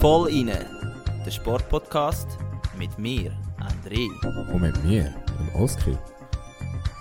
Voll 0.00 0.30
inne, 0.30 0.66
der 1.24 1.30
Sportpodcast 1.30 2.26
mit 2.76 2.98
mir, 2.98 3.30
André. 3.60 4.08
Und 4.52 4.62
mit 4.62 4.84
mir, 4.84 5.14
dem 5.38 5.54
Oskar. 5.54 5.96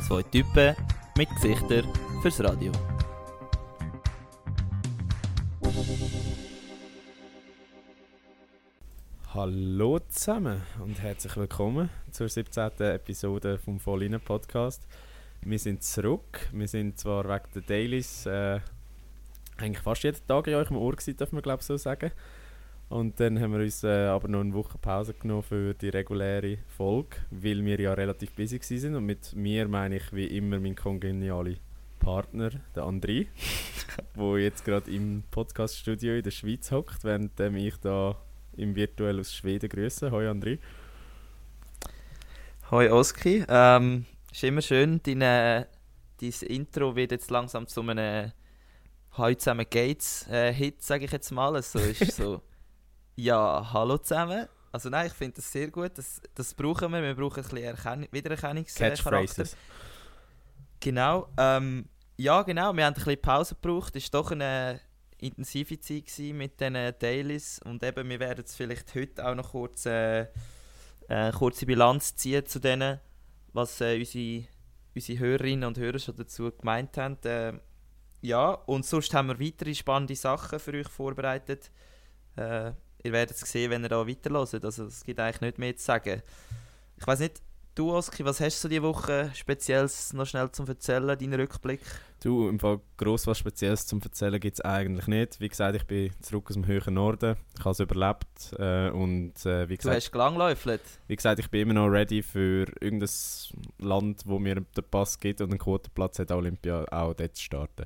Zwei 0.07 0.21
Typen 0.21 0.75
mit 1.17 1.27
Gesichtern 1.31 1.85
fürs 2.21 2.39
Radio. 2.43 2.71
Hallo 9.33 9.99
zusammen 10.09 10.61
und 10.83 11.02
herzlich 11.02 11.36
willkommen 11.38 11.89
zur 12.11 12.29
17. 12.29 12.70
Episode 12.81 13.57
vom 13.57 13.79
Voll 13.79 14.04
inne 14.04 14.20
Podcast. 14.20 14.88
Wir 15.41 15.59
sind 15.59 15.83
zurück. 15.83 16.49
Wir 16.54 16.67
sind 16.67 16.99
zwar 16.99 17.23
wegen 17.25 17.45
der 17.54 17.61
Dailies 17.61 18.25
äh, 18.25 18.61
eigentlich 19.57 19.83
fast 19.83 20.04
jeden 20.04 20.25
Tag 20.27 20.47
in 20.47 20.55
eurem 20.55 20.77
Ohr 20.77 20.93
gewesen, 20.93 21.18
darf 21.18 21.32
man 21.32 21.41
glaube 21.41 21.61
ich 21.61 21.65
so 21.65 21.77
sagen. 21.77 22.11
Und 22.87 23.19
dann 23.19 23.39
haben 23.39 23.51
wir 23.54 23.61
uns 23.61 23.83
äh, 23.83 24.05
aber 24.05 24.27
noch 24.27 24.41
eine 24.41 24.54
Woche 24.54 24.77
Pause 24.77 25.15
genommen 25.15 25.41
für 25.41 25.73
die 25.73 25.89
reguläre 25.89 26.59
Folge, 26.68 27.18
weil 27.32 27.65
wir 27.65 27.79
ja 27.79 27.93
relativ 27.93 28.32
busy 28.33 28.60
sind 28.60 28.96
und 28.96 29.05
mit 29.05 29.36
mir 29.36 29.68
meine 29.68 29.97
ich 29.97 30.13
wie 30.13 30.27
immer 30.27 30.60
mein 30.60 30.75
kongeniale 30.75 31.57
Partner, 31.99 32.52
der 32.75 32.83
André, 32.83 33.25
wo 34.13 34.38
jetzt 34.38 34.63
gerade 34.63 34.91
im 34.91 35.23
Podcaststudio 35.31 36.13
in 36.16 36.22
der 36.22 36.31
Schweiz 36.31 36.72
hockt, 36.72 37.03
während 37.03 37.39
ich 37.39 37.77
da 37.77 38.16
im 38.55 38.75
virtuell 38.75 39.19
aus 39.19 39.33
Schweden 39.33 39.67
grüße. 39.67 40.11
Hoi 40.11 40.27
André. 40.27 40.59
Hoi 42.69 42.89
Oski. 42.91 43.44
Ähm, 43.47 44.05
ist 44.31 44.44
immer 44.44 44.61
schön, 44.61 45.02
dein, 45.03 45.19
dein 45.19 45.67
Intro 46.47 46.95
wird 46.95 47.11
jetzt 47.11 47.31
langsam 47.31 47.67
zu 47.67 47.81
einem 47.81 48.31
«Heute 49.17 49.38
zusammen 49.38 49.66
geht's» 49.69 50.28
äh, 50.28 50.53
Hit, 50.53 50.81
sage 50.81 51.05
ich 51.05 51.11
jetzt 51.11 51.31
mal. 51.31 51.61
So 51.61 51.80
ist 51.80 52.11
so 52.16 52.41
«Ja, 53.16 53.69
hallo 53.73 53.97
zusammen». 53.97 54.47
Also 54.71 54.89
nein, 54.89 55.08
ich 55.08 55.13
finde 55.13 55.35
das 55.38 55.49
sehr 55.49 55.71
gut, 55.71 55.97
das, 55.97 56.21
das 56.33 56.53
brauchen 56.53 56.91
wir. 56.91 57.02
Wir 57.02 57.16
brauchen 57.16 57.38
ein 57.38 57.43
bisschen 57.43 57.58
Erken 57.59 58.08
Wiedererkennungscharakter. 58.11 59.03
Catchphrases. 59.03 59.55
Genau. 60.81 61.30
Ähm, 61.38 61.88
ja, 62.17 62.41
genau. 62.43 62.75
Wir 62.75 62.86
haben 62.86 62.93
ein 62.93 62.93
bisschen 62.93 63.21
Pause 63.21 63.55
gebraucht. 63.55 63.95
Es 63.95 64.11
war 64.11 64.21
doch 64.21 64.31
eine 64.31 64.81
intensive 65.17 65.80
Zeit 65.80 66.11
mit 66.33 66.59
diesen 66.59 66.73
Dailies. 66.99 67.59
Und 67.63 67.83
eben, 67.83 68.09
wir 68.09 68.19
werden 68.19 68.39
jetzt 68.39 68.55
vielleicht 68.55 68.93
heute 68.95 69.25
auch 69.25 69.36
noch 69.36 69.52
kurz 69.52 69.86
äh, 69.86 70.27
eine 71.08 71.31
kurze 71.31 71.66
Bilanz 71.66 72.16
ziehen 72.16 72.45
zu 72.45 72.59
denen, 72.59 72.99
was 73.53 73.80
äh, 73.81 73.97
unsere, 73.97 74.45
unsere 74.93 75.19
Hörerinnen 75.19 75.63
und 75.67 75.77
Hörer 75.77 75.99
schon 75.99 76.16
dazu 76.16 76.52
gemeint 76.52 76.97
haben. 76.97 77.17
Äh, 77.23 77.53
ja, 78.25 78.51
und 78.51 78.85
sonst 78.85 79.13
haben 79.13 79.27
wir 79.27 79.39
weitere 79.39 79.73
spannende 79.75 80.15
Sachen 80.15 80.59
für 80.59 80.73
euch 80.73 80.89
vorbereitet. 80.89 81.71
Äh, 82.35 82.71
ihr 83.03 83.11
werdet 83.11 83.37
es 83.37 83.51
sehen, 83.51 83.71
wenn 83.71 83.83
ihr 83.83 83.89
da 83.89 84.07
weiterhört. 84.07 84.65
Also 84.65 84.85
es 84.85 85.03
gibt 85.03 85.19
eigentlich 85.19 85.41
nicht 85.41 85.57
mehr 85.59 85.75
zu 85.75 85.85
sagen. 85.85 86.21
Ich 86.97 87.05
weiß 87.05 87.19
nicht, 87.19 87.41
du 87.75 87.93
Oski, 87.93 88.23
was 88.25 88.39
hast 88.39 88.63
du 88.63 88.67
diese 88.67 88.81
Woche 88.81 89.31
Spezielles 89.35 90.13
noch 90.13 90.25
schnell 90.25 90.49
zum 90.51 90.67
Erzählen, 90.67 91.07
deinen 91.07 91.33
Rückblick? 91.33 91.81
Du, 92.23 92.47
im 92.47 92.57
Fall 92.57 92.79
gross 92.97 93.27
was 93.27 93.37
Spezielles 93.37 93.85
zum 93.85 94.01
Erzählen 94.01 94.39
gibt 94.39 94.55
es 94.57 94.61
eigentlich 94.61 95.07
nicht. 95.07 95.39
Wie 95.39 95.49
gesagt, 95.49 95.75
ich 95.75 95.85
bin 95.85 96.11
zurück 96.21 96.45
aus 96.49 96.53
dem 96.55 96.65
höheren 96.65 96.95
Norden. 96.95 97.35
Ich 97.57 97.59
habe 97.59 97.71
es 97.71 97.79
überlebt. 97.79 98.53
Äh, 98.57 98.89
und, 98.89 99.45
äh, 99.45 99.69
wie 99.69 99.77
gesagt, 99.77 99.93
du 99.93 99.97
hast 99.97 100.11
gelangläufelt? 100.11 100.81
Wie 101.07 101.15
gesagt, 101.15 101.39
ich 101.39 101.49
bin 101.49 101.61
immer 101.61 101.73
noch 101.73 101.87
ready 101.87 102.23
für 102.23 102.65
irgendein 102.79 103.09
Land, 103.79 104.23
wo 104.25 104.39
mir 104.39 104.55
den 104.55 104.65
Pass 104.89 105.19
gibt 105.19 105.41
und 105.41 105.51
einen 105.51 105.59
Quotenplatz 105.59 106.19
hat, 106.19 106.31
Olympia 106.31 106.85
auch 106.91 107.13
dort 107.13 107.35
zu 107.35 107.43
starten. 107.43 107.85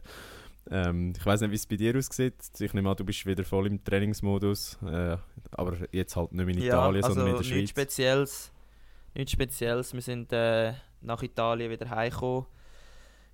Ähm, 0.71 1.13
ich 1.17 1.25
weiß 1.25 1.41
nicht, 1.41 1.51
wie 1.51 1.55
es 1.55 1.65
bei 1.65 1.75
dir 1.75 1.97
aussieht. 1.97 2.35
Ich 2.59 2.73
nehme 2.73 2.89
an, 2.89 2.95
du 2.95 3.03
bist 3.03 3.25
wieder 3.25 3.43
voll 3.43 3.67
im 3.67 3.83
Trainingsmodus. 3.83 4.77
Äh, 4.85 5.17
aber 5.51 5.75
jetzt 5.91 6.15
halt 6.15 6.31
nicht 6.31 6.45
mehr 6.45 6.55
in 6.55 6.61
Italien, 6.61 7.01
ja, 7.01 7.07
also 7.07 7.15
sondern 7.15 7.27
in 7.29 7.37
der 7.37 7.43
Schweiz. 7.43 7.55
Nichts 7.55 7.71
Spezielles. 7.71 8.51
Nichts 9.13 9.31
Spezielles. 9.31 9.93
Wir 9.93 10.01
sind 10.01 10.31
äh, 10.31 10.73
nach 11.01 11.21
Italien 11.23 11.71
wieder 11.71 11.89
heimgekommen. 11.89 12.45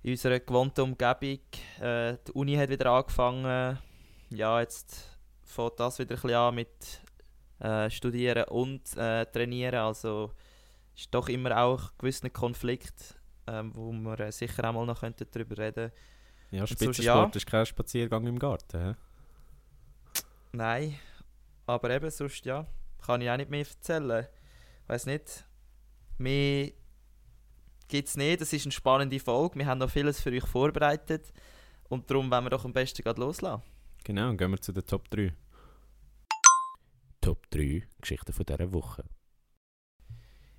In 0.02 0.12
unserer 0.12 0.40
gewohnten 0.40 0.80
Umgebung. 0.80 1.40
Äh, 1.80 2.16
die 2.26 2.32
Uni 2.32 2.56
hat 2.56 2.70
wieder 2.70 2.90
angefangen. 2.92 3.78
Ja, 4.30 4.60
jetzt 4.60 5.18
fängt 5.44 5.78
das 5.78 5.98
wieder 5.98 6.14
ein 6.14 6.20
bisschen 6.22 6.36
an 6.36 6.54
mit 6.54 7.00
äh, 7.60 7.90
Studieren 7.90 8.44
und 8.44 8.96
äh, 8.96 9.26
Trainieren. 9.26 9.80
Also 9.80 10.32
ist 10.94 11.12
doch 11.12 11.28
immer 11.28 11.56
auch 11.58 11.82
ein 11.82 11.98
gewisser 11.98 12.30
Konflikt, 12.30 13.18
ähm, 13.46 13.72
wo 13.74 13.92
wir 13.92 14.20
äh, 14.20 14.32
sicher 14.32 14.68
auch 14.68 14.72
mal 14.72 14.86
noch 14.86 15.00
darüber 15.00 15.58
reden 15.58 15.90
könnten. 15.90 15.92
Ja, 16.50 16.66
Spitzensport 16.66 17.34
ja. 17.34 17.36
ist 17.36 17.46
kein 17.46 17.66
Spaziergang 17.66 18.26
im 18.26 18.38
Garten. 18.38 18.80
hä? 18.80 18.94
Nein, 20.52 20.98
aber 21.66 21.90
eben 21.90 22.10
sonst 22.10 22.44
ja, 22.46 22.66
kann 23.04 23.20
ich 23.20 23.30
auch 23.30 23.36
nicht 23.36 23.50
mehr 23.50 23.66
erzählen. 23.66 24.26
Weiß 24.86 25.06
nicht, 25.06 25.44
mehr 26.18 26.70
gibt 27.88 28.08
es 28.08 28.16
nicht. 28.16 28.40
Das 28.40 28.52
ist 28.52 28.64
eine 28.64 28.72
spannende 28.72 29.18
Folge. 29.20 29.58
Wir 29.58 29.66
haben 29.66 29.78
noch 29.78 29.90
vieles 29.90 30.20
für 30.20 30.30
euch 30.30 30.46
vorbereitet 30.46 31.32
und 31.88 32.10
darum 32.10 32.30
wollen 32.30 32.44
wir 32.44 32.50
doch 32.50 32.64
am 32.64 32.72
besten 32.72 33.02
gerade 33.02 33.20
loslassen. 33.20 33.62
Genau, 34.04 34.32
gehen 34.34 34.50
wir 34.50 34.60
zu 34.60 34.72
den 34.72 34.86
Top 34.86 35.08
3. 35.10 35.32
Top 37.20 37.50
3 37.50 37.82
Geschichten 38.00 38.32
von 38.32 38.46
dieser 38.46 38.72
Woche. 38.72 39.04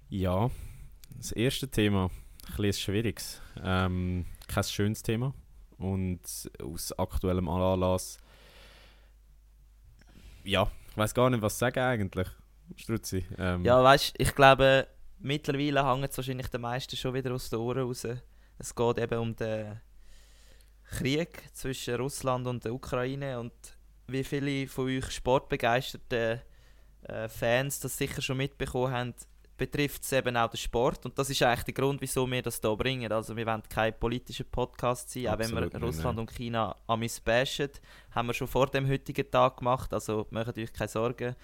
Ja, 0.09 0.49
das 1.15 1.31
erste 1.31 1.69
Thema, 1.69 2.05
ein 2.49 2.55
bisschen 2.57 2.73
schwieriges. 2.73 3.41
Ähm, 3.61 4.25
kein 4.47 4.63
schönes 4.63 5.01
Thema. 5.03 5.33
Und 5.77 6.21
aus 6.61 6.91
aktuellem 6.97 7.47
Anlass. 7.49 8.17
Ja, 10.43 10.71
ich 10.89 10.97
weiß 10.97 11.13
gar 11.13 11.29
nicht, 11.29 11.41
was 11.41 11.59
sagen 11.59 11.79
eigentlich. 11.79 12.27
Strutzi. 12.75 13.25
Ähm, 13.37 13.63
Ja, 13.63 13.81
weißt 13.83 14.15
ich 14.17 14.33
glaube, 14.35 14.87
mittlerweile 15.19 15.85
hängen 15.85 16.03
es 16.09 16.17
wahrscheinlich 16.17 16.47
den 16.47 16.61
meisten 16.61 16.95
schon 16.95 17.13
wieder 17.13 17.33
aus 17.33 17.49
den 17.49 17.59
Ohren 17.59 17.83
raus. 17.83 18.07
Es 18.57 18.75
geht 18.75 18.97
eben 18.97 19.19
um 19.19 19.35
den 19.35 19.79
Krieg 20.89 21.43
zwischen 21.53 21.95
Russland 21.95 22.47
und 22.47 22.63
der 22.63 22.73
Ukraine 22.73 23.39
und 23.39 23.53
wie 24.07 24.23
viele 24.23 24.67
von 24.67 24.85
euch 24.85 25.11
sportbegeisterten 25.11 26.41
äh, 27.03 27.29
Fans 27.29 27.79
das 27.79 27.97
sicher 27.97 28.21
schon 28.21 28.37
mitbekommen 28.37 28.91
haben, 28.91 29.13
betrifft 29.57 30.03
es 30.03 30.11
eben 30.11 30.37
auch 30.37 30.49
den 30.49 30.57
Sport 30.57 31.05
und 31.05 31.17
das 31.17 31.29
ist 31.29 31.41
eigentlich 31.41 31.63
der 31.63 31.73
Grund, 31.73 31.99
wieso 31.99 32.29
wir 32.29 32.41
das 32.41 32.61
hier 32.61 32.75
bringen. 32.75 33.11
Also 33.11 33.35
wir 33.35 33.45
wollen 33.45 33.63
kein 33.67 33.97
politischer 33.99 34.43
Podcast 34.43 35.09
sein, 35.09 35.27
auch 35.27 35.39
wenn 35.39 35.47
Absolut 35.47 35.73
wir 35.73 35.79
nicht, 35.79 35.87
Russland 35.87 36.17
nein. 36.17 36.27
und 36.27 36.31
China 36.31 36.75
amis 36.85 37.19
bashen, 37.19 37.71
haben 38.11 38.27
wir 38.27 38.33
schon 38.33 38.47
vor 38.47 38.67
dem 38.67 38.87
heutigen 38.87 39.29
Tag 39.29 39.57
gemacht, 39.57 39.93
also 39.93 40.27
macht 40.29 40.57
euch 40.57 40.71
keine 40.71 40.87
Sorgen. 40.87 41.35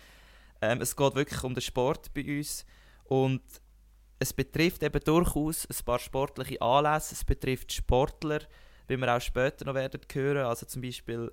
Ähm, 0.61 0.81
es 0.81 0.95
geht 0.95 1.15
wirklich 1.15 1.43
um 1.43 1.53
den 1.53 1.61
Sport 1.61 2.13
bei 2.13 2.37
uns 2.37 2.65
und 3.05 3.41
es 4.19 4.33
betrifft 4.33 4.83
eben 4.83 5.03
durchaus 5.03 5.65
ein 5.65 5.85
paar 5.85 5.99
sportliche 5.99 6.61
Anlässe, 6.61 7.15
es 7.15 7.23
betrifft 7.23 7.71
Sportler, 7.71 8.39
wie 8.87 8.97
wir 8.97 9.15
auch 9.15 9.21
später 9.21 9.65
noch 9.65 9.73
werden 9.73 10.01
hören, 10.13 10.45
also 10.45 10.65
zum 10.65 10.81
Beispiel 10.81 11.31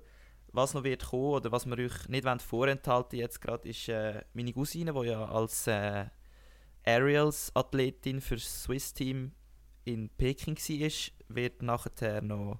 was 0.53 0.73
noch 0.73 0.83
wird 0.83 1.05
kommen 1.05 1.35
oder 1.35 1.51
was 1.51 1.65
wir 1.65 1.77
euch 1.77 2.09
nicht 2.09 2.41
vorenthalten 2.41 3.19
jetzt 3.19 3.39
gerade 3.39 3.69
ist 3.69 3.87
äh, 3.87 4.23
meine 4.33 4.53
Cousine, 4.53 4.93
die 4.93 5.07
ja 5.07 5.25
als 5.25 5.67
äh, 5.67 6.05
Aerials-Athletin 6.85 8.21
für 8.21 8.35
das 8.35 8.63
Swiss-Team 8.63 9.31
in 9.85 10.09
Peking 10.09 10.57
war, 10.57 11.35
wird 11.35 11.61
nachher 11.61 12.21
noch 12.21 12.59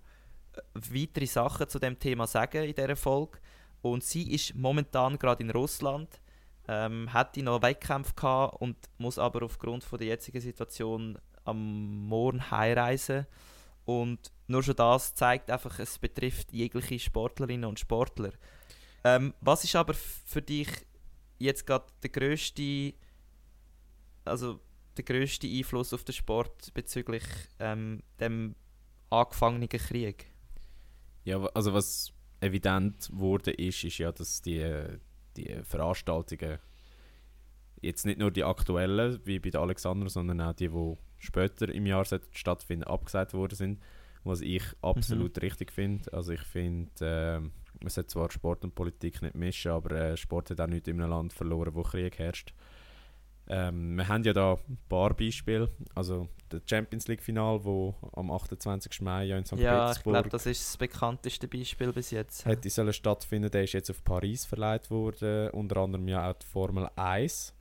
äh, 0.54 0.62
weitere 0.74 1.26
Sachen 1.26 1.68
zu 1.68 1.80
dem 1.80 2.00
Thema 2.00 2.28
sagen 2.28 2.64
in 2.64 2.76
dieser 2.76 2.96
Folge. 2.96 3.40
Und 3.82 4.04
sie 4.04 4.32
ist 4.32 4.56
momentan 4.56 5.18
gerade 5.18 5.44
in 5.44 5.50
Russland, 5.50 6.22
ähm, 6.68 7.12
hatte 7.14 7.44
noch 7.44 7.62
Wettkämpfe 7.62 8.14
gehabt 8.16 8.62
und 8.62 8.78
muss 8.98 9.18
aber 9.18 9.44
aufgrund 9.44 9.84
von 9.84 10.00
der 10.00 10.08
jetzigen 10.08 10.42
Situation 10.42 11.18
am 11.44 12.08
Morgen 12.08 12.52
heimreisen. 12.52 13.26
Und 13.86 14.32
nur 14.48 14.64
schon 14.64 14.76
das 14.76 15.16
zeigt 15.16 15.50
einfach, 15.50 15.80
es 15.80 15.98
betrifft 15.98 16.52
jegliche 16.54 17.00
Sportlerinnen 17.00 17.66
und 17.66 17.80
Sportler. 17.80 18.32
Ähm, 19.04 19.34
was 19.42 19.64
ist 19.64 19.76
aber 19.76 19.94
für 19.94 20.42
dich 20.42 20.68
jetzt 21.40 21.66
gerade 21.66 21.86
der 22.04 22.12
größte, 22.12 22.94
also 24.26 24.60
der 24.98 25.04
größte 25.04 25.48
Einfluss 25.48 25.94
auf 25.94 26.04
den 26.04 26.14
Sport 26.14 26.74
bezüglich 26.74 27.24
ähm, 27.60 28.04
dem 28.20 28.56
angefangenen 29.10 29.70
Krieg? 29.70 30.28
Ja, 31.24 31.44
also 31.54 31.74
was 31.74 32.14
evident 32.40 33.10
wurde 33.12 33.52
ist, 33.52 33.84
ist 33.84 33.98
ja, 33.98 34.12
dass 34.12 34.42
die, 34.42 34.60
die 35.38 35.60
Veranstaltungen 35.64 36.60
jetzt 37.82 38.06
nicht 38.06 38.20
nur 38.20 38.32
die 38.32 38.44
aktuellen, 38.44 39.20
wie 39.26 39.40
bei 39.40 39.50
der 39.50 39.62
Alexander, 39.62 40.10
sondern 40.10 40.42
auch 40.42 40.54
die, 40.54 40.70
die 40.70 40.98
später 41.18 41.70
im 41.70 41.86
Jahr 41.86 42.06
stattfinden, 42.32 42.84
abgesagt 42.84 43.34
worden 43.34 43.56
sind, 43.56 43.80
was 44.24 44.42
ich 44.42 44.64
absolut 44.82 45.42
richtig 45.42 45.72
finde. 45.72 46.12
Also 46.14 46.34
ich 46.34 46.42
finde, 46.42 46.92
ähm, 47.02 47.52
man 47.80 47.90
sollte 47.90 48.10
zwar 48.10 48.32
Sport 48.32 48.64
und 48.64 48.76
Politik 48.76 49.22
nicht 49.22 49.36
mischen, 49.36 49.72
aber 49.72 49.96
äh, 49.96 50.18
Sport 50.18 50.52
hat 50.52 50.62
auch 50.62 50.68
nicht 50.68 50.88
in 50.88 51.02
einem 51.02 51.10
Land 51.10 51.34
verloren, 51.34 51.74
wo 51.74 51.82
Krieg 51.82 52.20
herrscht. 52.20 52.54
Ähm, 53.54 53.98
wir 53.98 54.08
haben 54.08 54.24
ja 54.24 54.32
da 54.32 54.54
ein 54.54 54.78
paar 54.88 55.14
Beispiele. 55.14 55.70
Also 55.94 56.30
das 56.48 56.62
Champions 56.66 57.10
League 57.10 57.22
Final, 57.22 57.66
wo 57.66 57.94
am 58.14 58.32
28. 58.32 59.02
Mai 59.02 59.26
ja 59.26 59.38
in 59.38 59.44
St. 59.44 59.58
Ja, 59.58 59.58
ich 59.58 59.98
Petersburg 59.98 60.14
glaube, 60.14 60.30
das 60.30 60.46
ist 60.46 60.62
das 60.62 60.78
bekannteste 60.78 61.50
Beispiel 61.50 61.92
bis 61.92 62.12
jetzt. 62.12 62.46
hätte 62.46 62.70
sollen 62.70 62.94
stattfinden. 62.94 63.52
Der 63.52 63.66
ist 63.66 63.74
jetzt 63.74 63.90
auf 63.90 64.06
Paris 64.06 64.46
verleiht 64.46 64.90
worden. 64.90 65.50
Unter 65.50 65.78
anderem 65.78 66.08
ja 66.08 66.32
auch 66.32 66.36
die 66.36 66.48
Formel 66.48 66.88
1 66.96 67.54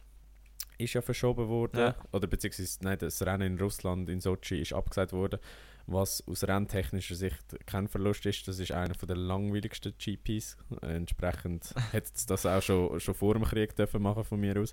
ist 0.79 0.95
ja 0.95 1.03
verschoben 1.03 1.49
worden. 1.49 1.79
Ja. 1.81 1.97
Oder 2.13 2.29
beziehungsweise 2.29 2.79
nein, 2.83 2.99
das 2.99 3.21
Rennen 3.23 3.55
in 3.55 3.59
Russland, 3.59 4.09
in 4.09 4.21
Sochi, 4.21 4.61
ist 4.61 4.73
abgesagt 4.73 5.13
worden. 5.13 5.41
Was 5.87 6.23
aus 6.29 6.45
renntechnischer 6.45 7.17
Sicht 7.17 7.67
kein 7.67 7.89
Verlust 7.89 8.25
ist, 8.27 8.47
das 8.47 8.61
ist 8.61 8.71
einer 8.71 8.95
der 8.95 9.17
langweiligsten 9.17 9.93
GPs. 9.99 10.57
Entsprechend 10.83 11.75
hätte 11.91 12.13
es 12.15 12.27
das 12.27 12.47
auch 12.47 12.63
schon, 12.63 13.01
schon 13.01 13.15
vor 13.15 13.35
dem 13.35 13.43
Krieg 13.43 13.75
dürfen 13.75 14.01
machen 14.01 14.23
von 14.23 14.39
mir 14.39 14.57
aus. 14.61 14.73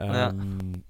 Ja. 0.00 0.30
Ähm, 0.30 0.82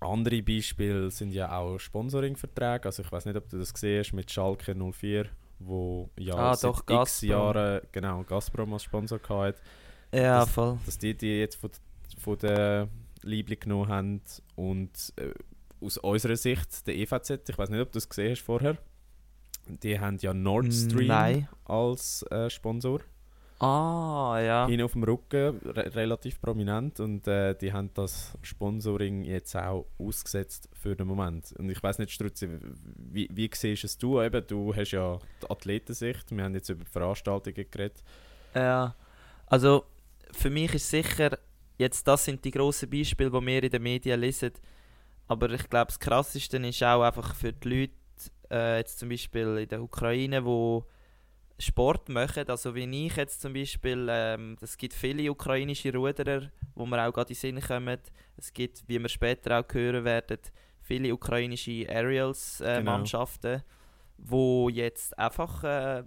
Andere 0.00 0.42
Beispiele 0.42 1.10
sind 1.10 1.32
ja 1.32 1.56
auch 1.58 1.78
Sponsoringverträge. 1.78 2.84
Also 2.86 3.02
ich 3.02 3.10
weiß 3.10 3.24
nicht, 3.24 3.36
ob 3.36 3.48
du 3.48 3.58
das 3.58 3.72
gesehen 3.72 4.00
hast 4.00 4.12
mit 4.12 4.30
Schalke 4.30 4.74
04, 4.74 5.26
wo 5.60 6.10
ja 6.18 6.34
Ah, 6.34 6.54
seit 6.54 6.70
doch, 6.70 6.78
x 6.80 6.86
Gazprom. 6.86 7.30
Jahren 7.30 7.80
genau 7.92 8.22
Gazprom 8.24 8.72
als 8.74 8.82
Sponsor 8.82 9.18
hatte 9.28 9.58
Ja, 10.12 10.40
das- 10.40 10.50
voll. 10.50 10.78
dass 10.84 10.98
die 10.98 11.16
die 11.16 11.38
jetzt 11.38 11.56
von, 11.56 11.70
von 12.18 12.36
der 12.38 12.88
Liebling 13.22 13.60
genommen 13.60 13.88
haben 13.88 14.20
und 14.56 14.90
äh, 15.16 15.32
aus 15.82 15.96
unserer 15.98 16.36
Sicht 16.36 16.86
der 16.86 16.96
EVZ, 16.96 17.48
ich 17.48 17.56
weiß 17.56 17.70
nicht, 17.70 17.80
ob 17.80 17.92
du 17.92 17.98
es 17.98 18.08
gesehen 18.08 18.32
hast 18.32 18.42
vorher, 18.42 18.76
die 19.66 19.98
haben 19.98 20.18
ja 20.20 20.34
Nord 20.34 20.72
Stream 20.74 21.06
Nein. 21.06 21.48
als 21.64 22.22
äh, 22.30 22.50
Sponsor 22.50 23.00
Ah, 23.60 24.38
ja. 24.40 24.66
hin 24.66 24.82
auf 24.82 24.92
dem 24.92 25.04
Rücken, 25.04 25.58
re 25.64 25.94
relativ 25.94 26.40
prominent 26.40 26.98
und 26.98 27.26
äh, 27.28 27.54
die 27.54 27.72
haben 27.72 27.90
das 27.94 28.36
Sponsoring 28.42 29.24
jetzt 29.24 29.54
auch 29.56 29.86
ausgesetzt 29.98 30.68
für 30.72 30.96
den 30.96 31.06
Moment. 31.06 31.52
Und 31.58 31.70
ich 31.70 31.82
weiß 31.82 31.98
nicht, 31.98 32.10
Strutzi, 32.10 32.48
wie, 32.96 33.28
wie 33.32 33.48
siehst 33.52 33.84
es 33.84 33.96
du? 33.96 34.20
Eben, 34.20 34.44
du 34.46 34.74
hast 34.74 34.90
ja 34.90 35.18
die 35.42 35.50
Athletensicht, 35.50 36.30
wir 36.30 36.44
haben 36.44 36.54
jetzt 36.54 36.68
über 36.68 36.84
Veranstaltungen 36.84 37.66
geredet. 37.70 38.02
Ja, 38.54 38.94
also 39.46 39.84
für 40.32 40.50
mich 40.50 40.74
ist 40.74 40.90
sicher, 40.90 41.38
jetzt 41.78 42.06
das 42.08 42.24
sind 42.24 42.44
die 42.44 42.50
grossen 42.50 42.90
Beispiele, 42.90 43.30
die 43.30 43.46
wir 43.46 43.62
in 43.62 43.70
den 43.70 43.82
Medien 43.82 44.20
lesen, 44.20 44.52
aber 45.28 45.50
ich 45.50 45.70
glaube, 45.70 45.86
das 45.86 46.00
Krasseste 46.00 46.58
ist 46.58 46.82
auch 46.82 47.02
einfach 47.02 47.34
für 47.34 47.52
die 47.52 47.68
Leute, 47.68 47.92
äh, 48.50 48.78
jetzt 48.78 48.98
zum 48.98 49.08
Beispiel 49.08 49.58
in 49.58 49.68
der 49.68 49.82
Ukraine, 49.82 50.44
wo 50.44 50.84
Sport 51.58 52.08
machen, 52.08 52.48
also 52.48 52.74
wie 52.74 53.06
ich 53.06 53.16
jetzt 53.16 53.40
zum 53.40 53.52
Beispiel, 53.52 54.08
ähm, 54.10 54.56
es 54.60 54.76
gibt 54.76 54.92
viele 54.94 55.30
ukrainische 55.30 55.92
Ruderer, 55.92 56.50
wo 56.74 56.84
mir 56.84 57.06
auch 57.06 57.12
gerade 57.12 57.32
in 57.32 57.38
den 57.38 57.60
Sinn 57.60 57.60
kommen, 57.60 57.98
es 58.36 58.52
gibt, 58.52 58.82
wie 58.88 58.98
wir 59.00 59.08
später 59.08 59.60
auch 59.60 59.72
hören 59.72 60.04
werden, 60.04 60.38
viele 60.80 61.14
ukrainische 61.14 61.70
Genau. 61.70 61.92
Aerials-Mannschaften, 61.92 63.62
wo 64.18 64.68
jetzt 64.68 65.16
einfach, 65.18 65.62
äh, 65.64 66.04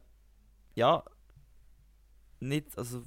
ja, 0.76 1.04
nicht, 2.40 2.78
also 2.78 3.04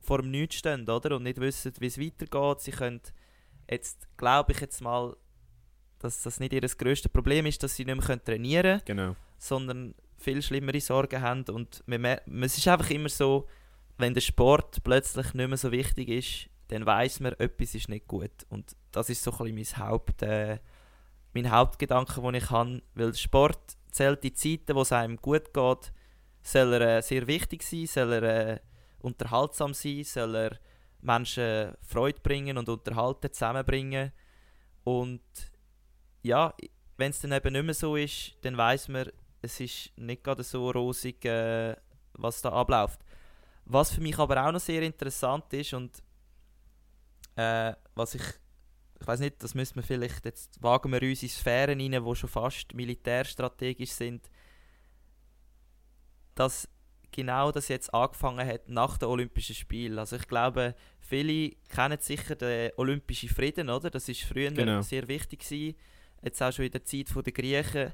vor 0.00 0.18
dem 0.22 0.30
Nichts 0.30 0.56
stehen, 0.56 0.88
oder? 0.88 1.16
Und 1.16 1.22
nicht 1.24 1.40
wissen, 1.40 1.72
wie 1.78 1.86
es 1.86 1.98
weitergeht. 2.00 2.60
Sie 2.60 2.70
können 2.72 3.00
jetzt, 3.70 4.08
glaube 4.16 4.52
ich 4.52 4.60
jetzt 4.60 4.80
mal, 4.80 5.16
dass 6.00 6.22
das 6.22 6.40
nicht 6.40 6.52
ihr 6.52 6.60
grösstes 6.62 7.12
Problem 7.12 7.46
ist, 7.46 7.62
dass 7.62 7.76
sie 7.76 7.84
nicht 7.84 8.08
mehr 8.08 8.24
trainieren 8.24 8.80
können, 8.80 8.84
Genau. 8.84 9.16
sondern 9.38 9.94
viel 10.22 10.42
schlimmere 10.42 10.80
Sorgen 10.80 11.20
haben. 11.20 11.44
Und 11.44 11.82
man 11.86 12.04
es 12.42 12.58
ist 12.58 12.68
einfach 12.68 12.90
immer 12.90 13.08
so, 13.08 13.48
wenn 13.98 14.14
der 14.14 14.20
Sport 14.20 14.82
plötzlich 14.82 15.34
nicht 15.34 15.48
mehr 15.48 15.56
so 15.56 15.70
wichtig 15.72 16.08
ist, 16.08 16.50
dann 16.68 16.86
weiß 16.86 17.20
man, 17.20 17.34
etwas 17.34 17.74
ist 17.74 17.88
nicht 17.88 18.06
gut. 18.08 18.46
Und 18.48 18.74
das 18.92 19.10
ist 19.10 19.22
so 19.22 19.32
ein 19.32 19.54
bisschen 19.54 19.78
mein, 19.78 19.88
Haupt, 19.88 20.22
äh, 20.22 20.58
mein 21.34 21.50
Hauptgedanke, 21.50 22.20
den 22.20 22.34
ich 22.34 22.50
habe. 22.50 22.82
Weil 22.94 23.14
Sport 23.14 23.76
zählt 23.90 24.24
die 24.24 24.32
Zeiten, 24.32 24.74
wo 24.74 24.82
es 24.82 24.92
einem 24.92 25.16
gut 25.16 25.52
geht, 25.52 25.92
soll 26.42 26.72
er 26.74 26.98
äh, 26.98 27.02
sehr 27.02 27.26
wichtig 27.26 27.62
sein, 27.62 27.86
soll 27.86 28.12
er 28.12 28.22
äh, 28.22 28.60
unterhaltsam 29.00 29.74
sein, 29.74 30.04
soll 30.04 30.34
er 30.34 30.58
Menschen 31.00 31.74
Freude 31.82 32.20
bringen 32.20 32.56
und 32.58 32.68
unterhalten, 32.68 33.32
zusammenbringen. 33.32 34.12
Und 34.84 35.20
ja, 36.22 36.54
wenn 36.96 37.10
es 37.10 37.20
dann 37.20 37.32
eben 37.32 37.52
nicht 37.52 37.64
mehr 37.64 37.74
so 37.74 37.96
ist, 37.96 38.36
dann 38.42 38.56
weiß 38.56 38.88
man, 38.88 39.10
es 39.42 39.60
ist 39.60 39.92
nicht 39.96 40.22
gerade 40.24 40.42
so 40.42 40.70
rosig, 40.70 41.24
äh, 41.24 41.76
was 42.14 42.40
da 42.40 42.50
abläuft. 42.50 43.00
Was 43.64 43.92
für 43.92 44.00
mich 44.00 44.18
aber 44.18 44.46
auch 44.46 44.52
noch 44.52 44.60
sehr 44.60 44.82
interessant 44.82 45.52
ist 45.52 45.74
und 45.74 46.02
äh, 47.36 47.72
was 47.94 48.14
ich, 48.14 48.22
ich 49.00 49.06
weiß 49.06 49.20
nicht, 49.20 49.42
das 49.42 49.54
müssen 49.54 49.76
wir 49.76 49.82
vielleicht, 49.82 50.24
jetzt 50.24 50.62
wagen 50.62 50.92
wir 50.92 51.02
uns 51.02 51.22
in 51.22 51.28
Sphären 51.28 51.80
rein, 51.80 52.04
die 52.04 52.16
schon 52.16 52.28
fast 52.28 52.74
militärstrategisch 52.74 53.90
sind, 53.90 54.30
dass 56.34 56.68
genau 57.10 57.52
das 57.52 57.68
jetzt 57.68 57.92
angefangen 57.92 58.46
hat 58.46 58.68
nach 58.68 58.96
den 58.98 59.08
Olympischen 59.08 59.54
Spielen. 59.54 59.98
Also 59.98 60.16
ich 60.16 60.26
glaube, 60.26 60.74
viele 61.00 61.50
kennen 61.68 61.98
sicher 62.00 62.34
den 62.36 62.72
Olympischen 62.76 63.28
Frieden, 63.28 63.68
oder? 63.70 63.90
Das 63.90 64.08
ist 64.08 64.22
früher 64.22 64.50
Genau. 64.50 64.80
sehr 64.82 65.06
wichtig 65.08 65.40
gewesen. 65.40 65.76
Jetzt 66.22 66.42
auch 66.42 66.52
schon 66.52 66.64
in 66.66 66.70
der 66.72 66.84
Zeit 66.84 67.08
der 67.14 67.32
Griechen, 67.32 67.92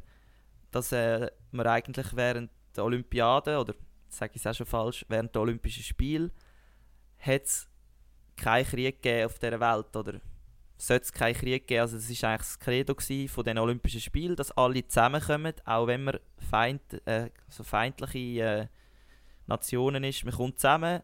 dass 0.70 0.92
äh, 0.92 1.30
man 1.50 1.66
eigentlich 1.66 2.14
während 2.14 2.50
der 2.76 2.84
Olympiade, 2.84 3.58
oder 3.58 3.74
sage 4.08 4.32
ich 4.34 4.42
es 4.42 4.46
auch 4.46 4.54
schon 4.54 4.66
falsch, 4.66 5.04
während 5.08 5.34
der 5.34 5.42
Olympischen 5.42 5.82
Spiele, 5.82 6.30
hat 7.18 7.44
es 7.44 7.68
keinen 8.36 8.66
Krieg 8.66 9.02
gegeben 9.02 9.26
auf 9.26 9.38
dieser 9.38 9.60
Welt, 9.60 9.96
oder 9.96 10.20
sollte 10.78 11.04
es 11.04 11.12
keinen 11.12 11.34
Krieg 11.34 11.66
geben. 11.66 11.80
Also 11.80 11.96
das 11.96 12.22
war 12.22 12.30
eigentlich 12.30 12.46
das 12.46 12.58
Credo 12.58 12.94
von 13.28 13.44
den 13.44 13.58
Olympischen 13.58 14.00
Spielen, 14.00 14.36
dass 14.36 14.52
alle 14.52 14.86
zusammenkommen, 14.86 15.54
auch 15.64 15.86
wenn 15.86 16.04
man 16.04 16.18
feind, 16.48 16.82
äh, 17.06 17.30
so 17.48 17.64
feindliche 17.64 18.18
äh, 18.18 18.66
Nationen 19.46 20.04
ist. 20.04 20.24
Man 20.24 20.34
kommt 20.34 20.60
zusammen, 20.60 21.02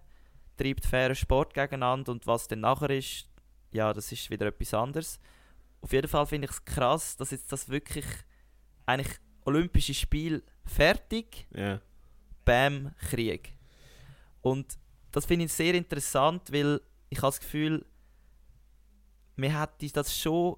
treibt 0.57 0.87
fairen 0.87 1.17
Sport 1.17 1.55
gegeneinander 1.55 2.13
und 2.13 2.27
was 2.27 2.47
dann 2.47 2.61
nachher 2.61 2.91
ist, 2.91 3.29
ja, 3.73 3.93
das 3.93 4.13
ist 4.13 4.31
wieder 4.31 4.47
etwas 4.47 4.73
anderes. 4.75 5.19
Auf 5.81 5.93
jeden 5.93 6.09
Fall 6.09 6.27
finde 6.27 6.47
ich 6.47 6.53
es 6.53 6.65
krass, 6.65 7.17
dass 7.17 7.33
jetzt 7.33 7.51
das 7.51 7.69
wirklich 7.69 8.07
eigentlich 8.87 9.19
Olympische 9.45 9.95
Spiele 9.95 10.43
fertig, 10.65 11.47
Ja. 11.55 11.81
Bam, 12.45 12.93
Krieg. 13.11 13.53
Und 14.43 14.79
das 15.13 15.25
finde 15.27 15.47
ich 15.47 15.53
sehr 15.53 15.75
interessant, 15.75 16.53
weil 16.53 16.81
ich 17.09 17.19
habe 17.19 17.29
das 17.29 17.41
Gefühl, 17.41 17.85
man 19.37 19.51
hätte 19.51 19.91
das 19.93 20.17
schon, 20.17 20.57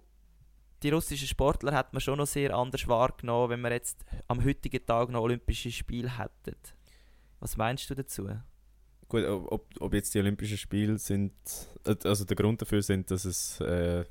die 0.82 0.90
russischen 0.90 1.28
Sportler 1.28 1.72
hat 1.72 1.92
man 1.92 2.00
schon 2.00 2.18
noch 2.18 2.26
sehr 2.26 2.54
anders 2.54 2.86
wahrgenommen, 2.88 3.50
wenn 3.50 3.60
wir 3.60 3.72
jetzt 3.72 4.04
am 4.28 4.44
heutigen 4.44 4.84
Tag 4.84 5.10
noch 5.10 5.22
Olympische 5.22 5.70
Spiele 5.70 6.18
hätten. 6.18 6.56
Was 7.40 7.56
meinst 7.56 7.88
du 7.90 7.94
dazu? 7.94 8.28
Gut, 9.08 9.24
ob, 9.24 9.52
ob- 9.52 9.80
ob 9.80 9.94
jetzt 9.94 10.12
die 10.14 10.18
Olympischen 10.18 10.58
Spiele 10.58 10.98
sind, 10.98 11.32
äh, 11.84 11.94
also 12.04 12.24
der 12.24 12.34
Grund 12.36 12.60
dafür 12.60 12.82
sind, 12.82 13.10
dass 13.10 13.24
es 13.24 13.60
äh, 13.60 14.04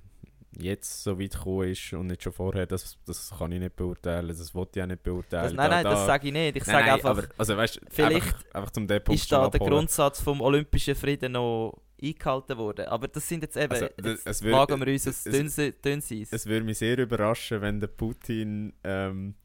jetzt 0.59 1.03
so 1.03 1.19
weit 1.19 1.31
gekommen 1.33 1.69
ist 1.69 1.93
und 1.93 2.07
nicht 2.07 2.24
schon 2.24 2.33
vorher, 2.33 2.65
das, 2.65 2.97
das 3.05 3.31
kann 3.38 3.51
ich 3.51 3.59
nicht 3.59 3.75
beurteilen, 3.75 4.27
das 4.27 4.53
wollte 4.55 4.79
ich 4.79 4.83
auch 4.83 4.88
nicht 4.88 5.03
beurteilen. 5.03 5.43
Das, 5.43 5.53
nein, 5.53 5.69
Da- 5.69 5.75
nein, 5.75 5.83
das 5.83 5.93
da- 6.00 6.05
sage 6.05 6.27
ich 6.27 6.33
nicht. 6.33 6.55
Ich 6.57 6.63
sage 6.63 6.93
einfach, 6.93 7.09
aber, 7.09 7.24
also 7.38 7.57
weißt, 7.57 7.81
vielleicht 7.89 8.15
einfach, 8.27 8.43
einfach 8.53 8.71
zum 8.71 8.88
Punkt 8.88 9.09
ist 9.09 9.31
da 9.31 9.50
der. 9.50 9.59
Grundsatz 9.59 10.21
vom 10.21 10.41
Olympischen 10.41 10.95
Frieden 10.95 11.33
noch 11.33 11.81
eingehalten 12.01 12.57
worden. 12.57 12.85
Aber 12.88 13.07
das 13.07 13.27
sind 13.27 13.41
jetzt 13.43 13.57
eben, 13.57 13.71
Also, 13.71 13.88
das- 13.97 14.24
jetzt 14.25 14.43
wagen 14.51 14.85
wir 14.85 14.91
uns 14.93 15.03
das 15.05 15.24
dünnes 15.24 16.12
Eis. 16.12 16.27
Es 16.31 16.45
würde 16.45 16.65
mich 16.65 16.77
sehr 16.77 16.97
überraschen, 16.97 17.62
wenn 17.62 17.79
der 17.79 17.88
Putin 17.88 18.74
ähm, 18.83 19.35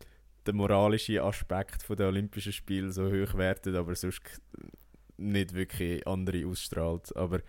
den 0.46 0.56
moralischen 0.56 1.18
Aspekt 1.20 1.86
der 1.98 2.08
Olympischen 2.08 2.52
Spiele 2.52 2.90
so 2.92 3.06
hoch 3.06 3.34
wertet, 3.34 3.76
aber 3.76 3.94
sonst 3.94 4.20
nicht 5.16 5.54
wirklich 5.54 6.06
andere 6.06 6.46
ausstrahlt. 6.46 7.14
Aber 7.14 7.40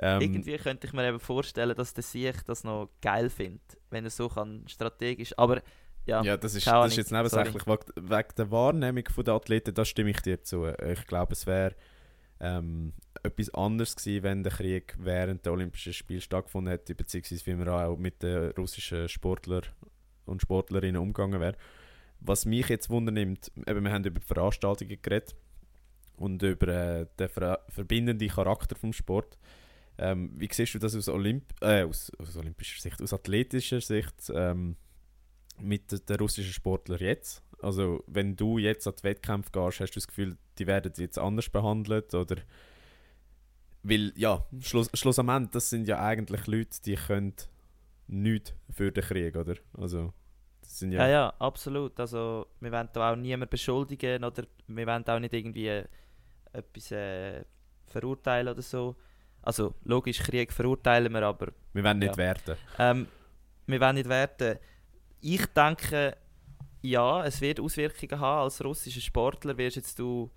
ähm, 0.00 0.20
Irgendwie 0.20 0.56
könnte 0.56 0.86
ich 0.86 0.92
mir 0.92 1.06
eben 1.06 1.20
vorstellen, 1.20 1.76
dass 1.76 1.92
der 1.92 2.02
Sieg 2.02 2.44
das 2.46 2.64
noch 2.64 2.88
geil 3.02 3.28
findet, 3.28 3.78
wenn 3.90 4.04
er 4.04 4.10
so 4.10 4.28
kann 4.28 4.64
strategisch. 4.66 5.36
Aber 5.38 5.62
ja, 6.06 6.22
ja, 6.22 6.36
das 6.36 6.54
ist, 6.54 6.66
das 6.66 6.92
ist 6.92 6.96
jetzt 6.96 7.12
nebensächlich. 7.12 7.66
Wegen 7.66 8.34
der 8.36 8.50
Wahrnehmung 8.50 9.04
der 9.04 9.34
Athleten, 9.34 9.74
da 9.74 9.84
stimme 9.84 10.10
ich 10.10 10.20
dir 10.22 10.42
zu. 10.42 10.66
Ich 10.66 11.06
glaube, 11.06 11.34
es 11.34 11.46
wäre 11.46 11.74
ähm, 12.40 12.94
etwas 13.22 13.52
anderes 13.52 13.94
gewesen, 13.94 14.22
wenn 14.22 14.42
der 14.42 14.52
Krieg 14.52 14.96
während 14.98 15.44
der 15.44 15.52
Olympischen 15.52 15.92
Spiele 15.92 16.22
stattgefunden 16.22 16.70
hätte, 16.70 16.94
beziehungsweise 16.94 17.44
wie 17.46 17.54
man 17.54 17.68
auch 17.68 17.96
mit 17.96 18.22
den 18.22 18.52
russischen 18.52 19.08
Sportler 19.08 19.62
und 20.24 20.40
Sportlerinnen 20.40 21.00
umgegangen 21.00 21.40
wäre. 21.40 21.56
Was 22.20 22.46
mich 22.46 22.68
jetzt 22.68 22.88
wundernimmt, 22.88 23.52
eben, 23.66 23.84
wir 23.84 23.92
haben 23.92 24.04
über 24.04 24.20
die 24.20 24.26
Veranstaltungen 24.26 24.98
geredet 25.02 25.34
und 26.16 26.42
über 26.42 26.68
äh, 26.68 27.06
den 27.18 27.28
ver 27.28 27.60
verbindenden 27.68 28.28
Charakter 28.28 28.76
vom 28.76 28.92
Sport. 28.92 29.38
Ähm, 30.02 30.32
wie 30.34 30.48
siehst 30.50 30.74
du 30.74 30.78
das 30.78 30.96
aus, 30.96 31.08
Olymp 31.08 31.44
äh, 31.60 31.84
aus, 31.84 32.10
aus 32.18 32.34
olympischer 32.36 32.80
Sicht, 32.80 33.02
aus 33.02 33.12
athletischer 33.12 33.82
Sicht 33.82 34.32
ähm, 34.34 34.76
mit 35.60 36.08
den- 36.08 36.16
russischen 36.16 36.54
Sportlern 36.54 37.00
jetzt? 37.00 37.42
Also 37.60 38.02
wenn 38.06 38.34
du 38.34 38.56
jetzt 38.56 38.86
an 38.86 38.94
die 38.98 39.04
Wettkämpfe 39.04 39.50
gehst, 39.52 39.80
hast 39.80 39.90
du 39.90 40.00
das 40.00 40.08
Gefühl, 40.08 40.38
die 40.58 40.66
werden 40.66 40.92
jetzt 40.96 41.18
anders 41.18 41.50
behandelt 41.50 42.14
oder 42.14 42.36
weil, 43.82 44.12
ja, 44.16 44.46
Schluss, 44.60 44.90
schlussendlich, 44.94 45.50
das 45.50 45.70
sind 45.70 45.86
ja 45.86 46.02
eigentlich 46.02 46.46
Leute, 46.46 46.80
die 46.84 46.94
können 46.94 47.34
nichts 48.08 48.54
für 48.70 48.92
den 48.92 49.04
Krieg, 49.04 49.36
oder? 49.36 49.56
Also, 49.74 50.12
ja... 50.80 50.88
Ja, 50.88 51.08
ja, 51.08 51.34
absolut. 51.38 51.98
Also, 51.98 52.46
wir 52.60 52.72
wollen 52.72 52.88
da 52.92 53.12
auch 53.12 53.16
niemanden 53.16 53.50
beschuldigen 53.50 54.24
oder 54.24 54.44
wir 54.66 54.86
wollen 54.86 55.06
auch 55.06 55.18
nicht 55.18 55.34
irgendwie 55.34 55.68
äh, 55.68 55.84
etwas 56.52 56.90
äh, 56.90 57.44
verurteilen 57.86 58.48
oder 58.48 58.62
so. 58.62 58.96
Also, 59.42 59.74
logisch, 59.84 60.18
Krieg 60.18 60.52
verurteilen 60.52 61.12
wir, 61.12 61.22
aber 61.22 61.48
Wir 61.72 61.84
wollen 61.84 61.98
nicht 61.98 62.12
Ja. 62.12 62.16
werten. 62.16 62.56
ähm, 62.78 63.06
wir 63.66 63.80
wollen 63.80 63.94
nicht 63.94 64.08
werten. 64.08 64.58
Ich 65.20 65.46
denke, 65.46 66.16
ja, 66.82 67.24
es 67.24 67.40
wird 67.40 67.60
Auswirkungen 67.60 68.20
haben. 68.20 68.44
Als 68.44 68.64
russischer 68.64 69.00
Sportler 69.00 69.56
wirst 69.58 69.76
jetzt 69.76 69.98
du 69.98 70.30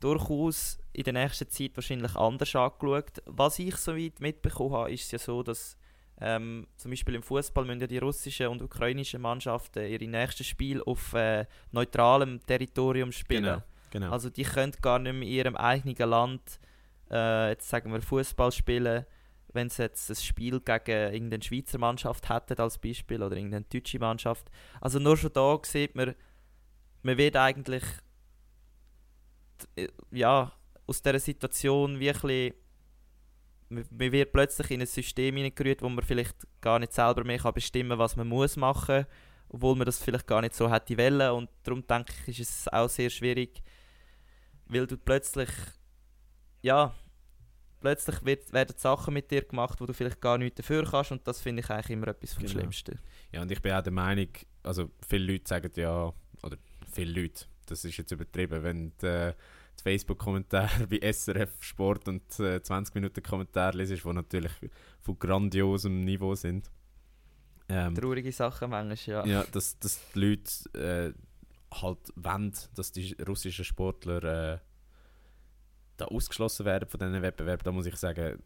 durchaus 0.00 0.78
in 0.92 1.04
der 1.04 1.12
nächsten 1.12 1.48
Zeit 1.48 1.72
wahrscheinlich 1.76 2.14
anders 2.16 2.54
angeschaut. 2.54 3.22
Was 3.26 3.58
ich 3.58 3.76
soweit 3.76 4.20
mitbekommen 4.20 4.72
habe, 4.74 4.92
ist 4.92 5.04
es 5.04 5.10
ja 5.12 5.18
so, 5.18 5.42
dass 5.42 5.76
ähm, 6.20 6.66
zum 6.76 6.90
Beispiel 6.90 7.14
im 7.14 7.22
Fußball 7.22 7.64
müssen 7.64 7.80
ja 7.80 7.86
die 7.86 7.98
russischen 7.98 8.48
und 8.48 8.62
ukrainischen 8.62 9.22
Mannschaften 9.22 9.86
ihre 9.86 10.06
nächsten 10.06 10.44
Spiele 10.44 10.82
auf 10.86 11.14
äh, 11.14 11.46
neutralem 11.72 12.40
Territorium 12.46 13.12
spielen. 13.12 13.44
Genau, 13.44 13.62
genau. 13.90 14.10
Also 14.12 14.28
die 14.30 14.42
können 14.44 14.72
gar 14.82 14.98
nicht 14.98 15.12
mehr 15.12 15.22
in 15.22 15.28
ihrem 15.34 15.56
eigenen 15.56 16.08
Land, 16.10 16.60
äh, 17.12 17.50
jetzt 17.50 17.68
sagen 17.68 17.92
wir 17.92 18.02
Fußball 18.02 18.52
spielen, 18.52 19.06
wenn 19.52 19.68
sie 19.68 19.82
jetzt 19.82 20.08
ein 20.10 20.16
Spiel 20.16 20.60
gegen 20.60 21.14
irgendeine 21.14 21.42
Schweizer 21.42 21.78
Mannschaft 21.78 22.28
hätten 22.28 22.58
als 22.58 22.78
Beispiel 22.78 23.22
oder 23.22 23.36
irgendeine 23.36 23.66
deutsche 23.70 23.98
Mannschaft. 23.98 24.50
Also 24.80 24.98
nur 24.98 25.16
schon 25.16 25.32
da 25.32 25.58
sieht 25.62 25.94
man, 25.94 26.14
man 27.02 27.18
wird 27.18 27.36
eigentlich 27.36 27.84
äh, 29.76 29.88
ja, 30.10 30.52
aus 30.86 31.02
dieser 31.02 31.20
Situation 31.20 32.00
wirklich 32.00 32.54
man 33.72 34.12
wird 34.12 34.32
plötzlich 34.32 34.70
in 34.70 34.80
ein 34.80 34.86
System 34.86 35.36
hineingerührt, 35.36 35.82
wo 35.82 35.88
man 35.88 36.04
vielleicht 36.04 36.36
gar 36.60 36.78
nicht 36.78 36.92
selber 36.92 37.24
mehr 37.24 37.38
kann 37.38 37.54
bestimmen 37.54 37.98
was 37.98 38.16
man 38.16 38.28
muss 38.28 38.56
machen, 38.56 39.06
obwohl 39.48 39.76
man 39.76 39.86
das 39.86 40.02
vielleicht 40.02 40.26
gar 40.26 40.42
nicht 40.42 40.54
so 40.54 40.70
hätte 40.70 40.98
wollen. 40.98 41.30
Und 41.30 41.50
darum 41.62 41.86
denke 41.86 42.12
ich, 42.26 42.40
ist 42.40 42.50
es 42.50 42.68
auch 42.68 42.88
sehr 42.88 43.10
schwierig, 43.10 43.62
weil 44.66 44.86
du 44.86 44.96
plötzlich, 44.96 45.48
ja, 46.62 46.94
plötzlich 47.80 48.24
wird, 48.24 48.52
werden 48.52 48.74
Sachen 48.78 49.14
mit 49.14 49.30
dir 49.30 49.42
gemacht, 49.42 49.80
wo 49.80 49.86
du 49.86 49.92
vielleicht 49.92 50.20
gar 50.20 50.38
nichts 50.38 50.56
dafür 50.56 50.84
kannst 50.88 51.12
und 51.12 51.26
das 51.26 51.40
finde 51.40 51.60
ich 51.60 51.70
eigentlich 51.70 51.90
immer 51.90 52.08
etwas 52.08 52.32
vom 52.32 52.44
Genau. 52.44 52.52
Schlimmsten. 52.52 52.98
Ja, 53.32 53.42
und 53.42 53.50
ich 53.50 53.60
bin 53.60 53.72
auch 53.72 53.82
der 53.82 53.92
Meinung, 53.92 54.28
also 54.62 54.90
viele 55.06 55.32
Leute 55.32 55.48
sagen 55.48 55.72
ja, 55.76 56.12
oder 56.42 56.56
viele 56.92 57.20
Leute, 57.20 57.44
das 57.66 57.84
ist 57.84 57.96
jetzt 57.96 58.12
übertrieben, 58.12 58.62
wenn 58.62 58.92
die, 59.02 59.32
die 59.78 59.82
Facebook-Kommentare 59.82 60.86
bei 60.90 61.12
SRF 61.12 61.62
Sport 61.62 62.08
und 62.08 62.38
äh, 62.40 62.62
20 62.62 62.94
Minuten 62.94 63.22
Kommentare 63.22 63.76
lesest, 63.76 64.04
die 64.04 64.12
natürlich 64.12 64.52
von 65.00 65.18
grandiosem 65.18 66.00
Niveau 66.00 66.34
sind. 66.34 66.70
Ähm, 67.68 67.94
Traurige 67.94 68.32
Sachen 68.32 68.70
manchmal, 68.70 69.26
ja. 69.26 69.26
ja, 69.26 69.44
dass, 69.50 69.78
dass 69.78 70.00
die 70.14 70.18
Leute 70.20 70.52
äh, 70.78 71.12
halt 71.74 71.98
wollen, 72.16 72.52
dass 72.74 72.92
die 72.92 73.16
russischen 73.26 73.64
Sportler 73.64 74.54
äh, 74.54 74.58
da 76.02 76.14
ausgeschlossen 76.14 76.66
werden 76.66 76.88
von 76.88 77.00
diesen 77.00 77.22
Wettbewerben, 77.22 77.64
da 77.64 77.72
muss 77.72 77.86
ich 77.86 77.96
sagen, 77.96 78.42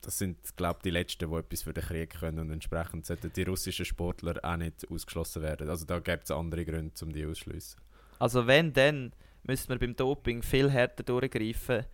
das 0.00 0.18
sind, 0.18 0.56
glaube 0.56 0.78
ich, 0.78 0.82
die 0.82 0.90
Letzten, 0.90 1.30
die 1.30 1.36
etwas 1.36 1.62
für 1.62 1.72
den 1.72 1.84
Krieg 1.84 2.18
können 2.20 2.38
und 2.38 2.50
entsprechend 2.50 3.06
sollten 3.06 3.32
die 3.32 3.42
russischen 3.42 3.84
Sportler 3.84 4.38
auch 4.42 4.56
nicht 4.56 4.86
ausgeschlossen 4.90 5.42
werden. 5.42 5.68
Also 5.68 5.86
da 5.86 5.98
gibt 5.98 6.24
es 6.24 6.30
andere 6.30 6.64
Gründe, 6.64 6.92
um 7.02 7.12
die 7.12 7.24
auszuschliessen. 7.24 7.80
Also 8.18 8.46
wenn, 8.46 8.72
dann 8.72 9.12
müsste 9.44 9.70
man 9.70 9.78
beim 9.78 9.96
Doping 9.96 10.42
viel 10.42 10.70
härter 10.70 11.02
durchgreifen 11.02 11.86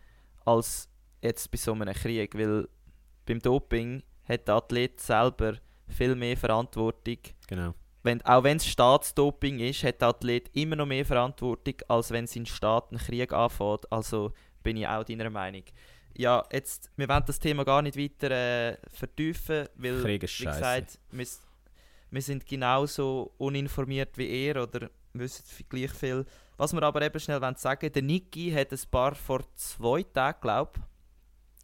als 0.45 0.89
jetzt 1.23 1.51
bei 1.51 1.59
so 1.59 1.73
einem 1.73 1.95
Krieg, 1.95 2.37
weil 2.37 2.69
beim 3.27 3.39
Doping 3.39 4.03
hat 4.25 4.49
der 4.49 4.57
Athlet 4.57 5.01
selber 5.01 5.55
viel 5.89 6.15
mehr 6.15 6.37
Verantwortung. 6.37 7.19
Genau. 7.47 7.75
Wenn, 8.03 8.23
auch 8.23 8.45
wenn 8.45 8.57
es 8.57 8.67
Staatsdoping 8.67 9.59
ist, 9.59 9.85
hat 9.85 10.01
der 10.01 10.09
Athlet 10.09 10.49
immer 10.55 10.77
noch 10.77 10.87
mehr 10.87 11.05
Verantwortung, 11.05 11.75
als 11.89 12.11
wenn 12.11 12.27
sein 12.27 12.47
Staat 12.47 12.91
einen 12.91 12.99
Krieg 12.99 13.33
anfängt. 13.33 13.91
Also 13.93 14.33
bin 14.63 14.77
ich 14.77 14.87
auch 14.87 15.05
deiner 15.05 15.31
Meinung. 15.31 15.65
Ja, 16.17 16.45
jetzt, 16.53 16.91
wir 16.97 17.09
wollen 17.09 17.23
das 17.27 17.39
Thema 17.39 17.65
gar 17.65 17.83
nicht 17.83 17.97
weiter 17.97 18.31
äh, 18.31 18.77
vertiefen, 18.89 19.69
weil, 19.77 20.05
wie 20.05 20.19
gesagt, 20.19 20.99
wir, 21.11 21.27
wir 22.11 22.23
sind 22.23 22.47
genauso 22.47 23.33
uninformiert 23.39 24.19
wie 24.19 24.47
ihr 24.47 24.57
oder 24.63 24.91
wissen 25.13 25.45
gleich 25.69 25.93
viel. 25.93 26.27
Was 26.57 26.73
wir 26.73 26.83
aber 26.83 27.03
eben 27.03 27.19
schnell 27.21 27.41
wollen 27.41 27.57
sagen, 27.57 27.91
der 27.93 28.03
Niki 28.03 28.51
hat 28.51 28.73
ein 28.73 28.79
paar 28.91 29.15
vor 29.15 29.41
zwei 29.55 30.03
Tagen, 30.03 30.41
glaube 30.41 30.81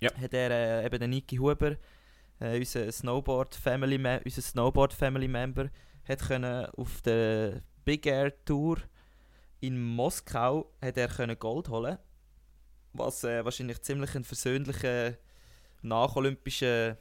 Ja. 0.01 0.11
hat 0.15 0.33
er 0.33 0.51
äh, 0.51 0.87
eben 0.87 0.99
der 0.99 1.09
Niki 1.09 1.37
Huber, 1.37 1.77
äh, 2.41 2.59
unser 2.59 2.91
Snowboard 2.91 3.55
Family, 3.55 3.99
Me 3.99 4.21
unser 4.25 4.43
Snowboard 4.43 4.93
Family 4.95 5.29
Member, 5.29 5.69
hat 6.09 6.21
können 6.21 6.67
auf 6.77 7.03
der 7.03 7.63
Big 7.85 8.07
Air 8.07 8.33
Tour 8.45 8.79
in 9.61 9.83
Moskau 9.83 10.71
hat 10.81 10.97
er 10.97 11.09
können 11.09 11.39
Gold 11.39 11.69
holen, 11.69 11.99
was 12.99 13.25
äh, 13.25 13.45
wahrscheinlich 13.45 13.83
ziemlich 13.83 14.15
einen 14.15 14.25
versöhnlichen 14.25 15.17
nacholympischen 15.83 16.97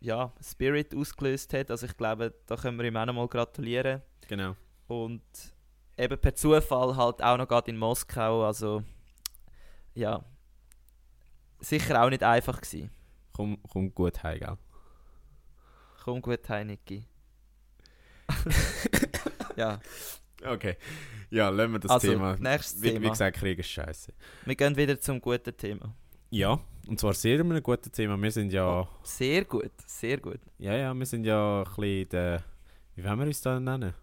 ja, 0.00 0.32
Spirit 0.42 0.94
ausgelöst 0.94 1.52
hat. 1.52 1.70
Also 1.70 1.86
ich 1.86 1.96
glaube, 1.96 2.34
da 2.46 2.56
können 2.56 2.78
wir 2.78 2.84
ihm 2.84 2.96
auch 2.96 3.06
noch 3.06 3.14
mal 3.14 3.28
gratulieren. 3.28 4.02
Genau. 4.28 4.54
Und 4.86 5.22
eben 5.96 6.18
per 6.18 6.34
Zufall 6.34 6.96
halt 6.96 7.22
auch 7.22 7.36
noch 7.36 7.48
gerade 7.48 7.70
in 7.70 7.76
Moskau. 7.76 8.44
Also 8.44 8.82
ja, 9.94 10.24
sicher 11.60 12.02
auch 12.02 12.10
nicht 12.10 12.22
einfach 12.22 12.60
gewesen. 12.60 12.90
Komm, 13.32 13.58
komm 13.68 13.94
gut 13.94 14.22
heim, 14.22 14.38
gell? 14.38 14.58
Komm 16.04 16.22
gut 16.22 16.48
heim, 16.48 16.68
Niki. 16.68 17.04
ja, 19.56 19.80
Okay. 20.44 20.76
Ja, 21.30 21.48
lassen 21.48 21.72
wir 21.72 21.78
das 21.80 21.90
also 21.90 22.08
Thema. 22.12 22.36
nächstes 22.38 22.80
Wie, 22.82 22.88
wie 22.88 22.92
Thema. 22.94 23.10
gesagt, 23.10 23.36
Krieg 23.38 23.58
ist 23.58 23.68
scheiße. 23.70 24.12
Wir 24.44 24.54
gehen 24.54 24.76
wieder 24.76 25.00
zum 25.00 25.20
guten 25.20 25.56
Thema. 25.56 25.94
Ja, 26.30 26.58
und 26.86 27.00
zwar 27.00 27.14
sehr 27.14 27.40
ein 27.40 27.62
gutes 27.62 27.90
Thema. 27.92 28.20
Wir 28.20 28.30
sind 28.30 28.52
ja, 28.52 28.86
Sehr 29.02 29.44
gut, 29.44 29.70
sehr 29.86 30.18
gut. 30.18 30.40
ja, 30.58 30.76
ja, 30.76 30.94
wir 30.94 31.06
sind 31.06 31.24
ja 31.24 31.62
ein 31.62 31.64
bisschen 31.74 32.08
der, 32.10 32.42
wie 32.94 33.04
wollen 33.04 33.18
wir 33.20 33.26
uns 33.26 33.40
da 33.40 33.58
nennen? 33.58 33.94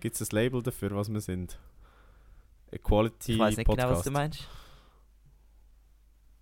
Gibt 0.00 0.20
es 0.20 0.30
ein 0.32 0.34
Label 0.36 0.62
dafür, 0.62 0.90
was 0.94 1.08
wir 1.12 1.20
sind? 1.20 1.58
Equality 2.72 3.32
Ich 3.32 3.38
weiß 3.38 3.56
nicht 3.56 3.66
Podcast. 3.66 3.86
genau, 3.88 3.98
was 3.98 4.04
du 4.04 4.10
meinst. 4.10 4.48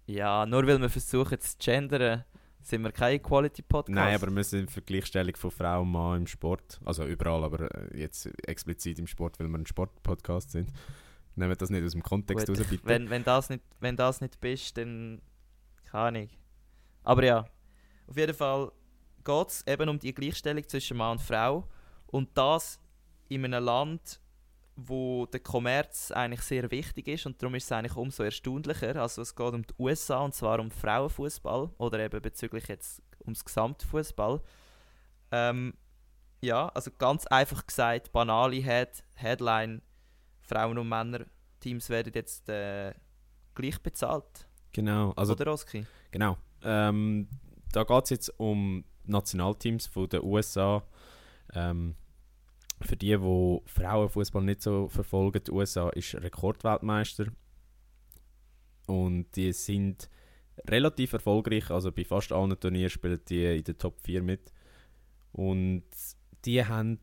Ja, 0.06 0.46
nur 0.46 0.66
weil 0.66 0.80
wir 0.80 0.88
versuchen 0.88 1.40
zu 1.40 1.56
gendern, 1.58 2.24
sind 2.62 2.82
wir 2.82 2.92
kein 2.92 3.16
Equality 3.16 3.62
Podcast. 3.62 3.94
Nein, 3.94 4.14
aber 4.14 4.34
wir 4.34 4.44
sind 4.44 4.70
für 4.70 4.82
Gleichstellung 4.82 5.36
von 5.36 5.50
Frau 5.50 5.82
und 5.82 5.90
Mann 5.90 6.20
im 6.22 6.26
Sport. 6.26 6.80
Also 6.84 7.04
überall, 7.06 7.44
aber 7.44 7.70
äh, 7.92 7.98
jetzt 7.98 8.26
explizit 8.46 8.98
im 8.98 9.06
Sport, 9.06 9.38
weil 9.38 9.48
wir 9.48 9.58
ein 9.58 9.66
Sportpodcast 9.66 10.52
sind. 10.52 10.70
Nehmen 11.34 11.56
das 11.56 11.70
nicht 11.70 11.84
aus 11.84 11.92
dem 11.92 12.02
Kontext 12.02 12.46
Gut, 12.46 12.58
raus, 12.58 12.66
bitte. 12.68 12.84
wenn, 12.84 13.10
wenn, 13.10 13.24
das 13.24 13.48
nicht, 13.48 13.62
wenn 13.80 13.96
das 13.96 14.20
nicht 14.20 14.40
bist, 14.40 14.76
dann 14.76 15.22
keine 15.84 16.04
Ahnung. 16.04 16.28
Aber 17.04 17.24
ja, 17.24 17.44
auf 18.06 18.16
jeden 18.16 18.34
Fall 18.34 18.72
geht 19.24 19.48
es 19.48 19.66
eben 19.66 19.88
um 19.88 19.98
die 19.98 20.12
Gleichstellung 20.12 20.66
zwischen 20.68 20.96
Mann 20.96 21.12
und 21.12 21.20
Frau. 21.20 21.68
Und 22.06 22.36
das 22.36 22.80
in 23.28 23.44
einem 23.44 23.64
Land, 23.64 24.20
wo 24.80 25.26
der 25.26 25.40
Kommerz 25.40 26.12
eigentlich 26.12 26.42
sehr 26.42 26.70
wichtig 26.70 27.08
ist 27.08 27.26
und 27.26 27.42
darum 27.42 27.56
ist 27.56 27.64
es 27.64 27.72
eigentlich 27.72 27.96
umso 27.96 28.22
erstaunlicher. 28.22 28.94
Also 28.94 29.22
es 29.22 29.34
geht 29.34 29.52
um 29.52 29.66
die 29.66 29.74
USA 29.76 30.18
und 30.20 30.34
zwar 30.34 30.60
um 30.60 30.70
Frauenfußball 30.70 31.70
oder 31.78 31.98
eben 31.98 32.22
bezüglich 32.22 32.68
jetzt 32.68 33.02
ums 33.22 33.44
Gesamtfußball. 33.44 34.40
Ähm, 35.32 35.74
ja, 36.40 36.68
also 36.68 36.92
ganz 36.96 37.26
einfach 37.26 37.66
gesagt, 37.66 38.12
banale 38.12 38.62
Head 38.62 39.02
Headline: 39.16 39.82
Frauen 40.42 40.78
und 40.78 40.88
Männer 40.88 41.26
Teams 41.58 41.90
werden 41.90 42.12
jetzt 42.14 42.48
äh, 42.48 42.94
gleich 43.56 43.82
bezahlt. 43.82 44.46
Genau, 44.72 45.10
also 45.16 45.32
oder 45.32 45.52
Oski? 45.52 45.86
Genau. 46.12 46.38
Ähm, 46.62 47.28
da 47.72 47.82
geht 47.82 48.04
es 48.04 48.10
jetzt 48.10 48.38
um 48.38 48.84
Nationalteams 49.06 49.88
von 49.88 50.08
den 50.08 50.22
USA. 50.22 50.84
Ähm, 51.52 51.96
für 52.80 52.96
die, 52.96 53.16
die 53.16 53.60
Frauenfußball 53.66 54.42
nicht 54.42 54.62
so 54.62 54.88
verfolgen, 54.88 55.42
die 55.44 55.50
USA 55.50 55.88
ist 55.90 56.14
Rekordweltmeister. 56.14 57.26
Und 58.86 59.26
die 59.36 59.52
sind 59.52 60.08
relativ 60.68 61.12
erfolgreich. 61.12 61.70
Also 61.70 61.92
bei 61.92 62.04
fast 62.04 62.32
allen 62.32 62.58
Turnieren 62.58 62.90
spielen 62.90 63.20
die 63.28 63.58
in 63.58 63.64
der 63.64 63.76
Top 63.78 64.00
4 64.00 64.22
mit. 64.22 64.52
Und 65.32 65.84
die 66.44 66.64
haben 66.64 66.98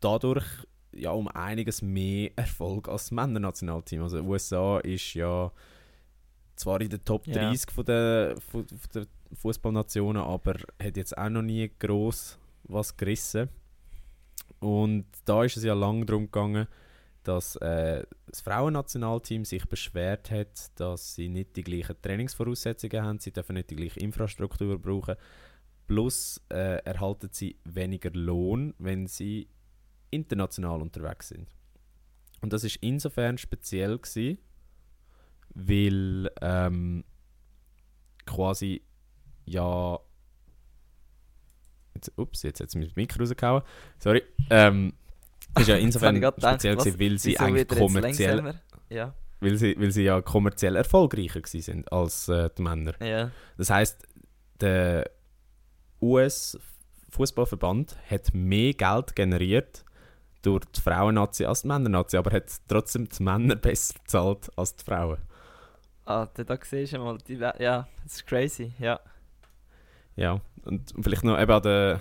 dadurch 0.00 0.46
ja 0.92 1.10
um 1.10 1.28
einiges 1.28 1.82
mehr 1.82 2.30
Erfolg 2.36 2.88
als 2.88 3.04
das 3.04 3.10
Männernationalteam. 3.12 4.02
Also 4.02 4.20
die 4.20 4.26
USA 4.26 4.78
ist 4.78 5.14
ja 5.14 5.50
zwar 6.56 6.80
in 6.80 6.90
der 6.90 7.04
Top 7.04 7.26
Ja. 7.26 7.50
30 7.50 7.70
von 7.70 7.84
der, 7.84 8.36
von, 8.40 8.66
von 8.68 8.90
der 8.94 9.06
Fußballnationen, 9.34 10.22
aber 10.22 10.54
hat 10.80 10.96
jetzt 10.96 11.16
auch 11.16 11.28
noch 11.28 11.42
nie 11.42 11.70
groß 11.78 12.38
was 12.64 12.96
gerissen. 12.96 13.48
Und 14.60 15.06
da 15.24 15.44
ist 15.44 15.56
es 15.56 15.64
ja 15.64 15.74
lang 15.74 16.06
darum 16.06 16.26
gegangen, 16.26 16.66
dass 17.22 17.56
äh, 17.56 18.04
das 18.26 18.40
Frauennationalteam 18.42 19.44
sich 19.44 19.66
beschwert 19.66 20.30
hat, 20.30 20.78
dass 20.78 21.14
sie 21.14 21.28
nicht 21.28 21.56
die 21.56 21.64
gleichen 21.64 22.00
Trainingsvoraussetzungen 22.00 23.02
haben, 23.02 23.18
sie 23.18 23.32
dürfen 23.32 23.54
nicht 23.54 23.70
die 23.70 23.76
gleiche 23.76 24.00
Infrastruktur 24.00 24.78
brauchen, 24.78 25.16
plus 25.86 26.40
äh, 26.50 26.82
erhalten 26.84 27.30
sie 27.32 27.58
weniger 27.64 28.10
Lohn, 28.10 28.74
wenn 28.78 29.06
sie 29.06 29.48
international 30.10 30.80
unterwegs 30.82 31.28
sind. 31.28 31.48
Und 32.40 32.52
das 32.52 32.62
ist 32.64 32.76
insofern 32.76 33.38
speziell 33.38 33.98
gewesen, 33.98 34.38
weil 35.54 36.30
ähm, 36.42 37.04
quasi 38.26 38.82
ja 39.46 39.98
jetzt, 41.94 42.12
ups, 42.16 42.42
jetzt 42.42 42.60
hat 42.60 42.68
es 42.68 42.74
mir 42.74 42.86
das 42.86 42.96
Mikro 42.96 43.20
rausgehauen. 43.20 43.62
Sorry. 43.98 44.22
Ähm, 44.50 44.94
ist 45.58 45.68
ja 45.68 45.76
insofern 45.78 46.16
speziell 46.16 46.76
gewesen, 46.76 47.00
weil 47.00 47.18
sie 47.18 47.38
eigentlich 47.38 47.68
kommerziell 47.68 48.54
ja. 48.90 49.14
weil, 49.40 49.56
sie, 49.56 49.78
weil 49.78 49.90
sie 49.90 50.04
ja 50.04 50.20
kommerziell 50.20 50.76
erfolgreicher 50.76 51.40
sind 51.44 51.90
als 51.92 52.28
äh, 52.28 52.50
die 52.56 52.62
Männer. 52.62 52.94
Ja. 53.00 53.30
Das 53.56 53.70
heißt, 53.70 54.06
der 54.60 55.10
US 56.00 56.58
Fußballverband 57.10 57.96
hat 58.10 58.34
mehr 58.34 58.74
Geld 58.74 59.14
generiert 59.14 59.84
durch 60.42 60.64
die 60.66 60.80
Frauennazi 60.80 61.44
als 61.44 61.62
die 61.62 61.68
Männernazi, 61.68 62.16
aber 62.16 62.32
hat 62.32 62.50
trotzdem 62.68 63.08
die 63.08 63.22
Männer 63.22 63.56
besser 63.56 63.94
bezahlt 64.02 64.50
als 64.56 64.76
die 64.76 64.84
Frauen. 64.84 65.18
Ah, 66.06 66.26
da 66.34 66.58
siehst 66.62 66.92
du 66.92 66.98
mal, 66.98 67.18
die, 67.18 67.34
ja, 67.34 67.88
das 68.02 68.16
ist 68.16 68.26
crazy, 68.26 68.72
ja. 68.78 69.00
Ja, 70.16 70.40
und 70.64 70.94
vielleicht 71.00 71.24
noch 71.24 71.40
eben 71.40 71.50
an 71.50 71.62
der, 71.62 72.00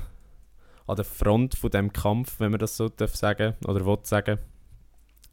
an 0.87 0.95
der 0.95 1.05
Front 1.05 1.55
von 1.55 1.69
dem 1.69 1.91
Kampf, 1.91 2.39
wenn 2.39 2.51
man 2.51 2.59
das 2.59 2.77
so 2.77 2.89
darf 2.89 3.15
sagen 3.15 3.55
oder 3.65 3.85
will 3.85 3.97
sagen, 4.03 4.39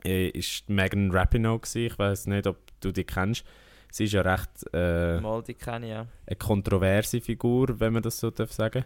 äh, 0.05 0.29
ist 0.29 0.69
Megan 0.69 1.11
Rapinoe 1.11 1.59
gewesen. 1.59 1.87
Ich 1.87 1.99
weiß 1.99 2.27
nicht, 2.27 2.47
ob 2.47 2.57
du 2.81 2.93
die 2.93 3.05
kennst. 3.05 3.45
Sie 3.93 4.05
ist 4.05 4.13
ja 4.13 4.23
recht 4.23 4.51
äh, 4.73 5.21
Mal, 5.21 5.43
die 5.43 5.55
kenne 5.55 5.87
ich, 5.87 5.93
ja. 5.93 6.07
eine 6.27 6.37
kontroverse 6.37 7.21
Figur, 7.21 7.79
wenn 7.81 7.93
man 7.93 8.03
das 8.03 8.19
so 8.19 8.31
darf 8.31 8.53
sagen. 8.53 8.85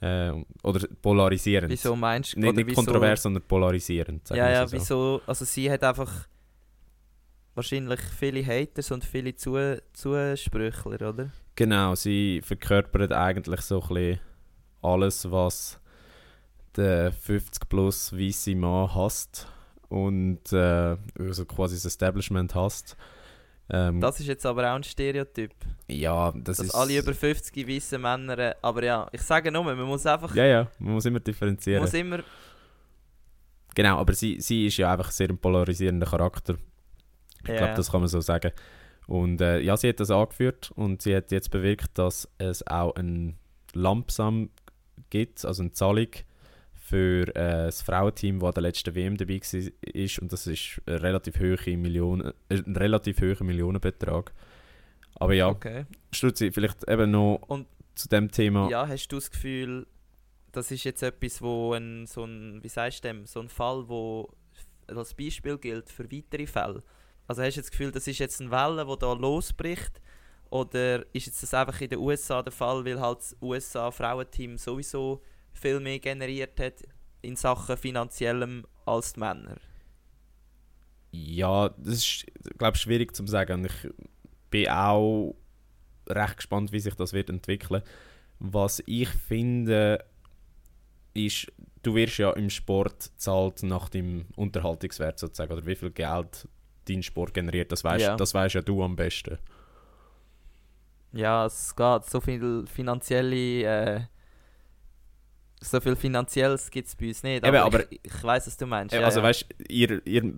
Äh, 0.00 0.32
oder 0.64 0.86
polarisierend. 1.00 1.70
Wieso 1.70 1.94
meinst 1.94 2.34
du? 2.34 2.40
Nicht, 2.40 2.56
nicht 2.56 2.74
kontrovers, 2.74 3.22
sondern 3.22 3.42
polarisierend. 3.44 4.28
Ja, 4.30 4.50
ja, 4.50 4.66
so. 4.66 4.76
wieso? 4.76 5.22
Also 5.26 5.44
sie 5.44 5.70
hat 5.70 5.84
einfach 5.84 6.26
wahrscheinlich 7.54 8.00
viele 8.18 8.44
Haters 8.46 8.90
und 8.90 9.04
viele 9.04 9.34
Zu 9.34 9.78
Zusprüchler, 9.92 11.08
oder? 11.10 11.30
Genau, 11.54 11.94
sie 11.94 12.40
verkörpert 12.42 13.12
eigentlich 13.12 13.60
so 13.60 13.80
ein 13.82 13.88
bisschen 13.88 14.20
alles, 14.80 15.30
was 15.30 15.78
der 16.76 17.12
50 17.12 17.68
plus 17.68 18.12
weiße 18.16 18.54
Mann 18.54 18.94
hasst 18.94 19.46
und 19.88 20.52
äh, 20.52 20.96
also 21.18 21.44
quasi 21.44 21.76
das 21.76 21.84
Establishment 21.84 22.54
hasst. 22.54 22.96
Ähm, 23.68 24.00
Das 24.00 24.18
ist 24.20 24.26
jetzt 24.26 24.46
aber 24.46 24.70
auch 24.70 24.76
ein 24.76 24.82
Stereotyp. 24.82 25.52
ja, 25.88 26.32
das 26.32 26.56
dass 26.58 26.66
ist... 26.66 26.74
alle 26.74 26.98
über 26.98 27.12
50 27.14 27.68
weiße 27.68 27.98
Männer. 27.98 28.56
Aber 28.62 28.82
ja, 28.82 29.06
ich 29.12 29.20
sage 29.22 29.52
nur, 29.52 29.62
man 29.64 29.78
muss 29.82 30.06
einfach. 30.06 30.34
Ja, 30.34 30.46
ja, 30.46 30.70
man 30.78 30.94
muss 30.94 31.04
immer 31.04 31.14
man 31.18 31.24
differenzieren. 31.24 31.82
muss 31.82 31.92
immer. 31.94 32.20
Genau, 33.74 33.98
aber 33.98 34.14
sie, 34.14 34.40
sie 34.40 34.66
ist 34.66 34.76
ja 34.78 34.92
einfach 34.92 35.10
sehr 35.10 35.28
ein 35.30 35.38
polarisierender 35.38 36.06
Charakter. 36.06 36.56
Ich 37.44 37.56
glaube, 37.56 37.74
das 37.74 37.90
kann 37.90 38.00
man 38.00 38.08
so 38.08 38.20
sagen. 38.20 38.52
Und 39.06 39.40
äh, 39.40 39.60
ja, 39.60 39.76
sie 39.76 39.88
hat 39.88 40.00
das 40.00 40.10
angeführt 40.10 40.70
und 40.76 41.02
sie 41.02 41.14
hat 41.16 41.32
jetzt 41.32 41.50
bewirkt, 41.50 41.98
dass 41.98 42.28
es 42.38 42.66
auch 42.66 42.94
ein 42.96 43.36
Lampsam 43.74 44.50
gibt, 45.10 45.44
also 45.44 45.62
eine 45.62 45.72
Zahlung 45.72 46.06
für 46.74 47.28
äh, 47.34 47.64
das 47.66 47.82
Frauenteam, 47.82 48.38
das 48.40 48.48
an 48.48 48.54
der 48.54 48.62
letzten 48.62 48.94
WM 48.94 49.16
dabei 49.16 49.40
war. 49.40 49.70
Ist, 49.94 50.18
und 50.18 50.32
das 50.32 50.46
ist 50.46 50.80
ein 50.86 50.94
relativ 50.96 51.38
hohe 51.40 51.76
Millionen, 51.76 52.32
äh, 52.48 52.56
ein 52.56 52.76
relativ 52.76 53.20
hoher 53.20 53.42
Millionenbetrag. 53.44 54.32
Aber 55.16 55.34
ja, 55.34 55.48
Okay. 55.48 55.84
Struzzi, 56.12 56.50
vielleicht 56.52 56.88
eben 56.88 57.10
noch 57.10 57.40
Und- 57.48 57.66
zu 57.94 58.08
dem 58.08 58.30
Thema. 58.30 58.68
Ja, 58.70 58.86
hast 58.88 59.08
du 59.08 59.16
das 59.16 59.30
Gefühl, 59.30 59.86
das 60.52 60.70
ist 60.70 60.84
jetzt 60.84 61.02
etwas, 61.02 61.40
wo 61.42 61.72
ein, 61.74 62.06
so 62.06 62.24
ein, 62.24 62.62
wie 62.62 62.68
sagst 62.68 63.04
du 63.04 63.08
dem, 63.08 63.26
so 63.26 63.40
ein 63.40 63.48
Fall, 63.48 63.88
wo 63.88 64.30
als 64.86 65.14
Beispiel 65.14 65.58
gilt 65.58 65.90
für 65.90 66.10
weitere 66.10 66.46
Fälle? 66.46 66.82
Also 67.32 67.44
hast 67.44 67.56
du 67.56 67.60
das 67.62 67.70
Gefühl, 67.70 67.90
das 67.90 68.06
ist 68.06 68.18
jetzt 68.18 68.42
eine 68.42 68.50
Welle, 68.50 68.84
die 68.84 68.98
da 68.98 69.14
losbricht? 69.14 70.02
Oder 70.50 71.06
ist 71.14 71.24
jetzt 71.24 71.42
das 71.42 71.54
einfach 71.54 71.80
in 71.80 71.88
den 71.88 71.98
USA 71.98 72.42
der 72.42 72.52
Fall, 72.52 72.84
weil 72.84 73.00
halt 73.00 73.20
das 73.20 73.34
USA-Frauenteam 73.40 74.58
sowieso 74.58 75.22
viel 75.54 75.80
mehr 75.80 75.98
generiert 75.98 76.60
hat 76.60 76.82
in 77.22 77.34
Sachen 77.36 77.78
finanziellem 77.78 78.66
als 78.84 79.14
die 79.14 79.20
Männer? 79.20 79.56
Ja, 81.12 81.70
das 81.70 81.94
ist, 81.94 82.26
glaube 82.58 82.76
ich, 82.76 82.82
schwierig 82.82 83.16
zu 83.16 83.26
sagen. 83.26 83.64
Ich 83.64 83.90
bin 84.50 84.68
auch 84.68 85.34
recht 86.06 86.36
gespannt, 86.36 86.70
wie 86.70 86.80
sich 86.80 86.94
das 86.96 87.14
wird 87.14 87.30
entwickeln. 87.30 87.80
Was 88.40 88.82
ich 88.84 89.08
finde, 89.08 90.04
ist, 91.14 91.50
du 91.82 91.94
wirst 91.94 92.18
ja 92.18 92.30
im 92.32 92.50
Sport 92.50 93.10
zahlt 93.16 93.62
nach 93.62 93.88
dem 93.88 94.26
Unterhaltungswert 94.36 95.18
sozusagen 95.18 95.54
oder 95.54 95.64
wie 95.64 95.76
viel 95.76 95.92
Geld 95.92 96.46
dein 96.88 97.02
Sport 97.02 97.34
generiert. 97.34 97.70
Das 97.72 97.84
weißt, 97.84 98.04
Ja. 98.04 98.16
das 98.16 98.34
weißt 98.34 98.54
ja 98.56 98.62
du 98.62 98.82
am 98.82 98.96
besten. 98.96 99.38
Ja, 101.12 101.46
es 101.46 101.74
geht. 101.76 102.04
So 102.06 102.20
viel 102.20 102.64
finanzielle. 102.66 103.36
Äh, 103.64 104.00
so 105.60 105.80
viel 105.80 105.94
Finanzielles 105.94 106.70
gibt 106.70 106.88
es 106.88 106.96
bei 106.96 107.08
uns 107.08 107.22
nicht. 107.22 107.36
Eben, 107.46 107.56
aber, 107.56 107.62
aber- 107.64 107.92
ich, 107.92 108.00
ich 108.02 108.24
weiß, 108.24 108.46
was 108.48 108.56
du 108.56 108.66
meinst. 108.66 108.94
Äh, 108.94 109.00
Ja, 109.00 109.04
also 109.06 109.20
ja. 109.20 109.26
weißt, 109.26 109.46
ihr, 109.68 110.04
ihr 110.06 110.32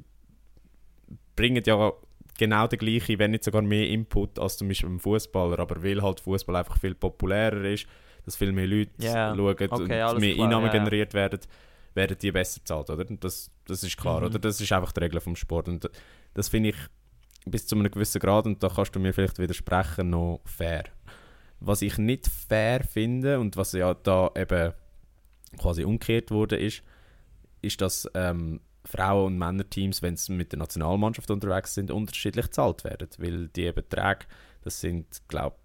bringt 1.34 1.66
ja 1.66 1.92
genau 2.36 2.66
den 2.66 2.78
gleichen, 2.78 3.18
wenn 3.18 3.30
nicht 3.30 3.44
sogar 3.44 3.62
mehr 3.62 3.88
Input 3.88 4.38
als 4.38 4.58
zum 4.58 4.68
Beispiel 4.68 4.90
beim 4.90 5.00
Fußballer, 5.00 5.58
aber 5.60 5.82
weil 5.82 6.02
halt 6.02 6.20
Fußball 6.20 6.56
einfach 6.56 6.78
viel 6.78 6.94
populärer 6.94 7.64
ist, 7.64 7.86
dass 8.26 8.36
viel 8.36 8.52
mehr 8.52 8.66
Leute 8.66 8.90
Ja, 8.98 9.34
schauen 9.34 9.40
okay, 9.48 9.68
und 9.70 9.86
mehr 9.88 10.06
klar, 10.08 10.16
Einnahmen 10.16 10.66
ja, 10.66 10.72
ja. 10.74 10.78
generiert 10.78 11.14
werden, 11.14 11.40
werden 11.94 12.16
die 12.20 12.30
besser 12.32 12.60
bezahlt, 12.60 12.90
oder? 12.90 13.04
Das, 13.04 13.50
das 13.66 13.82
ist 13.82 13.96
klar, 13.96 14.20
Mhm. 14.20 14.26
oder? 14.26 14.38
Das 14.40 14.60
ist 14.60 14.72
einfach 14.72 14.92
die 14.92 15.00
Regel 15.00 15.20
vom 15.20 15.36
Sport 15.36 15.68
und 15.68 15.88
das 16.34 16.48
finde 16.48 16.70
ich 16.70 16.76
bis 17.46 17.66
zu 17.66 17.76
einem 17.76 17.90
gewissen 17.90 18.20
Grad, 18.20 18.46
und 18.46 18.62
da 18.62 18.68
kannst 18.68 18.94
du 18.94 19.00
mir 19.00 19.12
vielleicht 19.12 19.38
widersprechen, 19.38 20.10
noch 20.10 20.40
fair. 20.44 20.84
Was 21.60 21.82
ich 21.82 21.98
nicht 21.98 22.26
fair 22.26 22.82
finde 22.84 23.38
und 23.40 23.56
was 23.56 23.72
ja 23.72 23.94
da 23.94 24.30
eben 24.36 24.72
quasi 25.58 25.84
umgekehrt 25.84 26.30
wurde, 26.30 26.56
ist, 26.56 26.82
ist, 27.62 27.80
dass 27.80 28.08
ähm, 28.14 28.60
Frauen- 28.84 29.26
und 29.26 29.38
Männerteams, 29.38 30.02
wenn 30.02 30.16
sie 30.16 30.32
mit 30.32 30.52
der 30.52 30.58
Nationalmannschaft 30.58 31.30
unterwegs 31.30 31.74
sind, 31.74 31.90
unterschiedlich 31.90 32.46
gezahlt 32.46 32.84
werden. 32.84 33.08
Weil 33.18 33.48
die 33.48 33.72
Beträge, 33.72 34.26
das 34.62 34.80
sind, 34.80 35.22
glaube 35.28 35.56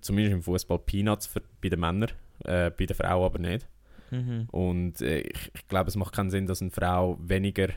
zumindest 0.00 0.34
im 0.34 0.42
Fußball 0.42 0.78
Peanuts 0.78 1.26
für, 1.26 1.42
bei 1.60 1.68
den 1.68 1.80
Männern, 1.80 2.10
äh, 2.44 2.70
bei 2.70 2.86
den 2.86 2.96
Frauen 2.96 3.24
aber 3.24 3.38
nicht. 3.38 3.66
Mhm. 4.10 4.48
Und 4.50 5.00
äh, 5.00 5.20
ich, 5.20 5.50
ich 5.54 5.68
glaube, 5.68 5.88
es 5.88 5.96
macht 5.96 6.14
keinen 6.14 6.30
Sinn, 6.30 6.46
dass 6.46 6.62
eine 6.62 6.70
Frau 6.70 7.18
weniger 7.20 7.68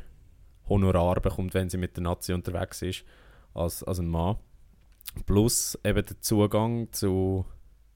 Honorar 0.72 1.20
bekommt, 1.22 1.54
wenn 1.54 1.70
sie 1.70 1.78
mit 1.78 1.96
der 1.98 2.04
Nazi 2.04 2.34
unterwegs 2.34 2.82
ist, 2.82 3.04
als, 3.54 3.84
als 3.84 4.00
ein 4.00 4.08
Mann. 4.08 4.38
Plus 5.26 5.78
eben 5.84 6.06
der 6.06 6.22
Zugang 6.22 6.88
zu, 6.94 7.46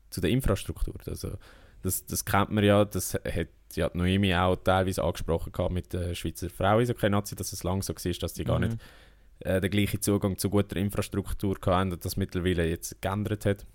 zu 0.10 0.22
der 0.22 0.30
Infrastruktur. 0.32 0.96
Also, 1.08 1.38
das, 1.82 2.06
das 2.06 2.26
kennt 2.26 2.52
man 2.52 2.64
ja, 2.64 2.84
das 2.84 3.14
hat 3.14 3.48
ja 3.76 3.90
die 3.90 3.98
Noemi 3.98 4.34
auch 4.36 4.56
teilweise 4.58 5.04
angesprochen 5.04 5.52
gehabt 5.52 5.74
mit 5.74 5.94
der 5.94 6.16
Schweizer 6.16 6.50
Frau 6.50 6.80
ist 6.80 6.90
okay 6.90 7.10
Nazi, 7.10 7.36
dass 7.36 7.54
es 7.54 7.64
lange 7.64 7.84
so 7.84 7.94
war, 7.94 8.12
dass 8.20 8.34
die 8.34 8.44
gar 8.44 8.60
Mhm. 8.60 8.66
nicht 8.68 8.78
äh, 9.40 9.62
den 9.62 9.70
gleichen 9.72 10.02
Zugang 10.02 10.38
zu 10.38 10.50
guter 10.50 10.78
Infrastruktur 10.78 11.56
hatten 11.66 11.92
und 11.94 12.04
das 12.04 12.18
mittlerweile 12.18 12.68
jetzt 12.68 13.02
geändert 13.02 13.46
hat. 13.46 13.66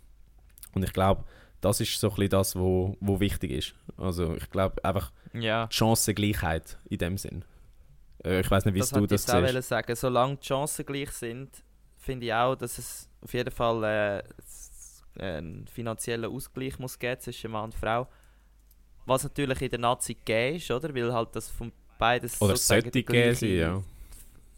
Und 0.74 0.82
ich 0.84 0.92
glaube, 0.92 1.24
das 1.60 1.80
ist 1.80 2.00
so 2.00 2.08
ein 2.08 2.14
bisschen 2.14 2.30
das, 2.30 2.56
wo, 2.56 2.96
wo 3.00 3.20
wichtig 3.20 3.50
ist. 3.52 3.74
Also 3.96 4.34
ich 4.34 4.50
glaube 4.50 4.82
einfach 4.84 5.12
Ja, 5.34 5.68
Chancengleichheit 5.70 6.78
in 6.88 6.98
dem 6.98 7.18
Sinn. 7.18 7.44
Äh, 8.24 8.40
ich 8.40 8.50
weiß 8.50 8.64
nicht, 8.64 8.74
wie 8.74 8.80
das 8.80 8.90
du 8.90 9.00
wollte 9.00 9.14
das 9.14 9.24
siehst. 9.24 9.34
wollen 9.34 9.62
sagen. 9.62 9.96
Solange 9.96 10.36
die 10.36 10.46
Chancen 10.46 10.86
gleich 10.86 11.10
sind, 11.10 11.50
finde 11.98 12.26
ich 12.26 12.34
auch, 12.34 12.54
dass 12.54 12.78
es 12.78 13.08
auf 13.20 13.32
jeden 13.32 13.50
Fall 13.50 13.84
äh, 13.84 15.22
einen 15.22 15.66
finanziellen 15.66 16.30
Ausgleich 16.30 16.78
muss 16.78 16.98
geben 16.98 17.20
zwischen 17.20 17.50
Mann 17.50 17.64
und 17.64 17.74
Frau. 17.74 18.08
Was 19.06 19.24
natürlich 19.24 19.60
in 19.62 19.70
der 19.70 19.78
Nazi 19.78 20.14
gegeben 20.14 20.56
ist, 20.56 20.70
oder? 20.70 20.94
Weil 20.94 21.12
halt 21.12 21.34
das 21.34 21.50
von 21.50 21.72
beides 21.98 22.40
Oder 22.40 22.56
sollte 22.56 22.90
gegeben 22.90 23.34
sein, 23.34 23.50
ja. 23.50 23.82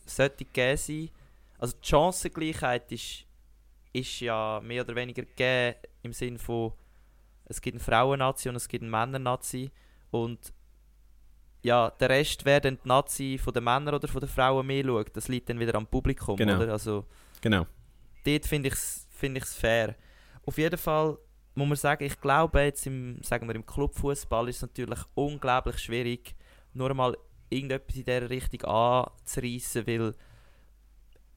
sollte 0.04 0.44
gegeben 0.44 0.76
sein. 0.76 1.10
Also 1.58 1.76
die 1.80 1.88
Chancengleichheit 1.88 2.90
ist, 2.92 3.24
ist 3.92 4.20
ja 4.20 4.60
mehr 4.62 4.82
oder 4.82 4.94
weniger 4.96 5.22
gegeben 5.22 5.76
im 6.02 6.12
Sinn 6.12 6.38
von 6.38 6.72
es 7.44 7.60
gibt 7.60 7.76
eine 7.76 7.84
Frauen-Nazi 7.84 8.48
und 8.48 8.56
es 8.56 8.68
gibt 8.68 8.82
eine 8.82 8.90
Männer-Nazi 8.90 9.70
und 10.10 10.52
ja, 11.62 11.90
der 11.90 12.08
Rest, 12.08 12.44
wer 12.44 12.60
dann 12.60 12.78
die 12.82 12.88
Nazi 12.88 13.38
von 13.42 13.52
den 13.54 13.64
Männern 13.64 13.94
oder 13.94 14.08
von 14.08 14.20
den 14.20 14.28
Frauen 14.28 14.66
mehr 14.66 14.84
schaut, 14.84 15.16
das 15.16 15.28
liegt 15.28 15.48
dann 15.48 15.60
wieder 15.60 15.74
am 15.76 15.86
Publikum, 15.86 16.36
Genau. 16.36 16.56
oder? 16.60 16.72
Also 16.72 17.04
Genau. 17.40 17.66
dort 18.24 18.46
finde 18.46 18.68
ich 18.68 18.74
es 18.74 19.06
find 19.10 19.36
ich's 19.38 19.54
fair. 19.54 19.94
Auf 20.44 20.58
jeden 20.58 20.76
Fall 20.78 21.16
muss 21.54 21.68
man 21.68 21.76
sagen, 21.76 22.04
ich 22.04 22.20
glaube 22.20 22.60
jetzt 22.62 22.86
im, 22.86 23.22
sagen 23.22 23.46
wir, 23.46 23.54
im 23.54 23.64
Clubfußball 23.64 24.48
ist 24.48 24.56
es 24.56 24.62
natürlich 24.62 24.98
unglaublich 25.14 25.78
schwierig, 25.78 26.34
nur 26.72 26.92
mal 26.94 27.16
irgendetwas 27.50 27.94
in 27.96 28.04
dieser 28.04 28.28
Richtung 28.30 28.62
anzureissen, 28.64 29.86
weil 29.86 30.14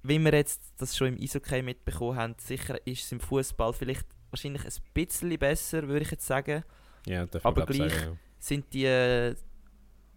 wie 0.03 0.19
wir 0.19 0.33
jetzt 0.33 0.61
das 0.77 0.95
schon 0.95 1.07
im 1.15 1.21
Eishockey 1.21 1.61
mitbekommen 1.61 2.15
haben, 2.17 2.35
sicher 2.39 2.77
ist 2.87 3.03
es 3.05 3.11
im 3.11 3.19
Fußball 3.19 3.73
vielleicht 3.73 4.05
wahrscheinlich 4.29 4.63
ein 4.63 4.71
bisschen 4.93 5.37
besser, 5.37 5.87
würde 5.87 6.03
ich 6.05 6.11
jetzt 6.11 6.25
sagen. 6.27 6.63
Ja, 7.07 7.25
Aber 7.43 7.65
gleich- 7.65 7.91
sagen, 7.93 8.11
ja. 8.13 8.17
Sind 8.39 8.73
die, 8.73 9.35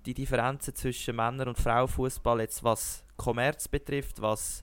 die 0.07 0.15
Differenzen 0.15 0.75
zwischen 0.75 1.17
Männer- 1.17 1.47
und 1.49 1.59
Frauenfußball 1.59 2.41
jetzt 2.41 2.63
was 2.65 3.05
Kommerz 3.17 3.69
betrifft, 3.69 4.21
was 4.23 4.63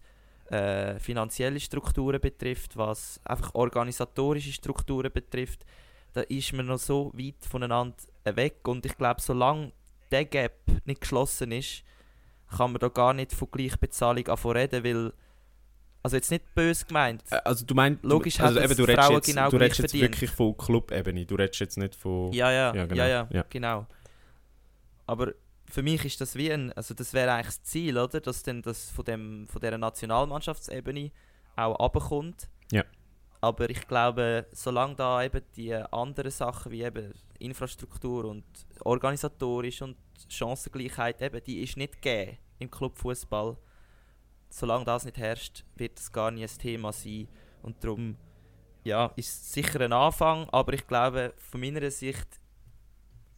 äh, 0.50 1.00
finanzielle 1.00 1.60
Strukturen 1.60 2.20
betrifft, 2.22 2.78
was 2.78 3.20
einfach 3.26 3.54
organisatorische 3.56 4.52
Strukturen 4.52 5.12
betrifft, 5.12 5.66
da 6.14 6.22
ist 6.22 6.54
man 6.54 6.68
noch 6.68 6.78
so 6.80 7.12
weit 7.16 7.44
voneinander 7.50 7.96
weg 8.26 8.68
und 8.68 8.86
ich 8.86 8.98
glaube, 8.98 9.22
solange 9.22 9.72
der 10.12 10.26
Gap 10.26 10.54
nicht 10.86 11.02
geschlossen 11.02 11.52
ist, 11.52 11.84
kann 12.56 12.72
man 12.72 12.80
da 12.80 12.88
gar 12.90 13.14
nicht 13.14 13.34
von 13.34 13.50
Gleichbezahlung 13.52 14.28
anfangen 14.28 14.58
reden, 14.58 14.84
weil 14.84 15.14
also 16.04 16.16
jetzt 16.18 16.30
nicht 16.30 16.54
böse 16.54 16.86
gemeint, 16.86 17.24
Also 17.44 17.66
du 17.66 17.74
meinst, 17.74 18.04
Logisch 18.04 18.40
also 18.40 18.60
eben, 18.60 18.76
du 18.76 18.84
redest 18.84 19.08
Frauen 19.08 19.16
jetzt, 19.16 19.26
genau 19.26 19.50
du 19.50 19.58
redest 19.58 19.80
jetzt 19.80 19.92
verdient. 19.92 20.12
wirklich 20.14 20.30
von 20.30 20.56
Club-Ebene, 20.56 21.26
du 21.26 21.34
redest 21.36 21.60
jetzt 21.60 21.78
nicht 21.80 21.96
von... 21.96 22.32
Ja, 22.32 22.52
ja, 22.52 22.74
Ja, 22.74 22.76
ja, 22.76 22.86
genau. 22.86 23.04
ja, 23.04 23.28
Ja. 23.32 23.46
genau. 23.50 23.88
Aber 25.06 25.34
für 25.70 25.84
mich 25.84 26.06
ist 26.06 26.22
das 26.22 26.36
wie 26.36 26.52
ein, 26.52 26.72
also 26.74 26.94
das 26.94 27.14
wäre 27.14 27.32
eigentlich 27.32 27.48
das 27.48 27.64
Ziel, 27.64 27.98
oder? 27.98 28.20
Dass 28.22 28.44
dann 28.44 28.62
das 28.62 28.90
von, 28.92 29.06
dem, 29.06 29.48
von 29.48 29.62
dieser 29.62 29.78
Nationalmannschaftsebene 29.78 31.12
auch 31.56 31.76
abkommt. 31.76 32.50
Ja. 32.72 32.84
Aber 33.42 33.70
ich 33.70 33.88
glaube, 33.88 34.48
solange 34.52 34.96
da 34.96 35.24
eben 35.24 35.42
die 35.56 35.74
anderen 35.74 36.32
Sachen 36.32 36.72
wie 36.72 36.84
eben 36.84 37.14
Infrastruktur 37.40 38.26
und 38.26 38.46
organisatorisch 38.80 39.82
und 39.82 39.98
Chancengleichheit 40.30 41.22
eben, 41.22 41.44
die 41.44 41.62
ist 41.62 41.78
nicht 41.78 42.02
gegeben 42.02 42.38
im 42.60 42.72
Clubfußball. 42.72 43.58
Solange 44.50 44.86
das 44.86 45.06
nicht 45.06 45.18
herrscht, 45.18 45.66
wird 45.76 46.00
es 46.00 46.12
gar 46.12 46.32
nie 46.32 46.44
ein 46.44 46.58
Thema 46.58 46.92
sein. 46.94 47.28
Und 47.62 47.84
darum 47.84 48.16
ja, 48.84 49.12
ist 49.16 49.30
es 49.30 49.54
sicher 49.54 49.82
ein 49.82 49.94
Anfang, 49.94 50.48
aber 50.50 50.74
ich 50.74 50.88
glaube, 50.88 51.34
von 51.38 51.60
meiner 51.60 51.90
Sicht 51.92 52.40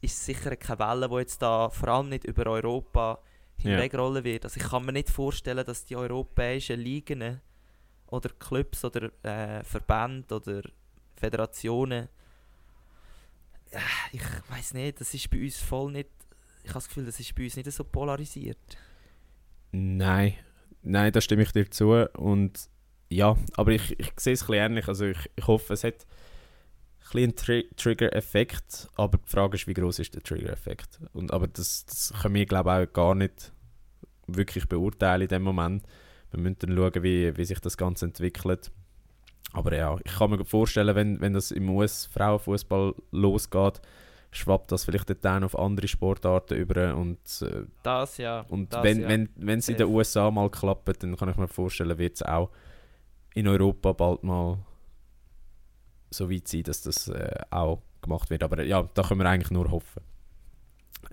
ist 0.01 0.25
sicher 0.25 0.55
keine 0.55 0.79
Welle, 0.79 1.09
die 1.09 1.15
jetzt 1.15 1.41
da 1.41 1.69
vor 1.69 1.89
allem 1.89 2.09
nicht 2.09 2.25
über 2.25 2.47
Europa 2.47 3.19
hinwegrollen 3.57 4.23
wird. 4.23 4.45
Also 4.45 4.59
ich 4.59 4.67
kann 4.67 4.85
mir 4.85 4.93
nicht 4.93 5.09
vorstellen, 5.09 5.65
dass 5.65 5.85
die 5.85 5.95
europäischen 5.95 6.79
Ligen 6.79 7.41
oder 8.07 8.29
Clubs 8.39 8.85
oder 8.85 9.09
äh, 9.23 9.63
Verbände 9.63 10.35
oder 10.35 10.61
Föderationen 11.15 12.07
äh, 13.71 13.79
ich 14.13 14.21
weiß 14.49 14.75
nicht, 14.75 15.01
das 15.01 15.13
ist 15.13 15.29
bei 15.29 15.43
uns 15.43 15.59
voll 15.59 15.91
nicht 15.91 16.09
ich 16.67 16.71
habe 16.71 16.79
das 16.79 16.87
Gefühl, 16.89 17.05
das 17.05 17.19
ist 17.19 17.33
bei 17.33 17.45
uns 17.45 17.55
nicht 17.55 17.71
so 17.71 17.83
polarisiert. 17.85 18.77
Nein, 19.71 20.33
nein, 20.81 21.13
da 21.13 21.21
stimme 21.21 21.43
ich 21.43 21.53
dir 21.53 21.71
zu. 21.71 21.93
Und 22.17 22.69
ja, 23.09 23.37
aber 23.55 23.71
ich, 23.71 23.97
ich 23.97 24.11
sehe 24.17 24.33
es 24.33 24.43
ein 24.43 24.47
bisschen 24.47 24.65
ähnlich. 24.65 24.87
Also 24.89 25.05
ich, 25.05 25.31
ich 25.37 25.47
hoffe, 25.47 25.73
es 25.73 25.85
hat 25.85 26.05
ein 27.15 27.35
Tri 27.35 27.67
Trigger-Effekt, 27.75 28.89
aber 28.95 29.17
die 29.17 29.29
Frage 29.29 29.55
ist, 29.55 29.67
wie 29.67 29.73
groß 29.73 29.99
ist 29.99 30.15
der 30.15 30.23
Trigger-Effekt? 30.23 30.99
Und 31.13 31.31
Aber 31.31 31.47
das, 31.47 31.85
das 31.85 32.13
können 32.21 32.35
wir, 32.35 32.45
glaube 32.45 32.69
ich, 32.69 32.89
auch 32.89 32.93
gar 32.93 33.15
nicht 33.15 33.51
wirklich 34.27 34.67
beurteilen 34.67 35.23
in 35.23 35.27
dem 35.27 35.43
Moment. 35.43 35.83
Wir 36.31 36.39
müssen 36.39 36.57
dann 36.59 36.75
schauen, 36.75 37.03
wie, 37.03 37.35
wie 37.37 37.45
sich 37.45 37.59
das 37.59 37.77
Ganze 37.77 38.05
entwickelt. 38.05 38.71
Aber 39.53 39.75
ja, 39.75 39.97
ich 40.03 40.15
kann 40.15 40.31
mir 40.31 40.43
vorstellen, 40.43 40.95
wenn, 40.95 41.21
wenn 41.21 41.33
das 41.33 41.51
im 41.51 41.69
US-Frauenfußball 41.69 42.93
losgeht, 43.11 43.81
schwappt 44.31 44.71
das 44.71 44.85
vielleicht 44.85 45.23
dann 45.23 45.43
auf 45.43 45.57
andere 45.57 45.87
Sportarten 45.87 46.57
über 46.57 46.95
und 46.95 47.19
äh, 47.41 47.63
Das 47.83 48.17
ja. 48.17 48.41
und 48.49 48.73
das, 48.73 48.83
wenn 48.83 49.01
ja. 49.01 49.07
wenn 49.07 49.29
wenn 49.35 49.59
es 49.59 49.69
in 49.69 49.77
den 49.77 49.87
USA 49.87 50.29
mal 50.29 50.49
klappt, 50.49 51.01
dann 51.01 51.15
kann 51.15 51.29
ich 51.29 51.37
mir 51.37 51.47
vorstellen, 51.47 51.97
wird 51.97 52.15
es 52.15 52.23
auch 52.23 52.51
in 53.33 53.47
Europa 53.47 53.93
bald 53.93 54.23
mal 54.23 54.57
so 56.09 56.29
weit 56.31 56.47
sein, 56.47 56.63
dass 56.63 56.81
das 56.81 57.07
äh, 57.07 57.41
auch 57.49 57.81
gemacht 58.01 58.29
wird. 58.29 58.43
Aber 58.43 58.63
ja, 58.63 58.87
da 58.93 59.03
können 59.03 59.19
wir 59.19 59.29
eigentlich 59.29 59.51
nur 59.51 59.71
hoffen. 59.71 60.01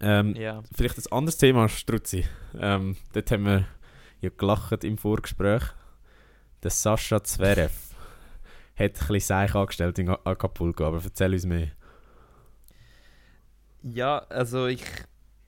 Ähm, 0.00 0.34
Ja. 0.36 0.62
Vielleicht 0.74 0.98
ein 0.98 1.12
anderes 1.12 1.38
Thema, 1.38 1.68
Struzzi. 1.68 2.24
Ähm, 2.58 2.96
dort 3.12 3.30
haben 3.30 3.44
wir 3.44 3.66
ja 4.20 4.30
gelacht 4.36 4.84
im 4.84 4.98
Vorgespräch. 4.98 5.62
Der 6.62 6.70
Sascha 6.70 7.22
Zverev 7.22 7.72
hat 8.76 8.84
ein 8.84 8.92
bisschen 8.92 9.20
Seich 9.20 9.54
angestellt 9.54 9.98
in 9.98 10.08
Acapulco, 10.08 10.84
aber 10.84 11.00
erzähl 11.02 11.32
uns 11.32 11.44
mehr. 11.44 11.68
Ja, 13.82 14.18
also 14.30 14.66
ich 14.66 14.82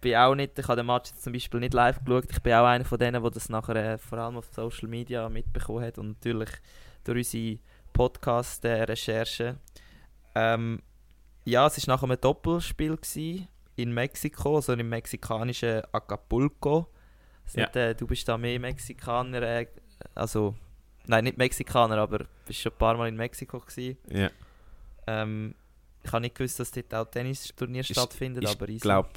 bin 0.00 0.14
auch 0.14 0.34
nicht, 0.34 0.58
ich 0.58 0.68
habe 0.68 0.76
den 0.76 0.86
Match 0.86 1.10
jetzt 1.10 1.24
zum 1.24 1.32
Beispiel 1.32 1.60
nicht 1.60 1.74
live 1.74 2.04
geschaut, 2.04 2.30
ich 2.30 2.42
bin 2.42 2.52
auch 2.52 2.66
einer 2.66 2.84
von 2.84 2.98
denen, 2.98 3.22
der 3.22 3.30
das 3.30 3.48
nachher 3.48 3.76
äh, 3.76 3.98
vor 3.98 4.18
allem 4.18 4.36
auf 4.36 4.46
Social 4.52 4.88
Media 4.88 5.28
mitbekommen 5.28 5.82
hat 5.82 5.98
und 5.98 6.08
natürlich 6.08 6.50
durch 7.04 7.18
unsere 7.18 7.58
Podcast-Recherchen. 7.96 9.58
Ähm, 10.34 10.82
ja, 11.44 11.66
es 11.66 11.86
war 11.86 11.94
nach 11.96 12.02
einem 12.02 12.20
Doppelspiel 12.20 12.96
gewesen, 12.96 13.48
in 13.76 13.92
Mexiko, 13.92 14.56
also 14.56 14.72
im 14.72 14.88
mexikanischen 14.88 15.82
Acapulco. 15.92 16.88
Ist 17.46 17.56
Ja. 17.56 17.62
Nicht, 17.64 17.76
äh, 17.76 17.94
du 17.94 18.06
bist 18.06 18.26
da 18.28 18.36
mehr 18.36 18.58
Mexikaner, 18.58 19.42
äh, 19.42 19.66
also, 20.14 20.54
nein, 21.06 21.24
nicht 21.24 21.38
Mexikaner, 21.38 21.98
aber 21.98 22.26
bist 22.46 22.60
schon 22.60 22.72
ein 22.72 22.78
paar 22.78 22.96
Mal 22.96 23.08
in 23.08 23.16
Mexiko 23.16 23.60
gewesen. 23.60 23.98
Ja, 24.10 24.30
Ähm, 25.08 25.54
ich 26.02 26.10
habe 26.12 26.22
nicht 26.22 26.34
gewusst, 26.34 26.58
dass 26.58 26.70
dort 26.72 26.92
auch 26.94 27.04
Tennisturnier 27.10 27.80
Ist- 27.82 27.92
stattfindet, 27.92 28.42
ich 28.44 28.50
aber 28.50 28.68
easy. 28.68 28.80
glaube, 28.80 29.10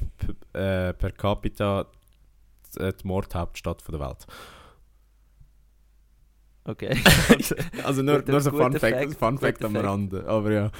äh, 0.52 0.92
per 0.94 1.10
capita 1.12 1.86
die, 2.78 2.92
die 2.92 3.06
Mordhauptstadt 3.06 3.82
der 3.88 3.98
Welt. 4.00 4.26
Okay. 6.64 6.96
Also 7.84 8.02
nur, 8.02 8.22
nur 8.22 8.40
so 8.40 8.50
Fun 8.50 8.72
Fact, 8.72 8.96
Fact, 8.96 9.14
Fun 9.14 9.38
Fact 9.38 9.64
am 9.64 9.72
Fact. 9.72 9.84
Rande. 9.84 10.24
Aber 10.26 10.52
ja. 10.52 10.70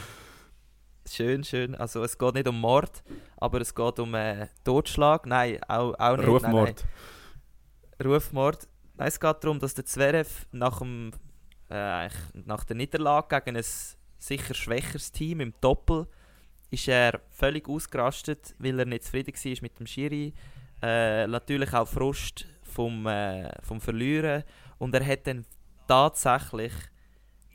schön, 1.08 1.42
schön. 1.44 1.74
Also 1.74 2.02
es 2.04 2.16
geht 2.16 2.34
nicht 2.34 2.48
um 2.48 2.60
Mord, 2.60 3.02
aber 3.36 3.60
es 3.60 3.74
geht 3.74 3.98
um 3.98 4.14
äh, 4.14 4.48
Totschlag. 4.64 5.26
Nein, 5.26 5.58
auch, 5.68 5.94
auch 5.98 6.16
nicht. 6.16 6.28
Rufmord. 6.28 6.66
Nein, 6.66 6.88
nein. 7.98 8.06
Rufmord. 8.06 8.68
Nein, 8.96 9.08
es 9.08 9.18
geht 9.18 9.36
darum, 9.42 9.58
dass 9.58 9.74
der 9.74 9.86
Zverev 9.86 10.46
nach, 10.52 10.78
dem, 10.80 11.12
äh, 11.70 12.08
nach 12.34 12.64
der 12.64 12.76
Niederlage 12.76 13.40
gegen 13.40 13.56
ein 13.56 13.64
sicher 14.18 14.54
schwächeres 14.54 15.10
Team 15.10 15.40
im 15.40 15.54
Doppel 15.60 16.06
ist 16.70 16.88
er 16.88 17.20
völlig 17.30 17.68
ausgerastet, 17.68 18.54
weil 18.58 18.78
er 18.78 18.86
nicht 18.86 19.04
zufrieden 19.04 19.34
war 19.34 19.62
mit 19.62 19.78
dem 19.78 19.86
Schiri. 19.86 20.32
Äh, 20.82 21.26
natürlich 21.26 21.72
auch 21.74 21.88
Frust 21.88 22.46
vom, 22.62 23.06
äh, 23.06 23.50
vom 23.62 23.80
Verlieren. 23.80 24.44
Und 24.78 24.94
er 24.94 25.04
hat 25.04 25.26
dann 25.26 25.44
tatsächlich 25.90 26.72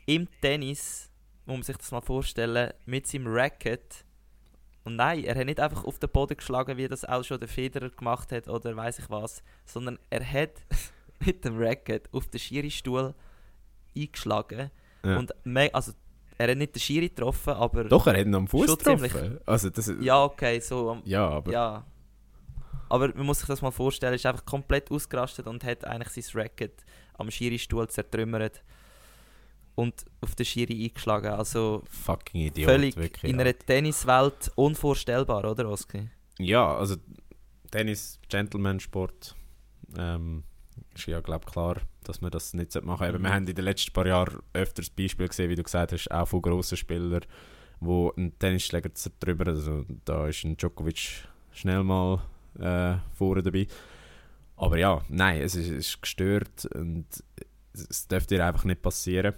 im 0.04 0.28
Tennis, 0.42 1.10
muss 1.46 1.56
man 1.56 1.62
sich 1.62 1.76
das 1.78 1.90
mal 1.90 2.02
vorstellen, 2.02 2.72
mit 2.84 3.06
seinem 3.06 3.28
Racket 3.28 4.04
und 4.84 4.96
nein, 4.96 5.24
er 5.24 5.34
hat 5.36 5.46
nicht 5.46 5.58
einfach 5.58 5.84
auf 5.84 5.98
den 5.98 6.10
Boden 6.10 6.36
geschlagen, 6.36 6.76
wie 6.76 6.86
das 6.86 7.04
auch 7.04 7.24
schon 7.24 7.40
der 7.40 7.48
Federer 7.48 7.88
gemacht 7.88 8.30
hat 8.32 8.46
oder 8.46 8.76
weiß 8.76 8.98
ich 8.98 9.10
was, 9.10 9.42
sondern 9.64 9.98
er 10.10 10.24
hat 10.30 10.52
mit 11.24 11.44
dem 11.44 11.56
Racket 11.58 12.12
auf 12.12 12.28
den 12.28 12.38
Schiri-Stuhl 12.38 13.14
eingeschlagen. 13.96 14.70
Ja. 15.02 15.18
Und 15.18 15.32
also, 15.72 15.92
er 16.38 16.50
hat 16.50 16.58
nicht 16.58 16.74
den 16.74 16.80
Schiri 16.80 17.08
getroffen, 17.08 17.54
aber... 17.54 17.84
Doch, 17.84 18.06
er 18.06 18.18
hat 18.18 18.26
ihn 18.26 18.34
am 18.34 18.46
Fuß 18.46 18.78
getroffen. 18.78 19.40
Also 19.46 19.70
das, 19.70 19.90
ja. 20.00 20.22
Okay, 20.24 20.60
so... 20.60 20.90
am- 20.90 21.02
ja, 21.04 21.26
aber 21.26 21.50
ja. 21.52 21.86
Aber 22.88 23.08
man 23.14 23.26
muss 23.26 23.38
sich 23.38 23.48
das 23.48 23.62
mal 23.62 23.70
vorstellen, 23.70 24.12
er 24.12 24.16
ist 24.16 24.26
einfach 24.26 24.44
komplett 24.44 24.90
ausgerastet 24.90 25.46
und 25.46 25.64
hat 25.64 25.84
eigentlich 25.84 26.26
sein 26.26 26.42
Racket 26.42 26.84
am 27.18 27.30
Schiri-Stuhl 27.30 27.88
zertrümmert 27.88 28.62
und 29.74 30.04
auf 30.20 30.34
den 30.34 30.46
Schiri 30.46 30.84
eingeschlagen. 30.84 31.32
Also 31.32 31.82
fucking 31.88 32.46
Idiot. 32.46 32.70
völlig 32.70 32.96
wirklich, 32.96 33.30
in 33.30 33.40
einer 33.40 33.56
Tenniswelt 33.56 34.50
unvorstellbar, 34.54 35.48
oder 35.50 35.68
Oski? 35.68 36.08
Ja, 36.38 36.76
also 36.76 36.96
Tennis, 37.70 38.18
Gentleman-Sport. 38.28 39.34
Ähm, 39.96 40.44
ist 40.94 41.06
ja, 41.06 41.20
glaube 41.20 41.46
klar, 41.46 41.76
dass 42.04 42.20
man 42.20 42.30
das 42.30 42.54
nicht 42.54 42.74
machen 42.82 42.98
sollte. 42.98 43.18
Mhm. 43.18 43.22
Wir 43.24 43.32
haben 43.32 43.46
in 43.46 43.54
den 43.54 43.64
letzten 43.64 43.92
paar 43.92 44.06
Jahren 44.06 44.40
öfters 44.52 44.90
Beispiele 44.90 45.28
gesehen, 45.28 45.50
wie 45.50 45.54
du 45.54 45.62
gesagt 45.62 45.92
hast, 45.92 46.10
auch 46.10 46.26
von 46.26 46.42
grossen 46.42 46.76
Spielern, 46.76 47.20
die 47.80 48.10
einen 48.16 48.38
Tennisschläger 48.38 48.94
zertrümmern. 48.94 49.48
Also 49.48 49.84
da 50.04 50.26
ist 50.28 50.44
ein 50.44 50.56
Djokovic 50.56 51.28
schnell 51.52 51.82
mal 51.82 52.22
äh, 52.58 52.96
vorne 53.14 53.42
dabei. 53.42 53.66
Aber 54.56 54.78
ja, 54.78 55.02
nein, 55.08 55.40
es 55.42 55.54
ist, 55.54 55.68
es 55.68 55.88
ist 55.88 56.02
gestört 56.02 56.66
und 56.74 57.06
es, 57.74 58.08
dürfte 58.08 58.36
dir 58.36 58.46
einfach 58.46 58.64
nicht 58.64 58.82
passieren. 58.82 59.34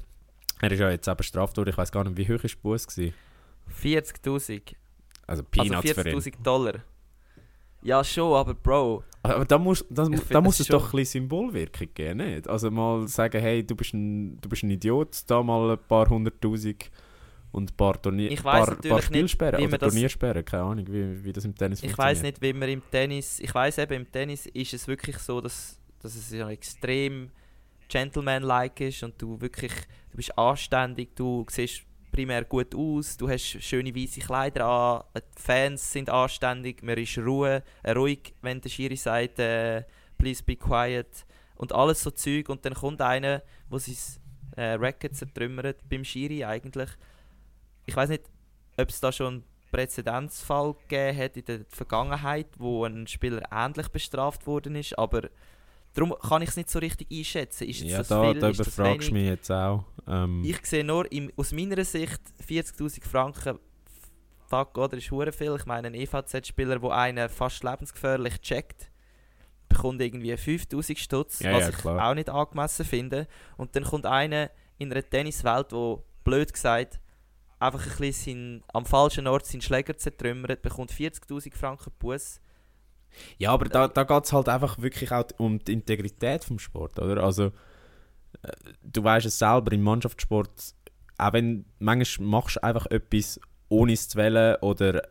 Er 0.60 0.72
ist 0.72 0.78
ja 0.78 0.90
jetzt 0.90 1.08
eben 1.08 1.16
bestraft 1.16 1.56
worden. 1.56 1.70
Ich 1.70 1.78
weiß 1.78 1.90
gar 1.92 2.04
nicht, 2.04 2.16
wie 2.16 2.32
hoch 2.32 2.40
die 2.40 2.56
Buß 2.56 2.86
gewesen? 2.86 3.14
40'000. 3.82 4.62
Also 5.26 5.42
Also 5.42 5.42
Peanuts 5.44 5.90
für 5.92 6.08
ihn. 6.08 6.16
40'000 6.18 6.42
Dollar. 6.42 6.74
Ja 7.82 8.02
schon, 8.02 8.34
aber 8.34 8.54
Bro, 8.54 9.04
Aber 9.22 9.44
da 9.44 9.56
muss, 9.56 9.84
da, 9.88 10.08
da 10.08 10.40
muss 10.40 10.54
es 10.54 10.60
ist 10.60 10.72
doch 10.72 10.86
ein 10.86 10.90
bisschen 10.96 11.22
Symbolwirkung 11.22 11.88
geben, 11.94 12.18
nicht? 12.18 12.48
Also 12.48 12.70
mal 12.72 13.06
sagen, 13.06 13.40
hey, 13.40 13.64
du 13.64 13.76
bist 13.76 13.94
ein, 13.94 14.40
du 14.40 14.48
bist 14.48 14.64
ein 14.64 14.70
Idiot, 14.70 15.22
da 15.28 15.42
mal 15.44 15.70
ein 15.70 15.78
paar 15.86 16.08
hunderttausend 16.08 16.90
und 17.52 17.70
ein 17.72 17.76
paar, 17.76 18.00
Turnier 18.00 18.30
Ich 18.30 18.44
weiss 18.44 18.66
paar, 18.66 18.76
paar 18.76 18.96
nicht, 18.96 19.04
Spielsperren 19.04 19.60
wie 19.60 19.66
oder 19.66 19.78
das- 19.78 19.92
Turniersperren, 19.92 20.44
keine 20.44 20.62
Ahnung, 20.64 20.86
wie, 20.88 21.24
wie 21.24 21.32
das 21.32 21.44
im 21.44 21.54
Tennis 21.54 21.78
Ich 21.82 21.86
funktioniert. 21.90 22.16
weiß 22.16 22.22
nicht, 22.22 22.42
wie 22.42 22.52
man 22.52 22.68
im 22.68 22.82
Tennis. 22.90 23.40
Ich 23.40 23.54
weiß 23.54 23.78
eben, 23.78 23.94
im 23.94 24.12
Tennis 24.12 24.46
ist 24.46 24.74
es 24.74 24.86
wirklich 24.86 25.18
so, 25.18 25.40
dass, 25.40 25.80
dass 26.00 26.14
es 26.14 26.30
ja 26.30 26.48
extrem 26.50 27.30
gentleman-like 27.88 28.80
ist 28.82 29.02
und 29.02 29.20
du 29.20 29.40
wirklich, 29.40 29.72
du 30.10 30.16
bist 30.16 30.36
anständig, 30.38 31.16
du 31.16 31.46
siehst 31.50 31.82
primär 32.12 32.44
gut 32.44 32.74
aus, 32.74 33.16
du 33.16 33.28
hast 33.28 33.62
schöne 33.62 33.94
weiße 33.94 34.20
Kleider 34.20 34.66
an, 34.66 35.02
die 35.16 35.42
Fans 35.42 35.92
sind 35.92 36.10
anständig, 36.10 36.82
man 36.82 36.98
ist 36.98 37.16
Ruhe, 37.18 37.62
äh, 37.82 37.92
ruhig, 37.92 38.34
wenn 38.42 38.60
der 38.60 38.68
Schiri 38.68 38.96
sagt, 38.96 39.38
äh, 39.38 39.84
please 40.18 40.42
be 40.42 40.56
quiet 40.56 41.24
und 41.56 41.72
alles 41.72 42.02
so 42.02 42.10
Zeug 42.10 42.48
und 42.48 42.64
dann 42.64 42.74
kommt 42.74 43.00
einer, 43.00 43.42
wo 43.68 43.78
sein 43.78 43.96
äh, 44.56 44.72
Racket 44.74 45.16
zertrümmert 45.16 45.88
beim 45.88 46.04
Schiri 46.04 46.44
eigentlich. 46.44 46.90
Ich 47.88 47.96
weiß 47.96 48.10
nicht, 48.10 48.24
ob 48.76 48.90
es 48.90 49.00
da 49.00 49.10
schon 49.10 49.26
einen 49.26 49.44
Präzedenzfall 49.72 50.74
gegeben 50.74 51.18
hat 51.18 51.36
in 51.38 51.44
der 51.46 51.60
Vergangenheit, 51.70 52.48
wo 52.58 52.84
ein 52.84 53.06
Spieler 53.06 53.40
ähnlich 53.50 53.88
bestraft 53.88 54.46
worden 54.46 54.76
ist, 54.76 54.98
aber 54.98 55.30
darum 55.94 56.14
kann 56.20 56.42
ich 56.42 56.50
es 56.50 56.56
nicht 56.56 56.68
so 56.68 56.80
richtig 56.80 57.10
einschätzen. 57.10 57.66
Ist 57.66 57.80
Ja, 57.80 57.98
das 57.98 58.08
da, 58.08 58.30
viel, 58.30 58.40
da 58.40 58.48
ist 58.50 58.60
überfragst 58.60 59.08
du 59.08 59.12
mich 59.14 59.26
jetzt 59.26 59.50
auch. 59.50 59.84
Ähm, 60.06 60.42
Ich 60.44 60.64
sehe 60.66 60.84
nur 60.84 61.10
im, 61.10 61.32
aus 61.36 61.52
meiner 61.52 61.82
Sicht 61.82 62.20
40'000 62.46 63.08
Franken, 63.08 63.58
fuck, 64.46 64.76
oder, 64.76 64.98
ist 64.98 65.10
hure 65.10 65.32
viel. 65.32 65.56
Ich 65.58 65.64
meine, 65.64 65.88
ein 65.88 65.94
EVZ-Spieler, 65.94 66.80
der 66.80 66.90
einen 66.90 67.28
fast 67.30 67.64
lebensgefährlich 67.64 68.38
checkt, 68.42 68.90
bekommt 69.70 70.02
irgendwie 70.02 70.34
50'000 70.34 70.98
Stutz, 70.98 71.40
Ja, 71.40 71.54
was 71.54 71.68
ja, 71.68 71.70
ich 71.70 71.84
auch 71.86 72.14
nicht 72.14 72.28
angemessen 72.28 72.84
finde. 72.84 73.26
Und 73.56 73.74
dann 73.74 73.84
kommt 73.84 74.04
einer 74.04 74.50
in 74.76 74.92
einer 74.92 75.08
Tenniswelt, 75.08 75.72
wo 75.72 76.04
blöd 76.24 76.52
gesagt 76.52 77.00
einfach 77.58 77.84
ein 77.84 77.96
bisschen 77.98 78.60
sein, 78.60 78.64
am 78.72 78.84
falschen 78.84 79.26
Ort 79.26 79.46
seinen 79.46 79.62
Schläger 79.62 79.96
zertrümmert, 79.96 80.62
bekommt 80.62 80.92
40'000 80.92 81.54
Franken 81.54 81.92
Bus. 81.98 82.40
Ja, 83.38 83.52
aber 83.52 83.66
da, 83.66 83.88
da 83.88 84.04
geht 84.04 84.24
es 84.24 84.32
halt 84.32 84.48
einfach 84.48 84.78
wirklich 84.78 85.12
auch 85.12 85.24
um 85.38 85.58
die 85.58 85.72
Integrität 85.72 86.44
vom 86.44 86.58
Sport, 86.58 86.98
oder? 86.98 87.22
Also, 87.22 87.46
äh, 88.42 88.52
du 88.82 89.02
weißt 89.02 89.26
es 89.26 89.38
selber, 89.38 89.72
im 89.72 89.82
Mannschaftssport, 89.82 90.74
auch 91.16 91.32
wenn 91.32 91.64
manchmal 91.78 92.28
machst 92.28 92.56
du 92.56 92.62
einfach 92.62 92.86
etwas, 92.86 93.40
ohne 93.68 93.92
es 93.92 94.08
zu 94.08 94.18
wählen, 94.18 94.56
oder. 94.60 95.02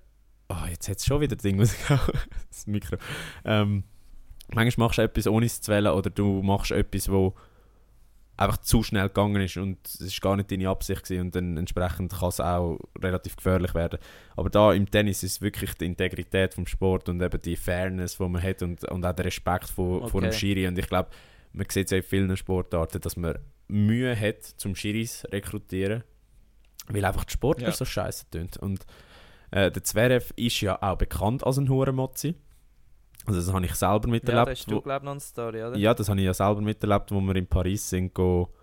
Oh, 0.49 0.65
jetzt 0.69 0.88
hat 0.88 0.97
es 0.97 1.05
schon 1.05 1.19
wieder 1.19 1.36
Ding, 1.36 1.57
muss 1.57 1.73
ich 1.73 1.91
auch. 1.91 2.07
das 2.49 2.67
Mikro. 2.67 2.97
Ähm, 3.43 3.83
manchmal 4.53 4.88
machst 4.88 4.99
du 4.99 5.01
etwas, 5.01 5.27
ohne 5.27 5.45
es 5.45 5.60
zu 5.60 5.71
wählen, 5.71 5.91
oder 5.91 6.10
du 6.10 6.41
machst 6.41 6.71
etwas, 6.71 7.12
wo 7.12 7.36
einfach 8.38 8.58
zu 8.58 8.84
schnell 8.84 9.08
gegangen 9.08 9.41
ist 9.41 9.58
und 9.58 9.80
es 9.88 10.00
ist 10.00 10.21
gar 10.21 10.36
nicht 10.36 10.52
deine 10.52 10.69
Absicht 10.69 11.04
gewesen 11.04 11.21
und 11.21 11.36
dann 11.36 11.58
entsprechend 11.58 12.13
kann 12.13 12.30
es 12.30 12.39
auch 12.39 12.78
relativ 13.02 13.36
gefährlich 13.36 13.73
werden. 13.73 14.00
Aber 14.36 14.50
da 14.50 14.73
im 14.73 14.89
Tennis 14.89 15.23
ist 15.23 15.41
wirklich 15.41 15.73
die 15.73 15.86
Integrität 15.86 16.54
vom 16.54 16.67
Sport 16.67 17.10
und 17.10 17.21
eben 17.21 17.41
die 17.41 17.56
Fairness, 17.56 18.17
die 18.17 18.23
man 18.30 18.41
hat 18.41 18.62
und, 18.62 18.84
und 18.86 19.06
auch 19.06 19.13
der 19.13 19.26
Respekt 19.26 19.69
vor, 19.69 20.08
vor 20.08 20.21
dem 20.21 20.28
Okay. 20.30 20.38
Schiri. 20.38 20.67
Und 20.67 20.78
ich 20.78 20.88
glaube, 20.88 21.10
man 21.54 21.65
sieht 21.69 21.86
es 21.88 21.91
ja 21.91 21.97
in 21.97 22.04
vielen 22.04 22.38
Sportarten, 22.38 23.02
dass 23.02 23.17
man 23.17 23.39
Mühe 23.67 24.17
hat, 24.17 24.43
zum 24.43 24.76
Schiris 24.76 25.26
rekrutieren, 25.32 26.04
weil 26.89 27.04
einfach 27.06 27.26
die 27.26 27.34
Sportler 27.34 27.69
Ja. 27.69 27.73
so 27.73 27.86
scheiße 27.86 28.30
tönt. 28.30 28.58
Und 28.58 28.86
äh, 29.52 29.71
der 29.71 29.84
Zverev 29.84 30.32
ist 30.36 30.62
ja 30.62 30.80
auch 30.82 30.97
bekannt 30.97 31.43
als 31.43 31.58
ein 31.58 31.69
Hurenmotzi. 31.69 32.36
Also 33.28 33.40
das 33.42 33.54
habe 33.54 33.66
ich 33.66 33.76
selber 33.76 34.08
Ja, 34.08 34.12
miterlebt. 34.12 34.48
da 34.48 34.52
hast 34.52 34.68
wo- 34.68 34.72
du, 34.76 34.82
glaube 34.82 35.06
noch 35.06 35.12
eine 35.12 35.20
Story, 35.22 35.63
oder? 35.63 35.78
ja, 35.78 35.94
das 35.94 36.08
habe 36.10 36.20
ich 36.20 36.26
ja 36.26 36.34
selber 36.34 36.62
miterlebt, 36.62 37.12
wo 37.12 37.20
wir 37.22 37.36
in 37.36 37.46
Paris 37.48 37.90
sind, 37.90 38.13
go, 38.13 38.54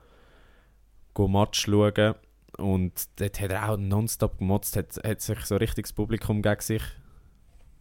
go 1.12 1.28
Match 1.28 1.60
schauen. 1.66 2.14
Und 2.56 3.20
dort 3.20 3.40
hat 3.40 3.50
er 3.50 3.68
auch 3.70 3.76
nonstop 3.76 4.38
gemotzt, 4.38 4.76
hat, 4.76 4.96
hat 5.04 5.20
sich 5.20 5.40
so 5.44 5.56
richtig 5.56 5.84
das 5.86 5.92
Publikum 5.92 6.40
gegen 6.40 6.60
sich 6.60 6.82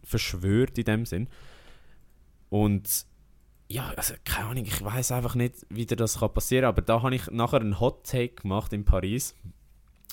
verschwört 0.02 0.76
in 0.78 0.84
dem 0.84 1.06
Sinn. 1.06 1.28
Und 2.50 3.06
ja, 3.68 3.92
also 3.96 4.14
keine 4.24 4.48
Ahnung, 4.50 4.64
ich 4.66 4.84
weiß 4.84 5.12
einfach 5.12 5.34
nicht, 5.36 5.54
wie 5.70 5.86
das 5.86 6.20
kann 6.20 6.32
passieren 6.34 6.66
aber 6.66 6.82
da 6.82 7.02
habe 7.02 7.14
ich 7.14 7.30
nachher 7.30 7.60
einen 7.60 7.80
Hot 7.80 8.04
Take 8.06 8.34
gemacht 8.42 8.72
in 8.72 8.84
Paris. 8.84 9.34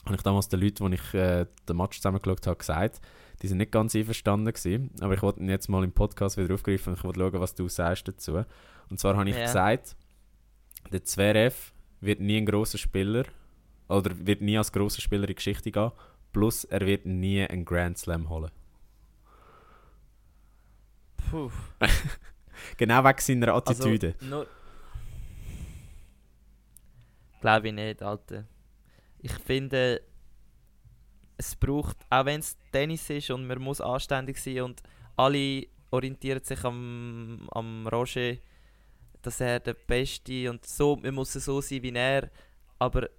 Habe 0.06 0.16
ich 0.16 0.22
damals 0.22 0.48
den 0.48 0.62
Leuten, 0.62 0.90
die 0.90 0.96
ich 0.96 1.14
äh, 1.14 1.46
den 1.68 1.78
Match 1.78 1.98
zusammengeschaut 1.98 2.48
habe, 2.48 2.56
gesagt. 2.58 3.02
Die 3.42 3.48
sind 3.48 3.58
nicht 3.58 3.72
ganz 3.72 3.96
einverstanden 3.96 4.54
gewesen, 4.54 4.92
aber 5.02 5.16
ich 5.16 5.22
wollte 5.22 5.40
ihn 5.40 5.50
jetzt 5.50 5.68
mal 5.68 5.84
im 5.84 5.92
Podcast 5.92 6.38
wieder 6.38 6.54
aufgreifen 6.54 6.94
und 6.94 7.00
ich 7.00 7.04
wollte 7.04 7.20
schauen, 7.20 7.40
was 7.42 7.56
du 7.56 7.68
sagst 7.68 8.08
dazu. 8.08 8.44
Und 8.90 9.00
zwar 9.00 9.16
habe 9.18 9.30
ich 9.30 9.36
Ja. 9.36 9.44
gesagt, 9.46 9.96
der 10.92 11.04
Zverev 11.04 11.72
wird 12.02 12.20
nie 12.20 12.38
ein 12.38 12.46
großer 12.46 12.78
Spieler 12.78 13.26
oder 13.88 14.12
wird 14.26 14.42
nie 14.42 14.58
als 14.58 14.72
großer 14.72 15.02
Spieler 15.02 15.24
in 15.24 15.28
die 15.28 15.36
Geschichte 15.36 15.72
gehen, 15.72 15.92
plus 16.34 16.64
er 16.66 16.82
wird 16.86 17.06
nie 17.06 17.44
einen 17.44 17.66
Grand 17.66 17.98
Slam 17.98 18.30
holen. 18.30 18.52
Puh. 21.30 21.50
Genau 22.78 23.04
wegen 23.04 23.20
seiner 23.20 23.54
Also, 23.56 23.72
Attitüde. 23.72 24.14
nur... 24.22 24.46
Glaube 27.42 27.70
ich 27.70 27.74
nicht, 27.74 28.04
Alter. 28.04 28.46
Ich 29.20 29.32
finde, 29.34 30.02
es 31.42 31.56
braucht, 31.56 31.98
auch 32.10 32.26
wenn 32.26 32.40
es 32.40 32.56
Tennis 32.72 33.10
ist 33.10 33.32
und 33.32 33.48
man 33.48 33.60
muss 33.60 33.82
anständig 33.82 34.38
sein 34.38 34.62
und 34.62 34.82
alle 35.18 35.66
orientieren 35.90 36.44
sich 36.44 36.64
am, 36.64 37.48
am 37.52 37.88
Roger, 37.88 38.36
dass 39.22 39.42
er 39.42 39.60
der 39.60 39.74
Beste 39.74 40.50
und 40.50 40.66
so, 40.66 40.96
man 40.98 41.14
muss 41.16 41.34
so 41.34 41.60
sein 41.62 41.82
wie 41.84 41.94
er, 41.94 42.30
aber 42.80 43.10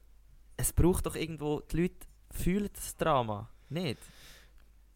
es 0.56 0.72
braucht 0.72 1.06
doch 1.06 1.16
irgendwo, 1.16 1.60
die 1.60 1.82
Leute 1.82 2.06
fühlen 2.30 2.68
das 2.72 2.96
Drama, 2.96 3.48
nicht? 3.68 3.98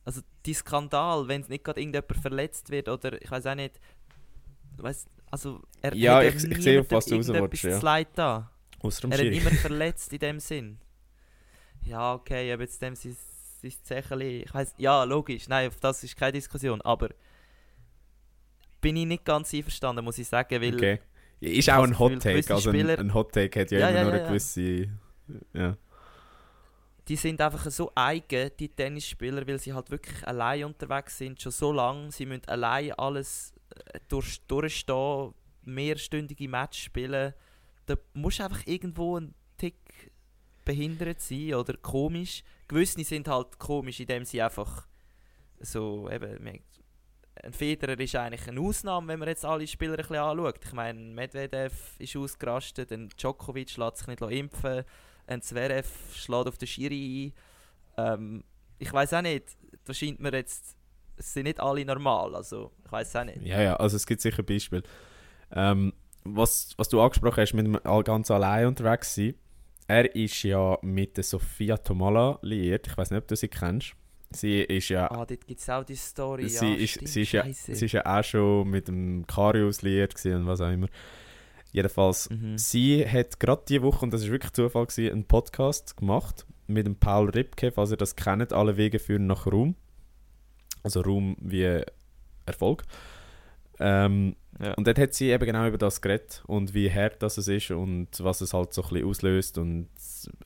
Also 0.05 0.21
die 0.45 0.55
Skandal, 0.55 1.27
wenn 1.27 1.41
nicht 1.49 1.65
gerade 1.65 1.81
irgendjemand 1.81 2.17
verletzt 2.23 2.71
wird 2.71 2.89
oder 2.89 3.21
ich 3.21 3.31
weiß 3.31 3.47
auch 3.47 3.55
nicht, 3.57 3.81
weißt, 4.77 5.09
also 5.33 5.61
er 5.83 5.95
Ja, 5.97 6.23
ich- 6.23 6.45
ich 6.45 6.63
sehe, 6.63 6.81
auf 6.81 6.91
was 6.91 7.07
du 7.07 7.17
raus 7.17 7.29
willst, 7.29 7.65
ja. 7.65 7.79
zu 7.81 7.85
leid 7.85 8.09
da. 8.15 8.51
Außer 8.81 9.09
Er 9.11 9.19
hat 9.19 9.25
immer 9.25 9.51
verletzt 9.67 10.13
in 10.13 10.19
dem 10.21 10.39
Sinn. 10.41 10.79
Ja, 11.87 12.15
okay, 12.15 12.53
aber 12.53 12.63
jetzt 12.63 12.83
dem 12.83 12.95
sein, 12.97 13.17
sein 13.63 13.73
Zecheli, 13.83 14.43
ich 14.43 14.53
weiß, 14.53 14.75
ja, 14.79 15.05
logisch, 15.05 15.49
nein, 15.49 15.69
auf 15.69 15.79
das 15.81 16.03
ist 16.03 16.17
keine 16.17 16.33
Diskussion, 16.33 16.81
aber 16.83 17.11
bin 18.81 18.97
ich 18.97 19.07
nicht 19.07 19.25
ganz 19.25 19.55
einverstanden, 19.55 20.05
muss 20.05 20.19
ich 20.19 20.29
sagen, 20.29 20.61
weil 20.61 20.75
Okay. 20.75 21.01
Ist 21.41 21.69
auch 21.69 21.85
ein 21.85 21.99
Hot 21.99 22.21
Take. 22.23 22.55
Also 22.55 22.71
ein, 22.71 22.89
ein 22.89 23.13
Hot 23.13 23.33
Take 23.33 23.61
hat 23.61 23.71
ja, 23.71 23.79
Ja, 23.81 23.89
immer 23.91 23.99
ja, 23.99 24.05
nur 24.05 24.15
ja, 24.15 24.19
eine 24.21 24.29
gewisse. 24.29 24.89
Ja. 25.53 25.77
die 27.09 27.17
sind 27.17 27.41
einfach 27.41 27.71
so 27.71 27.93
eigen, 27.95 28.51
die 28.59 28.69
Tennisspieler, 28.69 29.47
weil 29.47 29.59
sie 29.59 29.73
halt 29.73 29.91
wirklich 29.91 30.27
allein 30.27 30.65
unterwegs 30.65 31.19
sind, 31.19 31.41
schon 31.41 31.53
so 31.53 31.73
lange, 31.73 32.11
sie 32.11 32.27
müssen 32.27 32.47
allein 32.47 32.93
alles 32.93 33.53
äh, 33.75 33.99
durch, 34.09 34.41
durchstehen, 34.47 35.35
mehrstündige 35.65 36.49
Matches 36.49 36.85
spielen, 36.85 37.35
da 37.87 37.97
musst 38.15 38.39
du 38.39 38.45
einfach 38.45 38.63
irgendwo 38.67 39.19
ein 39.19 39.35
Tick 39.59 39.77
behindert 40.67 41.23
sein 41.23 41.55
oder 41.55 41.75
komisch. 41.79 42.43
Gewisse 42.69 43.03
sind 43.05 43.29
halt 43.29 43.59
komisch, 43.59 44.01
indem 44.01 44.27
sie 44.27 44.43
einfach 44.43 44.87
so, 45.61 46.11
eben, 46.11 46.47
ein 47.43 47.53
Federer 47.53 47.99
ist 47.99 48.17
eigentlich 48.17 48.49
eine 48.49 48.61
Ausnahme, 48.61 49.09
wenn 49.09 49.19
man 49.19 49.29
jetzt 49.29 49.45
alle 49.45 49.67
Spieler 49.67 49.93
ein 49.93 49.97
bisschen 49.99 50.17
anschaut. 50.17 50.61
Ich 50.65 50.73
meine, 50.73 50.99
Medvedev 50.99 51.73
ist 51.99 52.17
ausgerastet, 52.17 52.93
ein 52.93 53.09
Djokovic 53.11 53.77
lässt 53.77 53.99
sich 53.99 54.07
nicht 54.09 54.21
impfen, 54.21 54.85
ein 55.27 55.41
Zverev 55.43 55.89
schlägt 56.15 56.49
auf 56.49 56.59
den 56.59 56.69
Schiri 56.69 57.33
ein. 57.97 58.13
Ähm, 58.13 58.45
ich 58.79 58.93
weiß 58.93 59.15
auch 59.15 59.23
nicht, 59.23 59.57
da 59.85 59.95
scheint 59.95 60.21
mir 60.21 60.33
jetzt, 60.33 60.77
es 61.17 61.33
sind 61.33 61.45
nicht 61.45 61.61
alle 61.61 61.85
normal, 61.85 62.35
also 62.35 62.73
ich 62.85 62.93
weiß 62.93 63.17
auch 63.17 63.25
nicht. 63.25 63.43
ja, 63.43 63.63
ja, 63.63 63.77
also 63.77 63.97
es 63.97 64.07
gibt 64.07 64.21
sicher 64.21 64.43
Beispiele. 64.43 64.83
Ähm, 65.51 65.93
was, 66.25 66.75
was 66.77 66.89
du 66.89 67.01
angesprochen 67.01 67.41
hast, 67.41 67.55
mit 67.55 67.67
dem 67.67 67.79
ganz 68.05 68.31
allein 68.31 68.67
unterwegs 68.67 69.15
sein. 69.15 69.35
Er 69.89 70.15
ist 70.17 70.43
ja 70.43 70.79
mit 70.83 71.17
der 71.17 71.25
Sofia 71.25 71.77
Tomala 71.77 72.39
liiert. 72.43 72.87
Ich 72.89 72.97
weiß 72.97 73.11
nicht, 73.11 73.21
ob 73.23 73.29
du 73.29 73.37
sie 73.37 73.49
kennst. 73.49 73.95
Sie 74.31 74.61
ist 74.63 74.89
ja 74.89 75.09
Ah, 75.11 75.25
dort 75.25 75.47
gibt 75.47 75.61
es 75.61 75.71
auch 75.71 75.85
die 75.85 75.95
Story, 75.95 76.49
sie, 76.49 76.67
ja, 76.67 76.75
ist, 76.75 76.91
stimmt, 76.91 77.09
sie, 77.09 77.23
ist 77.23 77.33
ja, 77.33 77.45
sie 77.53 77.73
ist 77.87 77.93
ja 77.93 78.05
auch 78.05 78.25
schon 78.25 78.69
mit 78.69 78.89
dem 78.89 79.25
Karius 79.27 79.83
liiert 79.83 80.15
und 80.27 80.47
was 80.47 80.61
auch 80.61 80.71
immer. 80.73 80.89
Jedenfalls, 81.71 82.29
Mhm. 82.31 82.59
sie 82.59 83.07
hat 83.09 83.39
gerade 83.39 83.63
diese 83.69 83.83
Woche, 83.83 84.05
und 84.05 84.13
das 84.13 84.23
ist 84.23 84.31
wirklich 84.31 84.53
Zufall, 84.53 84.87
gewesen, 84.87 85.13
einen 85.13 85.25
Podcast 85.27 85.97
gemacht 85.97 86.45
mit 86.67 86.87
dem 86.87 86.97
Paul 86.97 87.31
Ripke, 87.31 87.71
falls 87.71 87.93
ihr 87.93 87.97
das 87.97 88.17
kennt. 88.17 88.53
Alle 88.53 88.77
Wege 88.77 88.99
führen 88.99 89.27
nach 89.29 89.47
Ruhm. 89.47 89.77
Also 90.83 91.03
Ruhm 91.03 91.37
wie 91.41 91.83
Erfolg. 92.47 92.83
Ähm, 93.79 94.35
Ja. 94.61 94.75
Und 94.75 94.87
dort 94.87 94.99
hat 94.99 95.15
sie 95.15 95.31
eben 95.31 95.45
genau 95.45 95.67
über 95.67 95.79
das 95.79 96.01
geredet 96.01 96.43
und 96.47 96.73
wie 96.73 96.91
hart 96.91 97.23
das 97.23 97.37
es 97.39 97.49
ist 97.49 97.71
und 97.71 98.09
was 98.21 98.41
es 98.41 98.55
halt 98.55 98.73
so 98.73 98.83
ein 98.83 98.89
bisschen 98.89 99.09
auslöst 99.09 99.59
und 99.59 99.89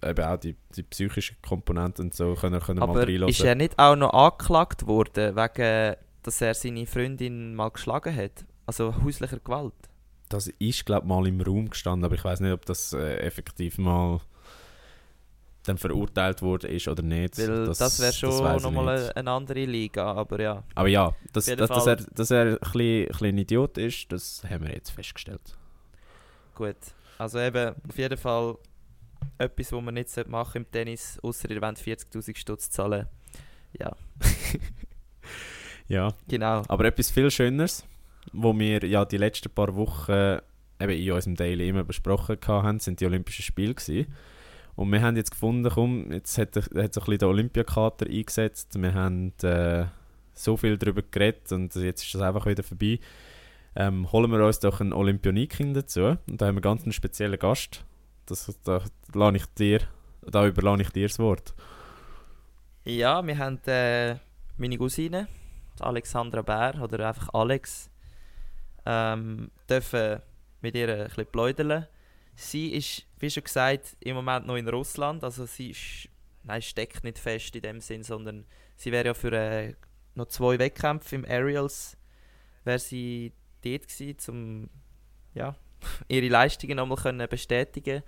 eben 0.05 0.25
auch 0.25 0.37
die, 0.37 0.57
die 0.77 0.83
psychische 0.83 1.35
Komponente 1.42 2.03
und 2.03 2.14
so 2.14 2.35
können, 2.35 2.61
können 2.61 2.81
mal 2.81 2.88
Aber 2.88 3.07
reinhören. 3.07 3.29
ist 3.29 3.40
er 3.40 3.55
nicht 3.55 3.79
auch 3.79 3.96
noch 3.96 4.12
angeklagt 4.12 4.87
worden, 4.87 5.37
wegen, 5.37 5.96
dass 6.23 6.40
er 6.40 6.55
seine 6.55 6.87
Freundin 6.87 7.55
mal 7.55 7.70
geschlagen 7.70 8.14
hat? 8.14 8.44
Also 8.66 8.94
häuslicher 9.03 9.38
Gewalt? 9.38 9.75
Das 10.29 10.46
ist, 10.46 10.87
glaube 10.87 11.05
ich, 11.05 11.09
mal 11.09 11.27
im 11.27 11.40
Raum 11.40 11.70
gestanden, 11.70 12.05
aber 12.05 12.14
ich 12.14 12.25
weiß 12.25 12.40
nicht, 12.40 12.53
ob 12.53 12.64
das 12.64 12.92
äh, 12.92 13.16
effektiv 13.18 13.79
mal 13.79 14.20
dann 15.70 15.78
verurteilt 15.78 16.42
wurde 16.42 16.68
ist 16.68 16.88
oder 16.88 17.02
nicht. 17.02 17.38
Weil 17.38 17.66
das, 17.66 17.78
das 17.78 18.00
wäre 18.00 18.12
schon 18.12 18.62
nochmal 18.62 19.12
eine, 19.14 19.30
andere 19.30 19.64
Liga, 19.64 20.12
aber 20.12 20.40
ja. 20.40 20.64
Aber 20.74 20.88
ja, 20.88 21.14
dass, 21.33 21.46
dass, 21.46 21.68
dass, 21.68 21.87
er, 21.87 21.96
dass 21.96 22.30
er 22.30 22.42
ein 22.46 22.59
bisschen, 22.59 23.02
ein 23.02 23.09
bisschen 23.09 23.38
Idiot 23.38 23.78
ist, 23.78 24.12
das 24.12 24.42
haben 24.48 24.64
wir 24.66 24.74
jetzt 24.74 24.90
festgestellt. 24.90 25.56
Gut, 26.54 26.76
also 27.18 27.38
eben 27.38 27.74
auf 27.88 27.96
jeden 27.96 28.18
Fall 28.18 28.56
etwas, 29.38 29.72
was 29.72 29.83
man 29.83 29.94
nicht 29.94 30.28
machen 30.28 30.59
im 30.62 30.70
Tennis, 30.70 31.18
außer 31.22 31.50
ihr 31.50 31.62
wollt 31.62 31.78
40'000 31.78 32.37
Stutz 32.37 32.70
zahlen. 32.70 33.06
Ja. 33.78 33.92
ja. 35.88 36.12
Genau. 36.28 36.62
Aber 36.68 36.85
etwas 36.85 37.11
viel 37.11 37.30
Schöneres, 37.30 37.85
wo 38.33 38.59
wir 38.59 38.85
ja 38.85 39.04
die 39.04 39.18
letzten 39.18 39.50
paar 39.50 39.74
Wochen 39.76 40.40
eben 40.80 40.92
in 40.92 41.12
unserem 41.12 41.37
Daily 41.37 41.68
immer 41.68 41.85
besprochen 41.85 42.38
haben, 42.46 42.80
sind 42.80 43.00
die 43.00 43.06
Olympischen 43.06 43.44
Spiele 43.44 43.74
gewesen. 43.74 44.12
Und 44.80 44.90
wir 44.92 45.02
haben 45.02 45.14
jetzt 45.14 45.32
gefunden, 45.32 45.70
komm, 45.70 46.10
jetzt 46.10 46.38
hat, 46.38 46.56
hat 46.56 46.64
so 46.64 46.72
ein 46.72 46.90
bisschen 46.90 47.18
der 47.18 47.28
Olympiakater 47.28 48.06
eingesetzt. 48.06 48.80
Wir 48.80 48.94
haben 48.94 49.34
äh, 49.42 49.84
so 50.32 50.56
viel 50.56 50.78
darüber 50.78 51.02
geredet 51.02 51.52
und 51.52 51.74
jetzt 51.74 52.02
ist 52.02 52.14
das 52.14 52.22
einfach 52.22 52.46
wieder 52.46 52.62
vorbei. 52.62 52.98
Ähm, 53.76 54.10
holen 54.10 54.32
wir 54.32 54.42
uns 54.42 54.58
doch 54.58 54.80
einen 54.80 54.94
Olympioniken 54.94 55.74
dazu. 55.74 56.16
Und 56.26 56.40
da 56.40 56.46
haben 56.46 56.54
wir 56.54 56.62
ganz 56.62 56.84
einen 56.84 56.94
speziellen 56.94 57.38
Gast. 57.38 57.84
Das, 58.24 58.58
da, 58.64 58.80
da, 59.12 59.30
da 60.22 60.46
überlasse 60.46 60.80
ich 60.80 60.88
dir 60.88 61.08
das 61.08 61.18
Wort. 61.18 61.52
Ja, 62.84 63.26
wir 63.26 63.36
haben 63.36 63.60
äh, 63.66 64.14
meine 64.56 64.78
Cousine, 64.78 65.28
Alexandra 65.78 66.40
Bär, 66.40 66.82
oder 66.82 67.06
einfach 67.06 67.28
Alex, 67.34 67.90
ähm, 68.86 69.50
dürfen 69.68 70.22
mit 70.62 70.74
ihr 70.74 70.88
ein 70.88 71.04
bisschen 71.04 71.26
pläudern. 71.26 71.86
Sie 72.40 72.70
ist, 72.70 73.07
wie 73.18 73.31
schon 73.31 73.44
gesagt, 73.44 73.96
im 74.00 74.16
Moment 74.16 74.46
noch 74.46 74.57
in 74.57 74.68
Russland. 74.68 75.22
Also 75.24 75.44
sie 75.44 75.70
ist, 75.70 76.09
nein, 76.42 76.62
steckt 76.62 77.05
nicht 77.05 77.18
fest 77.18 77.55
in 77.55 77.62
dem 77.62 77.81
Sinn, 77.81 78.03
sondern 78.03 78.46
sie 78.76 78.92
wäre 78.92 79.09
ja 79.09 79.14
für 79.14 79.33
äh, 79.33 79.74
noch 80.14 80.26
zwei 80.26 80.59
Wettkämpfe 80.59 81.16
im 81.16 81.24
Aerials 81.24 81.96
wäre 82.64 82.79
sie 82.79 83.33
dort 83.62 83.88
gewesen, 83.88 84.16
um 84.29 84.70
ja, 85.35 85.55
ihre 86.09 86.29
Leistungen 86.29 86.76
nochmal 86.76 86.98
können 86.98 87.29
bestätigen 87.29 88.03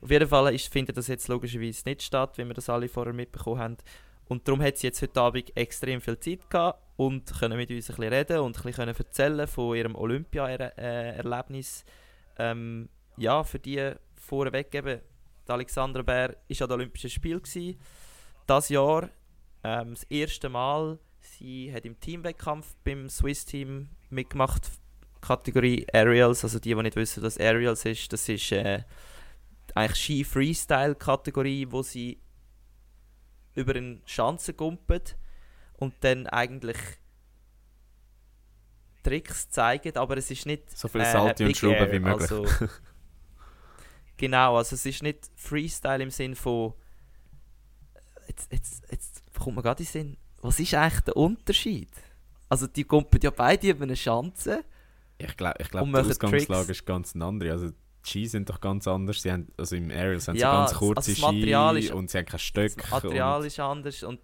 Auf 0.00 0.10
jeden 0.10 0.28
Fall 0.28 0.54
ist, 0.54 0.72
findet 0.72 0.96
das 0.96 1.06
jetzt 1.06 1.28
logischerweise 1.28 1.82
nicht 1.86 2.02
statt, 2.02 2.38
wie 2.38 2.44
wir 2.44 2.54
das 2.54 2.68
alle 2.68 2.88
vorher 2.88 3.14
mitbekommen 3.14 3.60
haben. 3.60 3.76
Und 4.28 4.48
darum 4.48 4.62
hat 4.62 4.78
sie 4.78 4.88
jetzt 4.88 5.00
heute 5.00 5.20
Abend 5.20 5.56
extrem 5.56 6.00
viel 6.00 6.18
Zeit 6.18 6.50
gehabt 6.50 6.82
und 6.96 7.32
können 7.38 7.56
mit 7.56 7.70
uns 7.70 7.88
ein 7.88 7.96
bisschen 7.96 8.12
reden 8.12 8.40
und 8.40 8.56
ein 8.56 8.62
bisschen 8.64 8.88
erzählen 8.88 9.46
von 9.46 9.76
ihrem 9.76 9.94
Olympia-Erlebnis. 9.94 11.84
Ähm, 12.38 12.88
ja, 13.16 13.42
für 13.44 13.58
die 13.58 13.92
vorweg 14.14 14.74
eben, 14.74 15.00
die 15.46 15.52
Alexandra 15.52 16.02
Bär 16.02 16.28
war 16.28 16.60
an 16.62 16.68
den 16.68 16.72
Olympischen 16.72 17.10
Spielen. 17.10 17.42
Gewesen. 17.42 17.78
Das 18.46 18.68
Jahr 18.68 19.10
ähm, 19.64 19.94
das 19.94 20.04
erste 20.04 20.48
Mal. 20.48 20.98
Sie 21.20 21.72
hat 21.72 21.84
im 21.84 21.98
Teamwettkampf 21.98 22.76
beim 22.84 23.08
Swiss-Team 23.08 23.88
mitgemacht, 24.10 24.70
Kategorie 25.20 25.86
Aerials. 25.92 26.44
Also 26.44 26.60
die, 26.60 26.74
die 26.74 26.82
nicht 26.82 26.96
wissen, 26.96 27.22
was 27.22 27.38
Aerials 27.38 27.84
ist, 27.84 28.12
das 28.12 28.28
ist 28.28 28.52
äh, 28.52 28.82
eigentlich 29.74 29.98
Ski-Freestyle-Kategorie, 29.98 31.66
wo 31.70 31.82
sie 31.82 32.20
über 33.54 33.74
einen 33.74 34.02
Schanzen 34.06 34.56
gumpet 34.56 35.16
und 35.78 35.94
dann 36.00 36.26
eigentlich 36.28 36.78
Tricks 39.02 39.50
zeigen, 39.50 39.96
aber 39.96 40.16
es 40.16 40.30
ist 40.30 40.46
nicht 40.46 40.76
so 40.76 40.88
viel 40.88 41.04
Salty 41.04 41.44
äh, 41.44 41.46
und 41.46 41.56
Schrauben 41.56 41.92
wie 41.92 41.98
möglich. 41.98 42.30
Also, 42.30 42.44
genau, 44.16 44.56
also 44.56 44.74
es 44.74 44.86
ist 44.86 45.02
nicht 45.02 45.30
Freestyle 45.34 46.02
im 46.02 46.10
Sinn 46.10 46.34
von 46.34 46.74
jetzt, 48.28 48.52
jetzt, 48.52 48.82
jetzt 48.90 49.22
kommt 49.38 49.56
mir 49.56 49.62
gerade 49.62 49.82
in 49.82 49.86
den 49.86 49.92
Sinn, 49.92 50.16
was 50.42 50.60
ist 50.60 50.74
eigentlich 50.74 51.00
der 51.00 51.16
Unterschied? 51.16 51.90
Also 52.48 52.66
die 52.66 52.84
kumpen 52.84 53.20
ja 53.22 53.30
beide 53.30 53.70
über 53.70 53.84
eine 53.84 53.96
Schanze. 53.96 54.64
Ich 55.18 55.36
glaube, 55.36 55.56
ich 55.60 55.70
glaub, 55.70 55.86
die 55.86 55.94
Ausgangslage 55.96 56.66
Tricks. 56.66 56.80
ist 56.80 56.86
ganz 56.86 57.14
eine 57.14 57.24
andere. 57.24 57.52
Also 57.52 57.70
die 57.70 57.74
Ski 58.08 58.26
sind 58.26 58.48
doch 58.48 58.60
ganz 58.60 58.86
anders. 58.86 59.22
Sie 59.22 59.32
haben, 59.32 59.48
also 59.56 59.74
im 59.74 59.90
Aerials 59.90 60.28
haben 60.28 60.36
ja, 60.36 60.66
sie 60.66 60.72
ganz 60.72 60.78
kurze 60.78 61.10
also 61.10 61.32
Ski 61.32 61.78
ist, 61.78 61.90
und 61.90 62.10
sie 62.10 62.18
haben 62.18 62.26
kein 62.26 62.38
Stöcke. 62.38 62.76
Das 62.76 62.90
Material 62.90 63.44
ist 63.44 63.58
anders 63.58 64.02
und 64.02 64.20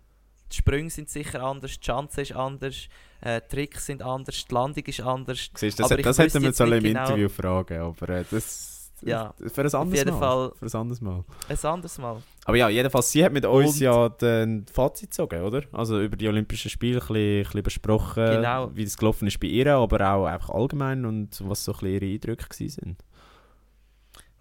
die 0.53 0.57
Sprünge 0.57 0.91
sind 0.91 1.09
sicher 1.09 1.43
anders, 1.43 1.73
die 1.73 1.81
Chance 1.81 2.21
ist 2.21 2.33
anders, 2.33 2.89
äh, 3.23 3.41
die 3.41 3.57
Tricks 3.57 3.87
sind 3.87 4.03
anders, 4.03 4.45
die 4.45 4.55
Landung 4.55 4.85
ist 4.85 5.01
anders. 5.01 5.51
Siehst, 5.55 5.81
das, 5.81 5.89
das 5.89 6.19
hätten 6.19 6.43
wir 6.43 6.49
jetzt 6.49 6.61
alle 6.61 6.77
im 6.77 6.85
genau 6.85 7.01
Interview 7.01 7.29
fragen, 7.31 7.81
aber 7.81 8.09
äh, 8.11 8.25
das, 8.31 8.82
ja, 9.09 9.35
für 9.39 9.63
ein 9.63 9.75
anderes 9.75 10.05
Mal. 10.05 10.19
Fall 10.19 10.53
für 10.59 10.67
ein 10.67 10.81
anderes 10.81 11.01
Mal. 11.01 11.25
Ein 11.49 11.59
anderes 11.65 11.99
Mal. 11.99 12.23
Aber 12.45 12.57
ja, 12.57 12.69
jedenfalls, 12.69 13.11
sie 13.11 13.25
hat 13.25 13.33
mit 13.33 13.45
uns 13.45 13.75
Und 13.75 13.81
ja 13.81 14.09
den 14.09 14.67
Fazit 14.67 15.11
gezogen, 15.11 15.43
oder? 15.43 15.63
Also 15.73 16.01
über 16.01 16.17
die 16.17 16.29
Olympischen 16.29 16.71
Spiele 16.71 17.01
ein 17.01 17.07
bisschen, 17.07 17.17
ein 17.17 17.45
bisschen 17.45 17.63
besprochen, 17.63 18.25
genau. 18.25 18.71
wie 18.75 18.85
das 18.85 18.97
gelaufen 18.97 19.29
ist 19.29 19.39
bei 19.39 19.49
ihr, 19.49 19.75
aber 19.75 20.15
auch 20.15 20.27
einfach 20.27 20.51
allgemein 20.51 21.05
und 21.05 21.41
was 21.49 21.65
so 21.65 21.73
ein 21.73 21.79
bisschen 21.79 22.03
ihre 22.03 22.15
Eindrücke 22.15 22.47
waren. 22.61 22.97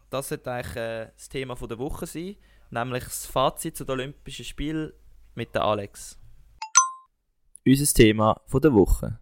Das 0.10 0.30
sollte 0.30 0.52
eigentlich 0.52 0.76
äh, 0.76 1.08
das 1.15 1.30
Thema 1.30 1.56
der 1.56 1.80
Woche 1.80 2.06
sein, 2.06 2.36
nämlich 2.69 3.04
das 3.06 3.26
Fazit 3.26 3.78
zu 3.78 3.86
den 3.86 3.93
Olympischen 3.93 4.45
Spielen 4.45 4.91
mit 5.36 5.56
der 5.56 5.63
Alex. 5.63 6.19
Unser 7.65 7.93
Thema 7.93 8.41
der 8.52 8.74
Woche. 8.74 9.21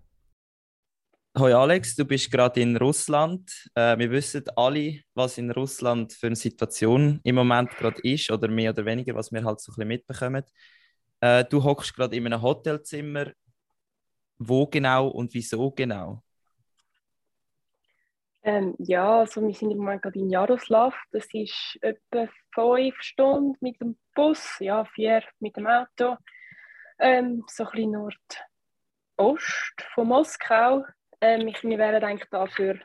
Hoi 1.37 1.53
Alex, 1.53 1.95
du 1.95 2.05
bist 2.05 2.31
gerade 2.31 2.59
in 2.59 2.75
Russland. 2.75 3.69
Äh, 3.75 3.97
wir 3.99 4.09
wissen 4.11 4.43
alle, 4.55 4.99
was 5.13 5.37
in 5.37 5.51
Russland 5.51 6.11
für 6.11 6.27
eine 6.27 6.35
Situation 6.35 7.19
im 7.23 7.35
Moment 7.35 7.69
gerade 7.77 8.01
ist, 8.01 8.31
oder 8.31 8.47
mehr 8.47 8.71
oder 8.71 8.83
weniger, 8.85 9.13
was 9.15 9.31
wir 9.31 9.43
halt 9.43 9.59
so 9.59 9.71
ein 9.71 9.75
bisschen 9.75 9.87
mitbekommen. 9.87 10.43
Äh, 11.21 11.45
du 11.45 11.63
hockst 11.63 11.95
gerade 11.95 12.15
in 12.15 12.25
einem 12.25 12.41
Hotelzimmer. 12.41 13.27
Wo 14.39 14.65
genau 14.67 15.07
und 15.07 15.33
wieso 15.33 15.69
genau? 15.71 16.23
Ähm, 18.43 18.73
ja, 18.79 19.19
also 19.19 19.41
wir 19.45 19.53
sind 19.53 19.71
im 19.71 19.77
Moment 19.79 20.01
gerade 20.01 20.19
in 20.19 20.29
Jaroslav. 20.29 20.95
Das 21.11 21.27
ist 21.33 21.77
etwa 21.81 22.27
fünf 22.53 22.95
Stunden 23.01 23.55
mit 23.61 23.79
dem 23.81 23.97
Bus, 24.15 24.57
ja, 24.59 24.83
vier 24.85 25.23
mit 25.39 25.55
dem 25.57 25.67
Auto. 25.67 26.17
Ähm, 26.99 27.43
so 27.47 27.65
ein 27.65 27.71
bisschen 27.71 27.91
Nordost 29.17 29.81
von 29.93 30.07
Moskau. 30.07 30.85
Ähm, 31.21 31.47
ich, 31.47 31.63
wir 31.63 31.77
wären 31.77 32.03
eigentlich 32.03 32.29
da 32.29 32.45
für 32.47 32.79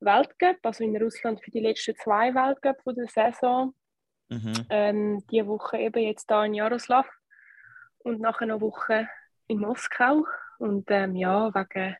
Weltcup, 0.00 0.58
also 0.62 0.84
in 0.84 0.96
Russland 0.96 1.42
für 1.42 1.50
die 1.50 1.60
letzten 1.60 1.94
zwei 1.96 2.34
Weltcup 2.34 2.82
von 2.82 2.94
der 2.94 3.08
Saison. 3.08 3.74
Mhm. 4.28 4.52
Ähm, 4.70 5.26
die 5.30 5.46
Woche 5.46 5.78
eben 5.78 6.02
jetzt 6.02 6.30
da 6.30 6.44
in 6.44 6.54
Jaroslav 6.54 7.06
und 7.98 8.20
nachher 8.20 8.46
noch 8.46 8.54
eine 8.54 8.60
Woche 8.60 9.08
in 9.48 9.58
Moskau. 9.58 10.24
Und 10.58 10.90
ähm, 10.90 11.16
ja, 11.16 11.52
wegen 11.54 11.96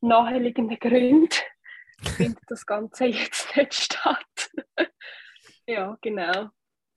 naheliegenden 0.00 0.78
Gründen 0.78 1.28
findet 2.16 2.42
das 2.48 2.66
Ganze 2.66 3.06
jetzt 3.06 3.56
nicht 3.56 3.74
statt. 3.74 4.50
ja, 5.66 5.96
genau. 6.00 6.50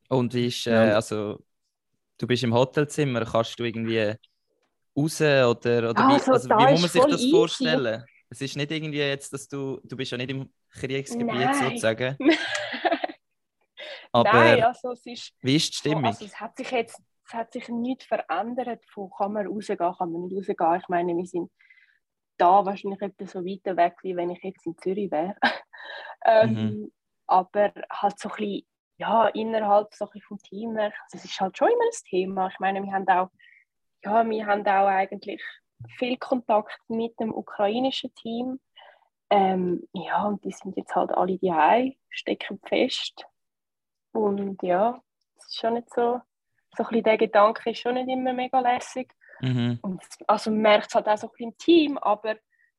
Und 0.10 0.34
wie 0.34 0.48
ist, 0.48 0.68
äh, 0.68 0.74
also, 0.74 1.40
du 2.18 2.28
bist 2.28 2.44
im 2.44 2.54
Hotelzimmer, 2.54 3.24
kannst 3.26 3.60
du 3.60 3.64
irgendwie 3.64 4.16
raus 4.96 5.22
oder, 5.22 5.90
oder 5.90 6.02
ja, 6.02 6.10
wie, 6.10 6.32
also, 6.32 6.50
wie 6.50 6.72
muss 6.72 6.82
man 6.82 6.90
sich 6.90 7.06
das 7.06 7.26
vorstellen? 7.30 7.96
Easy. 7.96 8.06
Es 8.32 8.42
ist 8.42 8.58
nicht 8.58 8.72
irgendwie 8.72 9.00
jetzt, 9.00 9.34
dass 9.34 9.48
du, 9.48 9.80
du 9.84 9.98
bist 9.98 10.12
ja 10.12 10.18
nicht 10.18 10.30
im 10.30 10.52
Kriegsgebiet 10.72 11.34
Nein. 11.34 11.54
sozusagen. 11.54 12.18
Aber 14.12 14.34
Nein, 14.34 14.64
also 14.64 14.92
es 14.92 15.06
ist, 15.06 15.34
wie 15.42 15.56
ist 15.56 15.72
die 15.72 15.78
Stimmung? 15.78 16.06
Also 16.06 16.26
es 16.26 16.40
hat 16.40 16.58
sich 16.58 16.72
jetzt 16.72 17.02
es 17.30 17.34
hat 17.36 17.54
sich 17.54 17.70
nichts 17.70 18.06
verändert 18.06 18.84
von 18.92 19.12
kann 19.16 19.34
man 19.34 19.46
rausgehen, 19.46 19.78
kann 19.78 20.12
man 20.12 20.24
nicht 20.24 20.36
rausgehen. 20.36 20.82
Ich 20.82 20.90
meine, 20.90 21.16
wir 21.16 21.26
sind 21.28 21.52
da 22.38 22.66
wahrscheinlich 22.66 23.02
etwas 23.02 23.32
so 23.32 23.46
weiter 23.46 23.78
weg, 23.78 23.98
wie 24.02 24.16
wenn 24.16 24.32
ich 24.32 24.44
jetzt 24.44 24.66
in 24.66 24.78
Zürich 24.78 25.12
wäre. 25.12 25.36
ähm, 26.26 26.54
mhm. 26.54 26.92
Aber 27.28 27.72
halt 27.92 28.18
so 28.18 28.30
ein 28.30 28.36
bisschen, 28.36 28.68
ja, 28.98 29.28
innerhalb 29.28 29.94
so 29.94 30.10
ein 30.10 30.22
vom 30.22 30.40
Team, 30.40 30.76
also 30.76 30.96
es 31.14 31.26
ist 31.26 31.40
halt 31.40 31.56
schon 31.56 31.70
immer 31.70 31.84
ein 31.84 32.10
Thema. 32.10 32.48
Ich 32.48 32.60
meine, 32.60 32.82
wir 32.82 32.92
haben 32.92 33.08
auch, 33.08 33.30
ja, 34.04 34.28
wir 34.28 34.46
haben 34.46 34.66
auch 34.66 34.88
eigentlich 34.88 35.42
viel 35.98 36.18
Kontakt 36.18 36.80
mit 36.88 37.20
dem 37.20 37.34
ukrainischen 37.34 38.14
Team. 38.16 38.60
Ähm, 39.30 39.88
ja, 39.94 40.26
und 40.26 40.44
die 40.44 40.52
sind 40.52 40.76
jetzt 40.76 40.96
halt 40.96 41.12
alle 41.12 41.38
die 41.38 41.98
stecken 42.10 42.60
fest. 42.66 43.26
Und 44.12 44.62
ja, 44.64 45.00
es 45.38 45.46
ist 45.46 45.60
schon 45.60 45.76
nicht 45.76 45.94
so, 45.94 46.20
so 46.76 46.84
ein 46.84 46.90
bisschen 46.90 47.04
der 47.04 47.18
Gedanke 47.18 47.70
ist 47.70 47.80
schon 47.80 47.94
nicht 47.94 48.10
immer 48.10 48.34
mega 48.34 48.60
lässig. 48.60 49.14
Mhm. 49.42 49.80
Und, 49.82 50.02
also 50.28 50.50
man 50.52 50.62
merkt 50.62 50.88
es 50.88 50.96
halt 50.96 51.08
auch 51.08 51.18
so 51.18 51.28
ein 51.28 51.32
bisschen 51.32 51.52
im 51.52 51.58
Team, 51.58 51.98
aber 52.00 52.36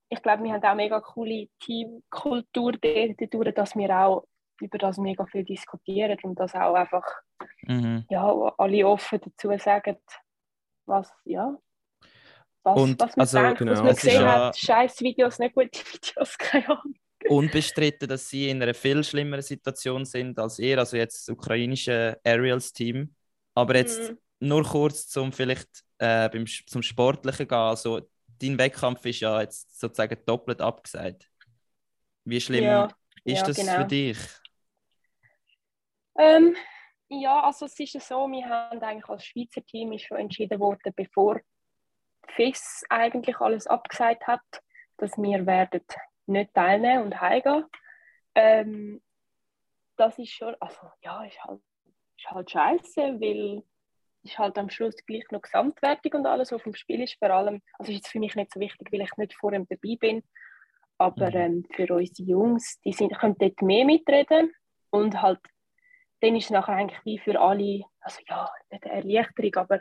ich 0.08 0.20
glaube, 0.22 0.42
wir 0.42 0.52
haben 0.52 0.64
auch 0.64 0.74
mega 0.74 1.00
coole 1.00 1.48
Teamkultur 1.60 2.72
dadurch, 2.72 3.54
dass 3.54 3.76
wir 3.76 3.96
auch 3.96 4.26
über 4.60 4.76
das 4.76 4.98
mega 4.98 5.24
viel 5.26 5.44
diskutieren 5.44 6.18
und 6.22 6.38
das 6.38 6.54
auch 6.54 6.74
einfach 6.74 7.04
mhm. 7.62 8.04
ja, 8.10 8.26
alle 8.58 8.86
offen 8.86 9.20
dazu 9.20 9.56
sagen, 9.58 9.96
was, 10.90 11.10
ja, 11.24 11.56
was, 12.62 12.78
und, 12.78 13.00
was 13.00 13.16
man 13.16 13.22
also, 13.22 13.38
denkt, 13.38 13.58
genau. 13.58 13.72
was 13.72 13.82
man 13.82 13.94
gesehen 13.94 14.22
ja... 14.22 14.46
hat. 14.46 14.58
Scheiß 14.58 15.00
Videos, 15.00 15.38
nicht 15.38 15.54
gute 15.54 15.70
Videos, 15.92 16.36
keine 16.36 16.68
Ahnung. 16.68 16.94
unbestritten, 17.28 18.08
dass 18.08 18.28
sie 18.28 18.50
in 18.50 18.62
einer 18.62 18.74
viel 18.74 19.02
schlimmeren 19.02 19.42
Situation 19.42 20.04
sind 20.04 20.38
als 20.38 20.58
ihr, 20.58 20.78
also 20.78 20.96
jetzt 20.96 21.28
das 21.28 21.34
ukrainische 21.34 22.18
Aerials-Team. 22.24 23.14
Aber 23.54 23.76
jetzt 23.76 24.10
mhm. 24.10 24.18
nur 24.40 24.64
kurz 24.64 25.08
zum 25.08 25.32
vielleicht 25.32 25.68
äh, 25.98 26.28
beim, 26.28 26.46
zum 26.46 26.82
Sportlichen 26.82 27.48
gehen. 27.48 27.58
Also, 27.58 28.08
dein 28.40 28.58
Wettkampf 28.58 29.04
ist 29.06 29.20
ja 29.20 29.40
jetzt 29.40 29.78
sozusagen 29.78 30.16
doppelt 30.24 30.60
abgesagt. 30.60 31.28
Wie 32.24 32.40
schlimm 32.40 32.64
ja, 32.64 32.88
ist 33.24 33.40
ja, 33.40 33.46
das 33.46 33.56
genau. 33.56 33.76
für 33.76 33.84
dich? 33.84 34.18
Ähm, 36.18 36.54
ja, 37.10 37.42
also 37.42 37.66
es 37.66 37.78
ist 37.78 38.00
so, 38.00 38.26
wir 38.30 38.48
haben 38.48 38.80
eigentlich 38.82 39.08
als 39.08 39.24
Schweizer 39.24 39.64
Team 39.64 39.98
schon 39.98 40.18
entschieden 40.18 40.60
worden, 40.60 40.92
bevor 40.94 41.40
FIS 42.28 42.84
eigentlich 42.88 43.38
alles 43.40 43.66
abgesagt 43.66 44.26
hat, 44.26 44.40
dass 44.96 45.16
wir 45.18 45.44
werden 45.46 45.82
nicht 46.26 46.54
teilnehmen 46.54 47.04
und 47.04 47.20
heimgehen. 47.20 47.64
Ähm, 48.34 49.02
das 49.96 50.18
ist 50.18 50.30
schon, 50.30 50.54
also 50.60 50.90
ja, 51.02 51.24
ist 51.24 51.42
halt, 51.42 51.60
ist 52.16 52.30
halt 52.30 52.50
scheiße, 52.50 53.20
weil 53.20 53.62
ist 54.22 54.38
halt 54.38 54.58
am 54.58 54.70
Schluss 54.70 54.94
gleich 55.06 55.24
noch 55.30 55.42
Gesamtwertung 55.42 56.12
und 56.20 56.26
alles, 56.26 56.52
was 56.52 56.62
vom 56.62 56.74
Spiel 56.74 57.02
ist. 57.02 57.18
Vor 57.18 57.30
allem, 57.30 57.60
also 57.78 57.90
ist 57.90 57.98
jetzt 57.98 58.08
für 58.08 58.18
mich 58.18 58.34
nicht 58.34 58.52
so 58.52 58.60
wichtig, 58.60 58.92
weil 58.92 59.00
ich 59.00 59.16
nicht 59.16 59.34
vor 59.34 59.52
ihm 59.52 59.66
dabei 59.68 59.96
bin. 59.98 60.22
Aber 60.98 61.30
mhm. 61.30 61.36
ähm, 61.36 61.66
für 61.74 61.94
unsere 61.94 62.28
Jungs, 62.28 62.78
die 62.84 62.92
sind, 62.92 63.18
können 63.18 63.36
dort 63.38 63.62
mehr 63.62 63.84
mitreden. 63.84 64.52
Und 64.90 65.20
halt, 65.22 65.40
dann 66.20 66.36
ist 66.36 66.44
es 66.44 66.50
nachher 66.50 66.74
eigentlich 66.74 67.04
wie 67.04 67.18
für 67.18 67.40
alle, 67.40 67.84
also 68.00 68.20
ja, 68.28 68.50
nicht 68.70 68.84
eine 68.84 68.94
Erleichterung, 68.94 69.54
aber 69.56 69.80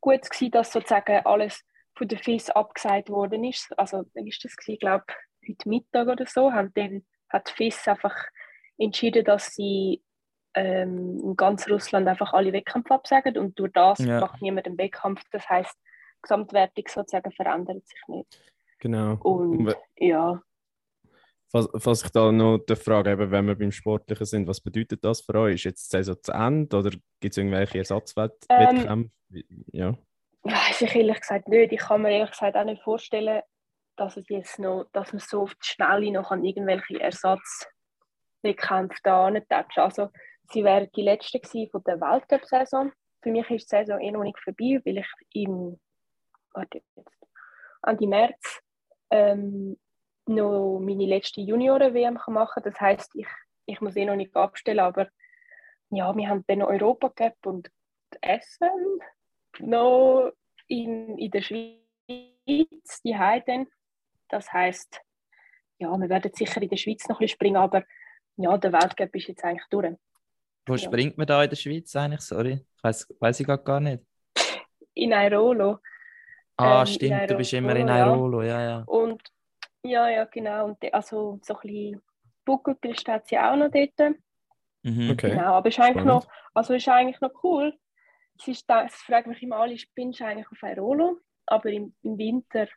gut 0.00 0.22
gewesen, 0.22 0.50
dass 0.50 0.72
sozusagen 0.72 1.24
alles 1.24 1.64
von 1.96 2.08
der 2.08 2.18
FIS 2.18 2.50
abgesagt 2.50 3.08
worden 3.08 3.44
ist. 3.44 3.76
Also 3.78 4.04
dann 4.14 4.26
ist 4.26 4.44
das, 4.44 4.54
ich 4.66 4.78
glaube 4.78 5.04
heute 5.48 5.68
Mittag 5.68 6.08
oder 6.08 6.26
so, 6.26 6.52
haben 6.52 6.72
dann, 6.74 7.04
hat 7.30 7.48
die 7.48 7.70
FIS 7.70 7.88
einfach 7.88 8.14
entschieden, 8.78 9.24
dass 9.24 9.54
sie 9.54 10.02
ähm, 10.54 11.20
in 11.22 11.36
ganz 11.36 11.68
Russland 11.68 12.08
einfach 12.08 12.32
alle 12.32 12.52
Wettkämpfe 12.52 12.94
absagen 12.94 13.38
und 13.38 13.58
durch 13.58 13.72
das 13.72 13.98
ja. 13.98 14.20
macht 14.20 14.42
niemand 14.42 14.66
einen 14.66 14.78
Wettkampf. 14.78 15.22
Das 15.30 15.48
heißt, 15.48 15.74
die 15.74 16.22
Gesamtwertung 16.22 16.84
sozusagen 16.88 17.32
verändert 17.32 17.86
sich 17.86 18.00
nicht. 18.08 18.52
Genau. 18.78 19.14
Und 19.22 19.74
ja. 19.96 20.42
Falls 21.54 22.04
ich 22.04 22.10
da 22.10 22.32
noch 22.32 22.58
die 22.58 22.74
Frage 22.74 23.12
eben, 23.12 23.30
wenn 23.30 23.46
wir 23.46 23.54
beim 23.54 23.70
Sportlichen 23.70 24.26
sind, 24.26 24.48
was 24.48 24.60
bedeutet 24.60 25.04
das 25.04 25.20
für 25.20 25.36
euch? 25.36 25.54
Ist 25.54 25.64
jetzt 25.64 25.92
die 25.92 25.98
Saison 25.98 26.16
zu 26.20 26.32
Ende 26.32 26.76
oder 26.76 26.90
gibt 26.90 27.32
es 27.32 27.36
irgendwelche 27.36 27.78
Ersatzwettkämpfe? 27.78 28.88
Ähm, 28.88 29.12
ja. 29.72 29.96
Weiß 30.42 30.82
ich 30.82 30.94
ehrlich 30.96 31.20
gesagt 31.20 31.46
nicht. 31.48 31.72
Ich 31.72 31.78
kann 31.78 32.02
mir 32.02 32.10
ehrlich 32.10 32.32
gesagt 32.32 32.56
auch 32.56 32.64
nicht 32.64 32.82
vorstellen, 32.82 33.40
dass 33.96 34.16
es 34.16 34.28
jetzt 34.28 34.58
noch, 34.58 34.86
dass 34.92 35.12
man 35.12 35.20
so 35.20 35.42
auf 35.42 35.54
die 35.54 35.66
Schnelle 35.66 36.10
noch 36.10 36.32
an 36.32 36.44
irgendwelche 36.44 37.00
Ersatzwettkämpfe 37.00 38.98
da 39.04 39.30
nicht 39.30 39.46
Also 39.50 40.10
sie 40.50 40.64
wäre 40.64 40.88
die 40.88 41.02
letzte 41.02 41.40
von 41.70 41.84
der 41.86 42.00
Weltcup-Saison. 42.00 42.90
Für 43.22 43.30
mich 43.30 43.48
ist 43.50 43.70
die 43.70 43.76
Saison 43.76 44.00
eh 44.00 44.10
noch 44.10 44.24
nicht 44.24 44.40
vorbei, 44.40 44.80
weil 44.84 44.98
ich 44.98 45.06
im 45.34 45.78
warte 46.52 46.82
jetzt, 46.96 47.26
Ende 47.86 48.06
März 48.08 48.60
ähm, 49.10 49.76
noch 50.26 50.78
meine 50.80 51.06
letzte 51.06 51.40
Junioren-WM 51.40 52.18
machen 52.28 52.62
kann. 52.62 52.72
Das 52.72 52.80
heißt, 52.80 53.14
ich, 53.14 53.26
ich 53.66 53.80
muss 53.80 53.96
eh 53.96 54.04
noch 54.04 54.16
nicht 54.16 54.34
abstellen, 54.36 54.80
aber 54.80 55.08
ja, 55.90 56.14
wir 56.16 56.28
haben 56.28 56.44
dann 56.46 56.58
noch 56.58 56.68
Europa 56.68 57.08
Cup 57.10 57.46
und 57.46 57.70
Essen 58.20 59.00
noch 59.60 60.32
in, 60.66 61.18
in 61.18 61.30
der 61.30 61.42
Schweiz, 61.42 63.02
die 63.04 63.16
Heiden. 63.16 63.68
Das 64.28 64.52
heißt, 64.52 65.00
ja, 65.78 65.96
wir 65.96 66.08
werden 66.08 66.32
sicher 66.34 66.62
in 66.62 66.68
der 66.68 66.76
Schweiz 66.76 67.08
noch 67.08 67.16
ein 67.16 67.24
bisschen 67.24 67.36
springen, 67.36 67.56
aber 67.56 67.84
ja, 68.36 68.56
der 68.58 68.72
Weltcup 68.72 69.14
ist 69.14 69.28
jetzt 69.28 69.44
eigentlich 69.44 69.66
durch. 69.70 69.94
Wo 70.66 70.74
ja. 70.74 70.78
springt 70.78 71.18
man 71.18 71.26
da 71.26 71.42
in 71.42 71.50
der 71.50 71.56
Schweiz 71.56 71.94
eigentlich? 71.94 72.22
Sorry, 72.22 72.64
weiß, 72.82 73.14
weiß 73.20 73.40
ich 73.40 73.46
gar 73.46 73.80
nicht. 73.80 74.02
In 74.94 75.12
Airolo. 75.12 75.78
Ah, 76.56 76.80
ähm, 76.80 76.86
stimmt, 76.86 77.12
Airolo, 77.12 77.26
du 77.28 77.36
bist 77.36 77.52
immer 77.52 77.76
in 77.76 77.88
Airolo, 77.88 78.42
ja, 78.42 78.62
ja. 78.62 78.82
Und 78.86 79.22
ja, 79.84 80.08
ja, 80.08 80.24
genau. 80.24 80.66
Und 80.66 80.94
also 80.94 81.38
so 81.42 81.54
ein 81.54 81.60
bisschen 81.62 82.02
Buckelpil 82.44 82.98
steht 82.98 83.26
sie 83.26 83.38
auch 83.38 83.56
noch 83.56 83.70
dort. 83.70 84.16
Mhm. 84.82 85.10
Okay. 85.10 85.30
Genau, 85.30 85.54
aber 85.54 85.68
ist 85.68 85.80
eigentlich 85.80 86.04
noch, 86.04 86.26
also 86.52 86.74
ist 86.74 86.88
eigentlich 86.88 87.20
noch 87.20 87.32
cool. 87.42 87.76
Es 88.38 88.48
ist 88.48 88.68
das, 88.68 88.92
es 88.92 89.00
fragt 89.00 89.26
mich 89.26 89.42
immer 89.42 89.56
alle, 89.56 89.78
spinnst 89.78 90.20
du 90.20 90.24
eigentlich 90.24 90.50
auf 90.50 90.62
Airolo? 90.62 91.18
Aber 91.46 91.70
im, 91.70 91.94
im 92.02 92.18
Winter 92.18 92.68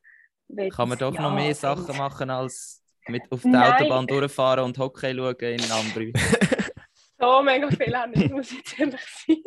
kann 0.72 0.90
man 0.90 0.98
doch 0.98 1.14
ja, 1.14 1.22
noch 1.22 1.34
mehr 1.34 1.54
Sachen 1.56 1.98
machen 1.98 2.30
als 2.30 2.84
mit 3.08 3.24
auf 3.32 3.44
Nein. 3.44 3.74
Autobahn 3.74 4.08
durchfahren 4.08 4.66
und 4.66 4.78
Hockey 4.78 5.14
schauen 5.14 5.36
in 5.40 5.72
Ambri. 5.72 6.14
so 7.20 7.42
mega 7.42 7.70
viel 7.70 7.98
haben, 7.98 8.14
das 8.14 8.30
muss 8.30 8.52
ich 8.52 8.80
ehrlich 8.80 9.02
sein. 9.02 9.38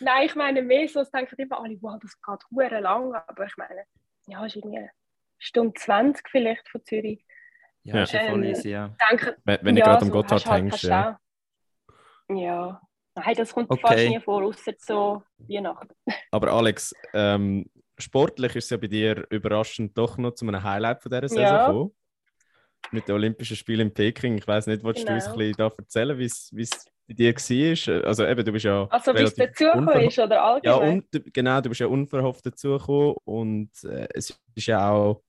Nein, 0.00 0.26
ich 0.26 0.34
meine 0.34 0.62
mehr 0.62 0.88
so, 0.88 1.00
es 1.00 1.10
denken 1.10 1.36
immer 1.38 1.60
alle, 1.60 1.76
wow, 1.80 1.98
das 2.00 2.12
geht 2.20 2.50
hure 2.50 2.80
lang, 2.80 3.14
aber 3.14 3.44
ich 3.44 3.56
meine, 3.56 3.84
ja, 4.26 4.44
ist 4.44 4.56
irgendwie 4.56 4.88
Stunde 5.40 5.74
20 5.74 6.28
vielleicht 6.28 6.68
von 6.68 6.84
Zürich. 6.84 7.24
Ja, 7.82 7.96
ja. 7.96 8.02
ist 8.02 8.12
ja 8.12 8.28
voll 8.28 8.44
easy, 8.44 8.70
ja. 8.70 8.94
Denke, 9.10 9.36
wenn, 9.44 9.58
wenn 9.62 9.76
ja, 9.76 9.84
du 9.84 9.90
gerade 9.90 10.02
am 10.02 10.08
so 10.08 10.12
Gotthard 10.12 10.46
halt 10.46 10.62
hängst, 10.62 10.82
ja. 10.84 11.18
Ja, 12.28 12.80
nein, 13.14 13.34
das 13.36 13.52
kommt 13.52 13.70
okay. 13.70 13.80
fast 13.82 14.08
nie 14.08 14.20
vor, 14.20 14.44
außer 14.44 14.74
so 14.78 15.22
Weihnachten. 15.38 15.94
Aber 16.30 16.52
Alex, 16.52 16.94
ähm, 17.12 17.68
sportlich 17.98 18.54
ist 18.54 18.64
es 18.64 18.70
ja 18.70 18.76
bei 18.76 18.86
dir 18.86 19.26
überraschend 19.30 19.96
doch 19.96 20.18
noch 20.18 20.32
zu 20.32 20.46
einem 20.46 20.62
Highlight 20.62 21.02
von 21.02 21.10
dieser 21.10 21.28
Saison 21.28 21.42
ja. 21.42 21.66
gekommen 21.66 21.94
mit 22.92 23.08
den 23.08 23.14
Olympischen 23.14 23.56
Spielen 23.56 23.88
in 23.88 23.94
Peking. 23.94 24.38
Ich 24.38 24.46
weiß 24.46 24.66
nicht, 24.66 24.84
willst 24.84 25.06
genau. 25.06 25.10
du 25.10 25.14
uns 25.14 25.26
ein 25.26 25.38
bisschen 25.38 25.56
da 25.56 25.72
erzählen, 25.76 26.18
wie 26.18 26.24
es 26.24 26.84
bei 27.06 27.14
dir 27.14 27.34
war? 27.34 28.04
Also 28.04 28.26
eben, 28.26 28.44
du 28.44 28.52
bist 28.52 28.64
ja 28.64 28.86
Also 28.88 29.14
wie 29.14 29.22
es 29.22 29.34
dazugekommen 29.34 30.00
ist 30.00 30.18
oder 30.18 30.42
allgemein? 30.42 30.82
Ja, 30.84 30.90
und, 30.92 31.32
genau, 31.32 31.60
du 31.60 31.68
bist 31.68 31.80
ja 31.80 31.86
unverhofft 31.86 32.46
dazugekommen 32.46 33.16
und 33.24 33.70
äh, 33.84 34.08
es 34.14 34.38
ist 34.54 34.66
ja 34.66 34.90
auch 34.90 35.22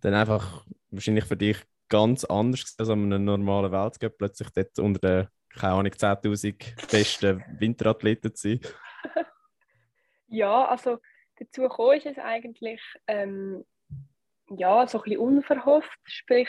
dann 0.00 0.14
einfach 0.14 0.64
wahrscheinlich 0.90 1.24
für 1.24 1.36
dich 1.36 1.58
ganz 1.88 2.24
anders 2.24 2.74
als 2.78 2.88
an 2.88 3.12
einem 3.12 3.24
normalen 3.24 3.72
Weltcup, 3.72 4.18
plötzlich 4.18 4.50
dort 4.50 4.78
unter 4.78 5.00
den, 5.00 5.28
keine 5.58 5.74
Ahnung, 5.74 5.92
10'000 5.92 6.90
besten 6.90 7.44
Winterathleten 7.58 8.34
zu 8.34 8.48
sein. 8.48 8.60
ja, 10.28 10.66
also 10.66 10.98
dazu 11.36 11.62
gekommen 11.62 11.96
ist 11.96 12.06
es 12.06 12.18
eigentlich 12.18 12.80
ähm, 13.06 13.64
ja, 14.50 14.86
so 14.86 14.98
ein 14.98 15.04
bisschen 15.04 15.20
unverhofft. 15.20 15.98
Sprich, 16.04 16.48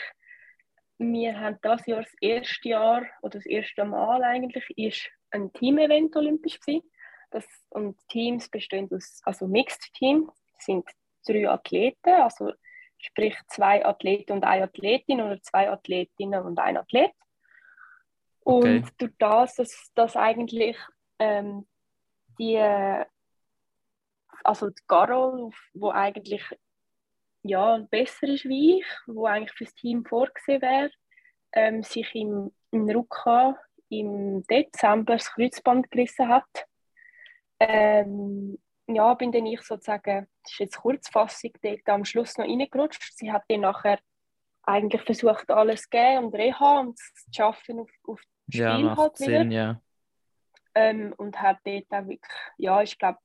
wir 0.98 1.38
haben 1.38 1.58
das 1.62 1.86
Jahr 1.86 2.02
das 2.02 2.14
erste 2.20 2.68
Jahr 2.68 3.02
oder 3.22 3.38
das 3.38 3.46
erste 3.46 3.84
Mal 3.84 4.22
eigentlich 4.22 4.68
ist 4.76 5.08
ein 5.30 5.52
Team-Event 5.52 6.14
olympisch 6.16 6.60
gewesen. 6.60 6.82
Das, 7.30 7.46
und 7.70 7.96
Teams 8.08 8.48
bestehen 8.48 8.88
aus, 8.92 9.20
also 9.24 9.46
Mixed 9.46 9.92
Team, 9.94 10.30
sind 10.58 10.84
drei 11.26 11.48
Athleten, 11.48 12.10
also 12.10 12.52
sprich 13.00 13.36
zwei 13.48 13.84
Athleten 13.84 14.32
und 14.32 14.44
eine 14.44 14.64
Athletin 14.64 15.20
oder 15.20 15.40
zwei 15.42 15.70
Athletinnen 15.70 16.42
und 16.42 16.58
ein 16.58 16.76
Athlet. 16.76 17.12
Und 18.40 18.84
okay. 18.84 18.84
durch 18.98 19.12
das, 19.18 19.54
dass, 19.54 19.90
dass 19.94 20.16
eigentlich 20.16 20.76
ähm, 21.18 21.66
die, 22.38 22.58
also 24.44 24.70
die 24.70 24.82
Carol, 24.86 25.50
wo 25.74 25.90
eigentlich 25.90 26.42
ja, 27.42 27.78
besser 27.90 28.28
ist 28.28 28.44
wie 28.44 28.78
ich, 28.78 28.86
wo 29.06 29.26
eigentlich 29.26 29.52
für 29.52 29.64
das 29.64 29.74
Team 29.74 30.04
vorgesehen 30.04 30.62
wäre, 30.62 30.90
ähm, 31.52 31.82
sich 31.82 32.14
im, 32.14 32.52
im 32.70 32.88
Rücken 32.88 33.56
im 33.88 34.42
Dezember 34.44 35.14
das 35.14 35.32
Kreuzband 35.32 35.90
gerissen 35.90 36.28
hat. 36.28 36.66
Ähm, 37.58 38.58
ja, 38.94 39.14
bin 39.14 39.32
dann 39.32 39.46
ich 39.46 39.62
sozusagen, 39.62 40.26
das 40.42 40.52
ist 40.52 40.58
jetzt 40.58 40.78
Kurzfassung, 40.78 41.52
dort 41.62 41.88
am 41.88 42.04
Schluss 42.04 42.36
noch 42.38 42.46
reingerutscht. 42.46 43.16
Sie 43.16 43.30
hat 43.30 43.44
dann 43.48 43.60
nachher 43.60 43.98
eigentlich 44.62 45.02
versucht, 45.02 45.50
alles 45.50 45.82
zu 45.82 45.90
geben 45.90 46.24
und 46.26 46.34
Reha 46.34 46.80
und 46.80 46.98
zu 46.98 47.32
schaffen 47.34 47.80
auf, 47.80 47.90
auf 48.06 48.22
das 48.46 48.54
Spiel 48.54 48.86
ja, 48.86 48.96
halt 48.96 49.20
wieder. 49.20 49.38
Sinn, 49.38 49.50
ja. 49.50 49.80
Ähm, 50.74 51.14
und 51.16 51.40
hat 51.40 51.58
dort 51.64 51.86
auch 51.90 52.06
wirklich, 52.06 52.32
ja, 52.58 52.80
ich 52.82 52.98
glaube, 52.98 53.18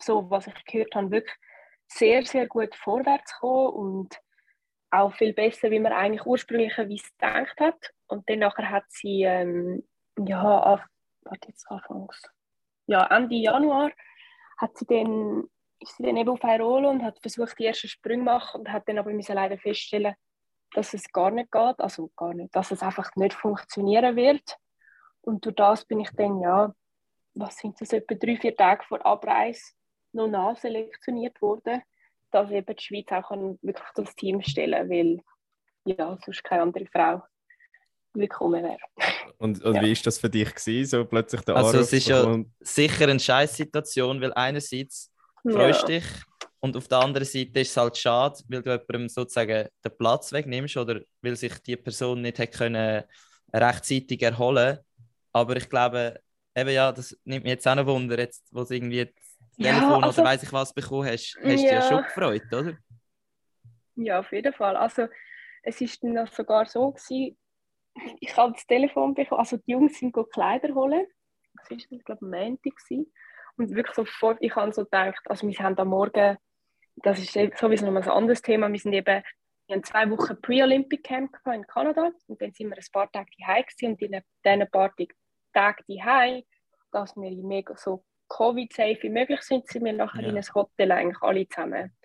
so 0.00 0.30
was 0.30 0.46
ich 0.46 0.64
gehört 0.64 0.94
habe, 0.94 1.10
wirklich 1.10 1.36
sehr, 1.88 2.24
sehr 2.24 2.46
gut 2.46 2.74
vorwärts 2.74 3.32
gekommen 3.34 3.68
und 3.68 4.20
auch 4.90 5.12
viel 5.14 5.32
besser, 5.32 5.70
wie 5.70 5.78
man 5.78 5.92
eigentlich 5.92 6.24
ursprünglicherweise 6.24 7.04
gedacht 7.18 7.60
hat. 7.60 7.92
Und 8.06 8.28
dann 8.28 8.38
nachher 8.38 8.70
hat 8.70 8.84
sie, 8.88 9.22
ähm, 9.24 9.86
ja, 10.18 10.42
auf, 10.42 10.80
warte 11.22 11.48
jetzt 11.48 11.70
anfangs, 11.70 12.22
ja, 12.86 13.04
Ende 13.06 13.36
Januar 13.36 13.90
hat 14.56 14.76
sie 14.76 14.86
dann, 14.86 15.44
ist 15.80 15.96
sie 15.96 16.04
dann 16.04 16.16
eben 16.16 16.30
auf 16.30 16.42
Airolo 16.42 16.90
und 16.90 17.02
hat 17.02 17.20
versucht, 17.20 17.58
die 17.58 17.66
ersten 17.66 17.88
Sprünge 17.88 18.22
zu 18.22 18.24
machen 18.24 18.60
und 18.60 18.72
hat 18.72 18.88
dann 18.88 18.98
aber 18.98 19.12
müssen 19.12 19.34
leider 19.34 19.58
feststellen, 19.58 20.14
dass 20.72 20.94
es 20.94 21.10
gar 21.12 21.30
nicht 21.30 21.50
geht, 21.52 21.78
also 21.78 22.10
gar 22.16 22.34
nicht, 22.34 22.54
dass 22.54 22.70
es 22.70 22.82
einfach 22.82 23.10
nicht 23.16 23.34
funktionieren 23.34 24.16
wird. 24.16 24.58
Und 25.20 25.44
durch 25.44 25.56
das 25.56 25.84
bin 25.84 26.00
ich 26.00 26.10
dann, 26.10 26.40
ja, 26.40 26.72
was 27.34 27.56
sind 27.58 27.80
das, 27.80 27.92
etwa 27.92 28.14
drei, 28.14 28.36
vier 28.36 28.56
Tage 28.56 28.84
vor 28.84 29.04
Abreise 29.04 29.72
noch 30.12 30.28
nachselektioniert 30.28 31.40
worden, 31.42 31.82
dass 32.30 32.50
eben 32.50 32.74
die 32.74 32.82
Schweiz 32.82 33.12
auch 33.12 33.30
wirklich 33.30 33.88
das 33.94 34.14
Team 34.14 34.40
stellen 34.42 34.88
kann, 34.88 34.90
weil 34.90 35.20
ja, 35.84 36.18
sonst 36.24 36.42
keine 36.42 36.62
andere 36.62 36.86
Frau 36.86 37.22
willkommen 38.18 38.62
wäre. 38.62 38.78
Und, 39.38 39.62
und 39.62 39.74
ja. 39.74 39.82
wie 39.82 39.92
ist 39.92 40.06
das 40.06 40.18
für 40.18 40.30
dich 40.30 40.54
gewesen, 40.54 40.88
so 40.88 41.04
plötzlich 41.04 41.40
der 41.42 41.56
Also 41.56 41.78
es 41.78 41.92
ist 41.92 42.08
ja 42.08 42.42
sicher 42.60 43.08
eine 43.08 43.20
Scheißsituation, 43.20 44.20
weil 44.20 44.32
einerseits 44.34 45.12
freust 45.42 45.82
du 45.82 45.86
dich 45.86 46.04
und 46.60 46.76
auf 46.76 46.88
der 46.88 46.98
anderen 46.98 47.26
Seite 47.26 47.60
ist 47.60 47.70
es 47.70 47.76
halt 47.76 47.96
schade, 47.96 48.38
weil 48.48 48.62
du 48.62 48.70
jemandem 48.70 49.08
sozusagen 49.08 49.68
den 49.84 49.96
Platz 49.98 50.32
wegnimmst 50.32 50.76
oder 50.76 51.00
weil 51.22 51.36
sich 51.36 51.58
die 51.62 51.76
Person 51.76 52.22
nicht 52.22 52.38
hätte 52.38 52.58
können 52.58 53.04
rechtzeitig 53.52 54.22
erholen 54.22 54.78
Aber 55.32 55.56
ich 55.56 55.68
glaube, 55.68 56.20
eben 56.54 56.70
ja, 56.70 56.92
das 56.92 57.16
nimmt 57.24 57.44
mich 57.44 57.52
jetzt 57.52 57.68
auch 57.68 57.74
noch 57.74 57.86
Wunder, 57.86 58.18
jetzt, 58.18 58.48
wo 58.50 58.64
du 58.64 58.74
irgendwie 58.74 59.04
das 59.04 59.14
ja, 59.56 59.74
Telefon 59.74 60.04
also, 60.04 60.20
oder 60.20 60.30
weiß 60.30 60.42
ich 60.42 60.52
was 60.52 60.72
bekommen 60.72 61.06
hast, 61.06 61.36
hast 61.36 61.44
du 61.44 61.48
ja. 61.48 61.54
dich 61.54 61.62
ja 61.62 61.82
schon 61.82 62.02
gefreut, 62.02 62.52
oder? 62.52 62.76
Ja, 63.96 64.18
auf 64.20 64.30
jeden 64.32 64.52
Fall. 64.52 64.76
Also 64.76 65.08
es 65.62 65.80
ist 65.80 66.02
dann 66.02 66.26
sogar 66.26 66.66
so 66.66 66.92
gewesen, 66.92 67.36
ich 68.20 68.36
habe 68.36 68.52
das 68.52 68.66
Telefon 68.66 69.14
bekommen, 69.14 69.38
also 69.38 69.56
die 69.56 69.72
Jungs 69.72 69.98
sind 69.98 70.14
Kleider 70.32 70.74
holen, 70.74 71.06
das 71.54 71.70
war, 71.70 71.78
ich 71.78 72.04
glaube, 72.04 72.24
Montag 72.24 72.74
und 73.56 73.70
wirklich 73.74 73.94
sofort, 73.94 74.38
ich 74.40 74.54
habe 74.54 74.72
so 74.72 74.84
gedacht, 74.84 75.20
also 75.26 75.48
wir 75.48 75.58
haben 75.58 75.78
am 75.78 75.88
Morgen, 75.88 76.36
das 76.96 77.18
ist 77.18 77.32
sowieso 77.58 77.90
noch 77.90 78.02
ein 78.02 78.08
anderes 78.08 78.42
Thema, 78.42 78.70
wir 78.70 78.78
sind 78.78 78.92
eben, 78.92 79.22
wir 79.66 79.74
haben 79.74 79.84
zwei 79.84 80.08
Wochen 80.10 80.40
Pre-Olympic 80.40 81.02
Camp 81.02 81.34
in 81.46 81.66
Kanada. 81.66 82.12
Und 82.28 82.40
dann 82.40 82.52
sind 82.52 82.68
wir 82.68 82.76
ein 82.76 82.84
paar 82.92 83.10
Tage 83.10 83.30
daheim 83.38 83.64
und 83.82 84.00
in 84.00 84.22
diesen 84.44 84.70
paar 84.70 84.94
Tagen 85.52 85.84
daheim, 85.88 86.42
dass 86.92 87.16
wir 87.16 87.30
mega 87.42 87.76
so 87.76 88.04
Covid-safe 88.28 88.98
wie 89.02 89.08
möglich 89.08 89.40
sind, 89.42 89.66
sind 89.66 89.84
wir 89.84 89.92
nachher 89.92 90.22
ja. 90.22 90.28
in 90.28 90.36
ein 90.36 90.54
Hotel 90.54 90.92
eigentlich 90.92 91.20
alle 91.20 91.48
zusammen. 91.48 91.96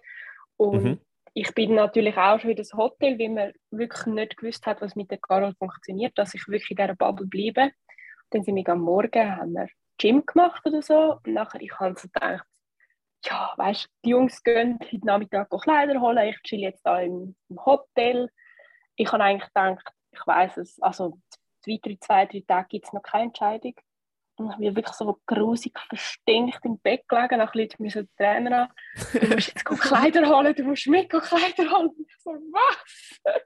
Und 0.58 0.84
mhm 0.84 1.00
ich 1.34 1.54
bin 1.54 1.76
natürlich 1.76 2.18
auch 2.18 2.40
schon 2.40 2.52
in 2.52 2.58
das 2.58 2.74
Hotel, 2.74 3.18
weil 3.18 3.30
man 3.30 3.54
wirklich 3.72 4.06
nicht 4.08 4.38
gewusst 4.38 4.66
hat, 4.66 4.82
was 4.82 4.96
mit 4.96 5.12
der 5.12 5.18
Carol 5.20 5.54
funktioniert, 5.56 6.18
dass 6.18 6.34
ich 6.34 6.48
wirklich 6.48 6.72
in 6.72 6.78
dieser 6.78 6.96
Bubble 6.96 7.28
bleibe. 7.28 7.72
Dann 8.32 8.44
sind 8.44 8.56
wir 8.56 8.70
am 8.70 8.82
Morgen, 8.82 9.36
haben 9.38 9.54
wir 9.54 9.68
Gym 9.98 10.26
gemacht 10.26 10.62
oder 10.66 10.82
so. 10.82 11.18
Und 11.24 11.34
nachher, 11.34 11.62
ich 11.62 11.80
habe 11.80 11.98
so 11.98 12.08
gedacht, 12.08 12.46
ja, 13.26 13.54
weißt 13.56 13.86
du, 13.86 13.90
die 14.04 14.10
Jungs 14.10 14.44
gehen 14.44 14.80
heute 14.82 15.06
Nachmittag 15.06 15.50
Kleider 15.62 16.02
holen, 16.02 16.28
ich 16.28 16.42
chill 16.44 16.60
jetzt 16.60 16.86
da 16.86 17.00
im, 17.00 17.36
im 17.50 17.66
Hotel. 17.66 18.30
Ich 18.96 19.12
habe 19.12 19.24
eigentlich 19.24 19.48
gedacht, 19.54 19.88
ich 20.12 20.28
weiß 20.28 20.58
es, 20.58 20.82
also 20.82 21.18
zwei, 21.62 21.80
drei, 21.82 21.98
zwei, 22.00 22.26
drei 22.26 22.44
Tage 22.46 22.68
gibt 22.70 22.88
es 22.88 22.94
noch 22.94 23.04
keine 23.04 23.26
Entscheidung. 23.26 23.76
Und 24.46 24.52
ich 24.52 24.58
bin 24.58 24.76
wirklich 24.76 24.96
so 24.96 25.20
grusig 25.26 25.74
verstinkt 25.88 26.60
im 26.64 26.80
Bett 26.80 27.08
gelegen. 27.08 27.38
Nach 27.38 27.54
Leuten 27.54 27.84
müssen 27.84 28.10
Trainer 28.18 28.64
an. 28.64 28.68
Du 29.14 29.28
musst 29.28 29.48
jetzt 29.48 29.66
Kleider 29.66 30.28
holen, 30.30 30.56
du 30.56 30.64
musst 30.64 30.88
mit 30.88 31.10
Kleider 31.10 31.72
holen. 31.72 31.90
Und 31.90 32.08
ich 32.08 32.16
so, 32.20 32.32
was? 32.32 33.42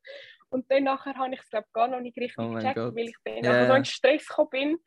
Und 0.50 0.70
dann 0.72 0.84
nachher 0.84 1.16
habe 1.16 1.34
ich 1.34 1.41
es 1.41 1.50
glaube 1.50 1.68
gar 1.74 1.88
noch 1.88 2.00
nicht 2.00 2.18
richtig 2.18 2.38
oh 2.38 2.54
gecheckt, 2.54 2.78
weil 2.78 3.10
ich 3.10 3.16
dann 3.26 3.43
yeah. 3.43 3.68
so 3.68 3.74
in 3.74 3.86
Stress 3.86 4.28
gekommen 4.28 4.50
bin. 4.50 4.78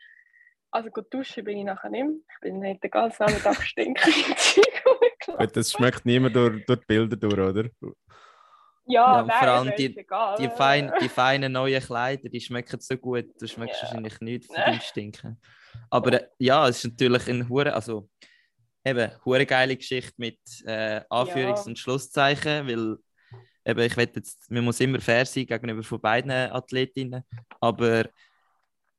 Also 0.71 0.91
gut 0.91 1.13
duschen 1.13 1.45
bin 1.45 1.59
ich 1.59 1.65
nachher 1.65 1.91
nicht 1.91 2.05
mehr. 2.05 2.15
Ich 2.35 2.41
bin 2.41 2.59
nicht 2.61 2.83
den 2.83 2.91
ganzen 2.91 3.25
Nachmittag 3.25 3.63
stinken. 3.63 4.13
das 5.53 5.73
schmeckt 5.73 6.07
niemand 6.07 6.37
durch, 6.37 6.65
durch 6.67 6.81
die 6.81 6.87
Bilder 6.87 7.17
durch, 7.17 7.39
oder? 7.39 7.71
Ja, 8.89 9.19
ja 9.19 9.23
nein, 9.23 9.39
vor 9.39 9.49
allem 9.49 9.73
die, 9.77 9.95
die, 10.39 10.49
fein, 10.49 10.93
die 11.01 11.09
feinen 11.09 11.53
neuen 11.53 11.83
Kleider, 11.83 12.29
die 12.29 12.41
schmecken 12.41 12.81
so 12.81 12.97
gut, 12.97 13.27
du 13.39 13.47
schmeckst 13.47 13.83
ja. 13.83 13.89
wahrscheinlich 13.89 14.21
nichts 14.21 14.47
von 14.55 14.65
dem 14.67 14.81
Stinken. 14.81 15.41
Aber 15.91 16.13
äh, 16.15 16.29
ja, 16.39 16.67
es 16.67 16.79
ist 16.79 16.93
natürlich 16.93 17.29
eine 17.29 17.49
hure, 17.49 17.75
also 17.75 18.09
eben 18.85 19.11
hure 19.25 19.45
geile 19.45 19.77
Geschichte 19.77 20.15
mit 20.17 20.39
äh, 20.65 21.03
Anführungs- 21.11 21.67
und 21.67 21.79
Schlusszeichen, 21.79 22.67
weil 22.67 22.97
eben 23.65 23.81
ich 23.81 23.97
will 23.97 24.11
jetzt, 24.15 24.51
man 24.51 24.65
muss 24.65 24.81
immer 24.81 25.01
fair 25.01 25.27
sein 25.27 25.47
gegenüber 25.47 25.83
von 25.83 26.01
beiden 26.01 26.31
Athletinnen, 26.31 27.23
aber 27.61 28.09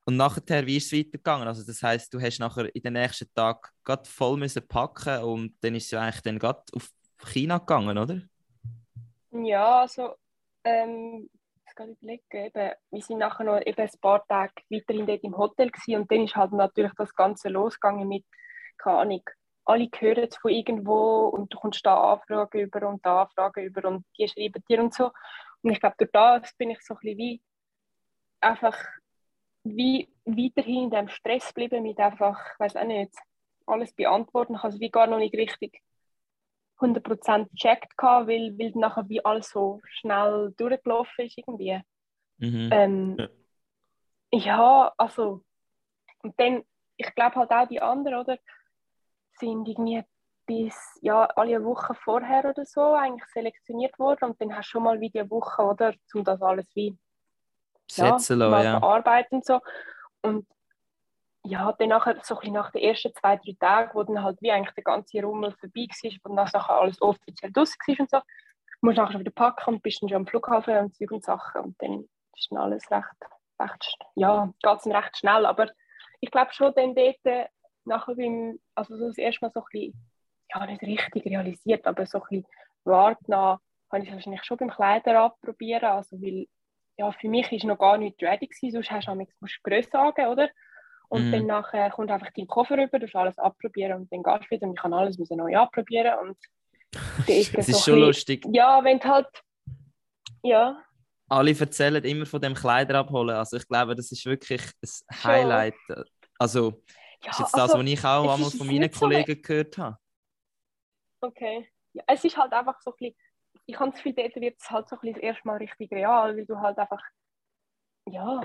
und 0.05 0.17
nachher, 0.17 0.65
wie 0.65 0.77
ist 0.77 0.91
es 0.91 0.97
weitergegangen? 0.97 1.47
Also 1.47 1.63
das 1.63 1.83
heißt, 1.83 2.11
du 2.11 2.19
hast 2.19 2.39
nachher 2.39 2.73
in 2.75 2.81
den 2.81 2.93
nächsten 2.93 3.31
Tag 3.35 3.71
gerade 3.83 4.09
voll 4.09 4.37
müssen 4.37 4.67
packen 4.67 5.23
und 5.23 5.53
dann 5.61 5.75
ist 5.75 5.85
es 5.85 5.91
ja 5.91 6.01
eigentlich 6.01 6.21
dann 6.21 6.39
gerade 6.39 6.63
auf 6.73 6.89
China 7.27 7.59
gegangen, 7.59 7.95
oder? 7.95 8.19
Ja, 9.31 9.81
also 9.81 10.15
ähm, 10.63 11.29
gerade 11.75 11.91
überlegen, 11.91 12.21
eben, 12.31 12.71
wir 12.91 13.01
sind 13.01 13.19
nachher 13.19 13.43
noch 13.45 13.61
eben 13.65 13.81
ein 13.81 13.99
paar 14.01 14.25
Tage 14.27 14.53
weiterhin 14.69 15.05
dort 15.07 15.23
im 15.23 15.37
Hotel 15.37 15.71
gewesen, 15.71 16.01
und 16.01 16.11
dann 16.11 16.23
ist 16.23 16.35
halt 16.35 16.51
natürlich 16.51 16.93
das 16.97 17.13
Ganze 17.15 17.49
losgegangen 17.49 18.07
mit, 18.07 18.25
keine 18.77 18.97
Ahnung, 18.99 19.23
alle 19.65 19.89
hören 19.99 20.27
es 20.29 20.37
von 20.37 20.51
irgendwo 20.51 21.27
und 21.27 21.53
du 21.53 21.59
kommst 21.59 21.85
da 21.85 22.13
Anfragen 22.13 22.59
über 22.59 22.87
und 22.87 23.05
da 23.05 23.23
Anfragen 23.23 23.63
über 23.63 23.87
und 23.87 24.05
die 24.17 24.27
schreiben 24.27 24.63
dir 24.67 24.79
und 24.79 24.93
so. 24.93 25.11
Und 25.61 25.71
ich 25.71 25.79
glaube, 25.79 25.95
durch 25.99 26.11
das 26.11 26.53
bin 26.55 26.71
ich 26.71 26.81
so 26.81 26.95
ein 26.95 26.99
bisschen 27.01 27.17
wie 27.17 27.41
einfach 28.41 28.75
wie 29.63 30.09
weiterhin 30.25 30.85
in 30.85 30.89
diesem 30.89 31.09
Stress 31.09 31.49
geblieben 31.49 31.83
mit 31.83 31.99
einfach, 31.99 32.39
ich 32.53 32.59
weiß 32.59 32.77
auch 32.77 32.85
nicht, 32.85 33.13
alles 33.67 33.93
beantworten. 33.93 34.55
Ich 34.55 34.63
habe 34.63 34.73
es 34.73 34.79
wie 34.79 34.89
gar 34.89 35.05
noch 35.05 35.19
nicht 35.19 35.35
richtig 35.35 35.81
100% 36.79 37.49
gecheckt, 37.51 37.93
weil, 37.97 38.57
weil 38.57 38.71
nachher 38.75 39.07
wie 39.09 39.23
alles 39.23 39.49
so 39.49 39.81
schnell 39.83 40.53
durchgelaufen 40.57 41.25
ist 41.25 41.37
irgendwie. 41.37 41.81
Mhm. 42.37 42.69
Ähm, 42.71 43.17
ja. 43.17 44.39
ja. 44.39 44.93
also 44.97 45.43
und 46.23 46.39
dann, 46.39 46.63
ich 46.97 47.13
glaube 47.15 47.35
halt 47.35 47.51
auch 47.51 47.67
die 47.67 47.81
anderen, 47.81 48.19
oder, 48.19 48.37
sind 49.39 49.67
irgendwie 49.67 50.03
bis 50.45 50.75
ja, 51.01 51.25
alle 51.35 51.63
Wochen 51.63 51.93
vorher 51.95 52.43
oder 52.43 52.65
so 52.65 52.93
eigentlich 52.93 53.29
selektioniert 53.31 53.97
worden 53.99 54.31
und 54.31 54.41
dann 54.41 54.55
hast 54.55 54.67
du 54.67 54.71
schon 54.71 54.83
mal 54.83 54.99
wie 54.99 55.09
die 55.09 55.29
Woche, 55.29 55.61
oder, 55.61 55.93
um 56.13 56.23
das 56.23 56.41
alles 56.41 56.67
wie 56.75 56.97
Setzen 57.89 58.39
ja, 58.39 58.47
lassen, 58.47 58.65
ja. 58.65 58.79
bearbeiten 58.79 59.35
und 59.35 59.45
so. 59.45 59.59
Und 60.21 60.47
ja, 61.43 61.71
dann 61.73 61.89
nachher, 61.89 62.19
so 62.23 62.39
nach 62.45 62.71
den 62.71 62.81
ersten 62.81 63.13
zwei, 63.15 63.37
drei 63.37 63.55
Tagen, 63.59 63.91
wo 63.93 64.03
dann 64.03 64.23
halt 64.23 64.41
wie 64.41 64.51
eigentlich 64.51 64.73
der 64.75 64.83
ganze 64.83 65.21
Rummel 65.21 65.53
vorbei 65.59 65.87
war 65.89 66.31
und 66.31 66.35
dann 66.35 66.61
alles 66.61 67.01
offiziell 67.01 67.51
draussen 67.51 67.77
war 67.87 67.99
und 67.99 68.09
so, 68.09 68.19
musst 68.81 68.97
du 68.97 69.01
nachher 69.01 69.19
wieder 69.19 69.31
packen 69.31 69.75
und 69.75 69.83
bist 69.83 70.01
dann 70.01 70.09
schon 70.09 70.17
am 70.17 70.27
Flughafen 70.27 70.77
und 70.77 70.95
Zeug 70.95 71.11
und 71.11 71.23
Sachen 71.23 71.61
und 71.61 71.81
dann 71.81 72.07
ist 72.35 72.51
dann 72.51 72.59
alles 72.59 72.89
recht, 72.91 73.05
recht 73.59 73.97
ja, 74.15 74.51
geht 74.61 74.79
es 74.79 74.85
recht 74.87 75.17
schnell, 75.17 75.45
aber 75.45 75.69
ich 76.19 76.31
glaube 76.31 76.53
schon 76.53 76.73
dann 76.75 76.95
dort, 76.95 77.49
nachher 77.85 78.15
beim, 78.15 78.59
also 78.75 78.97
so 78.97 79.07
das 79.07 79.17
erste 79.17 79.45
Mal 79.45 79.51
so 79.51 79.61
ein 79.61 79.65
bisschen, 79.71 80.09
ja 80.53 80.65
nicht 80.65 80.81
richtig 80.81 81.25
realisiert, 81.25 81.85
aber 81.87 82.05
so 82.05 82.19
ein 82.19 82.27
bisschen 82.29 82.47
wahrgenommen, 82.83 83.59
habe 83.91 84.03
ich 84.03 84.11
wahrscheinlich 84.11 84.43
schon 84.43 84.57
beim 84.57 84.69
Kleider 84.69 85.19
abprobieren, 85.21 85.85
also 85.85 86.21
weil, 86.21 86.47
ja, 86.97 87.11
für 87.11 87.29
mich 87.29 87.51
ist 87.51 87.63
noch 87.63 87.77
gar 87.77 87.97
nicht 87.97 88.21
ready 88.21 88.47
gewesen, 88.47 88.73
sonst 88.73 88.91
hast 88.91 89.07
du 89.07 89.15
musst 89.15 89.33
du 89.41 89.69
Größe 89.69 89.89
sagen, 89.89 90.27
oder? 90.27 90.49
Und 91.09 91.27
mhm. 91.27 91.31
dann 91.31 91.45
nachher 91.47 91.89
kommt 91.89 92.11
einfach 92.11 92.29
dein 92.35 92.47
Koffer 92.47 92.77
rüber, 92.77 92.99
du 92.99 93.05
musst 93.05 93.15
alles 93.15 93.37
abprobieren 93.39 94.01
und 94.01 94.13
dann 94.13 94.21
gehst 94.21 94.45
du 94.45 94.55
wieder 94.55 94.67
und 94.67 94.73
ich 94.73 94.79
kann 94.79 94.93
alles 94.93 95.17
neu 95.17 95.57
abprobieren. 95.57 96.19
Und 96.19 96.37
ist 97.27 97.55
es 97.55 97.67
ist 97.67 97.83
so 97.83 97.91
schon 97.91 97.99
lustig. 97.99 98.45
Ja, 98.51 98.83
wenn 98.83 98.99
halt. 99.01 99.27
Ja. 100.43 100.81
Alle 101.27 101.57
erzählen 101.57 102.03
immer 102.03 102.25
von 102.25 102.41
dem 102.41 102.53
Kleider 102.53 102.99
abholen. 102.99 103.35
Also 103.35 103.57
ich 103.57 103.67
glaube, 103.67 103.95
das 103.95 104.11
ist 104.11 104.25
wirklich 104.25 104.61
ein 104.81 105.23
Highlight. 105.23 105.75
Schon. 105.87 106.03
Also, 106.39 106.69
ja, 106.69 106.75
das 107.23 107.31
ist 107.31 107.39
jetzt 107.39 107.55
also, 107.55 107.67
das, 107.67 107.83
was 107.83 107.91
ich 107.91 108.05
auch 108.05 108.33
einmal 108.33 108.51
von 108.51 108.67
meinen 108.67 108.91
Kollegen 108.91 109.35
so 109.35 109.41
gehört 109.41 109.77
habe. 109.77 109.97
Okay. 111.21 111.69
Ja, 111.93 112.03
es 112.07 112.23
ist 112.23 112.37
halt 112.37 112.53
einfach 112.53 112.79
so 112.81 112.91
ein 112.91 112.97
bisschen, 112.97 113.15
ich 113.65 113.79
habe 113.79 113.91
das 113.91 114.01
Gefühl, 114.01 114.13
dort 114.13 114.35
wird 114.35 114.59
es 114.59 114.69
halt 114.69 114.87
so 114.87 114.95
ein 114.95 114.99
bisschen 115.01 115.15
das 115.15 115.23
erste 115.23 115.47
Mal 115.47 115.57
richtig 115.57 115.91
real, 115.91 116.35
weil 116.35 116.45
du 116.45 116.59
halt 116.59 116.77
einfach, 116.77 117.01
ja, 118.07 118.41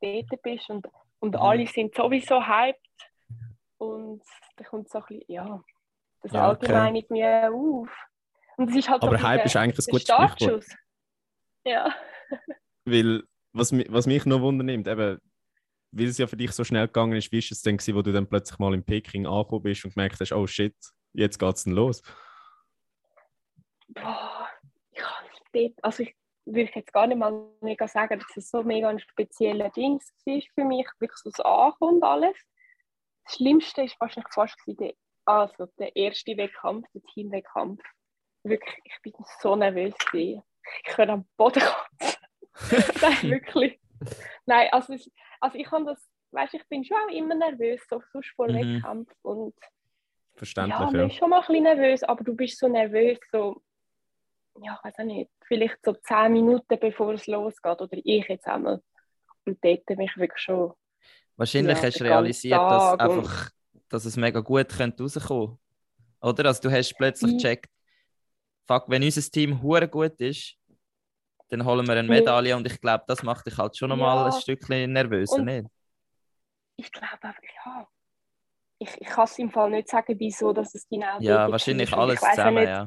dort 0.00 0.42
bist 0.42 0.68
und 0.68 0.86
und 1.22 1.36
mhm. 1.36 1.40
alle 1.40 1.66
sind 1.68 1.94
sowieso 1.94 2.44
hyped. 2.44 2.80
Und 3.78 4.22
da 4.56 4.64
kommt 4.64 4.88
so 4.90 4.98
ein 4.98 5.04
bisschen, 5.06 5.24
ja, 5.28 5.62
das 6.20 6.32
ja, 6.32 6.48
Allgemeine 6.48 6.98
okay. 6.98 7.06
mir 7.10 7.50
auf. 7.52 7.88
Und 8.56 8.70
es 8.70 8.76
ist 8.76 8.88
halt 8.88 9.02
Aber 9.02 9.16
so 9.16 9.24
Hype 9.24 9.44
ist 9.44 9.56
eigentlich 9.56 9.86
ein 9.86 9.90
gutes 9.90 10.02
Stichwort. 10.02 10.66
Ja. 11.64 11.94
Weil, 12.84 13.22
was, 13.52 13.72
was 13.72 14.06
mich 14.06 14.26
noch 14.26 14.40
wundernimmt, 14.40 14.88
eben, 14.88 15.20
weil 15.92 16.06
es 16.06 16.18
ja 16.18 16.26
für 16.26 16.36
dich 16.36 16.50
so 16.52 16.64
schnell 16.64 16.86
gegangen 16.86 17.12
ist, 17.12 17.30
wie 17.30 17.38
ist 17.38 17.52
es 17.52 17.62
denn 17.62 17.76
gewesen, 17.76 17.94
wo 17.94 18.02
du 18.02 18.12
dann 18.12 18.26
plötzlich 18.26 18.58
mal 18.58 18.74
in 18.74 18.82
Peking 18.82 19.26
angekommen 19.26 19.62
bist 19.62 19.84
und 19.84 19.94
gemerkt 19.94 20.18
hast, 20.20 20.32
oh 20.32 20.46
shit, 20.46 20.74
jetzt 21.12 21.38
geht 21.38 21.54
es 21.54 21.64
denn 21.64 21.74
los? 21.74 22.02
Boah, 23.88 24.48
ich 24.90 24.98
kann 24.98 25.24
nicht, 25.52 25.84
also 25.84 26.02
ich 26.02 26.16
würde 26.44 26.62
ich 26.62 26.74
jetzt 26.74 26.92
gar 26.92 27.06
nicht 27.06 27.18
mal 27.18 27.48
mega 27.60 27.86
sagen, 27.86 28.18
dass 28.18 28.36
es 28.36 28.50
so 28.50 28.62
mega 28.62 28.88
ein 28.88 28.98
spezieller 28.98 29.70
Ding 29.70 29.98
war 29.98 30.40
für 30.54 30.64
mich, 30.64 30.86
wirklich 30.98 31.18
so 31.18 31.30
das 31.30 31.40
Ankommen 31.40 31.96
und 31.96 32.02
alles. 32.02 32.36
Das 33.24 33.36
Schlimmste 33.36 33.82
war 33.82 33.90
wahrscheinlich 34.00 34.32
fast 34.32 34.56
der, 34.66 34.94
also 35.24 35.66
der 35.78 35.94
erste 35.94 36.36
Wettkampf, 36.36 36.86
der 36.92 37.02
Teamwettkampf. 37.14 37.82
Wirklich, 38.44 38.76
ich 38.84 39.02
bin 39.02 39.12
so 39.40 39.54
nervös. 39.54 39.94
Gewesen. 40.10 40.42
Ich 40.84 40.94
könnte 40.94 41.12
am 41.12 41.28
Boden 41.36 41.62
kotzen. 41.62 42.20
Nein, 43.02 43.30
wirklich. 43.30 43.80
Nein, 44.46 44.68
also, 44.72 44.96
also 45.40 45.58
ich 45.58 45.66
kann 45.66 45.86
das, 45.86 46.10
weißt 46.32 46.54
ich 46.54 46.68
bin 46.68 46.84
schon 46.84 46.96
auch 46.96 47.12
immer 47.12 47.36
nervös, 47.36 47.80
so 47.88 48.02
sonst 48.12 48.30
vor 48.34 48.48
mhm. 48.48 48.54
Wettkampf 48.54 49.12
und 49.22 49.54
Verständlich, 50.34 50.78
ja. 50.78 50.86
Man 50.86 50.94
ja. 50.94 51.06
ist 51.06 51.16
schon 51.16 51.30
mal 51.30 51.40
ein 51.40 51.46
bisschen 51.46 51.62
nervös, 51.62 52.02
aber 52.04 52.24
du 52.24 52.34
bist 52.34 52.58
so 52.58 52.66
nervös, 52.66 53.18
so 53.30 53.62
ja, 54.60 54.74
ich 54.78 54.84
weiß 54.84 54.98
auch 54.98 55.04
nicht, 55.04 55.30
vielleicht 55.46 55.78
so 55.84 55.92
zehn 55.94 56.32
Minuten 56.32 56.78
bevor 56.78 57.14
es 57.14 57.26
losgeht, 57.26 57.80
oder 57.80 57.96
ich 58.04 58.26
jetzt 58.28 58.46
einmal. 58.46 58.82
Und 59.44 59.58
dort 59.64 59.86
bin 59.86 60.00
ich 60.00 60.16
wirklich 60.16 60.42
schon. 60.42 60.72
Wahrscheinlich 61.36 61.78
Ja, 61.78 61.82
hast 61.84 62.00
du 62.00 62.04
realisiert, 62.04 62.60
dass, 62.60 62.98
einfach, 63.00 63.50
dass 63.88 64.04
es 64.04 64.16
mega 64.16 64.40
gut 64.40 64.68
könnte 64.68 65.02
rauskommen 65.02 65.58
Oder? 66.20 66.46
Also, 66.46 66.62
du 66.62 66.70
hast 66.70 66.94
plötzlich 66.96 67.32
Mhm. 67.32 67.36
gecheckt, 67.38 67.70
fuck, 68.66 68.84
wenn 68.88 69.02
unser 69.02 69.22
Team 69.22 69.60
hure 69.62 69.88
gut 69.88 70.20
ist, 70.20 70.56
dann 71.48 71.64
holen 71.64 71.86
wir 71.86 71.94
eine 71.96 72.06
Ja. 72.08 72.14
Medaille 72.20 72.56
und 72.56 72.66
ich 72.66 72.80
glaube, 72.80 73.04
das 73.08 73.22
macht 73.22 73.46
dich 73.46 73.56
halt 73.58 73.76
schon 73.76 73.88
nochmal 73.88 74.16
Ja. 74.18 74.24
ein 74.26 74.32
Stückchen 74.40 74.92
nervöser, 74.92 75.36
Und- 75.36 75.44
nicht? 75.46 75.66
Ich 76.76 76.90
glaube 76.92 77.12
einfach, 77.22 77.42
ja. 77.64 77.88
Ich, 78.78 79.00
ich 79.00 79.06
kann 79.06 79.24
es 79.24 79.38
im 79.38 79.50
Fall 79.50 79.70
nicht 79.70 79.88
sagen, 79.88 80.14
wieso 80.18 80.52
dass 80.52 80.74
es 80.74 80.88
genau 80.88 81.18
Ja, 81.20 81.50
wahrscheinlich 81.50 81.92
alles 81.92 82.20
zusammen, 82.20 82.64
ja. 82.64 82.86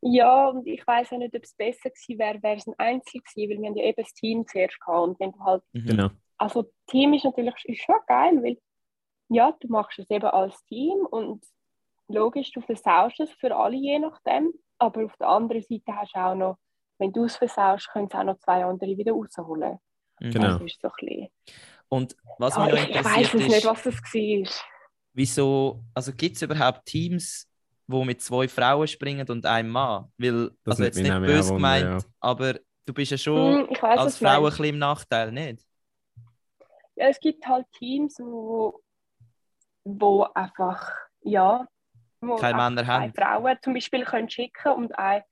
Ja, 0.00 0.48
und 0.48 0.66
ich 0.66 0.86
weiß 0.86 1.12
auch 1.12 1.18
nicht, 1.18 1.34
ob 1.34 1.42
es 1.42 1.54
besser 1.54 1.90
gewesen 1.90 2.18
wäre, 2.18 2.42
wäre 2.42 2.56
es 2.56 2.66
ein 2.66 2.74
Einzel 2.78 3.20
gewesen, 3.20 3.50
weil 3.50 3.60
wir 3.62 3.68
haben 3.68 3.76
ja 3.76 3.84
eben 3.84 4.02
das 4.02 4.14
Team 4.14 4.46
zuerst 4.46 4.80
gehabt. 4.80 5.08
Und 5.08 5.20
wenn 5.20 5.32
du 5.32 5.40
halt, 5.44 5.62
Mhm. 5.72 5.86
Genau. 5.86 6.10
also 6.38 6.70
Team 6.86 7.14
ist 7.14 7.24
natürlich 7.24 7.54
ist 7.64 7.82
schon 7.82 7.96
geil, 8.06 8.42
weil 8.42 8.58
ja, 9.28 9.52
du 9.60 9.68
machst 9.68 9.98
es 9.98 10.10
eben 10.10 10.26
als 10.26 10.64
Team 10.66 10.98
und 11.10 11.44
logisch, 12.08 12.52
du 12.52 12.60
versaust 12.62 13.20
es 13.20 13.30
für 13.32 13.54
alle 13.56 13.76
je 13.76 13.98
nachdem, 13.98 14.52
aber 14.78 15.04
auf 15.04 15.16
der 15.18 15.28
anderen 15.28 15.62
Seite 15.62 15.94
hast 15.96 16.14
du 16.14 16.20
auch 16.20 16.34
noch, 16.34 16.58
wenn 16.98 17.12
du 17.12 17.24
es 17.24 17.36
versaust, 17.36 17.88
können 17.90 18.08
es 18.10 18.14
auch 18.18 18.24
noch 18.24 18.38
zwei 18.38 18.64
andere 18.64 18.96
wieder 18.96 19.12
rausholen. 19.12 19.78
Mhm. 20.20 20.30
Genau. 20.30 20.58
Das 20.58 20.62
ist 20.62 20.80
so 20.80 20.88
ein 20.88 20.94
bisschen, 21.06 21.28
Und 21.88 22.16
was 22.38 22.56
ja, 22.56 22.66
mich 22.66 22.74
ich, 22.74 22.90
ich 22.90 23.04
weiß 23.04 23.34
interessiert 23.34 23.34
es 23.34 23.42
ist, 23.42 23.48
nicht, 23.48 23.64
was 23.66 23.82
das 23.82 23.94
war. 23.96 24.64
wieso, 25.12 25.84
also 25.94 26.12
gibt 26.12 26.36
es 26.36 26.42
überhaupt 26.42 26.86
Teams, 26.86 27.47
wo 27.88 28.04
mit 28.04 28.22
zwei 28.22 28.48
Frauen 28.48 28.88
springen 28.88 29.28
und 29.30 29.46
einem 29.46 29.70
Mann? 29.70 30.12
Weil, 30.18 30.52
Das 30.64 30.74
also 30.74 30.84
jetzt 30.84 31.02
nicht 31.02 31.24
böse 31.24 31.52
gemeint, 31.54 31.84
ja. 31.84 31.98
aber 32.20 32.60
du 32.86 32.94
bist 32.94 33.12
ja 33.12 33.18
schon 33.18 33.60
Hm, 33.60 33.68
weiß 33.80 34.00
als 34.00 34.18
Frau 34.18 34.44
ein 34.44 34.50
bisschen 34.50 34.66
im 34.66 34.78
Nachteil, 34.78 35.32
nicht? 35.32 35.66
Ja, 36.96 37.08
es 37.08 37.20
gibt 37.20 37.46
halt 37.46 37.66
Teams, 37.72 38.18
wo, 38.20 38.82
wo 39.84 40.24
einfach, 40.34 40.92
ja, 41.22 41.66
wo 42.20 42.34
Keine 42.36 42.54
einfach 42.54 42.70
Männer 42.70 42.86
zwei 42.86 43.08
haben. 43.08 43.14
Frauen 43.14 43.58
zum 43.62 43.74
Beispiel 43.74 44.04
können 44.04 44.30
schicken 44.30 44.72
und, 44.72 44.98
ein, 44.98 45.22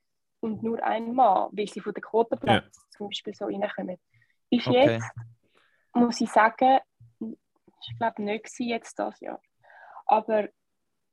und 0.41 0.63
nur 0.63 0.83
ein 0.83 1.13
Mann, 1.13 1.49
weil 1.51 1.67
sie 1.67 1.81
von 1.81 1.93
den 1.93 2.03
Quotenplätzen 2.03 2.83
zum 2.97 3.09
Beispiel 3.09 3.33
so 3.35 3.45
reinkommen. 3.45 3.97
Ist 4.49 4.67
Okay. 4.67 4.99
jetzt, 4.99 5.11
muss 5.93 6.21
ich 6.21 6.31
sagen, 6.31 6.79
ich 7.21 7.97
glaube 7.97 8.23
nicht 8.23 8.49
jetzt 8.59 8.97
das 8.99 9.19
Jahr. 9.21 9.41
Aber 10.05 10.49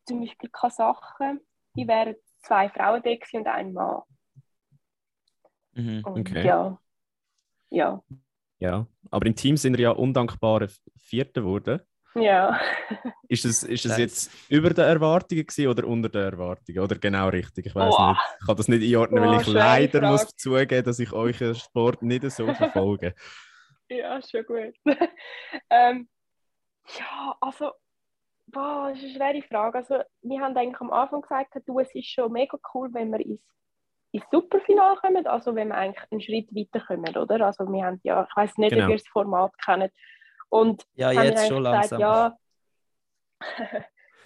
zum 0.07 0.21
Beispiel 0.21 0.51
Kasachen, 0.51 1.41
die 1.77 1.87
wären 1.89 2.15
zwei 2.39 2.69
Frauen 2.69 3.03
da 3.03 3.11
und 3.39 3.47
ein 3.47 3.73
Mann. 3.73 4.03
Mhm. 5.73 6.05
Und 6.05 6.31
Okay. 6.31 6.47
ja, 6.47 6.79
ja, 7.71 8.03
Ja. 8.59 8.87
Aber 9.11 9.27
im 9.27 9.35
Team 9.37 9.57
sind 9.57 9.77
wir 9.77 9.83
ja 9.85 9.91
undankbare 9.91 10.69
Vierte 10.97 11.41
geworden. 11.41 11.81
ja. 12.15 12.61
Ist 13.29 13.45
es, 13.45 13.63
ist 13.65 13.85
es 13.87 13.97
jetzt 13.97 14.31
über 14.49 14.71
den 14.71 14.85
Erwartungen 14.85 15.47
gewesen 15.47 15.67
oder 15.69 15.85
unter 15.87 16.09
den 16.09 16.23
Erwartungen? 16.33 16.79
Oder 16.79 16.97
genau 16.97 17.29
richtig? 17.29 17.67
Ich 17.67 17.75
weiß 17.75 17.97
Boah. 17.97 18.11
nicht. 18.11 18.21
Ich 18.41 18.47
kann 18.47 18.57
das 18.57 18.69
nicht 18.69 18.85
einordnen, 18.87 19.25
Boah, 19.25 19.33
weil 19.33 19.41
ich 19.41 19.47
leider 19.49 19.99
Frage. 20.01 20.13
muss 20.13 20.37
zugeben, 20.37 20.85
dass 20.85 20.99
ich 21.01 21.13
euren 21.13 21.55
Sport 21.55 22.03
nicht 22.03 22.31
so 22.31 22.53
verfolge. 22.55 23.15
Ja, 23.91 24.19
schon 24.23 24.45
gut. 24.47 24.75
ähm, 25.71 26.09
ja, 26.99 27.37
also, 27.41 27.73
boah, 28.47 28.89
das 28.91 28.99
ist 29.03 29.05
eine 29.21 29.33
schwere 29.35 29.43
Frage. 29.49 29.79
Also, 29.79 29.99
wir 30.23 30.41
haben 30.41 30.57
eigentlich 30.57 30.81
am 30.81 30.91
Anfang 30.93 31.23
gesagt, 31.23 31.55
du, 31.67 31.79
es 31.81 31.95
ist 31.95 32.09
schon 32.09 32.33
mega 32.33 32.59
cool, 32.75 32.89
wenn 32.93 33.11
wir 33.11 33.21
ins, 33.21 33.43
ins 34.13 34.25
Superfinale 34.31 34.97
kommen, 34.97 35.27
also 35.27 35.55
wenn 35.55 35.69
wir 35.69 35.77
eigentlich 35.77 36.05
einen 36.11 36.21
Schritt 36.21 36.49
weiterkommen, 36.55 37.17
oder? 37.17 37.47
Also 37.47 37.65
wir 37.71 37.85
haben 37.85 38.01
ja, 38.05 38.27
ich 38.29 38.37
weiß 38.37 38.57
nicht, 38.59 38.71
Genau. 38.71 38.85
ob 38.85 38.91
ihr 38.91 38.97
das 38.97 39.09
Format 39.09 39.53
kennt. 39.65 39.93
Und 40.49 40.85
Ja, 40.95 41.11
jetzt 41.11 41.49
schon 41.49 41.65
gesagt, 41.65 41.91
langsam. 41.91 42.01
ja, 42.01 42.37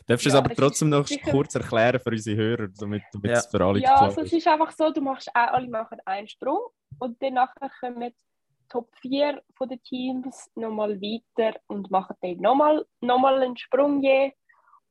Darfst 0.07 0.25
du 0.25 0.29
es 0.31 0.35
Ja, 0.35 0.39
aber 0.41 0.51
es 0.53 0.57
trotzdem 0.57 0.89
ist 0.93 0.99
noch 0.99 1.07
sicher- 1.07 1.31
kurz 1.31 1.55
erklären 1.55 2.01
für 2.01 2.11
unsere 2.11 2.37
Hörer, 2.37 2.69
damit, 2.79 3.03
damit 3.12 3.31
Ja. 3.31 3.39
es 3.39 3.47
für 3.47 3.62
alle 3.64 3.79
ja 3.81 3.89
klar 3.95 4.03
also 4.05 4.21
es 4.23 4.29
ist? 4.33 4.39
ist 4.39 4.49
einfach 4.49 4.71
so, 4.71 4.91
du 4.91 5.01
machst, 5.03 5.29
auch- 5.35 5.35
alle 5.53 5.69
machen 5.69 5.99
einen 6.07 6.29
Sprung 6.29 6.61
und 6.99 7.21
dann 7.23 7.35
nachher 7.35 7.71
kommen 7.81 8.12
Top 8.69 8.89
4 9.01 9.43
von 9.57 9.69
den 9.69 9.83
Teams 9.83 10.51
nochmal 10.55 11.01
weiter 11.01 11.59
und 11.66 11.91
machen 11.91 12.16
dann 12.21 12.37
nochmal 12.39 12.87
noch 13.01 13.19
mal 13.19 13.41
einen 13.43 13.57
Sprung 13.57 14.03
je 14.03 14.33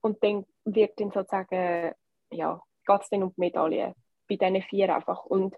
und 0.02 0.24
dann 0.24 0.46
wird 0.66 1.00
dann 1.00 1.12
sozusagen, 1.12 1.94
ja, 2.32 2.62
geht 2.86 3.02
es 3.02 3.10
dann 3.10 3.24
um 3.24 3.34
die 3.34 3.42
Medaille 3.42 3.96
bei 4.28 4.36
diesen 4.36 4.62
vier 4.64 4.94
einfach 4.96 5.26
und 5.26 5.56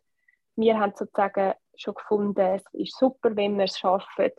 wir 0.55 0.77
haben 0.79 0.93
sozusagen 0.95 1.53
schon 1.75 1.93
gefunden, 1.93 2.39
es 2.55 2.63
ist 2.73 2.97
super, 2.97 3.35
wenn 3.35 3.57
wir 3.57 3.65
es 3.65 3.79
schaffen 3.79 4.31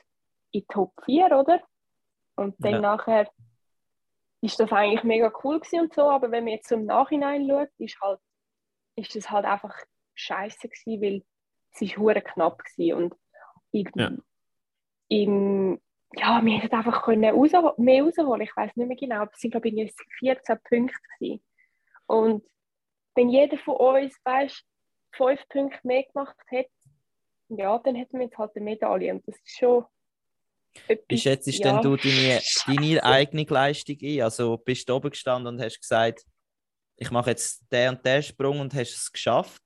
in 0.53 0.67
Top 0.69 0.93
4, 1.05 1.27
oder? 1.39 1.61
Und 2.37 2.55
dann 2.59 2.75
Ja. 2.75 2.81
nachher 2.81 3.31
ist 4.43 4.59
das 4.61 4.73
eigentlich 4.73 5.05
mega 5.05 5.33
cool 5.45 5.61
gewesen 5.61 5.81
und 5.81 5.95
so, 5.95 6.03
aber 6.11 6.31
wenn 6.31 6.45
man 6.45 6.55
jetzt 6.55 6.71
im 6.73 6.87
Nachhinein 6.87 7.47
schaut, 7.49 7.69
ist 7.79 8.01
halt 8.01 8.21
ist 8.97 9.17
es 9.17 9.31
halt 9.31 9.45
einfach 9.47 9.75
scheiße 10.15 10.69
gewesen, 10.69 11.03
weil 11.03 11.25
es 11.73 11.83
ist 11.83 11.97
hure 11.97 12.21
knapp 12.21 12.63
gewesen 12.65 12.95
und 12.97 13.15
im, 13.73 13.87
Ja. 13.95 14.11
im 15.09 15.81
ja, 16.17 16.45
wir 16.45 16.59
hätten 16.59 16.75
einfach 16.75 17.03
können 17.03 17.25
raus, 17.25 17.53
mehr 17.77 18.03
rausholen. 18.03 18.41
Ich 18.43 18.57
weiß 18.57 18.75
nicht 18.75 18.89
mehr 18.89 18.97
genau, 18.97 19.23
aber 19.23 19.31
es 19.33 19.41
sind 19.41 19.53
glaube 19.53 19.69
ich 19.69 19.75
irgendwie 19.77 19.95
14 20.19 20.59
Punkte 20.69 20.97
gewesen. 21.19 21.45
Und 22.07 22.45
wenn 23.15 23.29
jeder 23.29 23.59
von 23.59 23.77
uns, 23.77 24.17
weißt, 24.25 24.65
fünf 25.13 25.49
Punkte 25.49 25.79
mehr 25.85 26.05
gemacht 26.05 26.37
hätte, 26.49 26.71
ja, 27.49 27.79
dann 27.79 27.95
hätten 27.95 28.19
wir 28.19 28.27
jetzt 28.27 28.39
halt 28.39 28.55
eine 28.55 28.65
Medaille 28.65 29.13
und 29.13 29.27
das 29.27 29.37
ist 29.37 29.59
schon 29.59 29.85
etwas, 30.87 31.07
Wie 31.09 31.19
schätzt 31.19 31.47
ja, 31.49 31.73
denn 31.73 31.83
du 31.83 31.97
deine, 31.97 32.41
deine 32.67 33.05
eigene 33.05 33.45
Leistung 33.45 33.97
ein? 34.03 34.23
Also 34.23 34.57
bist 34.57 34.89
du 34.89 34.95
oben 34.95 35.11
gestanden 35.11 35.55
und 35.55 35.61
hast 35.63 35.81
gesagt, 35.81 36.25
ich 36.97 37.11
mache 37.11 37.31
jetzt 37.31 37.65
den 37.73 37.91
und 37.91 38.05
den 38.05 38.23
Sprung 38.23 38.61
und 38.61 38.75
hast 38.75 38.95
es 38.95 39.11
geschafft? 39.11 39.63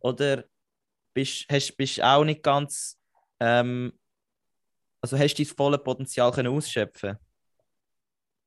Oder 0.00 0.44
bist 1.14 1.50
du 1.50 1.76
bist 1.76 2.02
auch 2.02 2.24
nicht 2.24 2.42
ganz, 2.42 3.00
ähm, 3.40 3.92
also 5.00 5.18
hast 5.18 5.34
du 5.34 5.44
dein 5.44 5.54
volles 5.54 5.82
Potenzial 5.84 6.32
können 6.32 6.48
ausschöpfen 6.56 7.18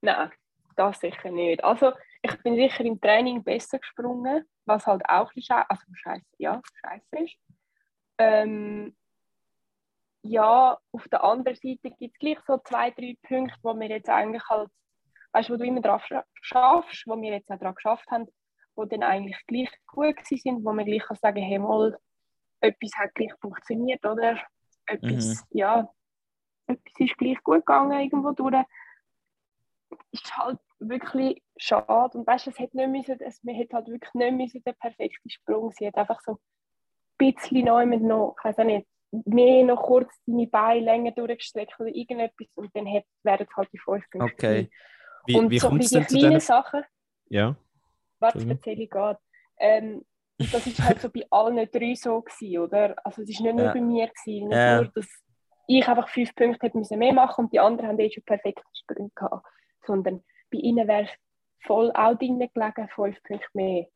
Nein, 0.01 0.31
das 0.75 0.99
sicher 0.99 1.31
nicht. 1.31 1.63
Also, 1.63 1.93
ich 2.21 2.35
bin 2.43 2.55
sicher 2.55 2.83
im 2.85 2.99
Training 2.99 3.43
besser 3.43 3.79
gesprungen, 3.79 4.43
was 4.65 4.85
halt 4.85 5.03
auch 5.09 5.31
scheiße, 5.33 5.69
also 5.69 5.83
scheiße, 5.93 6.25
ja, 6.38 6.61
scheiße 6.81 7.23
ist. 7.25 7.35
Ähm, 8.19 8.95
ja, 10.23 10.77
auf 10.91 11.07
der 11.09 11.23
anderen 11.23 11.55
Seite 11.55 11.91
gibt 11.97 12.15
es 12.15 12.19
gleich 12.19 12.38
so 12.45 12.57
zwei, 12.65 12.91
drei 12.91 13.15
Punkte, 13.23 13.55
wo 13.63 13.73
wir 13.79 13.88
jetzt 13.88 14.09
eigentlich 14.09 14.43
halt, 14.49 14.69
weißt 15.33 15.49
du, 15.49 15.53
wo 15.53 15.57
du 15.57 15.65
immer 15.65 15.81
drauf 15.81 16.03
scha- 16.05 16.25
schaffst, 16.41 17.03
wo 17.07 17.19
wir 17.21 17.31
jetzt 17.33 17.49
auch 17.51 17.59
daran 17.59 17.75
geschafft 17.75 18.09
haben, 18.11 18.27
wo 18.75 18.85
dann 18.85 19.03
eigentlich 19.03 19.38
gleich 19.47 19.69
gut 19.88 20.15
sind, 20.25 20.63
wo 20.65 20.73
man 20.73 20.85
gleich 20.85 21.03
kann 21.03 21.17
sagen, 21.17 21.41
hey, 21.41 21.59
mal, 21.59 21.97
etwas 22.61 22.91
hat 22.97 23.15
gleich 23.15 23.33
funktioniert, 23.41 24.05
oder? 24.05 24.39
Etwas, 24.88 25.45
ja, 25.51 25.89
etwas 26.67 26.93
ist 26.97 27.17
gleich 27.17 27.43
gut 27.43 27.65
gegangen 27.65 27.99
irgendwo 27.99 28.31
durch 28.31 28.65
ist 30.11 30.38
halt 30.38 30.59
wirklich 30.79 31.41
schade. 31.57 32.17
Und 32.17 32.27
weißt 32.27 32.47
du, 32.47 32.49
es 32.51 32.59
hätte 32.59 32.77
nicht 32.77 33.07
müssen, 33.07 33.21
es, 33.21 33.43
man 33.43 33.55
hätte 33.55 33.75
halt 33.75 33.88
wirklich 33.88 34.13
nicht 34.13 34.33
müssen 34.33 34.63
der 34.63 34.73
perfekte 34.73 35.29
Sprung 35.29 35.71
sein. 35.71 35.88
hat 35.88 35.97
einfach 35.97 36.21
so 36.21 36.33
ein 36.33 36.38
bisschen 37.17 37.65
neu 37.65 37.85
mit 37.85 38.01
noch, 38.01 38.35
ich 38.38 38.45
weiß 38.45 38.59
auch 38.59 38.63
nicht, 38.63 38.88
mehr 39.11 39.63
noch 39.63 39.81
kurz 39.83 40.13
deine 40.25 40.47
Beine 40.47 40.81
länger 40.81 41.11
durchgestreckt 41.11 41.79
oder 41.79 41.89
irgendetwas 41.89 42.47
und 42.55 42.75
dann 42.75 42.85
wären 42.85 43.03
es 43.23 43.55
halt 43.55 43.69
die 43.71 43.77
fünf. 43.77 44.05
Okay. 44.13 44.69
Wie, 45.25 45.35
und 45.35 45.49
wie 45.49 45.59
so 45.59 45.69
kommt 45.69 45.83
es 45.83 45.91
denn 45.91 46.07
zu 46.07 46.17
kleinen 46.17 46.35
diesen... 46.35 46.41
Sachen, 46.41 46.83
Ja, 47.29 47.55
Entschuldigung. 48.19 48.57
erzähle 48.57 48.83
ich 48.83 48.89
gerade. 48.89 49.19
Ähm, 49.57 50.05
und 50.39 50.53
das 50.53 50.67
ist 50.67 50.81
halt 50.81 51.01
so 51.01 51.09
bei 51.09 51.25
allen 51.29 51.69
drei 51.71 51.95
so 51.95 52.21
gewesen, 52.21 52.59
oder? 52.59 52.95
Also 53.05 53.21
es 53.23 53.29
ist 53.29 53.41
nicht 53.41 53.55
nur 53.55 53.65
Ja. 53.65 53.73
bei 53.73 53.81
mir 53.81 54.07
gewesen, 54.07 54.47
nicht 54.49 54.57
Ja. 54.57 54.81
nur, 54.81 54.91
dass 54.93 55.07
ich 55.67 55.88
einfach 55.88 56.07
fünf 56.09 56.33
Punkte 56.35 56.65
hätte 56.65 56.77
müssen 56.77 56.99
mehr 56.99 57.13
machen 57.13 57.45
und 57.45 57.53
die 57.53 57.59
anderen 57.59 57.89
haben 57.89 57.99
eh 57.99 58.11
schon 58.11 58.23
perfekte 58.23 58.63
Sprünge 58.73 59.11
gehabt, 59.15 59.45
sondern 59.85 60.23
bei 60.51 60.59
ihnen 60.59 60.88
wäre 60.88 61.03
es 61.03 61.09
voll 61.65 61.91
auch 61.91 62.15
drin 62.15 62.39
gelegen, 62.39 62.89
fünf 62.89 63.21
Punkte 63.23 63.47
mehr 63.53 63.88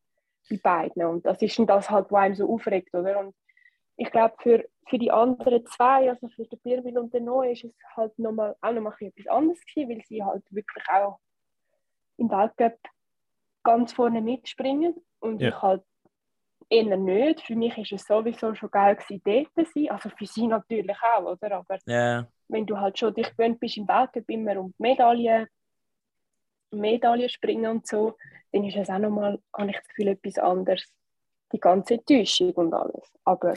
bei 0.49 0.57
beiden. 0.57 1.05
Und 1.05 1.25
das 1.25 1.41
ist 1.41 1.57
dann 1.59 1.67
das 1.67 1.89
halt, 1.89 2.11
was 2.11 2.21
einem 2.21 2.35
so 2.35 2.51
aufregt, 2.53 2.93
oder? 2.93 3.19
Und 3.19 3.35
ich 3.95 4.09
glaube, 4.11 4.35
für, 4.39 4.65
für 4.89 4.97
die 4.97 5.11
anderen 5.11 5.65
zwei, 5.67 6.09
also 6.09 6.27
für 6.29 6.45
den 6.45 6.59
Birwil 6.59 6.97
und 6.97 7.13
den 7.13 7.25
Noah, 7.25 7.45
ist 7.45 7.63
es 7.63 7.73
halt 7.95 8.17
noch 8.19 8.31
mal, 8.31 8.55
auch 8.61 8.71
nochmal 8.71 8.93
etwas 8.99 9.27
anderes 9.27 9.63
gewesen, 9.65 9.89
weil 9.91 10.01
sie 10.05 10.23
halt 10.23 10.43
wirklich 10.49 10.83
auch 10.89 11.19
im 12.17 12.29
Weltcup 12.29 12.77
ganz 13.63 13.93
vorne 13.93 14.21
mitspringen 14.21 14.95
und 15.19 15.39
Ja. 15.39 15.49
ich 15.49 15.61
halt 15.61 15.83
eher 16.71 16.97
nicht. 16.97 17.41
Für 17.41 17.55
mich 17.55 17.77
ist 17.77 17.91
es 17.91 18.05
sowieso 18.05 18.55
schon 18.55 18.71
geil 18.71 18.95
gewesen, 18.95 19.21
dort 19.23 19.53
zu 19.53 19.73
sein, 19.73 19.91
also 19.91 20.09
für 20.09 20.25
sie 20.25 20.47
natürlich 20.47 20.97
auch, 21.15 21.23
oder? 21.23 21.57
Aber 21.57 21.77
Ja, 21.85 22.27
wenn 22.47 22.65
du 22.65 22.79
halt 22.79 22.97
schon 22.97 23.13
dich 23.13 23.29
gewöhnt 23.35 23.59
bist 23.59 23.77
im 23.77 23.87
Weltcup 23.87 24.29
immer 24.29 24.57
um 24.59 24.73
die 24.77 24.81
Medaillen, 24.81 25.47
Medaillen 26.71 27.29
springen 27.29 27.69
und 27.69 27.87
so, 27.87 28.17
dann 28.51 28.63
ist 28.63 28.77
es 28.77 28.89
auch 28.89 28.99
nochmal, 28.99 29.39
habe 29.55 29.69
ich 29.69 29.77
das 29.77 29.87
Gefühl, 29.89 30.07
etwas 30.09 30.37
anderes. 30.37 30.83
die 31.53 31.59
ganze 31.59 31.95
Enttäuschung 31.95 32.51
und 32.53 32.73
alles. 32.73 33.11
Aber 33.25 33.53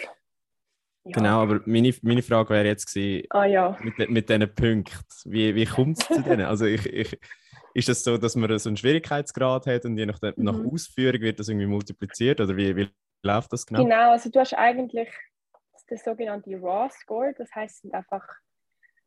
ja. 1.07 1.12
Genau, 1.12 1.43
aber 1.43 1.61
meine, 1.67 1.95
meine 2.03 2.23
Frage 2.23 2.51
wäre 2.51 2.67
jetzt 2.67 2.87
gewesen, 2.93 3.27
ah, 3.31 3.45
ja. 3.45 3.77
mit, 3.83 4.11
mit 4.11 4.29
diesen 4.29 4.55
Punkten, 4.55 5.05
wie, 5.27 5.55
wie 5.55 5.67
kommt 5.67 6.01
es 6.01 6.09
zu 6.09 6.23
denen? 6.23 6.41
Also 6.47 6.65
ich, 6.65 6.87
ich, 6.87 7.21
ist 7.75 7.89
es 7.89 8.03
das 8.03 8.05
so, 8.05 8.17
dass 8.17 8.37
man 8.37 8.59
so 8.59 8.71
einen 8.71 8.77
Schwierigkeitsgrad 8.77 9.67
hat 9.67 9.85
und 9.85 9.99
je 9.99 10.07
nach, 10.07 10.21
mhm. 10.23 10.33
nach 10.37 10.59
Ausführung 10.59 11.21
wird 11.21 11.39
das 11.39 11.49
irgendwie 11.49 11.67
multipliziert 11.67 12.41
oder 12.41 12.57
wie, 12.57 12.75
wie 12.75 12.89
läuft 13.25 13.53
das 13.53 13.66
genau? 13.66 13.83
Genau, 13.83 14.12
also 14.12 14.31
du 14.31 14.41
hast 14.41 14.55
eigentlich 14.55 15.11
das 15.89 16.05
sogenannte 16.05 16.57
Raw-Score, 16.61 17.35
das 17.37 17.55
heißt 17.55 17.93
einfach, 17.93 18.27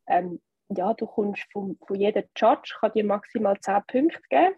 ähm, 0.06 0.40
ja, 0.68 0.92
du 0.94 1.06
kommst 1.06 1.44
von, 1.52 1.78
von 1.86 1.96
jedem 1.96 2.24
Judge, 2.36 2.76
kann 2.78 2.92
dir 2.92 3.04
maximal 3.04 3.58
10 3.58 3.82
Punkte 3.86 4.20
geben 4.28 4.54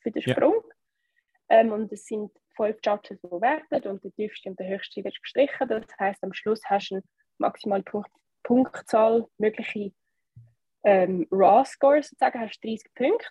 für 0.00 0.10
den 0.10 0.22
Sprung. 0.22 0.62
Ja. 1.48 1.60
Ähm, 1.60 1.72
und 1.72 1.92
es 1.92 2.04
sind 2.04 2.30
fünf 2.56 2.78
Judges, 2.84 3.20
die 3.20 3.30
werden 3.30 3.90
und 3.90 4.04
der 4.04 4.12
tiefste 4.12 4.50
und 4.50 4.58
der 4.58 4.68
höchste 4.68 5.04
wird 5.04 5.20
gestrichen. 5.22 5.68
Das 5.68 5.84
heißt, 5.98 6.22
am 6.24 6.32
Schluss 6.32 6.60
hast 6.64 6.90
du 6.90 6.96
eine 6.96 7.04
maximale 7.38 7.82
Punkt 7.82 8.10
Punktzahl, 8.42 9.28
mögliche 9.38 9.92
ähm, 10.84 11.26
Raw-Scores 11.30 12.08
sozusagen, 12.08 12.40
hast 12.40 12.62
30 12.62 12.92
Punkte. 12.94 13.28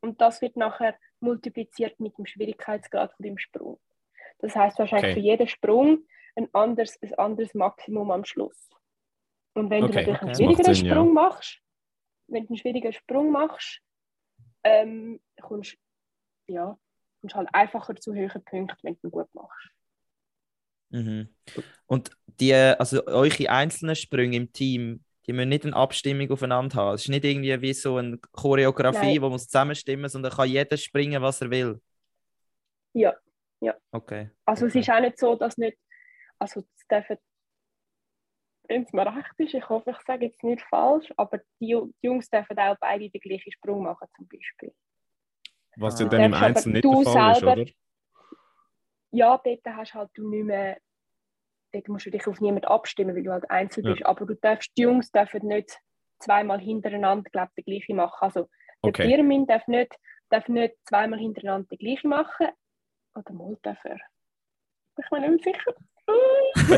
Und 0.00 0.20
das 0.20 0.40
wird 0.40 0.56
nachher 0.56 0.98
multipliziert 1.20 2.00
mit 2.00 2.16
dem 2.18 2.26
Schwierigkeitsgrad 2.26 3.12
von 3.12 3.24
dem 3.24 3.38
Sprung. 3.38 3.78
Das 4.40 4.54
heißt 4.56 4.78
wahrscheinlich 4.78 5.12
okay. 5.12 5.20
für 5.20 5.26
jeden 5.26 5.48
Sprung 5.48 6.04
ein 6.36 6.48
anderes, 6.52 6.98
ein 7.02 7.14
anderes 7.14 7.54
Maximum 7.54 8.10
am 8.10 8.24
Schluss. 8.24 8.68
Und 9.54 9.70
wenn 9.70 9.84
okay. 9.84 9.92
du 9.92 9.98
natürlich 9.98 10.22
einen 10.22 10.34
schwierigeren 10.34 10.74
Sinn, 10.74 10.86
Sprung 10.86 11.06
ja. 11.08 11.12
machst, 11.12 11.60
wenn 12.28 12.44
du 12.44 12.48
einen 12.50 12.58
schwierigen 12.58 12.92
Sprung 12.92 13.30
machst, 13.32 13.80
ähm, 14.64 15.20
kommst, 15.40 15.76
ja, 16.46 16.78
kommst 17.20 17.34
halt 17.34 17.48
einfacher 17.52 17.96
zu 17.96 18.14
höheren 18.14 18.44
Punkten, 18.44 18.78
wenn 18.82 18.94
du 18.94 19.08
ihn 19.08 19.10
gut 19.10 19.34
machst. 19.34 19.70
Mhm. 20.90 21.28
Und 21.86 22.10
die, 22.26 22.54
also 22.54 23.04
eure 23.06 23.50
einzelnen 23.50 23.96
Sprünge 23.96 24.36
im 24.36 24.52
Team, 24.52 25.04
die 25.26 25.32
müssen 25.32 25.50
nicht 25.50 25.64
eine 25.64 25.76
Abstimmung 25.76 26.30
aufeinander 26.30 26.76
haben. 26.76 26.94
Es 26.94 27.02
ist 27.02 27.08
nicht 27.08 27.24
irgendwie 27.24 27.60
wie 27.60 27.72
so 27.72 27.96
eine 27.96 28.18
Choreografie, 28.32 29.14
Nein. 29.14 29.22
wo 29.22 29.28
muss 29.28 29.46
zusammenstimmen, 29.46 30.08
sondern 30.08 30.32
kann 30.32 30.48
jeder 30.48 30.76
springen, 30.76 31.22
was 31.22 31.40
er 31.40 31.50
will. 31.50 31.80
Ja, 32.92 33.14
ja. 33.60 33.76
Okay. 33.92 34.30
Also 34.44 34.66
okay. 34.66 34.78
es 34.78 34.86
ist 34.86 34.92
auch 34.92 35.00
nicht 35.00 35.18
so, 35.18 35.36
dass 35.36 35.56
nicht, 35.58 35.78
also 36.38 36.60
es 36.60 36.86
dürfen, 36.88 37.18
wenn 38.68 38.82
es 38.82 38.92
mir 38.92 39.06
recht 39.06 39.34
ist, 39.38 39.54
ich 39.54 39.68
hoffe, 39.68 39.90
ich 39.90 40.00
sage 40.06 40.26
jetzt 40.26 40.42
nicht 40.44 40.62
falsch, 40.62 41.12
aber 41.16 41.38
die, 41.60 41.76
die 42.02 42.06
Jungs 42.06 42.30
dürfen 42.30 42.58
auch 42.58 42.76
beide 42.80 43.10
den 43.10 43.20
gleichen 43.20 43.52
Sprung 43.52 43.82
machen 43.82 44.08
zum 44.16 44.28
Beispiel. 44.28 44.72
Was 45.76 46.00
ja 46.00 46.06
dann 46.06 46.22
im 46.22 46.34
Einzelnen 46.34 46.74
nicht 46.74 46.84
der 46.84 47.12
Fall 47.12 47.34
selber, 47.34 47.60
ist, 47.60 47.68
oder? 47.68 47.72
Ja, 49.12 49.40
dort 49.42 49.76
hast 49.76 49.94
halt 49.94 50.10
du 50.14 50.28
nicht 50.28 50.44
mehr, 50.44 50.78
dort 51.72 51.88
musst 51.88 52.06
du 52.06 52.10
dich 52.10 52.26
auf 52.26 52.40
niemanden 52.40 52.68
abstimmen, 52.68 53.14
weil 53.14 53.24
du 53.24 53.32
halt 53.32 53.50
einzeln 53.50 53.86
ja. 53.86 53.92
bist, 53.92 54.06
aber 54.06 54.26
du 54.26 54.34
darfst, 54.34 54.70
die 54.76 54.82
Jungs 54.82 55.10
dürfen 55.10 55.46
nicht 55.48 55.78
zweimal 56.20 56.60
hintereinander, 56.60 57.28
glaube 57.30 57.50
den 57.56 57.64
gleichen 57.64 57.96
machen. 57.96 58.18
Also 58.20 58.48
okay. 58.82 59.02
der 59.02 59.16
Firmin 59.16 59.46
darf 59.46 59.66
nicht, 59.66 59.96
darf 60.28 60.48
nicht 60.48 60.76
zweimal 60.84 61.18
hintereinander 61.18 61.68
den 61.68 61.78
gleichen 61.78 62.08
machen, 62.08 62.48
oder 63.14 63.32
mal 63.32 63.56
dafür. 63.62 63.96
Ich 64.98 65.10
bin 65.10 65.20
mir 65.20 65.30
nicht 65.30 65.44
sicher. 65.44 65.74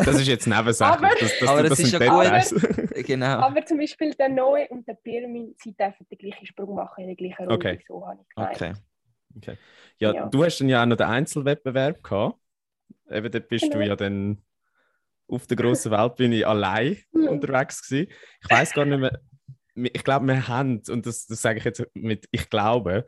das 0.04 0.20
ist 0.20 0.28
jetzt 0.28 0.46
Nebensache. 0.46 0.98
Aber 0.98 1.08
das, 1.18 1.38
das, 1.38 1.48
aber 1.48 1.62
das, 1.62 1.70
das 1.70 1.80
ist 1.80 1.92
ja 1.92 1.98
gut. 1.98 2.94
genau. 3.06 3.38
Aber 3.38 3.64
zum 3.64 3.78
Beispiel 3.78 4.14
der 4.14 4.28
Noe 4.28 4.68
und 4.68 4.86
der 4.86 4.94
Pirmin, 4.94 5.54
sie 5.58 5.74
dürfen 5.74 6.06
den 6.10 6.18
gleichen 6.18 6.46
Sprung 6.46 6.74
machen 6.74 7.02
in 7.02 7.06
der 7.08 7.16
gleichen 7.16 7.48
Runde. 7.48 7.54
Okay. 7.54 7.84
So 7.86 8.06
habe 8.06 8.20
ich 8.20 8.36
Okay. 8.36 8.74
okay. 9.36 9.56
Ja, 9.98 10.12
ja, 10.12 10.26
du 10.26 10.44
hast 10.44 10.58
dann 10.58 10.68
ja 10.68 10.82
auch 10.82 10.86
noch 10.86 10.96
den 10.96 11.06
Einzelwettbewerb 11.06 12.02
gehabt. 12.02 12.38
Eben, 13.10 13.30
dort 13.30 13.48
bist 13.48 13.64
genau. 13.64 13.76
du 13.76 13.86
ja 13.86 13.96
dann 13.96 14.42
auf 15.28 15.46
der 15.46 15.56
grossen 15.56 15.92
Weltbühne 15.92 16.46
allein 16.46 16.98
unterwegs 17.12 17.88
gewesen. 17.88 18.12
Ich 18.42 18.50
weiß 18.50 18.72
gar 18.72 18.84
nicht 18.84 18.98
mehr. 18.98 19.20
Ich 19.74 20.04
glaube, 20.04 20.26
wir 20.26 20.48
haben, 20.48 20.82
und 20.90 21.06
das, 21.06 21.26
das 21.26 21.40
sage 21.40 21.58
ich 21.58 21.64
jetzt 21.64 21.82
mit 21.94 22.28
ich 22.30 22.50
glaube, 22.50 23.06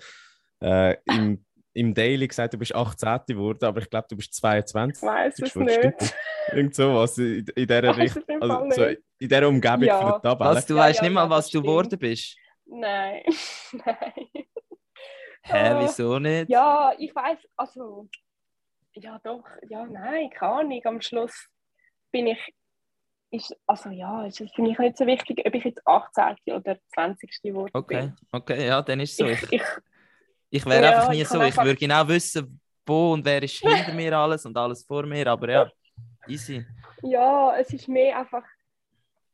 äh, 0.63 0.97
im 1.05 1.45
im 1.75 1.93
Daily 1.93 2.29
gesagt, 2.29 2.55
du 2.55 2.59
bist 2.59 2.75
18 2.75 3.21
geworden, 3.27 3.65
aber 3.65 3.81
ich 3.81 3.91
glaube, 3.91 4.07
du 4.09 4.17
bist 4.17 4.33
22. 4.35 5.03
Ich 5.03 5.09
weiß 5.09 5.39
es 5.41 5.55
nicht. 5.57 6.15
Irgend 6.53 6.75
sowas 6.75 7.19
in, 7.19 7.45
in 7.57 7.67
dieser 7.67 7.97
Richtung. 7.97 8.23
Also, 8.41 8.71
so 8.71 8.85
in 8.85 8.99
dieser 9.19 9.49
Umgebung 9.49 9.83
ja. 9.83 10.01
von 10.01 10.11
der 10.13 10.23
Tabelle. 10.23 10.51
Was, 10.55 10.67
du 10.67 10.75
ja, 10.75 10.81
weißt 10.81 11.01
ja, 11.01 11.05
nicht 11.05 11.15
mal, 11.15 11.29
was 11.29 11.51
du 11.51 11.61
geworden 11.61 11.99
bist? 11.99 12.37
Nein. 12.67 13.23
Nein. 13.73 14.29
Hä, 15.43 15.75
wieso 15.81 16.19
nicht? 16.19 16.49
Ja, 16.49 16.95
ich 16.97 17.15
weiß, 17.15 17.39
also. 17.57 18.09
Ja, 18.95 19.21
doch. 19.23 19.45
Ja, 19.69 19.85
nein, 19.85 20.31
keine 20.31 20.53
Ahnung. 20.53 20.81
Am 20.85 21.01
Schluss 21.03 21.49
bin 22.13 22.29
ich. 22.29 22.55
Ist, 23.31 23.55
also 23.67 23.91
ja, 23.91 24.25
ist 24.25 24.39
für 24.39 24.63
mich 24.63 24.79
nicht 24.79 24.97
so 24.97 25.07
wichtig, 25.07 25.43
ob 25.45 25.55
ich 25.55 25.65
jetzt 25.65 25.85
18. 25.85 26.37
oder 26.55 26.79
20. 26.95 27.43
geworden 27.43 27.71
okay. 27.75 28.01
bin. 28.03 28.17
Okay, 28.31 28.67
ja, 28.69 28.81
dann 28.81 29.01
ist 29.01 29.11
es 29.11 29.17
so. 29.17 29.27
Ich, 29.27 29.53
ich, 29.53 29.63
ich 30.55 30.65
wäre 30.67 30.85
ja, 30.85 30.91
einfach 30.91 31.11
nie 31.11 31.23
ich 31.23 31.29
so. 31.29 31.43
Ich 31.43 31.57
würde 31.57 31.75
genau 31.75 32.07
wissen, 32.07 32.61
wo 32.87 33.13
und 33.13 33.25
wer 33.25 33.43
ist 33.43 33.57
hinter 33.57 33.93
mir 33.93 34.17
alles 34.17 34.47
und 34.47 34.57
alles 34.57 34.85
vor 34.85 35.05
mir, 35.05 35.27
aber 35.27 35.51
ja, 35.51 35.71
easy. 36.29 36.65
Ja, 37.03 37.57
es 37.57 37.73
ist 37.73 37.89
mehr 37.89 38.21
einfach. 38.21 38.45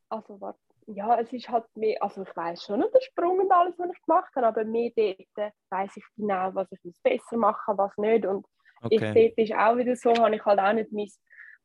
Also, 0.09 0.41
warte. 0.41 0.59
Ja, 0.87 1.19
es 1.19 1.31
ist 1.31 1.47
halt 1.47 1.65
mehr. 1.75 2.01
Also, 2.01 2.23
ich 2.23 2.35
weiß 2.35 2.63
schon 2.63 2.79
der 2.81 3.01
Sprung 3.01 3.39
und 3.39 3.51
alles, 3.51 3.77
was 3.77 3.91
ich 3.93 4.01
gemacht 4.03 4.31
habe, 4.35 4.47
aber 4.47 4.63
mehr 4.65 4.91
dort 4.95 5.53
weiß 5.69 5.97
ich 5.97 6.03
genau, 6.17 6.55
was 6.55 6.67
ich 6.71 6.95
besser 7.03 7.37
machen 7.37 7.77
was 7.77 7.95
nicht. 7.97 8.25
Und 8.25 8.43
okay. 8.81 8.95
ich 8.95 9.01
sehe, 9.01 9.33
es 9.37 9.49
ist 9.49 9.55
auch 9.55 9.77
wieder 9.77 9.95
so, 9.95 10.15
habe 10.15 10.35
ich 10.35 10.43
halt 10.43 10.59
auch 10.59 10.73
nicht 10.73 10.91
mein 10.91 11.07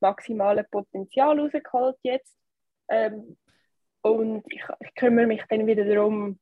maximales 0.01 0.69
Potenzial 0.71 1.41
rausgeholt 1.41 1.97
jetzt. 2.03 2.37
Ähm, 2.89 3.39
und 4.03 4.45
ich, 4.53 4.63
ich 4.81 4.95
kümmere 4.95 5.27
mich 5.27 5.43
dann 5.49 5.67
wieder 5.67 5.87
darum, 5.87 6.39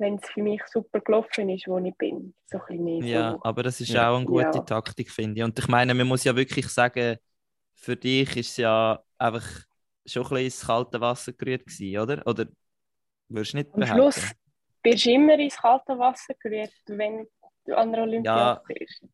wenn 0.00 0.16
es 0.16 0.28
für 0.30 0.42
mich 0.42 0.62
super 0.66 1.00
gelaufen 1.00 1.48
ist, 1.50 1.68
wo 1.68 1.78
ich 1.78 1.94
bin. 1.96 2.34
So 2.46 2.58
ein 2.68 2.82
mehr 2.82 3.04
ja, 3.04 3.32
so. 3.32 3.40
aber 3.42 3.62
das 3.62 3.80
ist 3.80 3.90
ja. 3.90 4.10
auch 4.10 4.16
eine 4.16 4.24
gute 4.24 4.58
ja. 4.58 4.60
Taktik, 4.60 5.10
finde 5.10 5.40
ich. 5.40 5.44
Und 5.44 5.58
ich 5.58 5.68
meine, 5.68 5.94
man 5.94 6.08
muss 6.08 6.24
ja 6.24 6.34
wirklich 6.34 6.66
sagen, 6.68 7.18
für 7.74 7.96
dich 7.96 8.36
ist 8.36 8.50
es 8.50 8.56
ja 8.56 9.02
einfach 9.18 9.46
schon 10.06 10.22
ein 10.22 10.28
bisschen 10.28 10.44
ins 10.44 10.66
kalte 10.66 11.00
Wasser 11.00 11.32
gerührt 11.32 11.66
gewesen, 11.66 11.98
oder? 11.98 12.26
Oder 12.26 12.46
würdest 13.28 13.52
du 13.52 13.58
nicht 13.58 13.74
Am 13.74 13.80
behaupten? 13.80 14.12
Schluss 14.12 14.32
bist 14.82 15.06
du 15.06 15.10
immer 15.10 15.38
ins 15.38 15.56
kalte 15.56 15.98
Wasser 15.98 16.34
gerührt, 16.42 16.72
wenn 16.86 17.28
du 17.66 17.76
an 17.76 17.92
der 17.92 18.02
Olympiade 18.02 18.60
ja. 18.68 18.74
bist. 18.74 19.04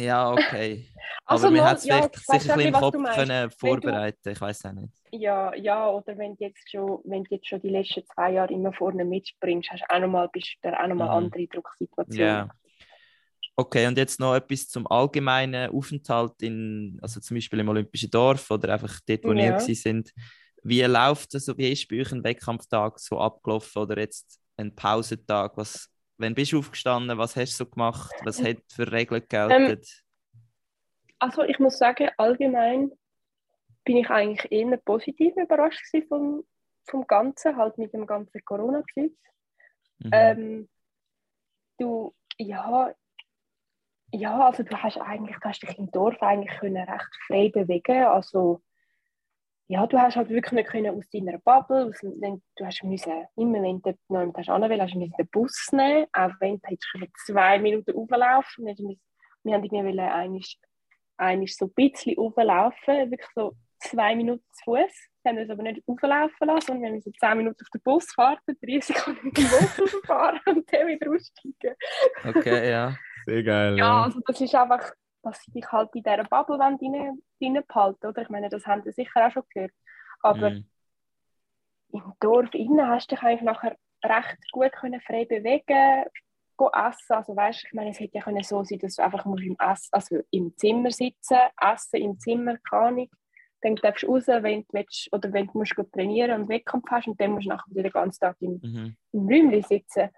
Ja, 0.00 0.32
okay. 0.32 0.86
also 1.26 1.46
Aber 1.46 1.56
man 1.56 1.66
hat 1.66 1.78
es 1.78 1.84
ja, 1.84 2.02
sich 2.02 2.04
ein 2.04 2.10
bisschen 2.38 2.60
im 2.60 2.72
Kopf 2.72 2.96
können 3.14 3.50
vorbereiten 3.50 4.18
du, 4.22 4.30
ich 4.30 4.40
weiß 4.40 4.64
auch 4.66 4.72
nicht. 4.72 4.94
Ja, 5.12 5.54
ja, 5.54 5.88
oder 5.90 6.16
wenn 6.16 6.36
du 6.36 6.44
jetzt 6.44 6.70
schon, 6.70 7.00
wenn 7.04 7.24
du 7.24 7.34
jetzt 7.34 7.48
schon 7.48 7.60
die 7.60 7.68
letzten 7.68 8.04
zwei 8.14 8.32
Jahre 8.32 8.52
immer 8.52 8.72
vorne 8.72 9.04
mitspringst, 9.04 9.70
hast 9.70 9.82
du 9.82 9.94
auch 9.94 10.00
nochmal, 10.00 10.28
bist 10.32 10.56
du 10.62 10.68
auch 10.68 10.86
nochmal 10.86 11.08
mhm. 11.08 11.24
andere 11.24 11.46
Drucksituationen. 11.46 12.26
Ja. 12.26 12.48
Okay, 13.56 13.86
und 13.86 13.98
jetzt 13.98 14.18
noch 14.18 14.34
etwas 14.34 14.68
zum 14.68 14.86
allgemeinen 14.86 15.70
Aufenthalt 15.70 16.40
in, 16.40 16.98
also 17.02 17.20
zum 17.20 17.36
Beispiel 17.36 17.60
im 17.60 17.68
Olympischen 17.68 18.10
Dorf 18.10 18.50
oder 18.50 18.72
einfach 18.72 19.00
dort, 19.06 19.24
wo 19.24 19.32
ja. 19.32 19.60
sind. 19.60 20.12
Wie 20.62 20.80
läuft 20.82 21.34
das, 21.34 21.46
wie 21.58 21.70
ist 21.70 21.86
bei 21.88 22.00
euch 22.00 22.10
ein 22.12 22.24
Wettkampftag 22.24 22.98
so 22.98 23.18
abgelaufen 23.18 23.82
oder 23.82 23.98
jetzt 23.98 24.40
ein 24.56 24.74
Pausentag? 24.74 25.56
Was, 25.56 25.89
wenn 26.20 26.34
bist 26.34 26.52
du 26.52 26.58
aufgestanden, 26.58 27.18
was 27.18 27.36
hast 27.36 27.58
du 27.58 27.64
so 27.64 27.70
gemacht? 27.70 28.14
Was 28.24 28.42
hat 28.42 28.58
für 28.68 28.90
Regeln 28.90 29.24
gelten? 29.28 29.52
Ähm, 29.52 29.80
also 31.18 31.42
ich 31.42 31.58
muss 31.58 31.78
sagen, 31.78 32.08
allgemein 32.16 32.92
bin 33.84 33.96
ich 33.96 34.10
eigentlich 34.10 34.50
eher 34.52 34.76
positiv 34.78 35.36
überrascht 35.36 35.84
vom, 36.08 36.44
vom 36.84 37.06
Ganzen, 37.06 37.56
halt 37.56 37.78
mit 37.78 37.92
dem 37.92 38.06
ganzen 38.06 38.44
Corona-Geschichte. 38.44 39.16
Mhm. 39.98 40.10
Ähm, 40.12 40.68
du, 41.78 42.14
ja, 42.38 42.94
ja, 44.12 44.46
also 44.46 44.62
du 44.62 44.76
hast 44.76 44.98
eigentlich, 44.98 45.36
du 45.36 45.48
hast 45.48 45.62
dich 45.62 45.78
im 45.78 45.90
Dorf 45.90 46.20
eigentlich 46.22 46.58
können 46.58 46.88
recht 46.88 47.16
frei 47.26 47.50
bewegen, 47.52 48.04
also 48.04 48.62
ja, 49.70 49.86
du 49.86 50.00
hast 50.00 50.16
halt 50.16 50.30
wirklich 50.30 50.50
nicht 50.50 50.68
können 50.68 50.98
aus 50.98 51.08
deiner 51.10 51.38
Bubble, 51.38 51.86
aus, 51.86 52.00
du 52.00 52.64
hast 52.66 52.82
müssen, 52.82 53.12
immer 53.36 53.62
wenn 53.62 53.80
du 53.80 53.94
noch 54.08 54.20
jemand 54.20 54.36
hast 54.36 54.48
anwählen, 54.48 54.82
hast 54.82 54.94
du 54.94 54.98
den 54.98 55.28
Bus 55.30 55.68
nehmen, 55.70 56.06
auch 56.12 56.32
wenn 56.40 56.56
du 56.58 56.70
jetzt 56.72 57.24
zwei 57.24 57.56
Minuten 57.60 57.96
auflaufen, 57.96 58.66
wir, 58.66 58.74
wir 59.44 59.54
haben 59.54 59.62
irgendwie 59.62 60.00
eigentlich, 60.00 60.58
eigentlich 61.18 61.56
so 61.56 61.66
ein 61.66 61.72
bisschen 61.74 62.18
auflaufen, 62.18 63.12
wirklich 63.12 63.30
so 63.36 63.52
zwei 63.78 64.16
Minuten 64.16 64.42
zu 64.54 64.64
Fuß. 64.64 65.08
Wir 65.22 65.30
haben 65.30 65.38
uns 65.38 65.50
aber 65.50 65.62
nicht 65.62 65.82
auflaufen 65.86 66.48
lassen, 66.48 66.66
sondern 66.66 66.82
wir 66.82 66.92
müssen 66.92 67.14
zehn 67.14 67.36
Minuten 67.36 67.62
auf 67.62 67.70
den 67.72 67.82
Bus 67.82 68.12
fahren, 68.12 68.38
30 68.46 68.84
Sekunden 68.96 69.26
mit 69.26 69.38
dem 69.38 69.44
Bus 69.44 70.00
fahren 70.04 70.40
und 70.46 70.72
dann 70.72 70.88
wieder 70.88 71.12
aussteigen. 71.12 71.76
Okay, 72.24 72.70
ja. 72.70 72.96
Sehr 73.24 73.42
geil. 73.44 73.78
Ja, 73.78 73.84
ja, 73.84 74.02
also 74.02 74.18
das 74.26 74.40
ist 74.40 74.54
einfach 74.54 74.90
dass 75.22 75.42
sie 75.42 75.52
dich 75.52 75.70
halt 75.70 75.90
in 75.94 76.02
dieser 76.02 76.24
Bubble 76.24 76.58
rein, 76.58 76.78
rein 76.80 77.64
behalten, 77.66 78.06
oder? 78.06 78.22
Ich 78.22 78.28
meine, 78.28 78.48
das 78.48 78.66
haben 78.66 78.82
sie 78.82 78.92
sicher 78.92 79.26
auch 79.26 79.30
schon 79.30 79.42
gehört. 79.52 79.72
Aber 80.22 80.50
mm. 80.50 80.64
im 81.92 82.12
Dorf 82.20 82.54
innen 82.54 82.88
hast 82.88 83.10
du 83.10 83.14
dich 83.14 83.24
eigentlich 83.24 83.42
nachher 83.42 83.76
recht 84.04 84.52
gut 84.52 84.72
können 84.72 85.00
frei 85.00 85.24
bewegen 85.24 86.04
essen. 86.68 87.14
Also 87.14 87.34
weißt, 87.34 87.64
ich 87.64 87.72
meine, 87.72 87.90
es 87.90 88.00
hätte 88.00 88.18
ja 88.18 88.22
können 88.22 88.42
so 88.42 88.62
sein, 88.64 88.78
dass 88.78 88.96
du 88.96 89.02
einfach 89.02 89.24
musst 89.24 89.44
im, 89.44 89.56
Essen, 89.58 89.88
also 89.92 90.20
im 90.30 90.54
Zimmer 90.56 90.90
sitzen, 90.90 91.38
essen 91.58 91.96
im 91.96 92.18
Zimmer, 92.18 92.58
keine 92.58 92.82
Ahnung. 92.82 93.08
Dann 93.62 93.76
darfst 93.76 94.02
du 94.02 94.08
raus, 94.08 94.26
wenn 94.26 94.62
du 94.62 94.68
willst, 94.72 95.08
oder 95.12 95.32
wenn 95.32 95.46
du 95.46 95.58
musst 95.58 95.74
trainieren 95.92 96.42
und 96.42 96.48
Wettkampf 96.48 96.84
hast 96.90 97.08
und 97.08 97.20
dann 97.20 97.32
musst 97.32 97.46
du 97.46 97.50
nachher 97.50 97.82
den 97.82 97.90
ganzen 97.90 98.20
Tag 98.20 98.36
im, 98.40 98.60
mhm. 98.62 98.96
im 99.12 99.20
Räumchen 99.26 99.62
sitzen. 99.62 100.10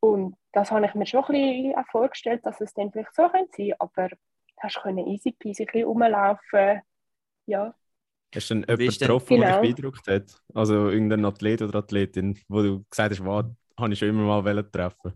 Und 0.00 0.36
das 0.52 0.70
habe 0.70 0.86
ich 0.86 0.94
mir 0.94 1.06
schon 1.06 1.24
ein 1.24 1.32
bisschen 1.32 1.84
vorgestellt, 1.90 2.44
dass 2.44 2.60
es 2.60 2.72
dann 2.72 2.90
vielleicht 2.90 3.14
so 3.14 3.28
sein 3.28 3.46
könnte, 3.52 3.74
aber 3.78 4.08
du 4.60 4.68
hast 4.68 5.08
easy 5.08 5.32
peasy 5.32 5.62
ein 5.62 5.66
bisschen 5.66 5.84
rumlaufen, 5.84 6.82
ja. 7.46 7.74
Hast 8.34 8.50
du 8.50 8.54
denn 8.54 8.62
jemanden 8.62 8.98
getroffen, 8.98 9.36
genau. 9.36 9.46
der 9.46 9.60
dich 9.60 9.74
beeindruckt 9.74 10.06
hat? 10.06 10.42
Also 10.54 10.88
irgendein 10.88 11.24
Athlet 11.24 11.62
oder 11.62 11.80
Athletin, 11.80 12.38
wo 12.48 12.62
du 12.62 12.84
gesagt 12.88 13.10
hast, 13.10 13.24
wow, 13.24 13.44
habe 13.78 13.92
ich 13.92 13.98
schon 13.98 14.08
immer 14.08 14.42
mal 14.42 14.62
treffen 14.64 15.12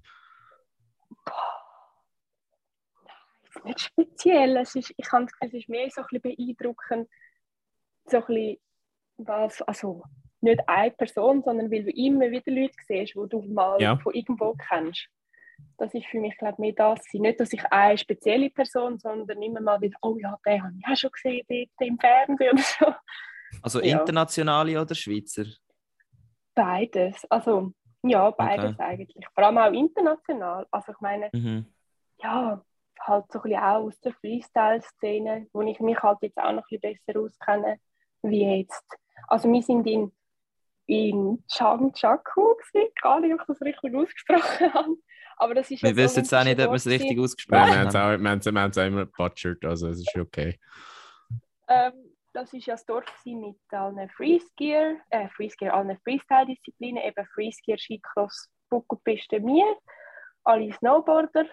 Nein, 3.64 3.64
nicht 3.64 3.80
speziell. 3.80 4.56
Es 4.56 4.74
ist, 4.74 4.92
ich 4.96 5.12
habe 5.12 5.26
es 5.40 5.52
ist 5.52 5.68
mehr 5.68 5.88
so 5.90 6.02
ein 6.02 6.06
bisschen 6.10 6.36
beeindruckend, 6.36 7.08
so 8.06 8.18
ein 8.18 8.26
bisschen, 8.26 8.58
was, 9.16 9.62
also 9.62 10.02
nicht 10.40 10.60
eine 10.68 10.90
Person, 10.90 11.42
sondern 11.42 11.70
weil 11.70 11.84
du 11.84 11.90
immer 11.90 12.30
wieder 12.30 12.50
Leute 12.50 12.74
siehst, 12.86 13.14
die 13.14 13.28
du 13.28 13.42
mal 13.42 13.80
ja. 13.80 13.96
von 13.96 14.12
irgendwo 14.12 14.54
kennst. 14.54 15.08
Das 15.76 15.92
ist 15.92 16.06
für 16.06 16.20
mich, 16.20 16.36
glaube 16.38 16.54
ich, 16.54 16.58
mehr 16.58 16.72
das. 16.72 17.00
Nicht, 17.12 17.40
dass 17.40 17.52
ich 17.52 17.64
eine 17.66 17.98
spezielle 17.98 18.50
Person, 18.50 18.98
sondern 18.98 19.42
immer 19.42 19.60
mal 19.60 19.80
wieder, 19.80 19.96
oh 20.02 20.16
ja, 20.18 20.38
den 20.46 20.62
habe 20.62 20.74
ich 20.78 20.86
auch 20.86 20.96
schon 20.96 21.10
gesehen 21.10 21.44
dort 21.48 21.88
im 21.88 21.98
Fernsehen 21.98 22.52
oder 22.52 22.62
so. 22.62 22.94
Also 23.62 23.80
ja. 23.80 23.98
internationale 23.98 24.80
oder 24.80 24.94
Schweizer? 24.94 25.44
Beides. 26.54 27.24
Also 27.30 27.72
ja, 28.02 28.30
beides 28.30 28.74
okay. 28.74 28.82
eigentlich. 28.82 29.26
Vor 29.34 29.44
allem 29.44 29.58
auch 29.58 29.72
international. 29.72 30.66
Also 30.70 30.92
ich 30.92 31.00
meine, 31.00 31.30
mhm. 31.32 31.66
ja, 32.18 32.62
halt 33.00 33.32
so 33.32 33.38
ein 33.38 33.42
bisschen 33.42 33.62
auch 33.62 33.84
aus 33.84 34.00
der 34.00 34.12
Freestyle-Szene, 34.12 35.48
wo 35.52 35.62
ich 35.62 35.80
mich 35.80 36.02
halt 36.02 36.18
jetzt 36.22 36.38
auch 36.38 36.52
noch 36.52 36.64
ein 36.70 36.80
bisschen 36.80 36.98
besser 37.06 37.20
auskenne, 37.20 37.78
wie 38.22 38.58
jetzt. 38.58 38.84
Also 39.28 39.50
wir 39.50 39.62
sind 39.62 39.86
in, 39.86 40.12
in 40.86 41.44
Changchaku 41.48 42.54
nicht, 42.74 43.04
ob 43.04 43.24
ich 43.40 43.46
das 43.46 43.60
richtig 43.62 43.94
ausgesprochen 43.94 44.74
habe. 44.74 44.96
Aber 45.36 45.54
das 45.54 45.70
ist 45.70 45.82
Wir 45.82 45.96
wissen 45.96 46.20
jetzt 46.20 46.34
auch 46.34 46.44
nicht, 46.44 46.60
ob 46.60 46.70
wir 46.70 46.74
es 46.74 46.86
richtig 46.86 47.18
ausgesprochen 47.18 47.76
haben. 47.76 47.92
Wir 48.22 48.60
haben 48.60 48.70
es 48.70 48.78
auch 48.78 48.86
immer 48.86 49.06
butchered, 49.06 49.64
also 49.64 49.88
es 49.88 49.98
ist 49.98 50.16
okay. 50.16 50.58
Ähm, 51.68 52.14
das 52.32 52.52
war 52.52 52.60
ja 52.60 52.74
das 52.74 52.84
Dorf 52.84 53.04
mit 53.24 53.56
allen 53.70 54.10
Freeskier, 54.10 55.00
äh, 55.10 55.28
Freeskier, 55.28 55.72
allen 55.72 55.96
Freestyle-Disziplinen, 56.02 57.02
eben 57.02 57.26
Freeskier, 57.34 57.78
Skicross, 57.78 58.50
Buckelpiste, 58.68 59.40
mir, 59.40 59.64
alle 60.44 60.72
Snowboarder, 60.72 61.46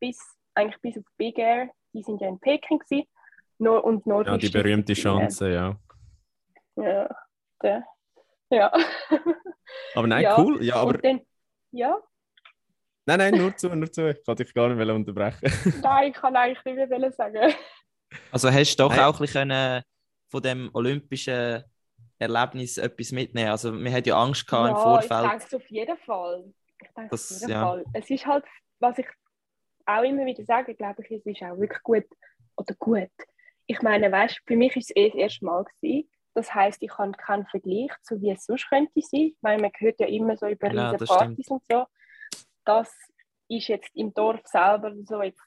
bis, 0.00 0.18
eigentlich 0.54 0.80
bis 0.80 0.98
auf 0.98 1.04
Big 1.16 1.38
Air, 1.38 1.70
die 1.92 2.02
sind 2.02 2.20
ja 2.20 2.28
in 2.28 2.40
Peking 2.40 2.78
gewesen. 2.78 3.06
Nor 3.58 3.84
und 3.84 4.06
Nord 4.06 4.26
ja, 4.26 4.36
die 4.38 4.48
berühmte 4.48 4.94
Chance, 4.94 5.52
ja. 5.52 5.76
Ja, 6.76 7.08
der, 7.62 7.84
ja. 8.50 8.72
aber 9.94 10.06
nein, 10.06 10.22
ja. 10.22 10.38
cool, 10.38 10.64
ja, 10.64 10.76
aber... 10.76 10.94
Dann, 10.94 11.20
ja. 11.70 11.96
Nein, 13.04 13.18
nein, 13.18 13.34
nur 13.34 13.56
zu, 13.56 13.74
nur 13.74 13.90
zu. 13.90 14.10
Ich 14.10 14.26
wollte 14.26 14.44
dich 14.44 14.54
gar 14.54 14.68
nicht 14.68 14.88
unterbrechen. 14.88 15.52
nein, 15.82 16.10
ich 16.10 16.14
kann 16.14 16.36
eigentlich 16.36 16.64
nicht 16.64 16.88
mehr 16.88 17.12
sagen. 17.12 17.54
Also 18.30 18.50
hast 18.50 18.76
du 18.76 18.82
doch 18.84 18.90
nein. 18.90 19.00
auch 19.00 19.14
ein 19.14 19.26
bisschen 19.26 19.82
von 20.28 20.42
dem 20.42 20.70
olympischen 20.72 21.64
Erlebnis 22.18 22.78
etwas 22.78 23.12
mitnehmen? 23.12 23.50
Also 23.50 23.72
wir 23.72 23.92
hatten 23.92 24.08
ja 24.08 24.22
Angst 24.22 24.46
gehabt 24.46 24.68
ja, 24.68 24.70
im 24.70 24.76
Vorfeld. 24.76 25.24
Ich 25.24 25.30
denke 25.30 25.44
es 25.46 25.54
auf 25.54 25.70
jeden 25.70 25.98
Fall. 25.98 26.44
Ich 26.80 26.88
denke 26.94 27.10
das, 27.10 27.32
auf 27.32 27.40
jeden 27.40 27.50
ja. 27.52 27.62
Fall. 27.62 27.84
Es 27.92 28.10
ist 28.10 28.26
halt, 28.26 28.44
was 28.78 28.98
ich 28.98 29.06
auch 29.86 30.02
immer 30.02 30.24
wieder 30.24 30.44
sage, 30.44 30.74
glaube 30.74 31.02
ich, 31.02 31.10
es 31.10 31.26
ist 31.26 31.42
auch 31.42 31.58
wirklich 31.58 31.82
gut 31.82 32.06
oder 32.56 32.74
gut. 32.78 33.10
Ich 33.66 33.82
meine, 33.82 34.12
weißt, 34.12 34.40
für 34.46 34.56
mich 34.56 34.76
ist 34.76 34.90
es 34.90 34.96
eh 34.96 35.08
das 35.08 35.18
erste 35.18 35.44
Mal 35.44 35.64
gewesen. 35.64 36.08
Das 36.34 36.54
heißt, 36.54 36.82
ich 36.82 36.96
habe 36.96 37.12
keinen 37.12 37.46
Vergleich 37.46 37.90
zu 38.02 38.20
wie 38.20 38.30
es 38.30 38.44
sonst 38.46 38.68
könnte 38.68 39.00
sein, 39.00 39.32
weil 39.42 39.60
man 39.60 39.70
hört 39.78 40.00
ja 40.00 40.06
immer 40.06 40.36
so 40.36 40.46
über 40.46 40.72
ja, 40.72 40.94
Partys 40.94 41.48
und 41.48 41.62
so. 41.70 41.84
Das 42.64 42.92
ist 43.48 43.68
jetzt 43.68 43.90
im 43.94 44.14
Dorf 44.14 44.40
selber 44.44 44.92
so 45.04 45.22
jetzt 45.22 45.42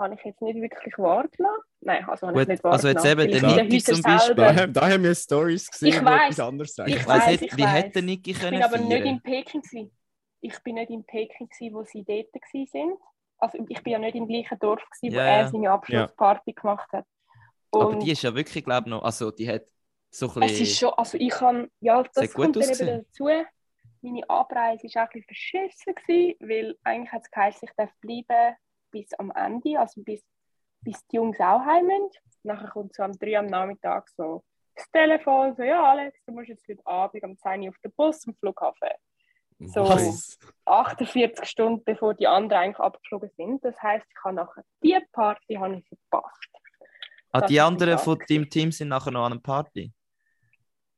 habe 0.00 0.14
ich 0.14 0.24
jetzt 0.24 0.40
nicht 0.40 0.60
wirklich 0.60 0.96
wahrgenommen. 0.98 1.60
Nein, 1.80 2.04
also 2.08 2.28
habe 2.28 2.40
ich 2.40 2.48
nicht 2.48 2.64
wahrgenommen. 2.64 2.96
Also 2.96 3.08
jetzt 3.08 3.20
eben 3.20 3.54
der 3.54 3.64
Niki 3.64 3.82
zum 3.82 4.02
Beispiel. 4.02 4.34
Da, 4.34 4.66
da, 4.66 4.90
haben 4.90 5.02
wir 5.02 5.14
Stories 5.14 5.70
gesehen, 5.70 5.88
ich 5.88 6.04
weiss, 6.04 6.32
etwas 6.32 6.40
anderes 6.40 6.74
sagen. 6.74 6.90
Ich, 6.90 7.06
weiß 7.06 7.26
nicht, 7.26 7.56
wie 7.56 7.66
hätte 7.66 7.90
der 7.90 8.02
Niki 8.02 8.32
können 8.32 8.54
Ich 8.54 8.60
bin 8.60 8.62
aber 8.62 8.78
nicht 8.78 9.04
in 9.04 9.22
Peking 9.22 9.62
gewesen. 9.62 9.90
Ich 10.40 10.58
bin 10.62 10.74
nicht 10.76 10.90
in 10.90 11.04
Peking 11.04 11.48
gewesen, 11.48 11.74
wo 11.74 11.84
sie 11.84 12.02
dort 12.02 12.32
waren. 12.34 12.96
Also 13.38 13.58
ich 13.68 13.82
bin 13.82 13.92
ja 13.92 13.98
nicht 13.98 14.14
im 14.14 14.26
gleichen 14.26 14.58
Dorf 14.58 14.82
gewesen, 14.90 15.14
ja, 15.14 15.22
wo 15.22 15.28
er 15.28 15.48
seine 15.48 15.70
Abschlussparty 15.70 16.50
ja. 16.50 16.60
gemacht 16.60 16.92
hat. 16.92 17.06
Und 17.70 17.82
aber 17.82 17.96
die 17.96 18.10
ist 18.10 18.22
ja 18.22 18.34
wirklich, 18.34 18.64
glaube 18.64 18.88
ich, 18.88 18.90
noch, 18.90 19.02
also 19.02 19.30
die 19.30 19.48
hat 19.48 19.62
so 20.10 20.26
ein 20.28 20.40
bisschen... 20.40 20.54
Es 20.54 20.60
ist 20.60 20.78
schon, 20.78 20.90
also 20.90 21.16
ich 21.18 21.30
kann, 21.30 21.70
ja, 21.80 22.02
das 22.14 22.32
kommt 22.32 22.56
dann 22.56 22.62
eben 22.62 23.04
dazu. 23.04 23.28
Meine 24.02 24.28
Abreise 24.28 24.84
war 24.84 25.04
auch 25.04 25.08
ein 25.14 25.24
bisschen 25.24 25.24
verschissen, 25.24 25.94
gewesen, 25.94 26.36
weil 26.40 26.76
eigentlich 26.84 27.12
hat 27.12 27.22
es 27.22 27.30
geheißen, 27.30 27.68
ich 27.68 27.74
darf 27.76 27.90
bleiben 28.00 28.56
bis 28.90 29.12
am 29.14 29.30
Ende, 29.30 29.78
also 29.78 30.02
bis, 30.02 30.24
bis 30.80 31.06
die 31.08 31.16
Jungs 31.16 31.38
auch 31.40 31.64
heim 31.64 31.86
sind. 31.88 32.22
Nachher 32.42 32.68
kommt 32.68 32.94
so 32.94 33.02
am 33.02 33.12
3 33.12 33.38
am 33.38 33.46
Nachmittag 33.46 34.08
so 34.10 34.42
das 34.74 34.90
Telefon, 34.90 35.54
so, 35.56 35.62
ja 35.62 35.90
Alex, 35.90 36.18
du 36.26 36.32
musst 36.32 36.48
jetzt 36.48 36.66
heute 36.68 36.86
Abend 36.86 37.22
um 37.22 37.36
10 37.36 37.62
Uhr 37.62 37.68
auf 37.68 37.78
den 37.84 37.92
Bus 37.92 38.20
zum 38.20 38.34
Flughafen. 38.36 38.88
So 39.58 39.82
Was? 39.86 40.38
48 40.64 41.44
Stunden 41.44 41.84
bevor 41.84 42.14
die 42.14 42.26
anderen 42.26 42.62
eigentlich 42.62 42.80
abgeflogen 42.80 43.30
sind. 43.36 43.62
Das 43.62 43.76
heißt, 43.82 44.06
ich 44.08 44.24
habe 44.24 44.36
nachher 44.36 44.64
die 44.82 44.98
Party 45.12 45.54
habe 45.54 45.76
ich 45.76 45.86
verpasst. 45.86 46.48
Ah, 47.32 47.42
die 47.42 47.60
anderen 47.60 47.98
von 47.98 48.18
deinem 48.26 48.48
Team 48.48 48.72
sind 48.72 48.88
nachher 48.88 49.10
noch 49.10 49.26
an 49.26 49.32
einer 49.32 49.40
Party? 49.40 49.92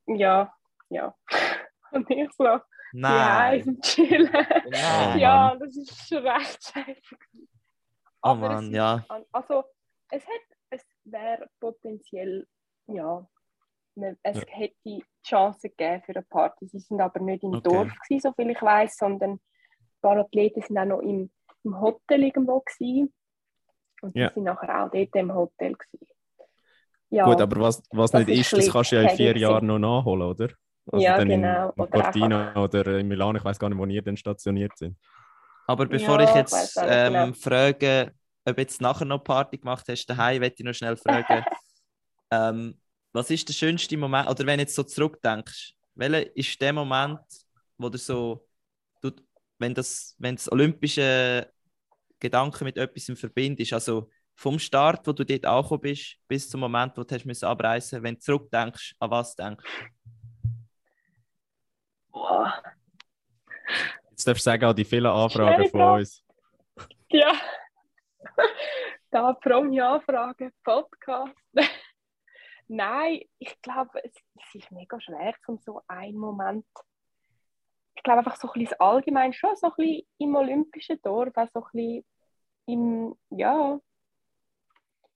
Ja, 0.06 0.54
ja. 0.88 1.14
Und 1.90 2.08
ich 2.08 2.30
so, 2.38 2.58
Nein. 2.92 3.64
Ja, 3.64 3.80
chillen. 3.80 4.30
Nein. 4.70 5.18
Ja, 5.18 5.56
das 5.56 5.76
ist 5.76 6.08
schon 6.08 6.26
recht 6.26 6.62
scheiße. 6.62 7.16
Oh 8.22 8.34
Mann, 8.34 8.72
ja. 8.72 9.04
Also, 9.32 9.64
es, 10.10 10.22
es 10.70 10.84
wäre 11.04 11.48
potenziell, 11.58 12.46
ja, 12.86 13.26
ne, 13.94 14.16
es 14.22 14.36
ja. 14.36 14.44
hätte 14.48 15.00
Chancen 15.26 15.70
gegeben 15.70 16.02
für 16.04 16.16
eine 16.16 16.22
Party. 16.22 16.66
Sie 16.68 16.78
sind 16.78 17.00
aber 17.00 17.20
nicht 17.20 17.42
im 17.42 17.54
okay. 17.54 17.62
Dorf, 17.62 17.88
gewesen, 17.88 18.20
so 18.20 18.32
viel 18.32 18.50
ich 18.50 18.62
weiß, 18.62 18.96
sondern 18.96 19.32
ein 19.32 19.40
paar 20.00 20.18
Athleten 20.18 20.62
sind 20.62 20.78
auch 20.78 20.84
noch 20.84 21.00
im, 21.00 21.30
im 21.64 21.80
Hotel 21.80 22.24
irgendwo. 22.24 22.60
Gewesen. 22.60 23.12
Und 24.02 24.16
ja. 24.16 24.28
die 24.28 24.34
sind 24.34 24.44
nachher 24.44 24.84
auch 24.84 24.90
dort 24.90 25.14
im 25.16 25.34
Hotel. 25.34 25.72
Gewesen. 25.72 26.12
Ja, 27.10 27.24
Gut, 27.24 27.40
aber 27.40 27.60
was, 27.60 27.82
was 27.90 28.12
nicht 28.14 28.28
ist, 28.28 28.52
das 28.54 28.72
kannst 28.72 28.92
du 28.92 28.96
ja 28.96 29.02
in 29.02 29.16
vier 29.16 29.36
Jahren 29.36 29.66
noch 29.66 29.78
nachholen, 29.78 30.22
oder? 30.22 30.48
Also 30.90 31.04
ja, 31.04 31.22
genau. 31.22 31.72
In, 31.76 31.84
in 31.84 31.90
Cortina 31.90 32.56
oder, 32.56 32.80
oder 32.80 32.98
in 32.98 33.08
Milan, 33.08 33.36
ich 33.36 33.44
weiß 33.44 33.58
gar 33.58 33.68
nicht, 33.68 33.78
wo 33.78 33.86
ihr 33.86 34.02
denn 34.02 34.16
stationiert 34.16 34.76
sind. 34.76 34.96
Aber 35.66 35.86
bevor 35.86 36.20
ja, 36.20 36.28
ich 36.28 36.34
jetzt 36.34 36.78
ähm, 36.82 37.12
genau. 37.12 37.32
frage, 37.32 38.12
ob 38.44 38.58
jetzt 38.58 38.80
nachher 38.80 39.04
noch 39.04 39.22
Party 39.22 39.58
gemacht 39.58 39.86
hast 39.88 40.06
daheim, 40.06 40.40
möchte 40.40 40.62
ich 40.62 40.66
noch 40.66 40.74
schnell 40.74 40.96
fragen. 40.96 41.44
ähm, 42.30 42.78
was 43.12 43.30
ist 43.30 43.48
der 43.48 43.52
schönste 43.52 43.96
Moment, 43.96 44.28
oder 44.28 44.44
wenn 44.46 44.58
du 44.58 44.62
jetzt 44.62 44.74
so 44.74 44.82
zurückdenkst, 44.82 45.74
welcher 45.94 46.36
ist 46.36 46.60
der 46.60 46.72
Moment, 46.72 47.20
wo 47.78 47.88
du 47.88 47.98
so, 47.98 48.46
du, 49.02 49.10
wenn, 49.58 49.74
das, 49.74 50.16
wenn 50.18 50.34
das 50.34 50.50
olympische 50.50 51.48
Gedanken 52.18 52.64
mit 52.64 52.76
etwas 52.76 53.18
verbindest, 53.18 53.72
also 53.72 54.10
vom 54.34 54.58
Start, 54.58 55.06
wo 55.06 55.12
du 55.12 55.24
dort 55.24 55.44
angekommen 55.44 55.82
bist, 55.82 56.16
bis 56.26 56.48
zum 56.48 56.60
Moment, 56.60 56.96
wo 56.96 57.04
du 57.04 57.14
hast 57.14 57.44
abreisen 57.44 57.98
musst, 57.98 58.04
wenn 58.04 58.14
du 58.14 58.20
zurückdenkst, 58.20 58.96
an 58.98 59.10
was 59.10 59.36
denkst 59.36 59.64
Boah. 62.12 62.62
Jetzt 64.10 64.28
darfst 64.28 64.46
du 64.46 64.50
sagen, 64.50 64.64
an 64.64 64.76
die 64.76 64.84
vielen 64.84 65.06
Anfragen 65.06 65.68
von 65.70 65.80
uns. 65.80 66.24
Ja. 67.10 67.32
da 69.10 69.32
Promi-Anfragen, 69.34 70.52
Podcast. 70.62 71.34
Nein, 72.68 73.22
ich 73.38 73.60
glaube, 73.60 74.02
es, 74.04 74.12
es, 74.36 74.54
ist 74.54 74.70
mega 74.70 75.00
schwer, 75.00 75.34
um 75.46 75.58
so 75.58 75.82
einen 75.88 76.16
Moment. 76.16 76.66
Ich 77.94 78.02
glaube 78.02 78.20
einfach 78.20 78.36
so 78.36 78.48
ein 78.48 78.60
bisschen 78.60 78.80
allgemein 78.80 79.32
schon 79.32 79.54
so 79.56 79.66
ein 79.66 79.72
bisschen 79.76 80.06
im 80.18 80.34
olympischen 80.34 81.00
Dorf, 81.02 81.36
auch 81.36 81.48
so 81.52 81.60
ein 81.60 81.70
bisschen 81.72 82.04
im, 82.66 83.14
ja, 83.30 83.78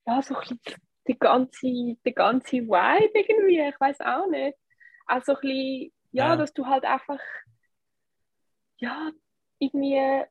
ja, 0.06 0.22
so 0.22 0.34
ein 0.34 0.40
bisschen 0.40 0.60
die 1.08 1.18
ganze, 1.18 1.66
die 1.66 2.14
ganze 2.14 2.56
Vibe 2.56 3.18
irgendwie, 3.18 3.60
ich 3.60 3.80
weiß 3.80 4.00
auch 4.00 4.26
nicht. 4.28 4.58
Auch 5.06 5.22
so 5.22 5.34
ein 5.34 5.40
bisschen, 5.40 5.92
ja, 6.16 6.28
ja, 6.28 6.36
dass 6.36 6.52
du 6.52 6.66
halt 6.66 6.84
einfach, 6.84 7.20
ja, 8.78 9.10
irgendwie 9.58 10.24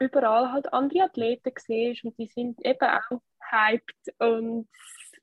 überall 0.00 0.52
halt 0.52 0.72
andere 0.72 1.04
Athleten 1.04 1.52
siehst 1.56 2.04
und 2.04 2.18
die 2.18 2.26
sind 2.26 2.64
eben 2.64 2.88
auch 2.88 3.20
hyped 3.50 4.14
und 4.18 4.68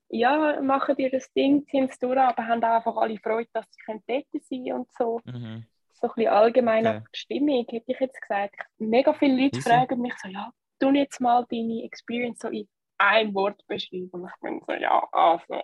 ja, 0.08 0.62
machen 0.62 0.96
dir 0.96 1.12
das 1.12 1.32
Ding, 1.34 1.66
ziehen 1.68 1.90
es 1.90 2.00
durch, 2.00 2.18
aber 2.18 2.48
haben 2.48 2.64
auch 2.64 2.76
einfach 2.76 2.96
alle 2.96 3.18
Freude, 3.20 3.50
dass 3.54 3.66
sie 3.70 4.02
dort 4.08 4.26
sein 4.44 4.74
und 4.74 4.92
so. 4.94 5.22
Mhm. 5.26 5.66
So 5.94 6.08
so 6.08 6.12
ein 6.12 6.16
bisschen 6.16 6.34
allgemein 6.34 6.88
okay. 6.88 7.04
die 7.14 7.20
Stimmung, 7.20 7.66
hätte 7.70 7.92
ich 7.92 8.00
jetzt 8.00 8.22
gesagt. 8.22 8.56
Mega 8.78 9.14
viele 9.14 9.44
Leute 9.44 9.58
Easy. 9.58 9.70
fragen 9.70 10.02
mich 10.02 10.14
so, 10.22 10.28
ja, 10.28 10.52
tu 10.80 10.90
jetzt 10.92 11.20
mal 11.22 11.46
deine 11.50 11.84
Experience 11.84 12.40
so 12.40 12.50
in 12.50 12.68
ein 12.98 13.34
Wort 13.34 13.66
beschreiben. 13.68 14.10
Und 14.12 14.28
ich 14.28 14.42
bin 14.42 14.62
so, 14.66 14.74
ja, 14.74 15.08
also. 15.12 15.62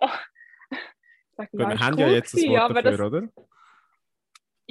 Sag, 1.36 1.48
ja, 1.52 1.68
wir 1.68 1.80
haben 1.80 1.94
cool 1.94 2.00
ja 2.00 2.08
jetzt 2.08 2.34
das 2.34 2.42
Wort 2.42 2.76
dafür, 2.76 2.82
das... 2.82 3.00
oder? 3.00 3.28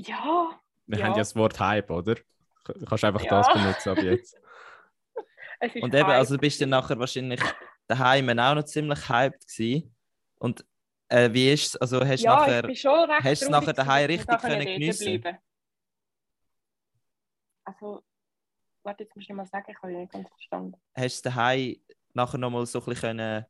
Ja. 0.08 0.60
Wir 0.88 1.00
ja. 1.00 1.06
haben 1.06 1.14
ja 1.14 1.20
das 1.20 1.36
Wort 1.36 1.60
Hype, 1.60 1.90
oder? 1.90 2.16
Du 2.66 2.86
kannst 2.86 3.04
einfach 3.04 3.24
ja. 3.24 3.30
das 3.30 3.54
benutzen 3.54 3.90
ab 3.90 3.98
jetzt. 4.00 4.38
Und 5.82 5.94
eben, 5.94 6.10
also 6.10 6.38
bist 6.38 6.60
du 6.60 6.66
nachher 6.66 6.98
wahrscheinlich 6.98 7.42
daheim 7.88 8.30
auch 8.40 8.56
noch 8.56 8.64
ziemlich 8.64 9.08
hyped 9.08 9.48
gewesen. 9.48 9.96
Und 10.40 10.66
äh, 11.08 11.32
wie 11.32 11.52
ist 11.52 11.68
es? 11.68 11.78
Also 11.78 12.00
hast 12.06 12.22
du 12.22 12.26
ja, 12.26 12.36
nachher, 12.36 13.24
hast 13.24 13.50
nachher 13.50 13.74
daheim 13.74 14.06
richtig 14.08 14.40
können 14.40 14.66
geniessen? 14.66 15.24
Also, 17.64 18.02
warte, 18.84 19.04
jetzt 19.04 19.16
musst 19.16 19.30
du 19.30 19.34
mal 19.36 19.46
sagen, 19.46 19.66
ich 19.70 19.82
habe 19.82 19.94
nicht 19.94 20.12
ganz 20.12 20.30
verstanden. 20.30 20.82
Hast 20.96 21.26
du 21.26 21.30
daheim 21.30 21.76
nachher 22.14 22.38
nochmal 22.40 22.66
so 22.66 22.80
ein 22.80 22.86
bisschen 22.86 23.18
können, 23.18 23.46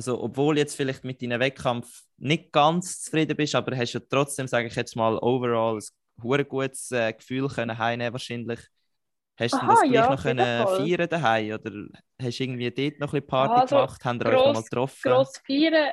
also 0.00 0.22
obwohl 0.22 0.56
jetzt 0.56 0.76
vielleicht 0.76 1.04
mit 1.04 1.20
deinem 1.20 1.38
Wettkampf 1.40 2.04
nicht 2.16 2.52
ganz 2.52 3.02
zufrieden 3.02 3.36
bist, 3.36 3.54
aber 3.54 3.76
hast 3.76 3.92
du 3.92 4.00
trotzdem, 4.00 4.46
sage 4.46 4.68
ich 4.68 4.74
jetzt 4.74 4.96
mal, 4.96 5.18
overall 5.18 5.78
ein 5.78 6.48
gutes 6.48 6.90
äh, 6.90 7.12
Gefühl 7.12 7.48
können 7.48 7.76
heimnehmen 7.76 8.14
wahrscheinlich. 8.14 8.60
Hast 9.38 9.52
du 9.52 9.58
das 9.58 9.82
gleich 9.82 9.92
ja, 9.92 10.10
noch 10.10 10.22
können 10.22 10.66
feiern 10.66 11.06
daheim 11.06 11.52
oder 11.52 11.70
hast 12.18 12.38
du 12.38 12.44
irgendwie 12.44 12.70
dort 12.70 12.98
noch 12.98 13.08
ein 13.08 13.20
bisschen 13.20 13.26
Party 13.26 13.60
also, 13.60 13.76
gemacht? 13.76 14.02
Haben 14.02 14.20
wir 14.20 14.26
euch 14.26 14.34
noch 14.34 14.54
mal 14.54 14.62
getroffen? 14.62 15.10
Gross 15.10 15.32
feiern 15.46 15.92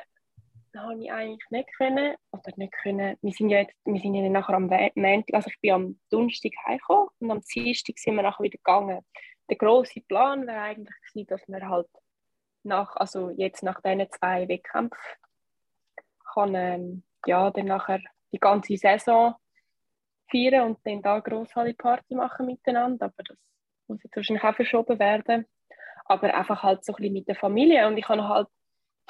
habe 0.74 1.02
ich 1.02 1.12
eigentlich 1.12 1.50
nicht 1.50 1.68
können 1.76 2.14
oder 2.32 2.52
nicht 2.56 2.72
können. 2.82 3.16
Wir 3.20 3.32
sind 3.32 3.50
ja 3.50 3.58
jetzt, 3.58 3.74
wir 3.84 4.00
sind 4.00 4.14
ja 4.14 4.26
nachher 4.30 4.54
am 4.54 4.70
Montag, 4.94 5.34
also 5.34 5.50
ich 5.50 5.60
bin 5.60 5.72
am 5.72 6.00
Donnerstag 6.08 6.52
heimgekommen 6.66 7.08
und 7.18 7.30
am 7.30 7.42
Dienstag 7.42 7.98
sind 7.98 8.14
wir 8.14 8.22
nachher 8.22 8.42
wieder 8.42 8.56
gegangen. 8.56 9.04
Der 9.50 9.56
große 9.58 10.00
Plan 10.08 10.46
wäre 10.46 10.62
eigentlich 10.62 10.96
gewesen, 11.12 11.26
dass 11.26 11.46
wir 11.46 11.68
halt 11.68 11.88
nach, 12.68 12.94
also 12.96 13.30
jetzt 13.30 13.62
nach 13.62 13.80
diesen 13.82 14.10
zwei 14.12 14.48
Wettkämpfen 14.48 14.98
kann 16.32 16.54
ähm, 16.54 17.02
ja 17.26 17.50
dann 17.50 17.66
nachher 17.66 18.00
die 18.32 18.38
ganze 18.38 18.76
Saison 18.76 19.34
feiern 20.30 20.66
und 20.66 20.78
dann 20.84 21.02
da 21.02 21.18
große 21.18 21.74
Party 21.74 22.14
machen 22.14 22.46
miteinander, 22.46 23.06
aber 23.06 23.22
das 23.24 23.36
muss 23.86 24.02
jetzt 24.02 24.14
wahrscheinlich 24.14 24.44
auch 24.44 24.54
verschoben 24.54 24.98
werden. 24.98 25.46
Aber 26.04 26.32
einfach 26.34 26.62
halt 26.62 26.84
so 26.84 26.92
ein 26.92 26.96
bisschen 26.96 27.12
mit 27.14 27.28
der 27.28 27.34
Familie 27.34 27.86
und 27.86 27.96
ich 27.96 28.08
habe 28.08 28.26
halt 28.28 28.48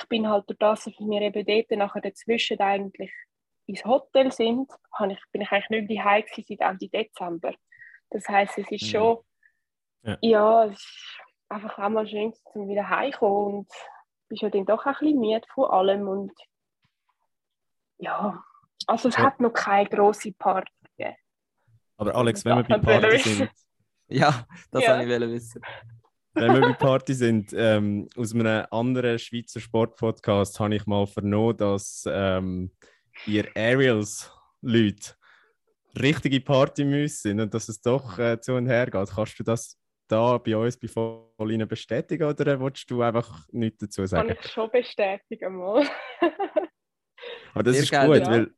ich 0.00 0.08
bin 0.08 0.28
halt 0.28 0.48
durch 0.48 0.58
das, 0.58 0.84
dass 0.84 0.94
wir 0.98 1.20
eben 1.20 1.44
dort 1.44 1.70
nachher 1.78 2.00
dazwischen 2.00 2.60
eigentlich 2.60 3.12
ins 3.66 3.84
Hotel 3.84 4.32
sind, 4.32 4.70
ich, 5.10 5.20
bin 5.32 5.42
ich 5.42 5.50
eigentlich 5.50 5.68
nicht 5.68 5.88
mehr 5.88 6.04
daheim 6.04 6.24
seit 6.34 6.60
Ende 6.60 6.88
Dezember. 6.88 7.54
Das 8.10 8.28
heisst, 8.28 8.58
es 8.58 8.70
ist 8.70 8.82
mhm. 8.82 8.86
schon, 8.86 9.18
ja. 10.02 10.18
ja, 10.22 10.64
es 10.66 10.78
ist 10.78 11.20
einfach 11.48 11.78
auch 11.78 11.88
mal 11.88 12.06
schön, 12.06 12.32
um 12.54 12.68
wieder 12.68 12.88
heimzukommen 12.88 13.58
und 13.58 13.72
bist 14.28 14.42
ja 14.42 14.50
dann 14.50 14.66
doch 14.66 14.84
ein 14.84 14.94
bisschen 14.98 15.20
müde 15.20 15.46
von 15.54 15.70
allem 15.70 16.08
und 16.08 16.32
ja, 17.98 18.42
also 18.86 19.08
es 19.08 19.16
ja. 19.16 19.24
hat 19.24 19.40
noch 19.40 19.52
keine 19.52 19.88
grosse 19.88 20.32
Party 20.32 20.70
gegeben. 20.96 21.16
Aber 21.96 22.14
Alex, 22.14 22.44
wenn 22.44 22.56
wir 22.58 22.64
bei 22.64 22.78
Party 22.78 23.18
sind... 23.18 23.50
ja, 24.08 24.46
das 24.70 24.84
ja. 24.84 24.98
wollte 24.98 25.24
ich 25.24 25.30
wissen 25.30 25.62
wenn 26.40 26.52
wir 26.54 26.60
bei 26.60 26.72
Party 26.72 27.14
sind, 27.14 27.52
ähm, 27.54 28.08
aus 28.16 28.34
einem 28.34 28.66
anderen 28.70 29.18
Schweizer 29.18 29.60
Sportpodcast 29.60 30.60
habe 30.60 30.76
ich 30.76 30.86
mal 30.86 31.06
vernommen, 31.06 31.56
dass 31.56 32.04
ähm, 32.08 32.70
ihr 33.26 33.48
Aerials-Leute 33.54 35.14
richtige 35.98 36.40
Partymüsse 36.40 37.22
sind 37.22 37.40
und 37.40 37.52
dass 37.54 37.68
es 37.68 37.80
doch 37.80 38.18
äh, 38.18 38.40
zu 38.40 38.54
und 38.54 38.66
her 38.66 38.86
geht. 38.86 39.10
Kannst 39.10 39.38
du 39.38 39.42
das 39.42 39.77
da 40.08 40.38
bei 40.38 40.56
uns 40.56 40.76
bei 40.76 40.88
Volline 40.88 41.66
bestätigen 41.66 42.24
oder 42.24 42.60
willst 42.60 42.90
du 42.90 43.02
einfach 43.02 43.46
nichts 43.52 43.78
dazu 43.78 44.06
sagen? 44.06 44.28
Kann 44.28 44.38
ich 44.40 44.50
schon 44.50 44.70
bestätigen, 44.70 45.56
mal. 45.56 45.86
Aber 47.54 47.62
das 47.62 47.76
Sehr 47.76 47.82
ist 47.84 48.06
gut, 48.06 48.18
ja. 48.18 48.30
weil... 48.30 48.50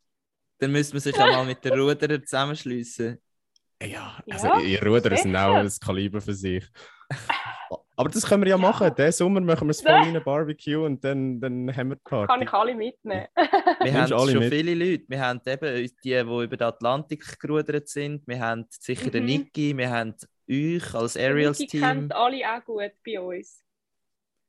Dann 0.58 0.72
müssen 0.72 0.92
wir 0.92 1.00
sich 1.00 1.16
ja 1.16 1.26
mal 1.26 1.46
mit 1.46 1.64
den 1.64 1.72
Ruderer 1.72 2.22
zusammenschließen. 2.22 3.18
Ja, 3.82 4.22
also 4.30 4.46
ja, 4.46 4.60
ihr 4.60 4.82
Ruder 4.86 5.16
sind 5.16 5.34
auch 5.34 5.54
ein 5.54 5.70
Kaliber 5.82 6.20
für 6.20 6.34
sich. 6.34 6.66
Aber 7.96 8.08
das 8.08 8.26
können 8.26 8.42
wir 8.42 8.50
ja 8.50 8.56
machen. 8.56 8.90
Diesen 8.96 9.12
Sommer 9.12 9.40
machen 9.40 9.68
wir 9.68 9.72
es 9.72 9.82
voll 9.82 10.06
in 10.06 10.22
Barbecue 10.24 10.84
und 10.84 11.04
dann, 11.04 11.38
dann 11.38 11.76
haben 11.76 11.90
wir 11.90 11.96
die 11.96 12.02
Party. 12.02 12.32
Kann 12.32 12.42
ich 12.42 12.52
alle 12.52 12.74
mitnehmen. 12.74 13.26
wir 13.36 13.92
haben 13.92 14.08
schon 14.08 14.38
mit. 14.38 14.52
viele 14.52 14.74
Leute. 14.74 15.04
Wir 15.06 15.20
haben 15.20 15.40
eben 15.46 15.76
die, 15.76 15.90
die 16.02 16.20
über 16.20 16.46
den 16.46 16.62
Atlantik 16.62 17.38
gerudert 17.38 17.88
sind. 17.88 18.26
Wir 18.26 18.40
haben 18.40 18.64
sicher 18.70 19.08
mhm. 19.08 19.10
den 19.10 19.24
Niki, 19.26 19.76
wir 19.76 19.90
haben 19.90 20.14
euch 20.50 20.94
als 20.94 21.16
Aerials-Team. 21.16 21.80
kennt 21.80 22.14
alle 22.14 22.42
auch 22.44 22.64
gut 22.64 22.92
bei 23.04 23.20
uns. 23.20 23.64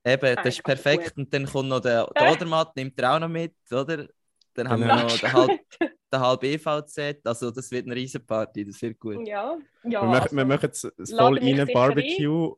Eben, 0.04 0.36
das 0.36 0.46
ist 0.46 0.64
perfekt. 0.64 1.18
Und 1.18 1.34
dann 1.34 1.46
kommt 1.46 1.70
noch 1.70 1.80
der, 1.80 2.08
der 2.08 2.32
Odermatt, 2.32 2.76
nimmt 2.76 3.00
er 3.00 3.16
auch 3.16 3.20
noch 3.20 3.30
mit, 3.30 3.56
oder? 3.72 4.08
Dann 4.54 4.68
haben 4.68 4.82
wir 4.82 4.96
noch 4.96 5.18
den 5.18 5.34
halb, 5.34 5.62
den 6.14 6.20
halb 6.20 6.44
EVZ. 6.44 7.26
Also, 7.26 7.52
das 7.52 7.72
wird 7.72 7.86
eine 7.86 7.96
riesen 7.96 8.26
Party, 8.26 8.66
das 8.66 8.82
wird 8.82 9.00
gut. 9.00 9.28
Ja, 9.28 9.58
ja. 9.84 9.90
Wir, 9.90 10.02
also, 10.02 10.12
machen, 10.12 10.38
wir 10.38 10.46
machen 10.46 10.64
jetzt 10.64 10.82
voll 10.82 11.40
rein 11.40 11.70
Barbecue. 11.72 12.56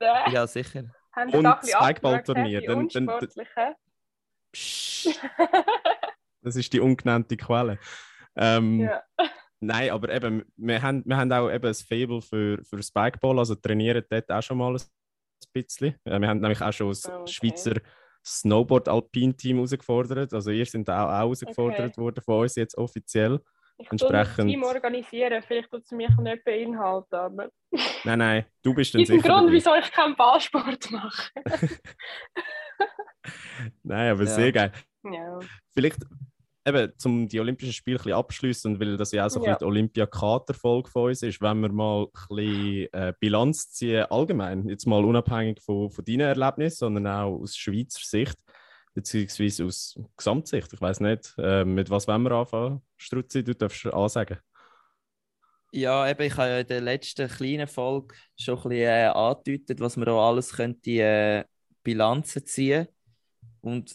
Ein. 0.00 0.32
Ja, 0.32 0.46
sicher. 0.46 0.84
Haben 1.12 1.30
und 1.30 1.56
Spikeball-Turnier. 1.66 2.62
Dann, 2.62 2.88
dann, 2.88 3.06
dann, 3.06 3.74
das 6.42 6.56
ist 6.56 6.72
die 6.72 6.80
ungenannte 6.80 7.36
Quelle. 7.36 7.78
Ähm, 8.36 8.80
ja. 8.80 9.02
Nein, 9.60 9.90
aber 9.90 10.08
eben, 10.10 10.44
wir 10.56 10.82
haben, 10.82 11.02
wir 11.04 11.16
haben 11.16 11.32
auch 11.32 11.50
eben 11.50 11.66
ein 11.66 11.74
Fable 11.74 12.22
für, 12.22 12.62
für 12.64 12.82
Spikeball, 12.82 13.38
also 13.38 13.56
trainieren 13.56 14.04
dort 14.08 14.30
auch 14.30 14.42
schon 14.42 14.58
mal 14.58 14.74
ein 14.74 14.82
bisschen. 15.52 15.96
Wir 16.04 16.14
haben 16.14 16.40
nämlich 16.40 16.60
auch 16.62 16.72
schon 16.72 16.88
das 16.88 17.08
oh, 17.08 17.20
okay. 17.20 17.32
Schweizer 17.32 17.80
Snowboard-Alpin-Team 18.24 19.56
herausgefordert. 19.56 20.32
Also 20.32 20.50
ihr 20.50 20.66
sind 20.66 20.88
auch, 20.90 21.08
auch 21.08 21.10
herausgefordert 21.10 21.92
okay. 21.92 22.00
worden 22.00 22.22
von 22.22 22.42
uns 22.42 22.54
jetzt 22.56 22.76
offiziell. 22.78 23.40
Ich 23.80 23.90
Entsprechend... 23.92 24.40
ein 24.40 24.48
Team 24.48 24.64
organisieren, 24.64 25.42
vielleicht 25.46 25.70
tut 25.70 25.84
es 25.84 25.92
mich 25.92 26.10
nicht 26.18 26.44
beinhalten, 26.44 27.14
aber... 27.14 27.48
Nein, 28.04 28.18
nein, 28.18 28.44
du 28.62 28.74
bist 28.74 28.92
dann 28.92 29.04
sicher... 29.04 29.28
Grund, 29.28 29.52
wieso 29.52 29.72
ich 29.76 29.92
keinen 29.92 30.16
Ballsport 30.16 30.90
mache. 30.90 31.30
nein, 33.84 34.10
aber 34.10 34.24
ja. 34.24 34.26
sehr 34.26 34.50
geil. 34.50 34.72
Ja. 35.04 35.38
Vielleicht 35.72 36.04
eben, 36.68 36.92
um 37.04 37.28
die 37.28 37.40
Olympischen 37.40 37.72
Spiele 37.72 38.00
ein 38.04 38.12
abschließen 38.12 38.74
und 38.74 38.80
weil 38.80 38.96
das 38.96 39.12
ja 39.12 39.26
auch 39.26 39.30
so 39.30 39.44
ja. 39.44 39.56
ein 39.56 39.64
Olympia-Katerfolge 39.64 40.90
von 40.90 41.08
uns 41.08 41.22
ist, 41.22 41.40
wenn 41.40 41.60
wir 41.60 41.72
mal 41.72 42.04
ein 42.04 42.36
bisschen 42.36 42.92
äh, 42.92 43.12
Bilanz 43.18 43.70
ziehen, 43.70 44.04
allgemein, 44.10 44.68
jetzt 44.68 44.86
mal 44.86 45.04
unabhängig 45.04 45.60
von, 45.60 45.90
von 45.90 46.04
deinen 46.04 46.20
Erlebnissen, 46.20 46.78
sondern 46.78 47.06
auch 47.06 47.40
aus 47.40 47.56
Schweizer 47.56 48.00
Sicht, 48.02 48.36
beziehungsweise 48.94 49.64
aus 49.64 49.98
Gesamtsicht. 50.16 50.72
Ich 50.72 50.80
weiß 50.80 51.00
nicht, 51.00 51.34
äh, 51.38 51.64
mit 51.64 51.90
was 51.90 52.06
wollen 52.08 52.22
wir 52.22 52.32
anfangen? 52.32 52.82
Struzzi, 52.96 53.42
du 53.42 53.54
darfst 53.54 53.86
ansagen. 53.86 54.38
Ja, 55.70 56.08
eben, 56.08 56.22
ich 56.22 56.36
habe 56.36 56.48
ja 56.48 56.58
in 56.60 56.66
der 56.66 56.80
letzten 56.80 57.28
kleinen 57.28 57.66
Folge 57.66 58.14
schon 58.38 58.56
ein 58.56 58.62
bisschen 58.62 58.88
äh, 58.88 59.06
angedeutet, 59.06 59.80
was 59.80 59.96
man 59.96 60.06
da 60.06 60.12
alles 60.12 60.54
könnte 60.54 60.90
äh, 60.90 61.44
Bilanzen 61.82 62.46
ziehen. 62.46 62.88
Und 63.60 63.94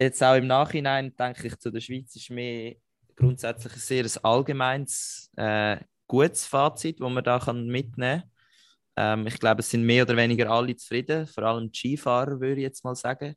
jetzt 0.00 0.22
auch 0.22 0.34
im 0.34 0.46
Nachhinein 0.46 1.14
denke 1.16 1.46
ich, 1.46 1.58
zu 1.58 1.70
der 1.70 1.80
Schweiz 1.80 2.16
ist 2.16 2.30
mir 2.30 2.76
grundsätzlich 3.16 3.74
ein 3.74 3.78
sehr 3.78 4.24
allgemeines, 4.24 5.30
äh, 5.36 5.78
gutes 6.06 6.46
Fazit, 6.46 7.00
das 7.00 7.10
man 7.10 7.22
da 7.22 7.38
kann 7.38 7.66
mitnehmen 7.66 8.22
kann. 8.22 9.20
Ähm, 9.20 9.26
ich 9.26 9.38
glaube, 9.38 9.60
es 9.60 9.70
sind 9.70 9.84
mehr 9.84 10.04
oder 10.04 10.16
weniger 10.16 10.50
alle 10.50 10.74
zufrieden, 10.74 11.26
vor 11.26 11.44
allem 11.44 11.70
die 11.70 11.78
Skifahrer, 11.78 12.40
würde 12.40 12.56
ich 12.56 12.62
jetzt 12.62 12.84
mal 12.84 12.96
sagen. 12.96 13.34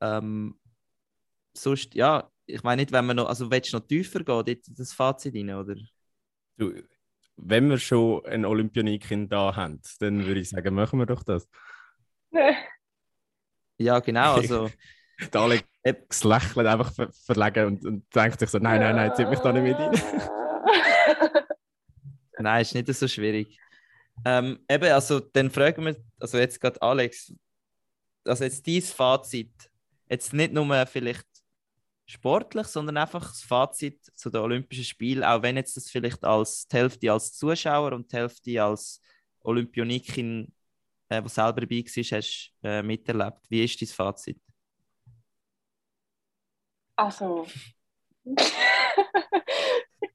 Ähm, 0.00 0.58
sonst, 1.52 1.94
ja, 1.94 2.30
ich 2.46 2.62
meine 2.62 2.82
nicht, 2.82 2.92
wenn 2.92 3.06
man 3.06 3.16
noch, 3.16 3.28
also 3.28 3.50
willst 3.50 3.72
du 3.72 3.76
noch 3.78 3.86
tiefer 3.86 4.24
gehen, 4.24 4.60
in 4.66 4.74
das 4.74 4.92
Fazit 4.92 5.34
rein, 5.34 5.50
oder? 5.50 5.76
Du, 6.56 6.82
wenn 7.36 7.68
wir 7.68 7.78
schon 7.78 8.24
eine 8.26 8.48
Olympionikin 8.48 9.28
da 9.28 9.54
haben, 9.54 9.80
dann 10.00 10.26
würde 10.26 10.40
ich 10.40 10.48
sagen, 10.48 10.74
machen 10.74 10.98
wir 10.98 11.06
doch 11.06 11.22
das. 11.22 11.48
ja, 13.76 14.00
genau, 14.00 14.34
also 14.34 14.70
der 15.32 15.40
Alex 15.40 16.24
lächelt 16.24 16.66
einfach 16.66 16.92
ver 16.92 17.10
verlegen 17.12 17.66
und, 17.66 17.84
und 17.84 18.14
denkt 18.14 18.40
sich 18.40 18.50
so, 18.50 18.58
nein, 18.58 18.80
nein, 18.80 18.96
nein, 18.96 19.14
zieht 19.14 19.28
mich 19.28 19.38
da 19.40 19.52
nicht 19.52 19.62
mit 19.62 19.76
rein. 19.76 19.92
nein, 22.38 22.62
ist 22.62 22.74
nicht 22.74 22.92
so 22.92 23.08
schwierig. 23.08 23.58
Ähm, 24.24 24.58
eben, 24.68 24.92
also 24.92 25.20
dann 25.20 25.50
fragen 25.50 25.84
wir, 25.84 25.96
also 26.18 26.38
jetzt 26.38 26.60
gerade 26.60 26.80
Alex, 26.82 27.32
also 28.24 28.44
jetzt 28.44 28.66
dein 28.66 28.82
Fazit, 28.82 29.52
jetzt 30.08 30.32
nicht 30.32 30.52
nur 30.52 30.86
vielleicht 30.86 31.26
sportlich, 32.06 32.66
sondern 32.66 32.96
einfach 32.96 33.28
das 33.28 33.42
Fazit 33.42 34.00
zu 34.14 34.30
den 34.30 34.40
Olympischen 34.40 34.84
Spielen, 34.84 35.22
auch 35.22 35.42
wenn 35.42 35.56
jetzt 35.56 35.76
das 35.76 35.90
vielleicht 35.90 36.24
als 36.24 36.66
die 36.66 36.76
Hälfte 36.76 37.12
als 37.12 37.34
Zuschauer 37.34 37.92
und 37.92 38.10
die 38.10 38.16
Hälfte 38.16 38.62
als 38.62 39.00
Olympionikin, 39.40 40.52
äh, 41.08 41.22
die 41.22 41.28
selber 41.28 41.60
dabei 41.60 41.84
war, 41.84 42.18
hast 42.18 42.52
äh, 42.62 42.82
miterlebt. 42.82 43.40
Wie 43.48 43.64
ist 43.64 43.80
dein 43.80 43.88
Fazit? 43.88 44.40
Also, 46.98 47.46
ich 48.24 48.34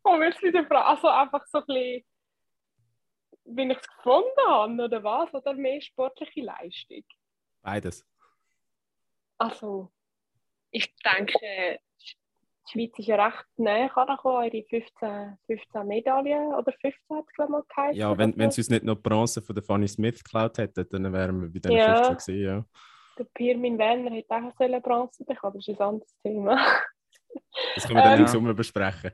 willst 0.04 0.42
du 0.42 0.48
wieder 0.48 0.66
fragen? 0.66 0.86
Also 0.86 1.08
einfach 1.08 1.46
so 1.48 1.60
ein 1.60 1.66
bisschen, 1.66 2.06
wie 3.46 3.72
ich 3.72 3.78
es 3.78 3.88
gefunden 3.88 4.28
habe, 4.46 4.84
oder 4.84 5.02
was? 5.02 5.34
Oder 5.34 5.54
mehr 5.54 5.82
sportliche 5.82 6.42
Leistung? 6.42 7.06
Beides. 7.62 8.06
Also, 9.38 9.94
ich 10.72 10.94
denke, 11.06 11.80
die 12.02 12.72
Schweiz 12.72 13.00
ist 13.00 13.08
ja 13.08 13.28
recht 13.28 13.46
näher 13.56 13.98
angekommen, 13.98 14.52
ihre 14.52 14.68
15, 14.68 15.38
15 15.46 15.88
Medaillen 15.88 16.54
oder 16.54 16.74
15 16.74 16.92
hat 17.18 17.26
es 17.26 17.34
glaube 17.34 17.50
ich 17.50 17.50
mal 17.50 17.64
geheißen. 17.70 17.96
Ja, 17.98 18.18
wenn, 18.18 18.38
wenn 18.38 18.52
sie 18.52 18.60
uns 18.60 18.70
nicht 18.70 18.84
noch 18.84 19.02
Bronze 19.02 19.42
von 19.42 19.56
der 19.56 19.64
Fanny 19.64 19.88
Smith 19.88 20.22
geklaut 20.22 20.58
hätten, 20.58 20.86
dann 20.90 21.14
wären 21.14 21.42
wir 21.44 21.50
bei 21.50 21.60
den 21.60 21.78
Ja. 21.78 22.04
15 22.04 22.36
gewesen, 22.36 22.46
ja. 22.46 22.66
Der 23.18 23.26
Pirmin 23.26 23.78
Werner 23.78 24.12
hätte 24.12 24.34
auch 24.34 24.54
sollen 24.58 24.82
Bronze 24.82 25.24
bekommen, 25.24 25.56
das 25.56 25.68
ist 25.68 25.80
ein 25.80 25.88
anderes 25.88 26.16
Thema. 26.22 26.58
Das 27.76 27.86
können 27.86 27.98
wir 27.98 28.04
dann 28.04 28.14
Ähm. 28.14 28.22
im 28.22 28.28
Sommer 28.28 28.54
besprechen. 28.54 29.12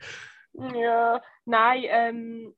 Ja, 0.76 1.22
nein, 1.46 1.84
ähm, 1.86 2.56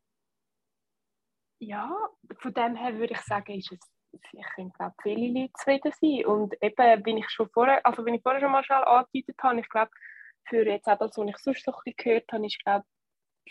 ja, 1.60 1.96
von 2.40 2.54
dem 2.54 2.76
her 2.76 2.98
würde 2.98 3.14
ich 3.14 3.22
sagen, 3.22 3.54
ist 3.54 3.72
es, 3.72 3.80
ich 4.12 4.74
glaube 4.74 4.96
viele 5.04 5.40
Leute 5.40 5.54
zufrieden 5.54 5.92
sein. 5.92 6.26
Und 6.26 6.56
eben, 6.62 7.06
wie 7.06 7.20
ich 7.20 7.30
schon 7.30 7.50
vorher, 7.50 7.86
also 7.86 8.04
wenn 8.06 8.16
ich 8.16 8.24
vorher 8.24 8.42
schon 8.42 8.52
mal 8.52 8.64
schnell 8.64 8.84
angedeutet 8.84 9.38
habe, 9.44 9.60
ich 9.60 9.70
glaube, 9.70 9.92
für 10.48 10.66
jetzt 10.66 10.88
auch 10.88 10.98
das, 10.98 11.18
was 11.18 11.28
ich 11.28 11.38
sonst 11.38 11.66
bisschen 11.66 11.94
gehört 11.98 12.32
habe, 12.32 12.46
ist, 12.46 12.64
glaube 12.64 12.86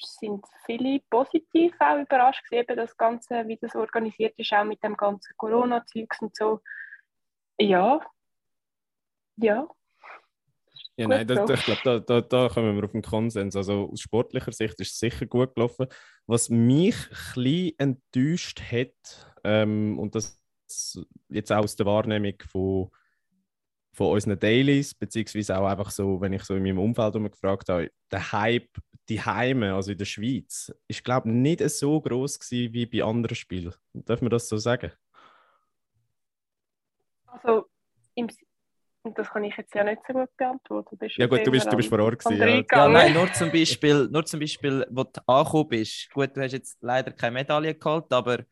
sind 0.03 0.45
viele 0.67 1.01
positiv 1.11 1.75
auch 1.79 1.99
überrascht 1.99 2.45
gewesen, 2.45 2.63
eben 2.63 2.77
das 2.77 2.97
Ganze, 2.97 3.47
wie 3.47 3.59
das 3.59 3.75
organisiert 3.75 4.39
ist, 4.39 4.53
auch 4.53 4.65
mit 4.65 4.83
dem 4.83 4.97
ganzen 4.97 5.35
Corona-Zeugs 5.37 6.23
und 6.23 6.37
so. 6.37 6.61
Ja, 7.61 8.01
ja, 9.37 9.69
Ja, 10.97 11.09
nein, 11.09 11.27
das, 11.27 11.49
ich 11.49 11.65
glaube, 11.65 11.81
da, 11.83 11.99
da, 11.99 12.21
da 12.21 12.49
kommen 12.49 12.77
wir 12.77 12.85
auf 12.85 12.93
den 12.93 13.03
Konsens. 13.03 13.57
Also 13.57 13.91
aus 13.91 14.01
sportlicher 14.01 14.53
Sicht 14.53 14.81
ist 14.81 14.93
es 14.93 14.99
sicher 14.99 15.27
gut 15.27 15.55
gelaufen. 15.55 15.87
Was 16.27 16.49
mich 16.51 16.95
ein 16.95 17.35
bisschen 17.35 17.79
enttäuscht 17.79 18.61
hat, 18.61 19.35
ähm, 19.45 19.99
und 19.99 20.15
das 20.15 20.41
jetzt 21.29 21.53
auch 21.53 21.65
aus 21.65 21.77
der 21.77 21.87
Wahrnehmung 21.87 22.35
von, 22.51 22.91
von 23.95 24.13
unseren 24.13 24.39
Dailies, 24.39 24.95
beziehungsweise 24.95 25.59
auch 25.59 25.67
einfach 25.67 25.91
so, 25.91 26.21
wenn 26.21 26.33
ich 26.33 26.45
so 26.45 26.55
in 26.55 26.63
meinem 26.63 26.79
Umfeld 26.79 27.15
gefragt 27.15 27.69
habe, 27.69 27.91
der 28.11 28.33
Hype, 28.33 28.71
die 29.09 29.21
Heime, 29.21 29.75
also 29.75 29.93
in 29.93 29.99
der 29.99 30.05
Schweiz, 30.05 30.73
ist, 30.87 31.03
glaube 31.05 31.29
ich, 31.29 31.35
nicht 31.35 31.69
so 31.71 32.01
groß 32.01 32.39
gewesen 32.39 32.73
wie 32.73 32.87
bei 32.87 33.03
anderen 33.03 33.35
Spielen. 33.35 33.75
Darf 33.93 34.21
man 34.23 34.31
das 34.31 34.49
so 34.49 34.57
sagen? 34.57 34.93
Also 37.33 37.67
im, 38.15 38.29
und 39.03 39.19
das 39.19 39.31
kann 39.31 39.45
ich 39.45 39.57
jetzt 39.57 39.75
ja 39.75 39.83
nicht 39.83 40.03
so 40.07 40.13
gut 40.13 40.37
beantworten. 40.37 40.99
Ja 41.17 41.27
gut, 41.27 41.47
du 41.47 41.51
bist, 41.51 41.73
du 41.73 41.77
bist 41.77 41.89
vor 41.89 42.01
Ort 42.01 42.23
gewesen. 42.23 42.67
Ja. 42.69 42.85
Ja, 42.85 42.89
nein, 42.89 43.15
nur 43.15 43.33
zum 43.33 43.51
Beispiel, 43.51 44.09
nur 44.11 44.25
zum 44.27 44.41
Beispiel, 44.41 44.87
wo 44.91 45.05
du 45.05 45.21
angekommen 45.27 45.69
bist. 45.69 46.11
Gut, 46.13 46.37
du 46.37 46.43
hast 46.43 46.53
jetzt 46.53 46.79
leider 46.83 47.11
keine 47.13 47.35
Medaille 47.35 47.75
geholt, 47.75 48.13
aber 48.13 48.45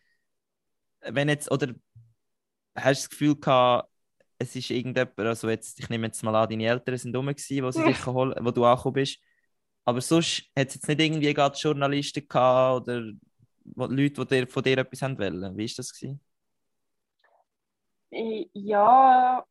wenn 1.00 1.28
jetzt, 1.28 1.50
oder 1.50 1.74
hast 2.74 3.02
du 3.02 3.04
das 3.04 3.10
Gefühl 3.10 3.36
gehabt, 3.36 3.90
es 4.38 4.54
ist 4.54 4.70
irgendjemand, 4.70 5.18
also 5.18 5.50
jetzt, 5.50 5.78
ich 5.80 5.88
nehme 5.90 6.06
jetzt 6.06 6.22
mal 6.22 6.34
an, 6.34 6.48
deine 6.48 6.66
Eltern 6.66 6.96
sind 6.96 7.14
rum 7.14 7.26
gewesen, 7.26 7.64
wo, 7.64 7.70
sie 7.70 7.84
dich 7.84 8.00
geholt, 8.04 8.38
wo 8.40 8.50
du 8.50 8.64
angekommen 8.64 8.94
bist. 8.94 9.18
Aber 9.84 10.00
sonst 10.00 10.44
hat 10.56 10.68
es 10.68 10.74
jetzt 10.74 10.88
nicht 10.88 11.00
irgendwie 11.00 11.34
gerade 11.34 11.58
Journalisten 11.58 12.26
gehabt 12.26 12.82
oder 12.88 13.02
Leute, 13.74 14.24
die 14.24 14.26
dir, 14.26 14.46
von 14.46 14.62
dir 14.62 14.78
etwas 14.78 15.02
haben 15.02 15.18
wollen. 15.18 15.56
Wie 15.56 15.66
war 15.66 15.74
das? 15.76 15.92
Gewesen? 15.92 16.20
Ja, 18.11 19.44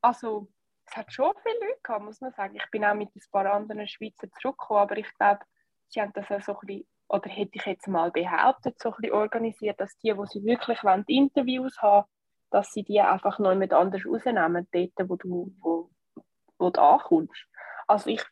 also 0.00 0.48
es 0.86 0.96
hat 0.96 1.12
schon 1.12 1.32
viele 1.42 1.58
Leute 1.60 1.80
gehabt, 1.82 2.04
muss 2.04 2.20
man 2.20 2.32
sagen. 2.32 2.56
Ich 2.56 2.70
bin 2.70 2.84
auch 2.84 2.94
mit 2.94 3.14
ein 3.14 3.22
paar 3.30 3.46
anderen 3.52 3.86
Schweizer 3.86 4.28
zurückgekommen, 4.40 4.80
aber 4.80 4.96
ich 4.98 5.14
glaube, 5.16 5.40
sie 5.88 6.00
haben 6.00 6.12
das 6.14 6.30
auch 6.30 6.40
so 6.42 6.58
ein 6.58 6.66
bisschen, 6.66 6.88
oder 7.08 7.28
hätte 7.30 7.52
ich 7.54 7.66
jetzt 7.66 7.88
mal 7.88 8.10
behauptet, 8.10 8.78
so 8.80 8.90
ein 8.90 8.96
bisschen 9.00 9.14
organisiert, 9.14 9.80
dass 9.80 9.96
die, 9.98 10.16
wo 10.16 10.26
sie 10.26 10.44
wirklich 10.44 10.82
wollen, 10.84 11.04
Interviews 11.06 11.80
haben, 11.82 12.08
dass 12.50 12.72
sie 12.72 12.82
die 12.82 13.00
einfach 13.00 13.38
noch 13.38 13.54
mit 13.54 13.72
anders 13.72 14.04
rausnehmen, 14.04 14.68
dort, 14.72 15.08
wo 15.08 15.16
du, 15.16 15.52
wo, 15.60 15.90
wo 16.58 16.70
du 16.70 16.80
ankommst. 16.80 17.46
Also 17.86 18.10
ich, 18.10 18.22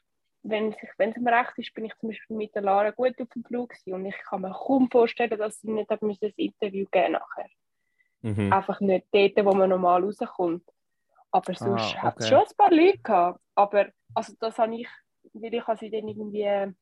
wenn 0.42 0.72
es, 0.72 0.76
wenn 0.96 1.10
es 1.10 1.16
mir 1.18 1.32
recht 1.32 1.56
ist, 1.56 1.74
bin 1.74 1.84
ich 1.84 1.96
zum 1.98 2.08
Beispiel 2.10 2.36
mit 2.36 2.54
der 2.54 2.62
Lara 2.62 2.90
gut 2.90 3.20
auf 3.20 3.28
dem 3.28 3.44
Flug 3.44 3.72
und 3.86 4.06
ich 4.06 4.18
kann 4.28 4.40
mir 4.42 4.52
kaum 4.52 4.90
vorstellen, 4.90 5.38
dass 5.38 5.60
sie 5.60 5.70
nicht 5.70 5.90
ein 5.90 6.10
Interview 6.36 6.86
geben 6.90 7.12
nachher 7.12 7.48
Mhm. 8.22 8.52
einfach 8.52 8.80
nicht 8.80 9.06
dort, 9.12 9.36
wo 9.44 9.54
man 9.54 9.70
normal 9.70 10.02
rauskommt. 10.04 10.64
Aber 11.30 11.54
sonst 11.54 11.94
Ah, 11.94 12.02
hat 12.02 12.18
es 12.18 12.26
okay. 12.26 12.28
schon 12.28 12.38
ein 12.40 12.56
paar 12.56 12.70
Leute 12.70 12.98
gehabt. 12.98 13.40
Aber 13.54 13.86
also 14.14 14.32
das 14.40 14.58
habe 14.58 14.74
ich, 14.76 14.88
weil 15.34 15.54
ich 15.54 15.64
sie 15.80 15.90
dann 15.90 16.08
irgendwie, 16.08 16.74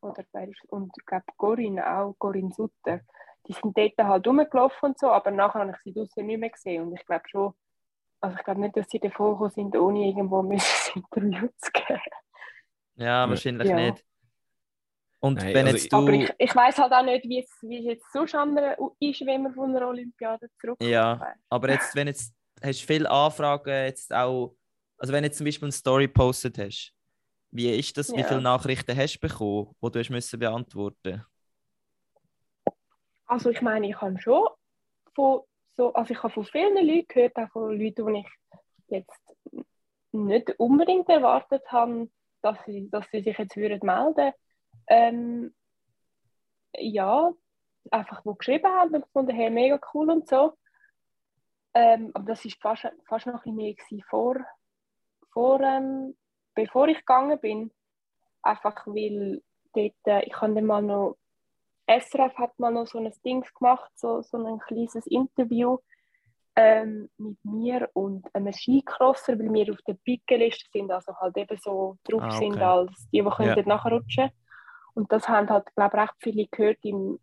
oder 0.00 0.24
und 0.68 0.92
ich 0.98 1.06
glaube 1.06 1.24
Corinne 1.36 1.98
auch, 1.98 2.14
Corinne 2.18 2.52
Sutter, 2.54 3.00
die 3.46 3.52
sind 3.52 3.76
dort 3.76 3.98
halt 3.98 4.26
rumgelaufen 4.26 4.90
und 4.90 4.98
so, 4.98 5.10
aber 5.10 5.30
nachher 5.30 5.60
habe 5.60 5.72
ich 5.72 5.78
sie 5.82 5.92
draußen 5.92 6.24
nicht 6.24 6.38
mehr 6.40 6.50
gesehen. 6.50 6.82
Und 6.88 6.94
ich 6.94 7.04
glaube 7.06 7.28
schon, 7.28 7.54
also 8.20 8.36
ich 8.36 8.44
glaube 8.44 8.60
nicht, 8.60 8.76
dass 8.76 8.88
sie 8.90 9.00
davor 9.00 9.32
gekommen 9.32 9.50
sind, 9.50 9.76
ohne 9.76 10.06
irgendwo 10.06 10.40
ein 10.42 10.52
Interview 10.94 11.48
zu 11.58 11.70
geben. 11.72 12.00
Ja, 12.96 13.28
wahrscheinlich 13.28 13.68
Ja. 13.68 13.76
nicht. 13.76 14.04
Und 15.20 15.40
Nein, 15.40 15.54
wenn 15.54 15.66
also 15.66 15.76
jetzt 15.76 15.86
ich- 15.86 15.92
du. 15.92 15.98
Aber 15.98 16.12
ich, 16.12 16.30
ich 16.38 16.54
weiß 16.54 16.78
halt 16.78 16.92
auch 16.92 17.02
nicht, 17.02 17.24
wie 17.28 17.40
es, 17.40 17.50
wie 17.62 17.78
es 17.78 17.84
jetzt 17.84 18.12
sonst 18.12 18.34
andere 18.34 18.76
ist, 19.00 19.20
wenn 19.26 19.42
man 19.42 19.54
von 19.54 19.74
einer 19.74 19.88
Olympiade 19.88 20.48
zurückkommt. 20.60 20.90
Ja, 20.90 21.34
aber 21.48 21.70
jetzt, 21.70 21.94
wenn 21.94 22.06
jetzt 22.06 22.34
hast 22.62 22.82
du 22.82 22.86
viele 22.86 23.10
Anfragen, 23.10 23.68
jetzt 23.84 24.12
auch, 24.14 24.56
also 24.96 25.12
wenn 25.12 25.22
du 25.22 25.28
jetzt 25.28 25.38
zum 25.38 25.44
Beispiel 25.44 25.66
eine 25.66 25.72
Story 25.72 26.08
postet 26.08 26.58
hast, 26.58 26.92
wie 27.50 27.70
ist 27.70 27.96
das, 27.96 28.14
wie 28.14 28.20
Ja. 28.20 28.28
viele 28.28 28.42
Nachrichten 28.42 28.96
hast 28.96 29.16
du 29.16 29.20
bekommen, 29.28 29.74
die 29.82 29.90
du 29.90 29.98
hast 29.98 30.10
müssen 30.10 30.38
beantworten 30.38 31.24
Also 33.26 33.50
ich 33.50 33.60
meine, 33.62 33.88
ich 33.88 34.00
habe 34.00 34.20
schon 34.20 34.46
von 35.14 35.42
so, 35.76 35.92
also 35.94 36.12
ich 36.12 36.22
habe 36.22 36.32
von 36.32 36.44
vielen 36.44 36.86
Leuten 36.86 37.06
gehört, 37.08 37.36
auch 37.36 37.50
von 37.50 37.78
Leuten, 37.78 38.14
die 38.14 38.20
ich 38.20 38.28
jetzt 38.88 39.36
nicht 40.12 40.58
unbedingt 40.58 41.08
erwartet 41.08 41.62
habe, 41.70 42.10
dass 42.42 42.58
sie, 42.66 42.88
dass 42.90 43.06
sie 43.10 43.22
sich 43.22 43.36
jetzt 43.38 43.56
würden 43.56 43.80
melden 43.82 44.32
ähm, 44.88 45.54
Ja, 46.76 47.32
einfach 47.90 48.24
wo 48.24 48.34
geschrieben 48.34 48.70
haben 48.70 48.94
und 48.94 49.02
gefunden, 49.02 49.34
hey, 49.34 49.50
mega 49.50 49.80
cool 49.94 50.10
und 50.10 50.28
so. 50.28 50.54
Ähm, 51.74 52.10
aber 52.14 52.26
das 52.26 52.44
war 52.44 52.52
fast, 52.60 52.88
fast 53.06 53.26
noch 53.26 53.44
ein 53.44 53.56
bisschen 53.56 53.96
mehr 53.96 54.04
vor, 54.08 54.36
vor 55.32 55.60
ähm, 55.60 56.16
bevor 56.54 56.88
ich 56.88 56.98
gegangen 56.98 57.38
bin. 57.40 57.70
Einfach 58.42 58.86
weil 58.86 59.42
dort, 59.74 59.94
äh, 60.06 60.24
ich 60.24 60.40
habe 60.40 60.54
dann 60.54 60.64
mal 60.66 60.82
noch 60.82 61.16
SRF 61.88 62.36
hat 62.36 62.58
mal 62.58 62.70
noch 62.70 62.86
so 62.86 62.98
ein 62.98 63.10
Ding 63.24 63.44
gemacht, 63.58 63.90
so, 63.94 64.20
so 64.20 64.36
ein 64.36 64.58
kleines 64.60 65.06
Interview 65.06 65.78
ähm, 66.54 67.08
mit 67.16 67.38
mir 67.44 67.88
und 67.94 68.26
einem 68.34 68.52
Skicrosser, 68.52 69.38
weil 69.38 69.52
wir 69.52 69.72
auf 69.72 69.80
der 69.86 69.94
Pickeliste 69.94 70.68
sind, 70.72 70.90
also 70.90 71.16
halt 71.16 71.36
eben 71.36 71.56
so 71.62 71.96
drauf 72.04 72.22
Ah, 72.24 72.30
sind 72.32 72.54
okay. 72.54 72.62
als 72.62 73.08
die, 73.10 73.22
die 73.22 73.30
können 73.30 73.54
dort 73.54 73.66
nachrutschen. 73.66 74.30
Und 74.98 75.12
das 75.12 75.28
haben 75.28 75.48
halt, 75.48 75.72
glaube 75.76 75.96
ich, 75.96 76.02
recht 76.02 76.14
viele 76.18 76.46
gehört 76.48 76.78
im, 76.82 77.20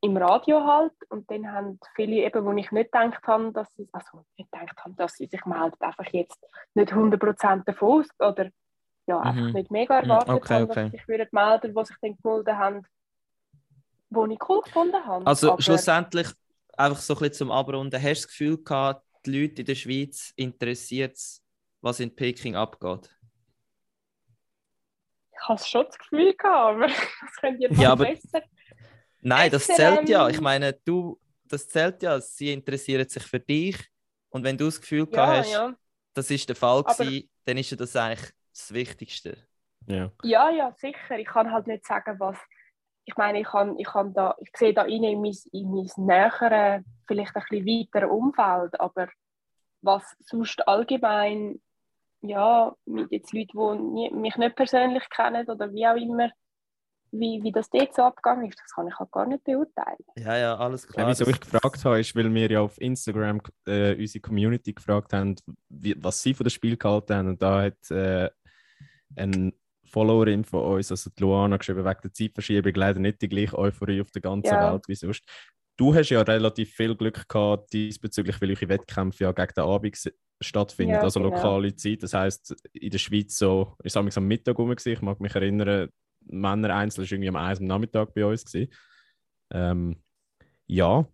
im 0.00 0.16
Radio 0.16 0.64
halt. 0.64 0.92
Und 1.10 1.30
dann 1.30 1.52
haben 1.52 1.78
viele 1.94 2.24
eben, 2.24 2.42
wo 2.42 2.52
ich 2.52 2.70
nicht 2.72 2.90
gedacht 2.90 3.22
habe, 3.26 3.52
dass 3.52 3.70
sie, 3.74 3.86
also 3.92 4.24
nicht 4.38 4.50
gedacht 4.50 4.74
haben, 4.82 4.96
dass 4.96 5.12
sie 5.12 5.26
sich 5.26 5.44
melden, 5.44 5.76
einfach 5.80 6.06
jetzt 6.12 6.42
nicht 6.72 6.90
100% 6.94 7.66
davon 7.66 8.00
aus, 8.00 8.08
oder 8.18 8.48
ja, 9.06 9.20
einfach 9.20 9.42
Mhm. 9.48 9.52
nicht 9.52 9.70
mega 9.70 10.00
Mhm, 10.00 10.08
erwartet 10.08 10.34
okay, 10.36 10.54
haben, 10.54 10.68
dass 10.68 10.76
okay. 10.78 10.84
sie 10.90 10.96
sich 10.96 11.06
würden 11.08 11.28
melden, 11.32 11.74
die 11.74 11.84
sich 11.84 11.96
dann 12.00 12.16
gemeldet 12.16 12.54
haben, 12.54 12.82
wo 14.08 14.24
ich 14.24 14.48
cool 14.48 14.62
gefunden 14.62 15.04
habe. 15.04 15.26
Also 15.26 15.52
Aber- 15.52 15.62
schlussendlich, 15.62 16.28
einfach 16.78 17.00
so 17.02 17.12
ein 17.12 17.18
bisschen 17.18 17.34
zum 17.34 17.50
Abrunden, 17.50 18.02
hast 18.02 18.04
du 18.22 18.26
das 18.26 18.28
Gefühl 18.28 18.64
gehabt, 18.64 19.04
die 19.26 19.38
Leute 19.42 19.60
in 19.60 19.66
der 19.66 19.74
Schweiz 19.74 20.32
interessiert 20.36 21.16
es, 21.16 21.42
was 21.82 22.00
in 22.00 22.14
Peking 22.16 22.56
abgeht? 22.56 23.13
Ich 25.44 25.48
habe 25.48 25.62
schon 25.62 25.84
das 25.84 25.98
Gefühl 25.98 26.32
gehabt, 26.34 26.76
aber 26.76 26.86
das 27.20 27.36
könnt 27.40 27.60
ihr 27.60 27.70
Ja, 27.72 27.92
aber- 27.92 28.06
besser. 28.06 28.42
Nein, 29.20 29.50
das 29.50 29.66
zählt 29.66 30.08
ja. 30.08 30.26
ähm, 30.28 30.34
Ich 30.34 30.40
meine, 30.40 30.72
du, 30.72 31.18
das 31.44 31.68
zählt 31.68 32.02
ja. 32.02 32.20
Sie 32.20 32.52
interessieren 32.52 33.08
sich 33.08 33.22
für 33.22 33.40
dich. 33.40 33.76
Und 34.30 34.42
wenn 34.44 34.56
du 34.58 34.64
das 34.66 34.80
Gefühl 34.80 35.06
gehabt 35.06 35.32
Ja, 35.32 35.36
hast, 35.38 35.52
ja. 35.52 35.74
das 36.14 36.30
ist 36.30 36.48
der 36.48 36.56
Fall 36.56 36.78
Aber- 36.84 36.94
gewesen, 36.94 37.30
dann 37.44 37.56
ist 37.58 37.70
ja 37.70 37.76
das 37.76 37.94
eigentlich 37.96 38.30
das 38.52 38.72
Wichtigste. 38.72 39.36
Ja. 39.86 40.10
ja, 40.22 40.50
ja, 40.50 40.72
sicher. 40.72 41.18
Ich 41.18 41.26
kann 41.26 41.52
halt 41.52 41.66
nicht 41.66 41.86
sagen, 41.86 42.18
was. 42.18 42.38
Ich 43.06 43.16
meine, 43.18 43.38
ich, 43.40 43.46
kann, 43.46 43.78
ich, 43.78 43.86
kann 43.86 44.14
da, 44.14 44.34
ich 44.40 44.48
sehe 44.56 44.72
da 44.72 44.82
rein 44.82 45.04
in 45.04 45.20
mein, 45.20 45.36
in 45.52 45.70
mein 45.70 45.90
nähere, 46.06 46.82
vielleicht 47.06 47.36
ein 47.36 47.42
bisschen 47.50 47.66
weiteres 47.66 48.10
Umfeld, 48.10 48.80
aber 48.80 49.08
was 49.82 50.02
sonst 50.20 50.66
allgemein, 50.66 51.60
ja, 52.26 52.74
mit 52.86 53.10
jetzt 53.12 53.32
Leuten, 53.32 53.94
die 53.96 54.10
mich 54.14 54.36
nicht 54.36 54.56
persönlich 54.56 55.02
kennen 55.10 55.46
oder 55.48 55.72
wie 55.72 55.86
auch 55.86 55.96
immer, 55.96 56.30
wie, 57.12 57.40
wie 57.44 57.52
das 57.52 57.70
dort 57.70 57.94
so 57.94 58.02
abgegangen 58.02 58.48
ist, 58.48 58.58
das 58.58 58.72
kann 58.74 58.88
ich 58.88 58.94
halt 58.98 59.10
gar 59.12 59.26
nicht 59.26 59.44
beurteilen. 59.44 59.98
Ja, 60.16 60.36
ja, 60.36 60.56
alles 60.56 60.82
Ja, 60.84 60.88
klar. 60.92 61.08
wieso 61.10 61.24
Das- 61.24 61.34
ich 61.34 61.40
gefragt 61.40 61.84
habe, 61.84 62.00
ist, 62.00 62.16
weil 62.16 62.32
wir 62.34 62.50
ja 62.50 62.60
auf 62.60 62.80
Instagram 62.80 63.40
äh, 63.68 63.94
unsere 63.96 64.20
Community 64.20 64.72
gefragt 64.72 65.12
haben, 65.12 65.36
wie, 65.68 65.94
was 66.02 66.20
sie 66.22 66.34
von 66.34 66.44
dem 66.44 66.50
Spiel 66.50 66.76
gehalten 66.76 67.14
haben. 67.14 67.28
Und 67.28 67.42
da 67.42 67.62
hat 67.62 67.90
äh, 67.92 68.30
ein 69.16 69.52
Followerin 69.84 70.44
von 70.44 70.62
uns, 70.74 70.90
also 70.90 71.08
die 71.16 71.22
Luana, 71.22 71.56
geschrieben, 71.56 71.84
wegen 71.84 72.00
der 72.02 72.12
Zeitverschiebung 72.12 72.72
leider 72.74 72.98
nicht 72.98 73.22
die 73.22 73.28
gleiche 73.28 73.56
Euphorie 73.56 74.00
auf 74.00 74.10
der 74.10 74.22
ganzen 74.22 74.52
Ja. 74.52 74.72
Welt 74.72 74.88
wie 74.88 74.94
sonst. 74.96 75.22
Du 75.76 75.94
hast 75.94 76.08
ja 76.10 76.20
relativ 76.22 76.72
viel 76.72 76.96
Glück 76.96 77.28
gehabt 77.28 77.72
diesbezüglich, 77.72 78.40
weil 78.40 78.50
eure 78.50 78.68
Wettkämpfe 78.68 79.24
ja 79.24 79.32
gegen 79.32 79.52
den 79.56 79.64
Abend 79.64 80.14
s- 80.44 80.48
stattfinden, 80.48 81.02
Ja, 81.02 81.04
also 81.04 81.20
genau. 81.20 81.20
lokale 81.20 81.74
Zeit. 81.76 82.02
Das 82.02 82.14
heisst, 82.14 82.54
in 82.72 82.90
der 82.90 82.98
Schweiz 82.98 83.36
so, 83.38 83.76
ich 83.82 83.92
sage 83.92 84.10
am 84.16 84.26
Mittag 84.26 84.58
rum, 84.58 84.72
ich 84.72 85.02
mag 85.02 85.20
mich 85.20 85.34
erinnern, 85.34 85.88
Männer 86.26 86.74
einzeln 86.74 87.04
war 87.04 87.12
irgendwie 87.12 87.28
am 87.28 87.36
1 87.36 87.60
am 87.60 87.66
Nachmittag 87.66 88.14
bei 88.14 88.24
uns. 88.26 88.44
Gewesen. 88.44 88.72
Ähm, 89.52 90.02
ja, 90.66 91.06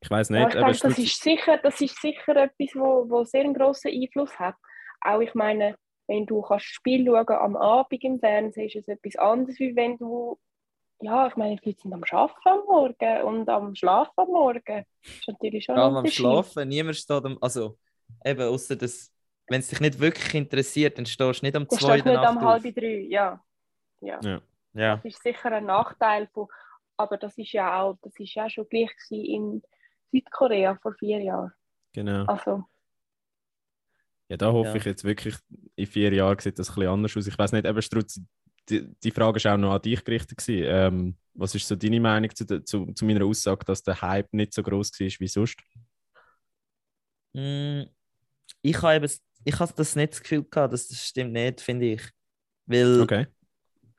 ich 0.00 0.10
weiß 0.10 0.30
nicht. 0.30 0.40
Ja, 0.40 0.48
ich 0.48 0.54
aber 0.60 0.72
denke, 0.72 0.80
das 0.82 0.98
ist 0.98 1.22
sicher, 1.22 1.58
das 1.58 1.80
ist 1.80 2.00
sicher 2.00 2.36
etwas, 2.36 2.74
wo, 2.74 3.08
wo 3.08 3.24
sehr 3.24 3.42
einen 3.44 3.54
grossen 3.54 3.90
Einfluss 3.92 4.38
hat. 4.38 4.56
Auch 5.00 5.20
ich 5.20 5.34
meine, 5.34 5.76
wenn 6.08 6.26
du 6.26 6.42
kannst 6.42 6.66
Spiel 6.66 7.06
schauen 7.06 7.28
am 7.28 7.56
Abend 7.56 8.02
im 8.04 8.18
Fernsehen, 8.18 8.66
ist 8.66 8.76
es 8.76 8.88
etwas 8.88 9.16
anderes, 9.16 9.58
wie 9.58 9.74
wenn 9.76 9.96
du, 9.98 10.38
ja, 11.00 11.28
ich 11.28 11.36
meine, 11.36 11.56
die 11.56 11.70
Leute 11.70 11.82
sind 11.82 11.94
am 11.94 12.04
Arbeiten 12.10 12.48
am 12.48 12.64
Morgen 12.66 13.22
und 13.24 13.48
am 13.50 13.74
Schlafen 13.76 14.12
am 14.16 14.28
Morgen. 14.28 14.62
Das 14.66 14.84
ist 15.20 15.28
natürlich 15.28 15.64
schon 15.64 15.74
Vor 15.74 15.82
ein 15.82 15.84
allem 15.84 15.96
am. 15.96 16.06
Schlafen, 16.06 16.68
niemand 16.68 16.96
steht 16.96 17.24
am. 17.24 17.38
Also, 17.40 17.78
eben, 18.24 18.42
außer 18.42 18.76
dass, 18.76 19.12
wenn 19.48 19.60
es 19.60 19.68
dich 19.68 19.80
nicht 19.80 19.98
wirklich 19.98 20.34
interessiert, 20.34 20.96
dann 20.98 21.06
stehst 21.06 21.40
du 21.42 21.46
nicht 21.46 21.56
um 21.56 21.66
stehst 21.66 21.82
in 21.82 21.88
der 22.04 22.04
nicht 22.04 22.16
am 22.26 22.34
Nacht 22.36 22.44
halb 22.44 22.64
auf. 22.66 22.74
drei, 22.74 23.06
ja. 23.08 23.44
ja. 24.00 24.20
Ja. 24.22 24.42
Ja. 24.74 24.96
Das 24.96 25.04
ist 25.04 25.22
sicher 25.22 25.52
ein 25.52 25.66
Nachteil 25.66 26.28
von, 26.32 26.48
aber 26.96 27.16
das 27.16 27.36
ist 27.38 27.52
ja 27.52 27.80
auch, 27.82 27.96
das 28.02 28.12
ist 28.18 28.34
ja 28.34 28.48
schon 28.50 28.68
gleich 28.68 28.90
in 29.10 29.62
Südkorea 30.10 30.76
vor 30.82 30.94
vier 30.94 31.20
Jahren. 31.20 31.52
Genau. 31.92 32.24
Also, 32.24 32.64
Ja, 34.28 34.36
da 34.36 34.52
hoffe 34.52 34.70
Ja. 34.70 34.74
ich 34.76 34.84
jetzt 34.84 35.04
wirklich, 35.04 35.36
in 35.76 35.86
vier 35.86 36.12
Jahren 36.12 36.38
sieht 36.38 36.58
das 36.58 36.70
ein 36.70 36.74
bisschen 36.76 36.90
anders 36.90 37.16
aus. 37.16 37.26
Ich 37.26 37.38
weiß 37.38 37.52
nicht, 37.52 37.66
eben 37.66 37.82
Strutz, 37.82 38.20
die, 38.68 38.88
die 39.02 39.10
Frage 39.10 39.36
ist 39.36 39.46
auch 39.46 39.56
noch 39.58 39.74
an 39.74 39.82
dich 39.82 40.02
gerichtet. 40.04 40.38
Gewesen. 40.38 40.64
Ähm, 40.66 41.16
was 41.34 41.54
ist 41.54 41.68
so 41.68 41.76
deine 41.76 42.00
Meinung 42.00 42.34
zu, 42.34 42.44
der- 42.46 42.64
zu, 42.64 42.86
zu 42.94 43.04
meiner 43.04 43.24
Aussage, 43.26 43.64
dass 43.64 43.82
der 43.82 44.00
Hype 44.00 44.32
nicht 44.32 44.54
so 44.54 44.62
groß 44.62 44.90
war 44.98 45.06
wie 45.20 45.28
sonst? 45.28 45.58
Mm, 47.34 47.84
Ich 48.62 48.82
habe 48.82 48.96
eben, 48.96 49.12
ich 49.44 49.60
habe 49.60 49.74
das 49.76 49.96
nicht 49.96 50.14
das 50.14 50.22
Gefühl 50.22 50.44
gehabt, 50.44 50.72
dass 50.72 50.88
das 50.88 51.06
stimmt 51.06 51.32
nicht, 51.34 51.60
finde 51.60 51.86
ich. 51.94 52.02
Weil 52.66 53.10
Okay. 53.10 53.26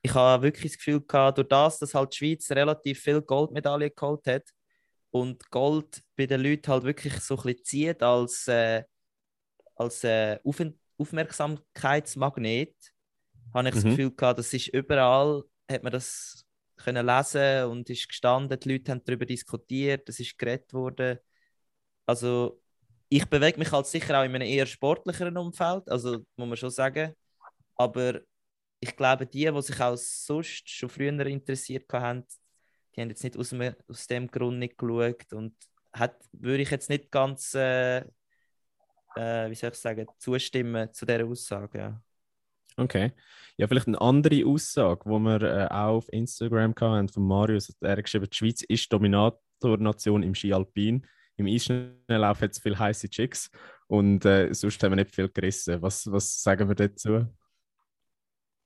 ich 0.03 0.13
habe 0.13 0.43
wirklich 0.43 0.73
das 0.73 0.77
Gefühl 0.79 1.01
gehabt, 1.01 1.37
durch 1.39 1.47
das, 1.49 1.79
dass 1.79 1.95
halt 1.95 2.13
die 2.13 2.17
Schweiz 2.17 2.51
relativ 2.51 3.01
viel 3.01 3.21
Goldmedaillen 3.21 3.91
geholt 3.95 4.27
hat 4.27 4.43
und 5.11 5.49
Gold 5.51 6.03
bei 6.17 6.27
den 6.27 6.41
Leuten 6.41 6.67
halt 6.71 6.83
wirklich 6.85 7.15
so 7.21 7.37
ein 7.37 7.43
bisschen 7.43 7.65
zieht 7.65 8.03
als, 8.03 8.47
äh, 8.47 8.83
als 9.75 10.03
äh, 10.03 10.39
Auf 10.43 10.61
Aufmerksamkeitsmagnet, 10.97 12.75
habe 13.53 13.69
ich 13.69 13.75
das 13.75 13.85
Mhm. 13.85 13.87
Gefühl 13.87 14.11
gehabt, 14.15 14.39
das 14.39 14.53
ist 14.53 14.67
überall, 14.69 15.43
hat 15.71 15.83
man 15.83 15.91
das 15.93 16.45
können 16.77 17.05
lesen 17.05 17.65
und 17.71 17.89
ist 17.89 18.07
gestanden, 18.09 18.59
die 18.59 18.69
Leute 18.73 18.91
haben 18.91 19.03
darüber 19.05 19.25
diskutiert, 19.25 20.09
es 20.09 20.19
ist 20.19 20.37
geredet 20.37 20.73
worden. 20.73 21.19
Also 22.05 22.61
ich 23.15 23.25
bewege 23.25 23.57
mich 23.57 23.71
halt 23.71 23.85
sicher 23.85 24.19
auch 24.19 24.25
in 24.25 24.35
einem 24.35 24.47
eher 24.47 24.65
sportlicheren 24.65 25.37
Umfeld, 25.37 25.89
also 25.89 26.19
muss 26.35 26.47
man 26.49 26.57
schon 26.57 26.69
sagen. 26.69 27.13
Aber 27.75 28.19
ich 28.79 28.95
glaube, 28.95 29.25
die, 29.25 29.49
die 29.49 29.61
sich 29.61 29.79
auch 29.79 29.95
sonst 29.95 30.69
schon 30.69 30.89
früher 30.89 31.25
interessiert 31.25 31.91
haben, 31.93 32.25
die 32.93 33.01
haben 33.01 33.09
jetzt 33.09 33.23
nicht 33.23 33.37
aus 33.37 33.49
dem, 33.49 33.73
aus 33.87 34.07
dem 34.07 34.27
Grund 34.27 34.59
nicht 34.59 34.77
geschaut 34.77 35.31
und 35.31 35.55
hat, 35.93 36.15
würde 36.33 36.63
ich 36.63 36.71
jetzt 36.71 36.89
nicht 36.89 37.09
ganz, 37.09 37.53
äh, 37.55 37.99
äh, 37.99 39.49
wie 39.49 39.55
soll 39.55 39.71
ich 39.71 39.75
sagen, 39.75 40.07
zustimmen 40.17 40.91
zu 40.93 41.05
dieser 41.05 41.25
Aussage. 41.25 41.77
Ja. 41.77 42.01
Okay. 42.75 43.13
Ja, 43.55 43.67
vielleicht 43.67 43.87
eine 43.87 44.01
andere 44.01 44.45
Aussage, 44.45 45.03
die 45.05 45.19
wir 45.19 45.41
äh, 45.41 45.67
auch 45.67 45.97
auf 45.97 46.11
Instagram 46.11 46.75
hatten 46.77 47.07
von 47.07 47.25
Marius. 47.25 47.69
hat 47.69 47.77
Er 47.79 48.01
geschrieben, 48.01 48.27
die 48.29 48.35
Schweiz 48.35 48.61
ist 48.63 48.91
Dominatornation 48.91 50.21
im 50.23 50.35
Ski 50.35 50.51
Alpin. 50.51 51.07
Im 51.37 51.47
Eisschnelllauf 51.47 52.41
hat 52.41 52.51
es 52.51 52.59
viele 52.59 52.77
heiße 52.79 53.09
Chicks 53.09 53.49
und 53.87 54.25
äh, 54.25 54.53
sonst 54.53 54.81
haben 54.83 54.91
wir 54.91 54.97
nicht 55.03 55.13
viel 55.13 55.29
gerissen. 55.29 55.81
Was, 55.81 56.09
was 56.11 56.41
sagen 56.41 56.67
wir 56.67 56.75
dazu? 56.75 57.27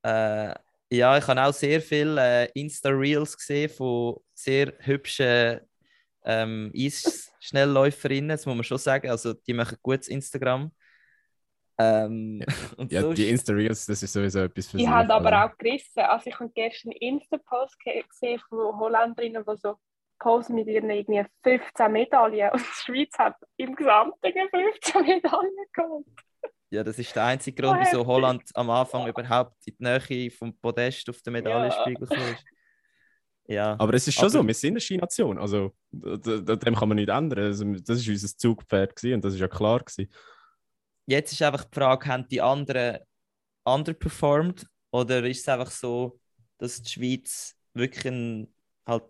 Äh, 0.03 0.53
ja, 0.91 1.17
ich 1.17 1.27
habe 1.27 1.43
auch 1.43 1.53
sehr 1.53 1.81
viele 1.81 2.45
äh, 2.47 2.51
Insta-Reels 2.53 3.37
gesehen 3.37 3.69
von 3.69 4.17
sehr 4.33 4.73
hübschen 4.79 5.59
ähm, 6.23 6.71
Eisschnellläuferinnen, 6.75 8.29
das 8.29 8.45
muss 8.45 8.55
man 8.55 8.63
schon 8.63 8.77
sagen. 8.77 9.09
Also 9.09 9.33
die 9.33 9.53
machen 9.53 9.77
gutes 9.81 10.07
Instagram. 10.07 10.71
Ähm, 11.77 12.43
und 12.77 12.91
Ja, 12.91 13.01
sonst- 13.01 13.17
die 13.17 13.29
Insta-Reels, 13.29 13.85
das 13.85 14.03
ist 14.03 14.13
sowieso 14.13 14.39
etwas 14.39 14.67
für 14.67 14.77
Die 14.77 14.87
haben 14.89 15.09
aber 15.11 15.45
auch 15.45 15.57
gerissen. 15.57 15.99
Also 16.01 16.29
ich 16.29 16.39
habe 16.39 16.49
gestern 16.53 16.91
einen 16.91 16.99
Insta-Post 17.19 17.79
ge- 17.79 18.03
gesehen 18.03 18.39
von 18.49 18.79
Holländerinnen, 18.79 19.43
die 19.47 19.57
so 19.57 19.77
posen 20.19 20.55
mit 20.55 20.67
ihren 20.67 20.89
irgendwie 20.89 21.23
15 21.43 21.91
Medaillen 21.91 22.51
und 22.51 22.61
die 22.61 22.65
Schweiz 22.83 23.17
hat 23.17 23.35
im 23.57 23.75
Gesamten 23.75 24.19
15 24.51 25.01
Medaillen 25.01 25.55
geholt. 25.73 26.05
Ja, 26.71 26.83
das 26.83 26.99
ist 26.99 27.15
der 27.15 27.23
einzige 27.25 27.61
Grund, 27.61 27.77
Oh, 27.77 27.79
wieso 27.79 27.91
heftig. 27.99 28.07
Holland 28.07 28.43
am 28.53 28.69
Anfang 28.69 29.07
überhaupt 29.07 29.55
in 29.65 29.75
die 29.79 29.83
Nähe 29.83 30.29
vom 30.31 30.55
Podest 30.57 31.09
auf 31.09 31.19
den 31.23 31.33
Medaillenspiegel 31.33 32.07
kam. 32.07 32.35
Ja, 33.47 33.75
Aber 33.79 33.93
es 33.95 34.07
ist 34.07 34.13
schon 34.13 34.25
Aber- 34.25 34.29
so, 34.29 34.45
wir 34.47 34.53
sind 34.53 34.73
eine 34.73 34.79
Skination. 34.79 35.39
Also, 35.39 35.73
dem 35.91 36.75
kann 36.75 36.87
man 36.89 36.97
nicht 36.97 37.09
ändern. 37.09 37.45
Also, 37.45 37.65
das 37.65 38.05
war 38.05 38.11
unser 38.11 38.37
Zugpferd 38.37 38.95
gewesen, 38.95 39.15
und 39.15 39.25
das 39.25 39.33
ist 39.33 39.39
ja 39.39 39.47
klar. 39.47 39.79
Gewesen. 39.79 40.11
jetzt 41.07 41.31
ist 41.31 41.41
einfach 41.41 41.63
die 41.63 41.73
Frage, 41.75 42.05
haben 42.07 42.27
die 42.27 42.39
anderen 42.41 42.99
underperformed 43.63 44.67
oder 44.91 45.23
ist 45.25 45.39
es 45.41 45.49
einfach 45.49 45.71
so, 45.71 46.19
dass 46.59 46.81
die 46.83 46.89
Schweiz 46.91 47.55
wirklich 47.73 48.05
ein, 48.05 48.53
halt 48.85 49.09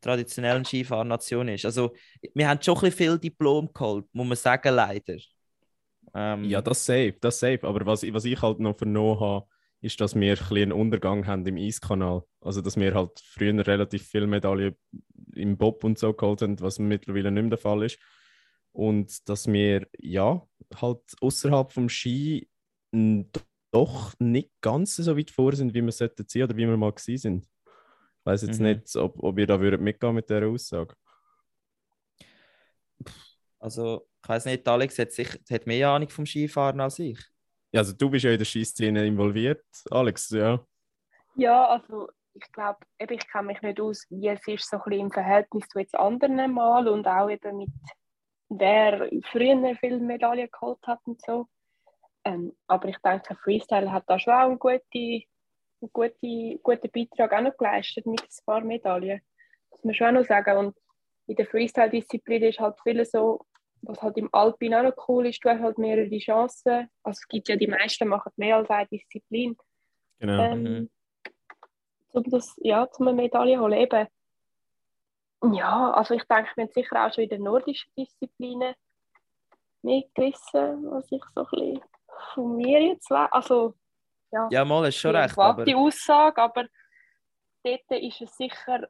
traditionellen 0.00 0.64
Skifahrnation 0.64 1.48
ist? 1.48 1.64
Also, 1.64 1.94
wir 2.34 2.48
haben 2.48 2.62
schon 2.62 2.78
ein 2.82 2.92
viel 2.92 3.18
Diplom 3.18 3.70
geholt, 3.72 4.06
muss 4.12 4.26
man 4.28 4.36
sagen, 4.36 4.74
leider. 4.74 5.16
Ähm, 6.14 6.44
Ja, 6.44 6.62
das 6.62 6.84
safe, 6.86 7.14
das 7.20 7.38
safe. 7.38 7.60
Aber 7.66 7.84
was, 7.86 8.02
was 8.12 8.24
ich 8.24 8.40
halt 8.40 8.60
noch 8.60 8.76
vernommen 8.76 9.20
habe, 9.20 9.46
ist, 9.80 10.00
dass 10.00 10.14
wir 10.14 10.38
ein 10.38 10.56
einen 10.56 10.72
Untergang 10.72 11.26
haben 11.26 11.46
im 11.46 11.56
Eiskanal. 11.56 12.22
Also, 12.40 12.60
dass 12.62 12.76
wir 12.76 12.94
halt 12.94 13.20
früher 13.20 13.66
relativ 13.66 14.06
viele 14.06 14.26
Medaillen 14.26 14.76
im 15.34 15.56
Bob 15.56 15.84
und 15.84 15.98
so 15.98 16.12
geholt 16.12 16.42
haben, 16.42 16.58
was 16.60 16.78
mittlerweile 16.78 17.30
nicht 17.30 17.42
mehr 17.42 17.50
der 17.50 17.58
Fall 17.58 17.82
ist. 17.84 17.98
Und 18.72 19.28
dass 19.28 19.46
wir, 19.48 19.86
ja, 19.98 20.46
halt 20.76 21.00
außerhalb 21.20 21.72
vom 21.72 21.88
Ski 21.88 22.48
doch 23.72 24.14
nicht 24.18 24.50
ganz 24.60 24.96
so 24.96 25.16
weit 25.16 25.30
vor 25.30 25.54
sind, 25.54 25.74
wie 25.74 25.82
wir 25.82 25.92
sollten 25.92 26.24
sein 26.28 26.42
oder 26.44 26.56
wie 26.56 26.66
wir 26.66 26.76
mal 26.76 26.92
gewesen 26.92 27.18
sind. 27.18 27.46
Ich 28.20 28.26
weiß 28.26 28.42
jetzt 28.42 28.60
Mhm. 28.60 28.64
nicht, 28.66 28.96
ob, 28.96 29.22
ob 29.22 29.38
ihr 29.38 29.46
da 29.46 29.60
würdet 29.60 29.80
mitgehen 29.80 30.14
mit 30.14 30.28
dieser 30.28 30.46
Aussage. 30.46 30.94
Also, 33.58 34.06
ich 34.22 34.28
weiß 34.28 34.44
nicht, 34.46 34.66
Alex 34.68 34.98
hat, 34.98 35.12
sich, 35.12 35.28
hat 35.50 35.66
mehr 35.66 35.90
Ahnung 35.90 36.08
vom 36.08 36.26
Skifahren 36.26 36.80
als 36.80 36.98
ich. 36.98 37.18
Ja, 37.72 37.80
also 37.80 37.92
du 37.92 38.10
bist 38.10 38.24
ja 38.24 38.32
in 38.32 38.38
der 38.38 38.44
Skiszene 38.46 39.06
involviert, 39.06 39.64
Alex, 39.90 40.30
ja. 40.30 40.64
Ja, 41.36 41.66
also 41.68 42.08
ich 42.34 42.50
glaube, 42.52 42.78
ich 42.98 43.28
kenne 43.30 43.48
mich 43.48 43.62
nicht 43.62 43.80
aus, 43.80 44.06
wie 44.10 44.28
es 44.28 44.46
ist 44.46 44.68
so 44.70 44.76
ein 44.78 44.82
bisschen 44.84 45.06
im 45.06 45.12
Verhältnis 45.12 45.68
zu 45.68 45.78
jetzt 45.78 45.94
anderen 45.94 46.52
Mal 46.52 46.88
und 46.88 47.06
auch 47.06 47.28
eben 47.30 47.58
mit 47.58 47.70
wer 48.48 49.08
früher 49.30 49.76
viele 49.80 49.98
Medaillen 50.00 50.48
geholt 50.50 50.78
hat 50.86 51.00
und 51.04 51.20
so. 51.24 51.46
Ähm, 52.24 52.56
aber 52.66 52.88
ich 52.88 52.98
denke, 52.98 53.36
Freestyle 53.36 53.90
hat 53.92 54.04
da 54.08 54.18
schon 54.18 54.34
auch 54.34 54.48
einen 54.48 54.58
guten, 54.58 55.22
einen 55.82 55.92
guten, 55.92 56.60
guten 56.62 56.90
Beitrag 56.90 57.32
auch 57.32 57.40
noch 57.42 57.56
geleistet 57.56 58.06
mit 58.06 58.22
ein 58.22 58.44
paar 58.46 58.60
Medaillen. 58.60 59.20
Das 59.70 59.78
muss 59.78 59.84
man 59.84 59.94
schon 59.94 60.06
auch 60.08 60.20
noch 60.20 60.26
sagen. 60.26 60.58
Und 60.58 60.76
in 61.26 61.36
der 61.36 61.46
Freestyle-Disziplin 61.46 62.42
ist 62.44 62.60
halt 62.60 62.78
viel 62.82 63.04
so, 63.04 63.40
was 63.82 64.02
halt 64.02 64.16
im 64.18 64.28
Alpin 64.32 64.74
auch 64.74 64.82
noch 64.82 65.08
cool 65.08 65.26
ist, 65.26 65.42
du 65.44 65.48
hast 65.48 65.60
halt 65.60 65.78
mehrere 65.78 66.18
Chancen. 66.18 66.88
Also 67.02 67.18
es 67.20 67.28
gibt 67.28 67.48
ja 67.48 67.56
die 67.56 67.66
meisten 67.66 68.08
machen 68.08 68.32
mehr 68.36 68.56
als 68.56 68.68
eine 68.70 68.86
Disziplin 68.88 69.56
Genau. 70.18 70.42
ähm, 70.42 70.62
Mhm. 70.62 70.90
um 72.12 72.24
das, 72.24 72.54
ja, 72.58 72.90
zum 72.90 73.08
eine 73.08 73.16
Medaille 73.16 73.54
zu 73.54 73.62
holen. 73.62 73.72
Eben. 73.72 74.06
Ja, 75.54 75.92
also 75.92 76.14
ich 76.14 76.24
denke, 76.24 76.50
wir 76.56 76.64
haben 76.64 76.72
sicher 76.72 77.06
auch 77.06 77.12
schon 77.14 77.24
in 77.24 77.30
den 77.30 77.42
nordischen 77.42 77.90
Disziplinen 77.96 78.74
mitgerissen, 79.80 80.90
was 80.90 81.10
ich 81.10 81.22
so 81.34 81.40
ein 81.40 81.46
bisschen 81.50 81.80
von 82.34 82.56
mir 82.56 82.82
jetzt 82.82 83.10
weiß. 83.10 83.32
Also, 83.32 83.74
ja, 84.32 84.48
Ja, 84.50 84.64
mal, 84.64 84.88
ist 84.88 84.96
schon 84.96 85.12
die 85.14 85.18
recht. 85.20 85.38
Aber, 85.38 85.64
gewagte 85.64 85.76
Aussage, 85.76 86.42
aber 86.42 86.66
dort 87.64 87.90
ist 88.02 88.20
es 88.20 88.36
sicher, 88.36 88.88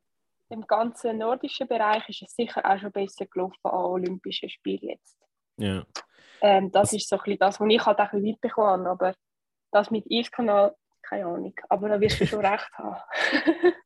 im 0.49 0.67
ganzen 0.67 1.19
nordischen 1.19 1.69
Bereich 1.69 2.09
ist 2.09 2.23
es 2.23 2.35
sicher 2.35 2.65
auch 2.65 2.79
schon 2.79 2.93
besser 2.93 3.27
gelaufen 3.27 3.57
an 3.63 3.73
Olympischen 3.85 4.49
Spielen 4.51 4.89
jetzt. 4.91 5.17
Ja. 5.57 5.85
Ähm, 6.41 6.71
das 6.73 6.89
Was- 6.89 6.93
ist 6.95 7.09
so 7.09 7.17
ein 7.17 7.23
bisschen 7.23 7.39
das, 7.39 7.61
was 7.61 7.69
ich 7.71 7.85
halt 7.87 7.99
auch 7.99 8.13
mitbekommen 8.13 8.87
habe, 8.87 8.91
aber 8.91 9.15
das 9.73 9.91
mit 9.91 10.05
Eiskanal, 10.11 10.75
keine 11.03 11.27
Ahnung, 11.27 11.55
aber 11.69 11.89
da 11.89 12.01
wirst 12.01 12.21
du 12.21 12.27
schon 12.27 12.41
recht 12.45 12.71
haben. 12.75 12.97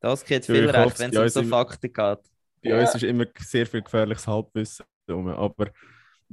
das 0.00 0.24
geht 0.24 0.46
viel 0.46 0.68
recht, 0.70 0.98
wenn 0.98 1.10
die 1.10 1.16
es 1.18 1.36
um 1.36 1.44
so 1.44 1.50
Fakten 1.50 1.92
geht. 1.92 1.94
Bei 1.96 2.20
Ja. 2.62 2.78
uns 2.80 2.94
ist 2.94 3.02
immer 3.02 3.26
sehr 3.38 3.66
viel 3.66 3.82
gefährliches 3.82 4.26
Halbwissen. 4.26 4.86
Aber 5.08 5.66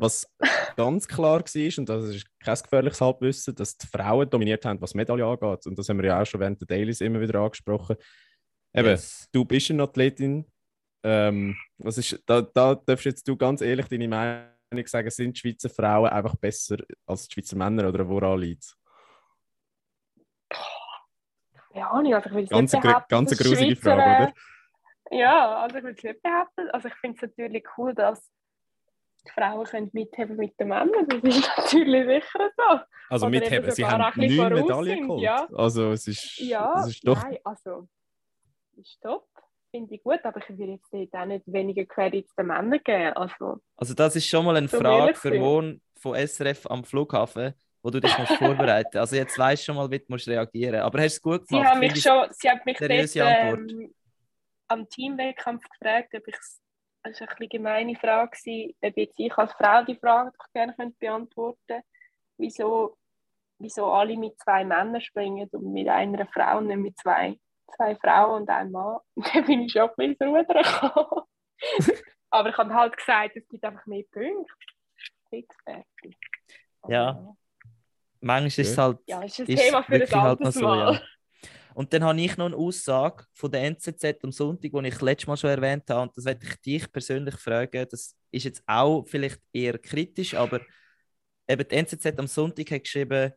was 0.02 0.28
ganz 0.76 1.08
klar 1.08 1.40
war, 1.40 1.78
und 1.78 1.90
das 1.90 2.06
ist 2.10 2.28
kein 2.40 2.56
gefährliches 2.56 3.02
Halbwissen, 3.02 3.56
dass 3.56 3.78
die 3.78 3.88
Frauen 3.88 4.30
dominiert 4.30 4.66
haben, 4.66 4.82
was 4.82 4.96
Medaille 4.96 5.26
angeht. 5.26 5.68
Und 5.68 5.78
das 5.78 5.88
haben 5.88 6.00
wir 6.00 6.08
ja 6.08 6.22
auch 6.22 6.26
schon 6.26 6.40
während 6.40 6.60
der 6.60 6.68
Dailies 6.68 7.02
immer 7.02 7.22
wieder 7.22 7.40
angesprochen. 7.40 7.96
Eben, 8.74 8.88
yes. 8.88 9.30
du 9.32 9.46
bist 9.46 9.70
eine 9.70 9.84
Athletin. 9.84 10.46
Ähm, 11.04 11.56
was 11.78 11.98
ist, 12.00 12.22
da, 12.26 12.42
da 12.42 12.76
darfst 12.76 13.06
jetzt 13.06 13.28
du 13.28 13.36
ganz 13.38 13.62
ehrlich 13.62 13.88
deine 13.88 14.08
Meinung 14.08 14.88
sagen, 14.88 15.10
sind 15.10 15.36
die 15.36 15.40
Schweizer 15.40 15.70
Frauen 15.70 16.10
einfach 16.10 16.36
besser 16.36 16.78
als 17.06 17.28
die 17.28 17.34
Schweizer 17.34 17.58
Männer 17.58 17.88
oder 17.88 18.08
woran 18.08 18.40
liegt 18.40 18.64
es? 18.64 18.78
Ja, 21.74 21.92
also 21.92 22.30
ich 22.30 22.36
will 22.36 22.48
ganz 22.48 22.74
nicht 22.74 22.82
behaupten, 22.82 23.08
ganz 23.08 23.32
eine 23.32 23.50
grusige 23.50 23.76
Frage, 23.76 24.02
oder? 24.02 24.34
Ja, 25.12 25.62
also 25.62 25.78
ich 25.78 25.84
will 25.84 25.96
es 25.96 26.04
nicht 26.04 26.22
behaupten. 26.22 26.70
Also 26.72 26.88
ich 26.88 26.96
finde 26.96 27.16
es 27.18 27.22
natürlich 27.22 27.66
cool, 27.78 27.94
dass 27.94 28.30
die 29.26 29.32
Frauen 29.32 29.66
können 29.66 29.90
mitheben 29.94 30.36
mit 30.38 30.60
den 30.60 30.70
Männern. 30.70 31.08
Das 31.08 31.24
ist 31.24 31.52
natürlich 31.58 32.06
sicher 32.06 32.50
so. 32.58 32.80
Also 33.10 33.26
Oder 33.28 33.40
mitheben, 33.40 33.72
sie 33.72 33.86
haben 33.86 34.14
neun 34.16 34.54
Medaillen 34.54 35.02
geholt. 35.02 35.22
Ja. 35.22 35.48
Also 35.54 35.92
es 35.92 36.08
ist, 36.08 36.40
ja, 36.40 36.80
es 36.80 36.88
ist 36.88 37.08
doch... 37.08 37.22
Nein, 37.24 37.38
also 37.44 37.88
ist 38.78 39.00
top. 39.02 39.28
Finde 39.70 39.96
ich 39.96 40.04
gut, 40.04 40.20
aber 40.24 40.40
ich 40.40 40.58
will 40.58 40.80
jetzt 40.92 41.14
auch 41.14 41.26
nicht 41.26 41.44
weniger 41.46 41.86
Credits 41.86 42.34
den 42.36 42.48
Männern 42.48 42.80
geben. 42.84 43.14
Also, 43.14 43.58
also 43.78 43.94
das 43.94 44.16
ist 44.16 44.28
schon 44.28 44.44
mal 44.44 44.56
eine 44.56 44.68
Frage 44.68 45.16
für 45.16 45.38
Mon 45.40 45.82
von 45.96 46.16
SRF 46.16 46.66
am 46.68 46.84
Flughafen 46.84 47.54
wo 47.84 47.90
du 47.90 48.00
dich 48.00 48.16
musst 48.18 48.34
vorbereiten 48.34 48.98
Also 48.98 49.16
jetzt 49.16 49.38
weißt 49.38 49.64
du 49.64 49.66
schon 49.66 49.76
mal, 49.76 49.90
wie 49.90 50.00
du 50.00 50.06
musst 50.08 50.28
reagieren 50.28 50.82
Aber 50.82 51.02
hast 51.02 51.16
du 51.16 51.18
es 51.18 51.22
gut 51.22 51.48
gemacht? 51.48 51.66
Sie 51.66 51.70
haben 51.70 51.80
mich, 51.80 52.02
schon, 52.02 52.28
sie 52.32 52.50
haben 52.50 52.62
mich 52.66 52.78
dort, 52.78 53.16
ähm, 53.16 53.94
am 54.68 54.88
Teamwettkampf 54.88 55.64
gefragt, 55.68 56.14
ob 56.16 56.28
ich 56.28 56.36
es 56.36 56.62
das 57.04 57.22
war 57.22 57.30
eine 57.30 57.48
gemeine 57.48 57.96
Frage, 57.96 58.38
ob 58.82 58.98
jetzt 58.98 59.20
ich 59.20 59.38
als 59.38 59.54
Frau 59.54 59.84
die 59.84 59.96
Frage 59.96 60.32
gerne 60.54 60.76
beantworten 61.00 61.60
könnte. 61.68 61.86
Wieso, 62.38 62.98
wieso 63.60 63.92
alle 63.92 64.18
mit 64.18 64.40
zwei 64.40 64.64
Männern 64.64 65.02
springen 65.02 65.48
und 65.52 65.74
mit 65.74 65.88
einer 65.88 66.28
Frau 66.28 66.58
und 66.58 66.68
nicht 66.68 66.78
mit 66.78 66.98
zwei, 66.98 67.38
zwei 67.76 67.96
Frauen 67.96 68.42
und 68.42 68.50
einem 68.50 68.72
Mann. 68.72 69.00
dann 69.34 69.46
bin 69.46 69.62
ich 69.62 69.72
schon 69.72 69.90
ein 69.90 69.96
bisschen 69.96 70.36
Ruder 70.36 70.62
gekommen. 70.62 71.24
Aber 72.30 72.50
ich 72.50 72.58
habe 72.58 72.74
halt 72.74 72.98
gesagt, 72.98 73.36
es 73.36 73.48
gibt 73.48 73.64
einfach 73.64 73.86
mehr 73.86 74.04
Punkte. 74.12 74.54
Fix 75.30 75.56
Ja. 76.88 77.10
Also, 77.10 77.38
Manchmal 78.24 78.48
ist 78.48 78.60
es 78.60 78.78
halt. 78.78 79.00
Ja, 79.08 79.24
ist 79.24 79.40
ein 79.40 79.48
Thema 79.48 79.84
für 79.84 79.96
ein 79.96 80.02
halt 80.02 80.14
anderes 80.14 80.56
halt 80.56 80.64
Mal. 80.64 80.94
So, 80.94 80.94
ja. 80.94 81.08
Und 81.74 81.94
dann 81.94 82.04
habe 82.04 82.20
ich 82.20 82.38
noch 82.38 82.48
eine 82.48 82.56
Aussage 82.56 83.26
von 83.34 83.52
der 83.52 83.64
NZZ 83.64 84.24
am 84.24 84.32
Sonntag, 84.32 84.72
die 84.72 84.88
ich 84.88 85.02
letztes 85.02 85.28
Mal 85.28 85.38
schon 85.38 85.50
erwähnt 85.50 85.90
habe. 85.90 86.04
Und 86.04 86.18
das 86.18 86.26
werde 86.26 86.46
ich 86.46 86.56
dich 86.62 86.92
persönlich 86.92 87.36
fragen. 87.36 87.88
Das 87.90 88.16
ist 88.32 88.44
jetzt 88.44 88.64
auch 88.66 89.06
vielleicht 89.08 89.40
eher 89.54 89.78
kritisch, 89.78 90.34
aber 90.34 90.62
eben 91.48 91.68
die 91.68 91.76
NZZ 91.76 92.06
am 92.18 92.28
Sonntag 92.28 92.72
hat 92.72 92.84
geschrieben, 92.84 93.34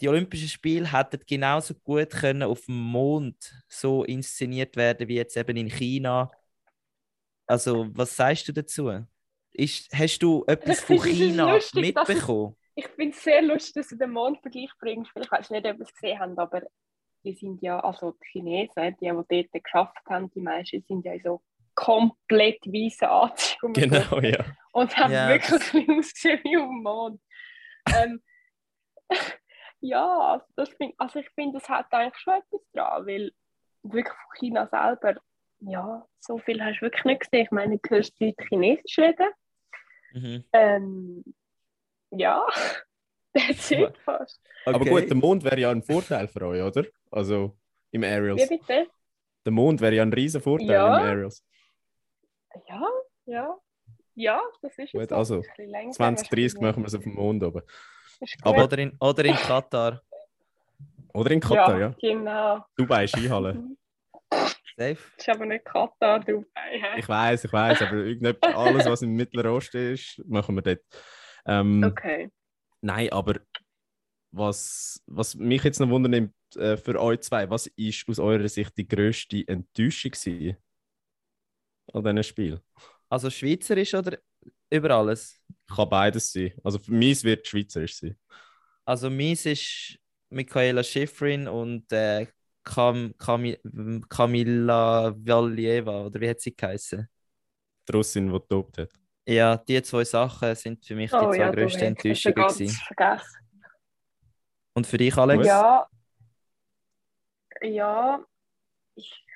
die 0.00 0.08
Olympischen 0.08 0.48
Spiele 0.48 0.92
hätten 0.92 1.20
genauso 1.26 1.74
gut 1.74 2.10
können 2.10 2.42
auf 2.42 2.66
dem 2.66 2.78
Mond 2.78 3.52
so 3.68 4.04
inszeniert 4.04 4.76
werden 4.76 5.08
wie 5.08 5.16
jetzt 5.16 5.36
eben 5.36 5.56
in 5.56 5.70
China. 5.70 6.30
Also, 7.46 7.88
was 7.92 8.14
sagst 8.14 8.48
du 8.48 8.52
dazu? 8.52 8.92
Ist, 9.52 9.90
hast 9.94 10.18
du 10.18 10.44
etwas 10.46 10.80
von 10.80 11.02
China 11.02 11.54
lustig, 11.54 11.80
mitbekommen? 11.80 12.56
Ich 12.74 12.88
finde 12.88 13.16
es 13.16 13.22
sehr 13.22 13.40
lustig, 13.40 13.74
dass 13.74 13.88
du 13.88 13.96
den 13.96 14.10
Mondvergleich 14.10 14.70
bringst. 14.78 15.10
Vielleicht 15.12 15.30
hast 15.30 15.48
du 15.48 15.54
nicht 15.54 15.64
etwas 15.64 15.92
gesehen 15.94 16.18
haben, 16.18 16.38
aber 16.38 16.62
die 17.26 17.34
sind 17.34 17.60
ja, 17.60 17.80
also 17.80 18.12
die 18.12 18.28
Chinesen, 18.30 18.96
die, 19.00 19.10
die 19.30 19.50
dort 19.50 19.64
geschafft 19.64 20.06
haben, 20.08 20.30
die 20.30 20.40
meisten 20.40 20.82
sind 20.82 21.04
ja 21.04 21.18
so 21.22 21.42
komplett 21.74 22.64
weiße 22.66 23.08
Anzüge. 23.08 23.72
Genau, 23.72 24.20
ja. 24.20 24.44
Und 24.72 24.96
haben 24.96 25.12
ja. 25.12 25.28
wirklich 25.28 25.52
ausgesehen 25.90 26.40
wie 26.44 26.56
auf 26.56 26.68
dem 26.68 26.82
Mond. 26.82 27.20
ähm, 27.94 28.22
ja, 29.80 30.06
also, 30.06 30.46
das 30.54 30.70
find, 30.70 30.94
also 30.98 31.18
ich 31.18 31.28
finde, 31.30 31.58
das 31.58 31.68
hat 31.68 31.92
eigentlich 31.92 32.16
schon 32.16 32.34
etwas 32.34 32.60
dran, 32.72 33.06
weil 33.06 33.32
wirklich 33.82 34.14
von 34.14 34.38
China 34.38 34.66
selber, 34.68 35.20
ja, 35.60 36.06
so 36.20 36.38
viel 36.38 36.62
hast 36.62 36.78
du 36.78 36.82
wirklich 36.82 37.04
nicht 37.04 37.20
gesehen. 37.20 37.44
Ich 37.44 37.50
meine, 37.50 37.78
du 37.78 37.90
hörst 37.90 38.18
Leute 38.20 38.44
Chinesisch 38.48 38.98
reden. 38.98 39.28
Mhm. 40.12 40.44
Ähm, 40.52 41.24
ja, 42.10 42.46
That's 43.36 43.70
it 43.70 43.96
fast. 44.04 44.40
Okay. 44.64 44.74
Aber 44.74 44.84
gut, 44.84 45.08
der 45.08 45.16
Mond 45.16 45.44
wäre 45.44 45.60
ja 45.60 45.70
ein 45.70 45.82
Vorteil 45.82 46.26
für 46.28 46.46
euch, 46.46 46.62
oder? 46.62 46.84
Also 47.10 47.56
im 47.90 48.02
Aerials. 48.02 48.48
Wie 48.50 48.56
bitte? 48.56 48.86
Der 49.44 49.52
Mond 49.52 49.80
wäre 49.80 49.94
ja 49.94 50.02
ein 50.02 50.12
riesen 50.12 50.40
Vorteil 50.40 50.70
ja. 50.70 50.86
im 50.86 51.04
Aerials. 51.04 51.44
Ja, 52.68 52.82
ja. 53.26 53.56
Ja, 54.14 54.40
das 54.62 54.78
ist 54.78 54.92
gut, 54.92 55.12
also 55.12 55.42
2030 55.92 56.58
machen 56.60 56.82
wir 56.82 56.86
es 56.86 56.94
auf 56.94 57.02
dem 57.02 57.14
Mond 57.14 57.42
oben. 57.42 57.62
Aber 58.42 58.64
oder, 58.64 58.78
in, 58.78 58.96
oder 58.98 59.24
in 59.26 59.34
Katar. 59.34 60.00
Oder 61.12 61.30
in 61.32 61.40
Katar, 61.40 61.78
ja. 61.78 61.88
ja. 61.88 61.94
Genau. 62.00 62.64
Dubai 62.76 63.06
Skihalle. 63.06 63.62
Safe. 64.78 64.96
Das 65.16 65.26
ist 65.26 65.28
aber 65.28 65.44
nicht 65.44 65.66
Katar, 65.66 66.20
Dubai. 66.20 66.96
Ich 66.96 67.06
weiß, 67.06 67.44
ich 67.44 67.52
weiß, 67.52 67.82
aber 67.82 68.56
alles, 68.56 68.86
was 68.86 69.02
im 69.02 69.12
Mittleren 69.12 69.52
Osten 69.52 69.92
ist, 69.92 70.22
machen 70.26 70.54
wir 70.54 70.62
dort. 70.62 70.80
Ähm, 71.46 71.84
okay. 71.84 72.30
Nein, 72.80 73.10
aber 73.12 73.40
was, 74.32 75.02
was 75.06 75.34
mich 75.34 75.64
jetzt 75.64 75.80
noch 75.80 75.88
wundert 75.88 76.30
äh, 76.56 76.76
für 76.76 77.00
euch 77.00 77.20
zwei, 77.20 77.48
was 77.50 77.66
ist 77.68 78.08
aus 78.08 78.18
eurer 78.18 78.48
Sicht 78.48 78.76
die 78.76 78.86
grösste 78.86 79.46
Enttäuschung 79.48 80.12
gewesen 80.12 80.56
an 81.92 82.04
diesem 82.04 82.22
Spiel? 82.22 82.60
Also 83.08 83.30
schweizerisch 83.30 83.94
oder 83.94 84.18
über 84.70 84.90
alles? 84.90 85.40
Kann 85.68 85.88
beides 85.88 86.32
sein. 86.32 86.52
Also 86.62 86.78
für 86.78 86.92
mich 86.92 87.22
wird 87.24 87.46
schweizerisch 87.46 87.96
sein. 87.96 88.16
Also 88.84 89.10
meins 89.10 89.46
ist 89.46 89.98
Michaela 90.30 90.82
Schifrin 90.82 91.48
und 91.48 91.90
äh, 91.92 92.26
Cam 92.64 93.14
Cam 93.16 93.54
Camilla 94.08 95.14
Valieva, 95.16 96.06
oder 96.06 96.20
wie 96.20 96.28
hat 96.28 96.40
sie 96.40 96.54
geheißen? 96.54 97.08
Die 97.88 97.92
Russin, 97.92 98.26
die 98.26 98.32
getobt 98.32 98.78
hat. 98.78 98.90
Ja, 99.28 99.56
die 99.56 99.82
zwei 99.82 100.04
Sachen 100.04 100.54
sind 100.54 100.84
für 100.84 100.94
mich 100.94 101.10
die 101.10 101.16
oh, 101.16 101.30
zwei 101.30 101.38
ja, 101.38 101.50
grössten 101.50 101.82
Enttäuschungen. 101.82 102.48
Vergessen. 102.48 103.36
Und 104.74 104.86
für 104.86 104.98
dich, 104.98 105.16
Alex? 105.16 105.44
Ja, 105.44 105.88
ja 107.60 108.24
ich, 108.94 109.26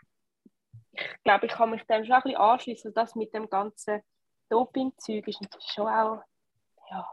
ich 0.93 1.23
glaube, 1.25 1.47
ich 1.47 1.53
kann 1.53 1.71
mich 1.71 1.85
dem 1.87 2.05
schon 2.05 2.15
ein 2.15 2.23
bisschen 2.23 2.39
anschließen. 2.39 2.95
Das 2.95 3.17
mit 3.17 3.35
dem 3.35 3.51
ganzen 3.51 4.01
Doping-Zeug 4.49 5.27
ist 5.27 5.43
natürlich 5.43 5.73
schon 5.73 5.89
auch, 5.89 6.23
ja, 6.91 7.09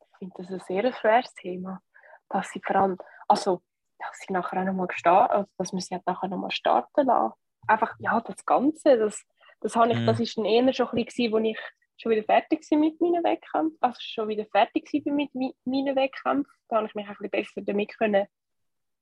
ich 0.00 0.18
finde 0.18 0.34
das 0.36 0.50
ein 0.50 0.60
sehr 0.60 0.92
schweres 0.92 1.32
Thema. 1.34 1.80
Dass 2.28 2.50
sie 2.50 2.60
vor 2.62 2.76
allem, 2.76 2.98
also, 3.26 3.62
dass 3.98 4.18
sie 4.18 4.34
nachher 4.34 4.60
auch 4.60 4.64
nochmal 4.66 4.88
gestartet, 4.88 5.34
also, 5.34 5.50
dass 5.56 5.72
man 5.72 5.80
sie 5.80 5.94
halt 5.94 6.06
nachher 6.06 6.28
nochmal 6.28 6.50
starten 6.50 7.06
lassen. 7.06 7.32
Einfach, 7.66 7.94
ja, 8.00 8.20
das 8.20 8.44
Ganze, 8.44 8.98
das, 8.98 9.24
das, 9.60 9.76
habe 9.76 9.92
ich, 9.92 9.98
mhm. 9.98 10.06
das 10.06 10.20
ist 10.20 10.36
dann 10.36 10.44
eher 10.44 10.70
schon 10.74 10.88
ein 10.88 11.04
bisschen, 11.04 11.32
wo 11.32 11.38
ich 11.38 11.58
schon 11.98 12.12
wieder 12.12 12.24
fertig 12.24 12.64
mit 12.70 13.00
meinen 13.00 13.24
Wettkämpfen, 13.24 13.76
also 13.80 13.98
schon 14.00 14.28
wieder 14.28 14.46
fertig 14.46 14.88
mit 15.04 15.34
meinen 15.34 15.96
Wettkämpfen. 15.96 16.52
Da 16.68 16.76
habe 16.76 16.86
ich 16.86 16.94
mich 16.94 17.06
ein 17.06 17.14
bisschen 17.14 17.30
besser 17.30 17.62
damit 17.62 17.98
können 17.98 18.26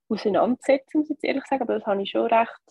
auseinandersetzen, 0.09 0.98
muss 0.98 1.06
ich 1.06 1.16
jetzt 1.16 1.24
ehrlich 1.24 1.44
sagen, 1.47 1.62
aber 1.62 1.74
das 1.74 1.86
habe 1.86 2.02
ich 2.02 2.10
schon 2.10 2.27
recht, 2.27 2.62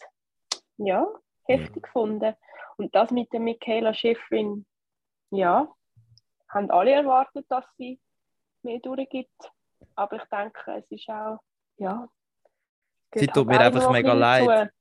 ja, 0.77 1.07
heftig 1.43 1.75
ja. 1.75 1.81
gefunden. 1.81 2.35
Und 2.77 2.93
das 2.95 3.11
mit 3.11 3.31
der 3.33 3.39
Michaela 3.39 3.93
Schifrin, 3.93 4.65
ja, 5.31 5.69
haben 6.49 6.71
alle 6.71 6.91
erwartet, 6.91 7.45
dass 7.49 7.65
sie 7.77 7.99
mehr 8.63 8.79
durchgibt. 8.79 9.51
Aber 9.95 10.17
ich 10.17 10.23
denke, 10.29 10.77
es 10.77 10.89
ist 10.91 11.09
auch, 11.09 11.39
ja. 11.77 12.07
Sie 13.13 13.27
tut 13.27 13.47
mir 13.47 13.59
einfach 13.59 13.89
mega 13.91 14.13
leid. 14.13 14.71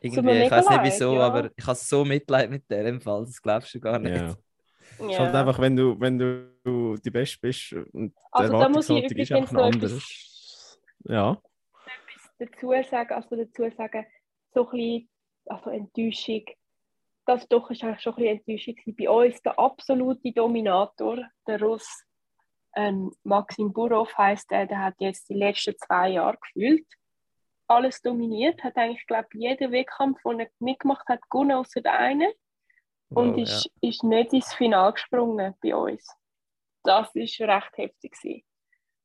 Irgendwie, 0.00 0.44
ich 0.44 0.50
weiß 0.50 0.68
nicht 0.68 0.82
wieso, 0.84 1.14
ja. 1.14 1.26
aber 1.26 1.50
ich 1.56 1.66
habe 1.66 1.76
so 1.76 2.04
Mitleid 2.04 2.50
mit 2.50 2.70
der 2.70 2.86
im 2.86 3.00
Fall, 3.00 3.24
das 3.24 3.42
glaubst 3.42 3.74
du 3.74 3.80
gar 3.80 3.98
nicht. 3.98 4.16
Ja. 4.16 4.36
Ja. 5.00 5.10
Ist 5.10 5.18
halt 5.18 5.34
einfach, 5.34 5.58
wenn 5.58 5.76
du, 5.76 5.98
wenn 6.00 6.18
du 6.18 6.96
die 6.96 7.10
Beste 7.10 7.38
bist 7.40 7.72
und 7.92 8.14
also, 8.30 8.52
der 8.52 8.60
Erwartungshaltung 8.60 9.18
ist 9.18 9.32
einfach 9.32 9.52
ein 9.52 9.74
anderes. 9.74 10.80
Ja. 11.04 11.40
Etwas 12.38 12.52
dazu 12.52 12.72
sagen, 12.90 13.12
also 13.14 13.36
dazu 13.36 13.76
sagen, 13.76 14.06
so 14.52 14.68
ein 14.68 14.70
bisschen, 14.70 15.08
also 15.46 15.70
Enttäuschung, 15.70 16.44
das 17.26 17.46
doch 17.48 17.70
ist 17.70 17.84
eigentlich 17.84 18.00
schon 18.02 18.14
ein 18.14 18.42
bisschen 18.44 18.76
Enttäuschung 18.76 18.96
bei 18.96 19.10
uns. 19.10 19.42
Der 19.42 19.58
absolute 19.58 20.32
Dominator, 20.32 21.18
der 21.46 21.60
Russ 21.60 22.04
ähm, 22.76 23.12
Maxim 23.22 23.72
Burov 23.72 24.16
heißt 24.16 24.50
er, 24.52 24.66
der 24.66 24.84
hat 24.84 24.94
jetzt 24.98 25.28
die 25.28 25.34
letzten 25.34 25.76
zwei 25.78 26.10
Jahre 26.10 26.38
gefühlt 26.38 26.86
alles 27.68 28.00
dominiert, 28.00 28.62
hat 28.64 28.76
eigentlich, 28.76 29.06
glaube 29.06 29.28
ich, 29.34 29.40
jeden 29.40 29.72
Wettkampf, 29.72 30.20
den 30.22 30.40
er 30.40 30.48
mitgemacht 30.58 31.06
hat, 31.08 31.20
gewonnen, 31.30 31.52
außer 31.52 31.80
der 31.82 31.98
eine 31.98 32.32
und 33.10 33.32
wow, 33.32 33.38
ist, 33.38 33.64
ja. 33.64 33.88
ist 33.88 34.04
nicht 34.04 34.32
ins 34.32 34.52
Finale 34.54 34.92
gesprungen 34.92 35.54
bei 35.62 35.74
uns. 35.74 36.06
Das 36.82 37.14
war 37.14 37.48
recht 37.48 37.76
heftig. 37.76 38.44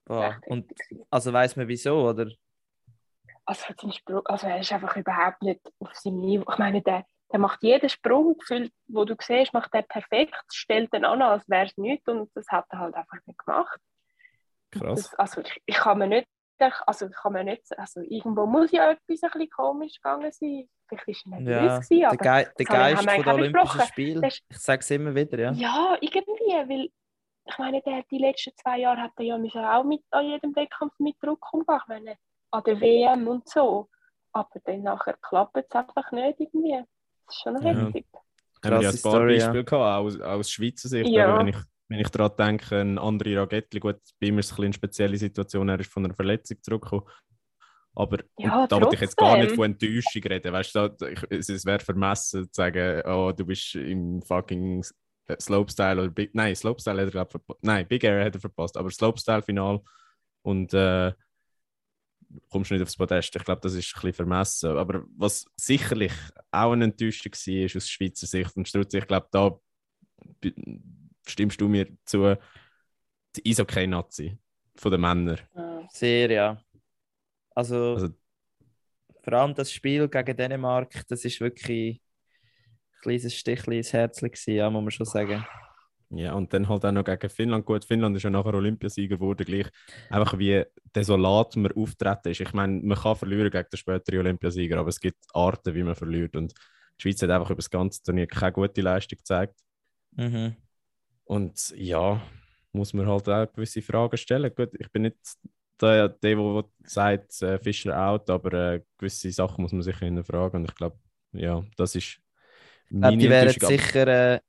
Wow. 0.05 0.35
Und 0.47 0.71
also 1.09 1.31
weiß 1.31 1.55
man 1.55 1.67
wieso, 1.67 2.09
oder? 2.09 2.29
Also, 3.45 3.65
also 4.25 4.47
er 4.47 4.59
ist 4.59 4.71
einfach 4.71 4.95
überhaupt 4.95 5.41
nicht 5.41 5.61
auf 5.79 5.93
seinem 5.95 6.19
Niveau. 6.19 6.49
Ich 6.51 6.57
meine, 6.57 6.81
der, 6.81 7.05
der 7.31 7.39
macht 7.39 7.63
jeden 7.63 7.89
Sprung, 7.89 8.37
gefühlt, 8.37 8.73
wo 8.87 9.05
du 9.05 9.15
siehst, 9.19 9.53
macht 9.53 9.73
er 9.73 9.81
perfekt, 9.81 10.35
stellt 10.51 10.93
dann 10.93 11.05
an, 11.05 11.21
als 11.21 11.47
wäre 11.49 11.65
es 11.65 11.77
nichts 11.77 12.07
und 12.07 12.29
das 12.35 12.47
hat 12.47 12.65
er 12.69 12.79
halt 12.79 12.95
einfach 12.95 13.17
nicht 13.25 13.39
gemacht. 13.39 13.79
Krass. 14.71 15.09
Das, 15.09 15.15
also 15.15 15.41
ich, 15.41 15.61
ich 15.65 15.75
kann 15.75 15.97
mir 15.97 16.07
nicht, 16.07 16.27
also 16.85 17.07
ich 17.07 17.15
kann 17.15 17.33
mir 17.33 17.43
nicht, 17.43 17.63
also 17.77 18.01
irgendwo 18.01 18.45
muss 18.45 18.71
ja 18.71 18.91
etwas 18.91 19.23
ein 19.23 19.29
bisschen 19.31 19.49
komisch 19.49 19.95
gegangen 19.95 20.31
sein. 20.31 20.69
Vielleicht 20.87 21.07
ist 21.07 21.25
er 21.25 21.39
nervös 21.39 21.49
Ja, 21.55 21.77
gewesen, 21.79 21.99
der, 21.99 22.07
aber 22.07 22.17
Ge 22.17 22.23
der 22.23 22.35
haben 22.35 22.57
wir- 22.57 22.65
Geist 22.65 23.03
von 23.15 23.23
der 23.23 23.33
auch 23.33 23.37
Olympischen 23.37 23.63
besprochen. 23.63 23.87
Spiele. 23.87 24.21
Das 24.21 24.33
ist- 24.33 24.43
Ich 24.49 24.57
sage 24.59 24.79
es 24.81 24.91
immer 24.91 25.15
wieder, 25.15 25.39
ja. 25.39 25.51
ja, 25.51 25.97
irgendwie, 26.01 26.69
weil 26.69 26.89
ich 27.45 27.57
meine, 27.57 27.81
der 27.81 27.95
hat 27.97 28.05
die 28.11 28.19
letzten 28.19 28.51
zwei 28.55 28.79
Jahre 28.79 29.01
hat 29.01 29.11
er 29.17 29.25
ja 29.25 29.37
müssen 29.37 29.63
auch 29.65 29.83
mit 29.83 30.01
an 30.11 30.25
jedem 30.25 30.55
Wettkampf 30.55 30.93
mit 30.99 31.15
Druck 31.21 31.45
umgehen. 31.53 31.77
Ich 31.81 31.87
meine, 31.87 32.15
an 32.51 32.63
der 32.65 32.79
WM 32.79 33.27
und 33.27 33.49
so. 33.49 33.89
Aber 34.31 34.49
dann 34.63 34.81
nachher 34.83 35.15
klappt 35.21 35.57
es 35.57 35.69
einfach 35.71 36.11
nicht 36.11 36.39
irgendwie. 36.39 36.83
Das 37.27 37.35
ist 37.35 37.41
schon 37.41 37.61
Ja. 37.61 37.69
heftig. 37.73 38.05
Haben 38.13 38.21
wir 38.63 38.69
ja 38.71 38.77
ein 38.77 38.81
Krasse 38.83 39.01
paar 39.03 39.11
Story, 39.11 39.33
ja. 39.37 39.45
Beispiele 39.47 39.63
gehabt, 39.65 39.81
auch 39.83 40.05
aus, 40.05 40.19
aus 40.21 40.49
Schweizer 40.51 40.87
Sicht. 40.87 41.09
Ja. 41.09 41.27
Aber 41.27 41.39
wenn 41.39 41.47
ich, 41.49 41.57
wenn 41.93 41.99
ich 41.99 42.09
daran 42.09 42.35
denke, 42.35 42.81
ein 42.81 42.97
André 42.97 43.37
Ragetti, 43.39 43.79
gut, 43.79 43.99
bei 44.19 44.27
ihm 44.27 44.39
ist 44.39 44.51
es 44.51 44.57
ein 44.57 44.63
eine 44.63 44.73
spezielle 44.73 45.15
Situation, 45.15 45.69
er 45.69 45.79
ist 45.79 45.91
von 45.91 46.03
einer 46.03 46.15
Verletzung 46.15 46.57
zurückgekommen. 46.61 47.03
Aber 47.93 48.17
Ja, 48.39 48.65
da 48.65 48.81
wollte 48.81 48.95
ich 48.95 49.01
jetzt 49.01 49.15
gar 49.15 49.37
nicht 49.37 49.53
von 49.53 49.65
Enttäuschung 49.65 50.23
reden. 50.23 50.51
Weißt 50.51 50.73
du, 50.73 50.95
es, 51.29 51.65
wäre 51.65 51.79
vermessen 51.79 52.45
zu 52.45 52.49
sagen, 52.51 53.03
oh, 53.05 53.31
du 53.31 53.45
bist 53.45 53.75
im 53.75 54.23
fucking 54.23 54.83
äh, 55.27 55.35
Slopestyle 55.39 56.01
oder 56.01 56.09
Big, 56.09 56.33
nein, 56.33 56.55
Slopestyle 56.55 57.01
hat 57.01 57.05
er 57.05 57.11
glaube 57.11 57.31
verpasst. 57.31 57.59
Nein, 57.61 57.87
Big 57.87 58.03
Air 58.03 58.25
hat 58.25 58.33
er 58.33 58.41
verpasst, 58.41 58.75
aber 58.75 58.89
Slopestyle-Final 58.89 59.81
und 60.41 60.73
äh, 60.73 61.13
kommst 62.49 62.71
nicht 62.71 62.81
aufs 62.81 62.97
Podest. 62.97 63.35
Ich 63.35 63.43
glaube, 63.43 63.61
das 63.61 63.75
ist 63.75 63.95
ein 63.95 64.01
bisschen 64.01 64.13
vermessen. 64.13 64.75
Aber 64.75 65.03
was 65.15 65.45
sicherlich 65.55 66.13
auch 66.49 66.71
eine 66.71 66.85
Enttäuschung 66.85 67.31
war, 67.31 67.65
ist 67.65 67.75
aus 67.75 67.87
Schweizer 67.87 68.25
Sicht 68.25 68.57
und 68.57 68.67
Strutz, 68.67 68.95
ich 68.95 69.05
glaube, 69.05 69.27
da 69.31 69.55
stimmst 71.25 71.59
du 71.61 71.67
mir 71.67 71.87
zu, 72.05 72.37
die 73.35 73.49
Eishockey-Nazi 73.49 74.37
von 74.75 74.91
den 74.91 75.01
Männern. 75.01 75.39
Ja. 75.55 75.87
Sehr, 75.91 76.31
ja. 76.31 76.61
Also, 77.55 77.93
Also- 77.93 78.09
vor 79.23 79.33
allem 79.33 79.53
das 79.55 79.71
Spiel 79.71 80.07
gegen 80.09 80.35
Dänemark, 80.35 81.07
das 81.07 81.23
ist 81.23 81.39
wirklich 81.39 82.01
ein 82.01 83.01
kleines 83.01 83.35
Stichchen 83.35 83.73
ins 83.73 83.93
Herz 83.93 84.21
ja, 84.47 84.69
muss 84.69 84.81
man 84.81 84.91
schon 84.91 85.05
sagen. 85.05 85.45
Ja, 86.15 86.33
und 86.33 86.53
dann 86.53 86.69
halt 86.69 86.85
auch 86.85 86.91
noch 86.91 87.03
gegen 87.03 87.29
Finnland. 87.29 87.65
Gut, 87.65 87.85
Finnland 87.85 88.15
ist 88.15 88.23
ja 88.23 88.29
nachher 88.29 88.53
Olympiasieger 88.53 89.15
geworden, 89.15 89.45
gleich. 89.45 89.67
Einfach 90.09 90.37
wie 90.37 90.63
desolat 90.95 91.55
man 91.55 91.71
auftreten 91.71 92.29
ist. 92.29 92.39
Ich 92.41 92.53
meine, 92.53 92.81
man 92.83 92.97
kann 92.97 93.15
verlieren 93.15 93.49
gegen 93.49 93.67
den 93.71 93.77
späteren 93.77 94.19
Olympiasieger, 94.19 94.77
aber 94.77 94.89
es 94.89 94.99
gibt 94.99 95.23
Arten, 95.33 95.73
wie 95.73 95.81
man 95.81 95.95
verliert. 95.95 96.35
Und 96.35 96.53
die 96.99 97.01
Schweiz 97.01 97.21
hat 97.23 97.31
einfach 97.31 97.49
über 97.49 97.55
das 97.57 97.69
ganze 97.69 98.03
Turnier 98.03 98.27
keine 98.27 98.51
gute 98.51 98.81
Leistung 98.81 99.17
gezeigt. 99.17 99.55
Mhm. 100.11 100.55
Und 101.25 101.73
ja, 101.77 102.21
muss 102.71 102.93
man 102.93 103.07
halt 103.07 103.29
auch 103.29 103.51
gewisse 103.53 103.81
Fragen 103.81 104.17
stellen. 104.17 104.53
Gut, 104.55 104.71
ich 104.79 104.91
bin 104.91 105.03
nicht 105.03 105.17
der, 105.81 106.09
der, 106.09 106.35
der 106.35 106.63
sagt, 106.85 107.41
äh, 107.41 107.59
Fischer 107.59 107.97
out, 107.97 108.29
aber 108.29 108.53
äh, 108.75 108.81
gewisse 108.97 109.31
Sachen 109.31 109.61
muss 109.61 109.71
man 109.71 109.81
sich 109.81 109.97
hinterfragen. 109.97 110.61
Und 110.61 110.69
ich 110.69 110.75
glaube, 110.75 110.97
ja, 111.33 111.63
das 111.77 111.95
ist 111.95 112.19
glaube, 113.01 113.17
die 113.17 113.29
wären 113.29 113.55
sicher, 113.59 114.07
äh, 114.35 114.39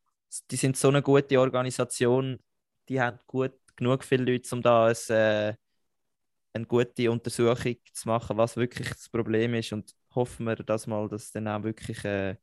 die 0.51 0.57
sind 0.57 0.77
so 0.77 0.89
eine 0.89 1.03
gute 1.03 1.41
Organisation, 1.41 2.39
die 2.89 3.01
haben 3.01 3.19
gut, 3.27 3.53
genug 3.77 4.05
viele 4.05 4.25
Leute, 4.33 4.55
um 4.55 4.63
da 4.63 4.87
ein, 4.87 4.97
äh, 5.09 5.55
eine 6.53 6.67
gute 6.67 7.11
Untersuchung 7.11 7.77
zu 7.93 8.09
machen, 8.09 8.37
was 8.37 8.57
wirklich 8.57 8.89
das 8.91 9.09
Problem 9.09 9.55
ist. 9.55 9.73
Und 9.73 9.95
hoffen 10.15 10.47
wir, 10.47 10.57
dass 10.57 10.87
mal, 10.87 11.09
dass 11.09 11.33
dann 11.33 11.49
auch 11.49 11.63
wirklich 11.65 12.05
äh, 12.05 12.37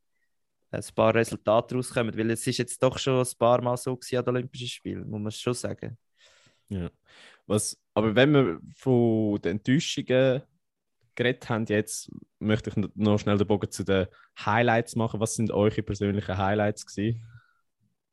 ein 0.72 0.84
paar 0.94 1.14
Resultate 1.14 1.74
rauskommen. 1.74 2.16
Weil 2.16 2.30
es 2.30 2.46
ist 2.46 2.58
jetzt 2.58 2.82
doch 2.82 2.98
schon 2.98 3.20
ein 3.20 3.38
paar 3.38 3.62
Mal 3.62 3.76
so 3.76 3.96
gewesen 3.96 4.18
an 4.18 4.24
den 4.24 4.36
Olympischen 4.36 4.68
Spielen, 4.68 5.08
muss 5.08 5.20
man 5.20 5.32
schon 5.32 5.54
sagen. 5.54 5.98
Ja. 6.68 6.90
Was, 7.46 7.78
aber 7.94 8.14
wenn 8.14 8.32
wir 8.32 8.60
von 8.76 9.40
den 9.42 9.58
Enttäuschungen 9.58 10.42
geredet 11.14 11.48
haben, 11.48 11.66
jetzt 11.66 12.10
möchte 12.38 12.70
ich 12.70 12.76
noch 12.94 13.18
schnell 13.18 13.36
den 13.36 13.46
Bogen 13.46 13.70
zu 13.70 13.84
den 13.84 14.06
Highlights 14.38 14.96
machen. 14.96 15.20
Was 15.20 15.34
sind 15.34 15.50
eure 15.50 15.82
persönlichen 15.82 16.38
Highlights 16.38 16.86
gewesen? 16.86 17.22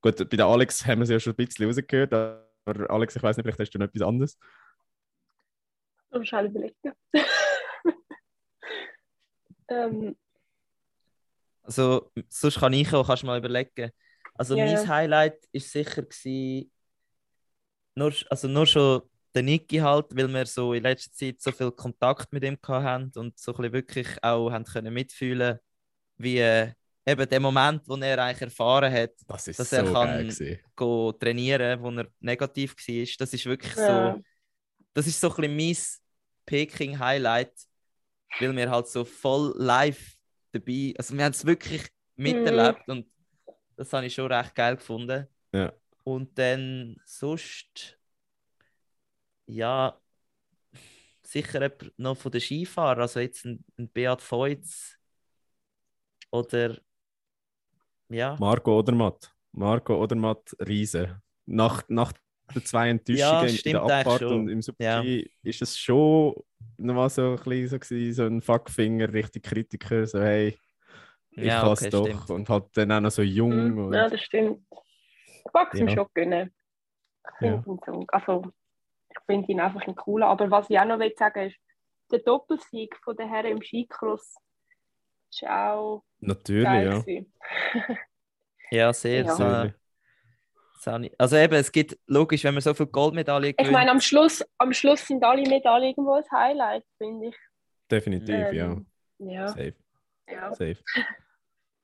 Gut, 0.01 0.17
bei 0.29 0.37
der 0.37 0.45
Alex 0.45 0.85
haben 0.85 0.99
wir 0.99 1.03
es 1.03 1.09
ja 1.09 1.19
schon 1.19 1.33
ein 1.33 1.45
bisschen 1.45 1.65
rausgehört, 1.65 2.13
aber 2.13 2.89
Alex, 2.89 3.15
ich 3.15 3.23
weiß 3.23 3.37
nicht, 3.37 3.45
vielleicht 3.45 3.59
hast 3.59 3.71
du 3.71 3.79
noch 3.79 3.87
etwas 3.87 4.01
anderes. 4.01 4.37
Und 6.09 6.27
schnell 6.27 6.47
überlegen. 6.47 6.93
ähm, 9.67 10.15
Also, 11.69 12.11
sonst 12.29 12.59
kann 12.59 12.73
ich 12.73 12.91
auch, 12.93 13.05
kannst 13.05 13.21
du 13.21 13.27
mal 13.27 13.37
überlegen. 13.37 13.91
Also, 14.33 14.57
Ja, 14.57 14.65
mein. 14.65 14.87
Highlight 14.87 15.35
ist 15.51 15.71
sicher 15.71 16.01
gewesen, 16.01 16.71
nur, 17.93 18.11
also 18.31 18.47
nur 18.47 18.65
schon 18.65 19.01
der 19.35 19.43
Niki 19.43 19.77
halt, 19.77 20.07
weil 20.15 20.27
wir 20.33 20.45
so 20.47 20.73
in 20.73 20.81
letzter 20.81 21.11
Zeit 21.11 21.39
so 21.41 21.51
viel 21.51 21.71
Kontakt 21.71 22.33
mit 22.33 22.43
ihm 22.43 22.57
hatten 22.67 23.11
und 23.19 23.37
so 23.37 23.53
ein 23.53 23.71
wirklich 23.71 24.07
auch 24.23 24.49
haben 24.49 24.65
können 24.65 24.91
mitfühlen, 24.93 25.59
wie 26.17 26.39
äh, 26.39 26.71
eben 27.05 27.29
der 27.29 27.39
Moment, 27.39 27.83
wo 27.87 27.95
er 27.97 28.17
eigentlich 28.17 28.41
erfahren 28.41 28.91
hat, 28.91 29.11
Das 29.27 29.47
ist 29.47 29.57
Dass 29.59 29.69
so 29.69 29.75
er 29.77 29.83
geil 29.83 29.93
kann- 29.93 30.69
go 30.75 31.11
trainieren, 31.11 31.81
wo 31.83 31.91
er 31.91 32.07
negativ 32.19 32.75
war. 32.75 33.07
Das 33.19 33.33
ist 33.33 33.45
wirklich 33.45 33.75
ja. 33.75 33.85
so, 34.15 34.23
das 34.93 35.05
ist 35.07 35.19
so 35.21 35.29
ein 35.35 35.55
bisschen 35.55 35.55
mein 35.57 35.77
Peking-Highlight, 36.47 37.53
weil 38.39 38.55
wir 38.55 38.71
halt 38.71 38.87
so 38.87 39.05
voll 39.05 39.53
live 39.57 40.18
dabei, 40.51 40.93
also 40.97 41.15
wir 41.15 41.25
haben 41.25 41.31
es 41.31 41.45
wirklich 41.45 41.83
miterlebt 42.15 42.87
und 42.87 43.07
das 43.75 43.93
habe 43.93 44.05
ich 44.05 44.13
schon 44.13 44.31
recht 44.31 44.55
geil 44.55 44.75
gefunden. 44.75 45.27
Ja. 45.53 45.73
Und 46.03 46.37
dann 46.37 46.97
sonst, 47.05 47.97
ja, 49.45 49.99
sicher 51.23 51.71
noch 51.97 52.17
von 52.17 52.31
den 52.31 52.41
Skifahrern, 52.41 53.01
also 53.01 53.19
jetzt 53.19 53.45
ein, 53.45 53.63
ein 53.77 53.89
Beat 53.89 54.21
Feutz 54.21 54.97
oder 56.31 56.79
ja. 58.09 58.35
Marco 58.39 58.79
Odermatt. 58.79 59.33
Marco 59.51 60.01
Odermatt, 60.01 60.55
Riese. 60.59 61.21
Nach, 61.45 61.83
nach 61.87 62.13
den 62.55 62.65
zwei 62.65 62.85
Ja, 62.85 62.91
Enttäuschungen 62.91 63.43
in 63.49 63.49
stimmt 63.57 63.73
der 63.75 63.81
Abfahrt 63.99 64.21
und 64.23 64.49
im 64.49 64.61
Super 64.61 64.83
Ja. 64.83 65.01
Ist 65.43 65.61
es 65.61 65.77
schon 65.77 66.35
nochmal 66.77 67.09
so 67.09 67.31
ein 67.31 67.35
bisschen 67.37 67.67
so, 67.67 67.79
gewesen, 67.79 68.13
so 68.13 68.23
ein 68.25 68.41
Fuckfinger, 68.41 69.11
richtig 69.13 69.43
Kritiker, 69.43 70.05
so 70.07 70.19
hey, 70.21 70.57
ich 71.31 71.43
Ja, 71.45 71.61
kann 71.61 71.73
es 71.73 71.81
okay, 71.81 71.89
doch. 71.89 72.05
stimmt. 72.05 72.29
Und 72.31 72.49
halt 72.49 72.65
dann 72.75 72.91
auch 72.91 72.99
noch 73.01 73.11
so 73.11 73.21
jung. 73.21 73.71
Mhm, 73.71 73.77
Und, 73.85 73.93
ja, 73.93 74.09
das 74.09 74.21
stimmt. 74.21 74.61
Ich 75.45 75.53
mag 75.53 75.73
es 75.73 75.79
ihm 75.79 75.87
Ja. 75.87 75.95
schon 75.95 76.07
gönnen. 76.13 76.53
Ich 77.41 77.47
Ja. 77.47 77.61
finde 77.61 77.69
ihn 77.69 77.79
so, 77.85 78.05
also 78.09 78.51
ich 79.09 79.17
finde 79.25 79.51
ihn 79.51 79.59
einfach 79.59 79.85
ein 79.87 79.95
cooler. 79.95 80.27
Aber 80.27 80.49
was 80.51 80.69
ich 80.69 80.79
auch 80.79 80.85
noch 80.85 80.99
will 80.99 81.13
sagen 81.17 81.47
ist, 81.47 81.57
der 82.11 82.19
Doppelsieg 82.19 82.95
von 83.03 83.15
den 83.15 83.29
Herren 83.29 83.51
im 83.57 83.61
Skicross 83.61 84.35
ist 85.31 85.43
auch 85.47 86.03
Natürlich, 86.19 86.63
geil 86.65 87.03
ja. 87.07 87.95
Ja, 88.71 88.93
sehr. 88.93 89.23
Ja. 89.25 89.35
So, 89.35 89.43
Natürlich. 89.43 89.47
das 89.47 89.57
habe 89.57 89.67
ich- 89.67 89.73
also 91.17 91.35
eben, 91.35 91.53
es 91.55 91.71
gibt, 91.71 91.97
logisch, 92.07 92.43
wenn 92.43 92.53
man 92.53 92.61
so 92.61 92.73
viele 92.73 92.87
Goldmedaillen 92.87 93.53
Ich 93.57 93.71
meine, 93.71 93.91
am 93.91 93.99
Schluss, 93.99 94.43
am 94.57 94.71
Schluss 94.73 95.05
sind 95.05 95.23
alle 95.23 95.41
Medaillen 95.41 95.89
irgendwo 95.89 96.13
ein 96.13 96.23
Highlight, 96.31 96.83
finde 96.97 97.27
ich. 97.27 97.35
Definitiv, 97.91 98.29
ja. 98.53 98.65
Ähm, 98.71 98.85
Ja, 99.19 99.47
Safe, 99.49 99.75
ja. 100.29 100.49
safe. 100.53 100.77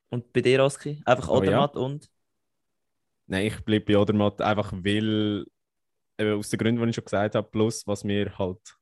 Und 0.09 0.31
bei 0.31 0.41
dir, 0.41 0.63
Oski? 0.63 1.01
Einfach 1.05 1.27
Oh, 1.29 1.35
ja. 1.35 1.39
Odermatt 1.41 1.75
und? 1.75 2.09
Nein, 3.27 3.47
ich 3.47 3.59
bleibe 3.65 3.85
bei 3.85 3.97
Odermatt 3.97 4.39
einfach, 4.41 4.71
weil, 4.71 5.45
eben 6.17 6.37
aus 6.39 6.49
den 6.49 6.59
Gründen, 6.59 6.81
die 6.83 6.89
ich 6.89 6.95
schon 6.95 7.03
gesagt 7.05 7.35
habe, 7.35 7.49
plus 7.49 7.85
was 7.87 8.05
wir 8.05 8.37
halt 8.37 8.77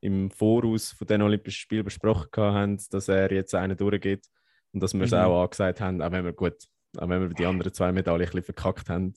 im 0.00 0.30
Voraus 0.30 0.92
von 0.92 1.06
den 1.06 1.22
Olympischen 1.22 1.58
Spielen 1.60 1.84
besprochen 1.84 2.28
haben, 2.36 2.78
dass 2.90 3.08
er 3.08 3.32
jetzt 3.32 3.54
einen 3.54 3.76
durchgeht 3.76 4.26
und 4.72 4.80
dass 4.82 4.92
wir 4.92 5.02
es 5.04 5.12
Mhm. 5.12 5.18
auch 5.18 5.42
angesagt 5.44 5.80
haben, 5.80 6.02
auch 6.02 6.12
wenn 6.12 6.24
wir 6.24 6.32
gut, 6.34 6.56
auch 6.98 7.08
wenn 7.08 7.20
wir 7.20 7.28
die 7.28 7.46
anderen 7.46 7.72
zwei 7.72 7.92
Medaillen 7.92 8.22
ein 8.22 8.26
bisschen 8.26 8.44
verkackt 8.44 8.88
haben 8.88 9.14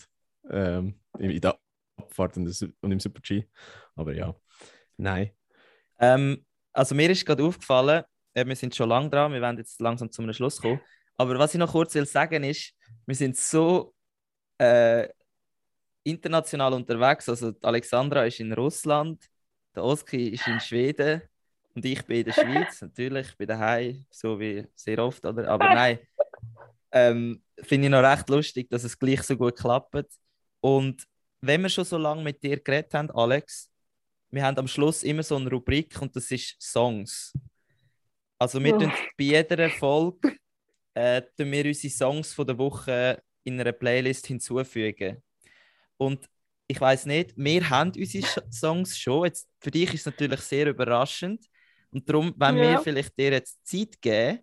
ähm, 0.50 1.00
in 1.18 1.42
der 1.42 1.58
Abfahrt 1.98 2.38
und, 2.38 2.74
im 2.82 3.00
Super 3.00 3.22
G. 3.22 3.46
Aber 3.96 4.14
ja, 4.14 4.36
nein. 4.98 5.32
Ähm, 6.00 6.46
also 6.74 6.96
mir 6.96 7.10
ist 7.10 7.26
gerade 7.26 7.44
aufgefallen, 7.44 8.04
äh, 8.34 8.46
wir 8.46 8.56
sind 8.56 8.76
schon 8.76 8.90
lange 8.90 9.10
dran, 9.10 9.34
wir 9.34 9.42
werden 9.42 9.58
jetzt 9.58 9.82
langsam 9.82 10.12
zum 10.12 10.32
Schluss 10.34 10.62
kommen. 10.62 10.80
Aber 11.18 11.38
was 11.40 11.54
ich 11.54 11.60
noch 11.60 11.72
kurz 11.72 11.96
will 11.96 12.06
sagen 12.06 12.44
ist, 12.44 12.74
wir 13.06 13.16
sind 13.16 13.36
so 13.36 13.94
äh, 14.60 15.08
international 16.04 16.74
unterwegs. 16.74 17.28
Also 17.28 17.54
Alexandra 17.62 18.26
ist 18.26 18.40
in 18.40 18.54
Russland, 18.54 19.26
der 19.76 19.84
Oski 19.84 20.30
ist 20.30 20.48
in 20.48 20.60
Schweden 20.60 21.22
und 21.74 21.84
ich 21.86 22.06
bin 22.06 22.18
in 22.18 22.26
der 22.26 22.34
Schweiz. 22.34 22.82
Natürlich, 22.82 23.30
ich 23.30 23.38
bin 23.38 23.48
daheim, 23.48 24.06
so 24.10 24.40
wie 24.40 24.68
sehr 24.76 25.00
oft. 25.00 25.26
Oder? 25.26 25.48
Aber 25.50 25.74
nein, 25.74 26.00
ähm, 26.92 27.42
finde 27.62 27.88
ich 27.88 27.92
noch 27.92 28.04
recht 28.04 28.30
lustig, 28.30 28.70
dass 28.70 28.84
es 28.84 28.98
gleich 28.98 29.24
so 29.24 29.36
gut 29.36 29.58
klappt. 29.58 30.08
Und 30.62 31.04
wenn 31.42 31.62
wir 31.62 31.70
schon 31.70 31.86
so 31.86 31.98
lange 31.98 32.24
mit 32.24 32.42
dir 32.42 32.60
geredet 32.60 32.94
haben, 32.94 33.12
Alex, 33.12 33.72
wir 34.30 34.44
haben 34.44 34.58
am 34.58 34.68
Schluss 34.68 35.04
immer 35.04 35.24
so 35.24 35.36
eine 35.36 35.50
Rubrik 35.50 36.00
und 36.02 36.16
das 36.16 36.30
ist 36.32 36.56
Songs. 36.62 37.34
Also 38.40 38.64
wir 38.64 38.76
Oh. 38.76 38.80
tun 38.80 38.92
bei 39.18 39.24
jeder 39.24 39.70
Folge 39.70 40.36
äh, 40.94 41.22
tun 41.38 41.52
wir 41.52 41.66
unsere 41.66 41.94
Songs 41.94 42.34
von 42.34 42.46
der 42.46 42.58
Woche 42.58 43.22
in 43.44 43.60
einer 43.60 43.72
Playlist 43.72 44.28
hinzufügen. 44.28 45.24
Und 45.98 46.28
ich 46.68 46.80
weiß 46.82 47.06
nicht, 47.06 47.34
wir 47.38 47.70
haben 47.70 47.92
unsere 47.96 48.28
Songs 48.52 48.98
schon. 48.98 49.26
Jetzt, 49.26 49.48
für 49.60 49.72
dich 49.72 49.94
ist 49.94 50.02
es 50.02 50.06
natürlich 50.08 50.42
sehr 50.42 50.68
überraschend. 50.68 51.46
Und 51.92 52.08
darum, 52.10 52.34
wenn 52.38 52.58
ja. 52.58 52.64
wir 52.64 52.80
vielleicht 52.80 53.18
dir 53.18 53.32
jetzt 53.32 53.66
Zeit 53.66 54.02
geben 54.02 54.40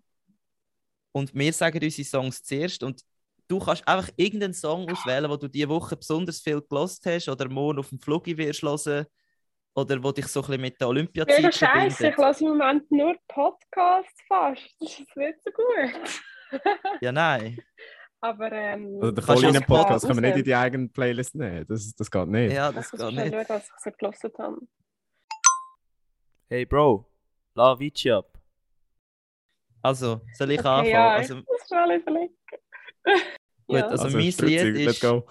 und 1.15 1.33
wir 1.33 1.53
sagen 1.53 1.79
unsere 1.81 2.05
Songs 2.05 2.43
zuerst 2.43 2.83
und 2.83 3.01
du 3.47 3.57
kannst 3.57 3.87
einfach 3.87 4.09
irgendeinen 4.17 4.53
Song 4.53 4.91
auswählen, 4.91 5.29
wo 5.31 5.37
du 5.37 5.47
diese 5.47 5.69
Woche 5.69 5.95
besonders 5.95 6.41
viel 6.41 6.61
gelost 6.61 7.05
hast 7.05 7.29
oder 7.29 7.47
morgen 7.47 7.79
auf 7.79 7.87
dem 7.87 7.99
Flug 7.99 8.25
wirst 8.25 8.63
hören 8.63 9.05
oder 9.75 10.03
wo 10.03 10.11
dich 10.11 10.27
so 10.27 10.41
ein 10.41 10.47
bisschen 10.47 10.61
mit 10.61 10.81
der 10.81 10.89
Olympiazeit 10.89 11.41
Ja, 11.41 11.51
scheiße, 11.53 12.09
ich 12.09 12.17
lasse 12.17 12.43
im 12.43 12.49
Moment 12.49 12.91
nur 12.91 13.15
Podcasts 13.29 14.21
fast. 14.27 14.61
Das 14.81 14.99
ist 14.99 15.15
nicht 15.15 15.39
so 15.41 15.51
gut. 15.51 16.61
ja, 17.01 17.13
nein. 17.13 17.59
Aber 18.19 18.51
ähm, 18.51 18.97
also, 18.99 19.11
der 19.11 19.23
voll 19.23 19.61
Podcast 19.61 20.05
kann 20.05 20.15
man 20.17 20.25
nicht 20.25 20.37
in 20.37 20.43
die 20.43 20.55
eigene 20.55 20.89
Playlist 20.89 21.33
nehmen. 21.35 21.65
Das, 21.65 21.95
das 21.95 22.11
geht 22.11 22.27
nicht. 22.27 22.53
Ja, 22.53 22.73
das 22.73 22.91
ich 22.91 22.99
geht 22.99 23.15
nicht. 23.15 23.33
Schauen, 23.33 23.45
dass 23.47 23.63
ich 23.63 23.83
so 23.83 23.91
gelesen 23.91 24.31
habe. 24.37 24.57
Hey 26.49 26.65
Bro, 26.65 27.05
la 27.53 27.79
Vici 27.79 28.11
ab. 28.11 28.34
Also, 29.85 30.21
soll 30.33 30.49
ich 30.49 30.59
okay, 30.59 30.67
anfangen? 30.67 30.89
Ja, 30.89 31.09
also, 31.09 31.37
ich 31.37 31.45
muss 31.45 31.67
schon 31.69 31.91
überlegen. 31.91 32.35
Gut, 33.67 33.77
ja. 33.77 33.87
also, 33.87 34.05
Also, 34.05 34.17
mein 34.17 34.25
Lied 34.25 34.39
let's 34.39 34.95
ist. 34.95 35.01
go. 35.01 35.27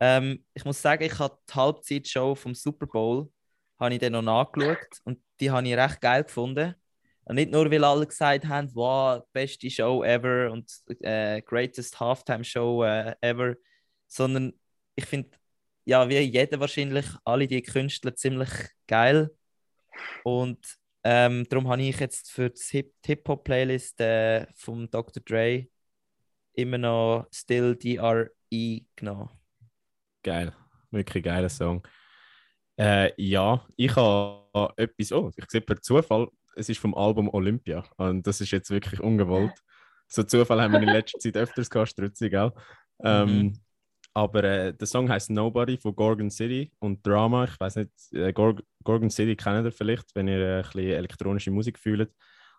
Ähm, 0.00 0.44
ich 0.52 0.64
muss 0.64 0.82
sagen, 0.82 1.04
ich 1.04 1.16
habe 1.16 1.38
die 1.48 1.54
Halbzeitshow 1.54 2.34
vom 2.34 2.54
Super 2.56 2.86
Bowl 2.86 3.30
habe 3.78 3.94
ich 3.94 4.00
dann 4.00 4.12
noch 4.12 4.22
nachgeschaut 4.22 4.78
und 5.04 5.20
die 5.38 5.50
habe 5.50 5.66
ich 5.68 5.76
recht 5.76 6.00
geil 6.00 6.24
gefunden. 6.24 6.74
Und 7.24 7.36
nicht 7.36 7.52
nur, 7.52 7.70
weil 7.70 7.84
alle 7.84 8.04
gesagt 8.04 8.46
haben, 8.46 8.68
wow, 8.74 9.22
beste 9.32 9.70
Show 9.70 10.02
ever 10.02 10.50
und 10.50 10.68
äh, 11.00 11.40
greatest 11.42 12.00
Halftime 12.00 12.42
Show 12.42 12.82
äh, 12.82 13.14
ever, 13.20 13.54
sondern 14.08 14.52
ich 14.96 15.04
finde, 15.06 15.30
ja, 15.84 16.08
wie 16.08 16.18
jeder 16.18 16.58
wahrscheinlich, 16.58 17.06
alle 17.24 17.46
die 17.46 17.62
Künstler 17.62 18.14
ziemlich 18.16 18.50
geil. 18.88 19.30
Und 20.24 20.58
ähm, 21.04 21.46
darum 21.48 21.68
habe 21.68 21.82
ich 21.82 21.98
jetzt 21.98 22.30
für 22.30 22.50
die 22.50 22.84
Hip-Hop-Playlist 23.04 24.00
äh, 24.00 24.46
vom 24.54 24.90
Dr. 24.90 25.22
Dre 25.24 25.66
immer 26.54 26.78
noch 26.78 27.26
Still 27.32 27.76
DRE 27.76 28.30
genommen. 28.96 29.30
Geil. 30.22 30.52
Wirklich 30.90 31.24
geiler 31.24 31.48
Song. 31.48 31.86
Äh, 32.78 33.12
ja, 33.16 33.66
ich 33.76 33.94
habe 33.96 34.72
etwas. 34.76 35.12
Oh, 35.12 35.30
ich 35.36 35.44
sehe 35.50 35.60
per 35.60 35.80
Zufall, 35.80 36.28
es 36.56 36.68
ist 36.68 36.78
vom 36.78 36.94
Album 36.94 37.28
Olympia. 37.32 37.82
Und 37.96 38.26
das 38.26 38.40
ist 38.40 38.50
jetzt 38.50 38.70
wirklich 38.70 39.00
ungewollt. 39.00 39.52
So 40.08 40.22
Zufall 40.22 40.60
haben 40.60 40.72
wir 40.72 40.82
in 40.82 40.88
letzter 40.88 41.18
Zeit 41.18 41.36
öfters 41.36 41.70
gehabt, 41.70 41.90
Strützi, 41.90 42.28
gell? 42.28 42.52
Ähm, 43.02 43.38
Mhm. 43.38 43.52
aber 44.14 44.44
äh, 44.44 44.74
der 44.74 44.86
Song 44.86 45.08
heißt 45.08 45.30
Nobody 45.30 45.78
von 45.78 45.96
Gorgon 45.96 46.30
City 46.30 46.70
und 46.78 47.04
Drama. 47.06 47.44
Ich 47.44 47.58
weiß 47.58 47.76
nicht, 47.76 47.90
äh, 48.12 48.32
Gor 48.32 48.56
Gorgon 48.84 49.10
City 49.10 49.36
kennt 49.36 49.64
ihr 49.66 49.72
vielleicht, 49.72 50.14
wenn 50.14 50.28
ihr 50.28 50.38
äh, 50.40 50.56
ein 50.58 50.62
bisschen 50.62 50.90
elektronische 50.92 51.50
Musik 51.50 51.78
fühlt. 51.78 52.12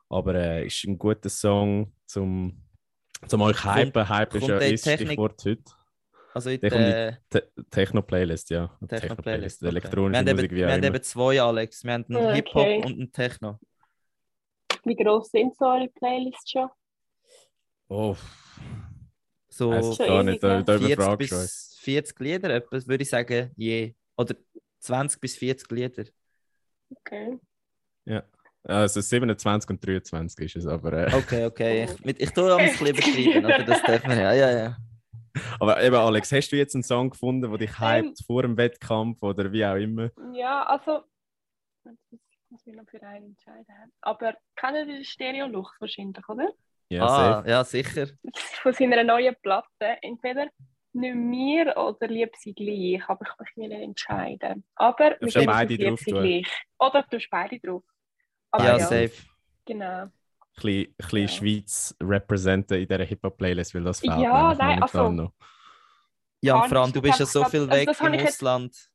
Aber 0.09 0.35
äh, 0.35 0.65
ist 0.67 0.83
ein 0.85 0.97
guter 0.97 1.29
Song 1.29 1.93
zum, 2.05 2.61
zum 3.27 3.41
euch 3.41 3.63
hypen. 3.63 4.07
Hype 4.09 4.35
ist 4.35 4.47
ja 4.47 4.59
der 4.59 4.67
in 4.67 4.73
ist 4.75 4.83
Technik- 4.83 5.07
Stichwort 5.09 5.43
heute. 5.45 5.63
Also 6.35 6.49
in 6.49 6.61
Der 6.61 6.69
der 6.71 7.17
Te 7.29 7.51
Techno-Playlist, 7.69 8.49
ja. 8.49 8.75
Techno-Playlist. 8.87 9.61
okay. 9.61 9.69
Elektronische 9.69 10.13
wir 10.13 10.17
haben 10.19 10.35
Musik, 10.35 10.51
eben, 10.51 10.55
wie 10.57 10.61
wir 10.65 10.71
haben 10.73 10.83
eben 10.83 11.03
zwei, 11.03 11.41
Alex. 11.41 11.83
Wir 11.83 11.93
haben 11.93 12.05
einen 12.09 12.15
Okay. 12.17 12.35
Hip-Hop 12.35 12.85
und 12.85 12.93
einen 12.93 13.11
Techno. 13.11 13.59
Wie 14.83 14.95
gross 14.95 15.29
sind 15.29 15.55
so 15.55 15.65
eure 15.65 15.87
Playlists 15.89 16.49
schon? 16.51 16.69
Oh, 17.87 18.15
So 19.49 19.69
gar 19.69 20.23
nicht, 20.23 20.41
da, 20.43 20.61
da 20.63 20.77
40 20.79 20.91
überfragst 20.95 21.31
du 21.31 21.35
euch. 21.35 21.41
bis 21.43 21.77
40 21.81 22.19
Lieder, 22.19 22.49
etwas 22.49 22.87
würde 22.87 23.03
ich 23.03 23.09
sagen, 23.09 23.51
je. 23.55 23.93
Oder 24.17 24.35
20 24.83 25.21
bis 25.21 25.37
40 25.37 25.71
Lieder. 25.71 26.03
Okay. 26.91 27.39
Also 28.65 29.01
27 29.01 29.69
und 29.69 29.85
23 29.85 30.45
ist 30.45 30.63
es, 30.63 30.67
aber, 30.67 30.93
äh, 30.93 31.13
Okay, 31.13 31.45
okay. 31.45 31.83
Ich, 31.83 32.05
mit, 32.05 32.21
ich 32.21 32.29
tue 32.31 32.49
es 32.49 32.57
ein 32.57 32.67
bisschen 32.67 32.87
übertreiben, 32.87 33.45
oder? 33.45 33.63
Das 33.63 33.81
darf 33.83 34.07
man 34.07 34.17
ja. 34.17 34.31
Ja, 34.31 34.51
ja. 34.51 34.77
aber 35.59 35.83
eben 35.83 35.95
Alex, 35.95 36.31
hast 36.31 36.49
du 36.49 36.55
jetzt 36.55 36.73
einen 36.73 36.83
Song 36.83 37.09
gefunden, 37.09 37.49
der 37.49 37.57
dich 37.57 37.71
Ähm. 37.81 38.05
hypt 38.05 38.23
vor 38.25 38.43
dem 38.43 38.55
Wettkampf 38.55 39.21
oder 39.21 39.51
wie 39.51 39.65
auch 39.65 39.75
immer? 39.75 40.11
Ja, 40.33 40.63
also. 40.63 41.03
Ich 41.83 42.49
muss 42.49 42.65
mich 42.65 42.75
noch 42.75 42.87
für 42.89 43.03
einen 43.03 43.31
entscheiden. 43.31 43.91
Aber 44.01 44.33
kennt 44.55 44.77
ihr 44.77 44.85
den 44.85 45.03
Stereo-Lux 45.03 45.81
wahrscheinlich, 45.81 46.29
oder? 46.29 46.49
Ja, 46.87 47.05
ah, 47.05 47.43
ja, 47.45 47.63
sicher. 47.65 48.07
Von 48.61 48.73
seiner 48.73 49.03
neuen 49.03 49.35
Platte. 49.41 49.97
Entweder 50.01 50.47
nicht 50.95 51.15
mir 51.15 51.75
oder 51.77 52.07
lieb 52.07 52.35
sie 52.37 52.53
gleich, 52.53 53.07
aber 53.09 53.25
ich 53.25 53.37
möchte 53.39 53.59
mich 53.59 53.69
nicht 53.69 53.81
entscheiden. 53.81 54.63
Aber 54.75 55.09
mit 55.21 55.35
du 55.35 55.39
dem 55.39 55.45
beide 55.47 55.77
drauf 55.77 55.99
sie 55.99 56.11
tun? 56.11 56.21
gleich. 56.23 56.65
Oder 56.79 57.03
du 57.03 57.09
tust 57.17 57.29
beide 57.29 57.59
drauf. 57.59 57.83
Aber 58.51 58.63
Ja, 58.63 58.77
ja, 58.77 58.85
safe. 58.85 59.11
genau. 59.65 59.85
Ein 60.03 60.11
bisschen, 60.55 60.85
ein 60.87 60.95
bisschen 60.97 61.19
Ja. 61.21 61.27
Schweiz 61.27 61.95
representen 62.01 62.77
in 62.81 62.87
dieser 62.87 63.03
Hip-Hop-Playlist, 63.03 63.73
weil 63.75 63.83
das 63.83 63.99
fehlt 63.99 64.19
Ja, 64.19 64.53
nein, 64.53 64.81
also- 64.83 65.09
noch. 65.09 65.33
Ja, 66.41 66.55
und 66.55 66.61
Kann 66.61 66.69
vor 66.69 66.77
allem, 66.79 66.87
ich 66.89 66.93
du 66.93 67.01
bist 67.01 67.19
ja 67.19 67.25
so 67.25 67.43
viel 67.45 67.61
also 67.61 67.71
weg 67.71 67.87
habe 67.87 68.07
im 68.09 68.13
ich 68.15 68.21
jetzt- 68.21 68.33
Ausland. 68.33 68.89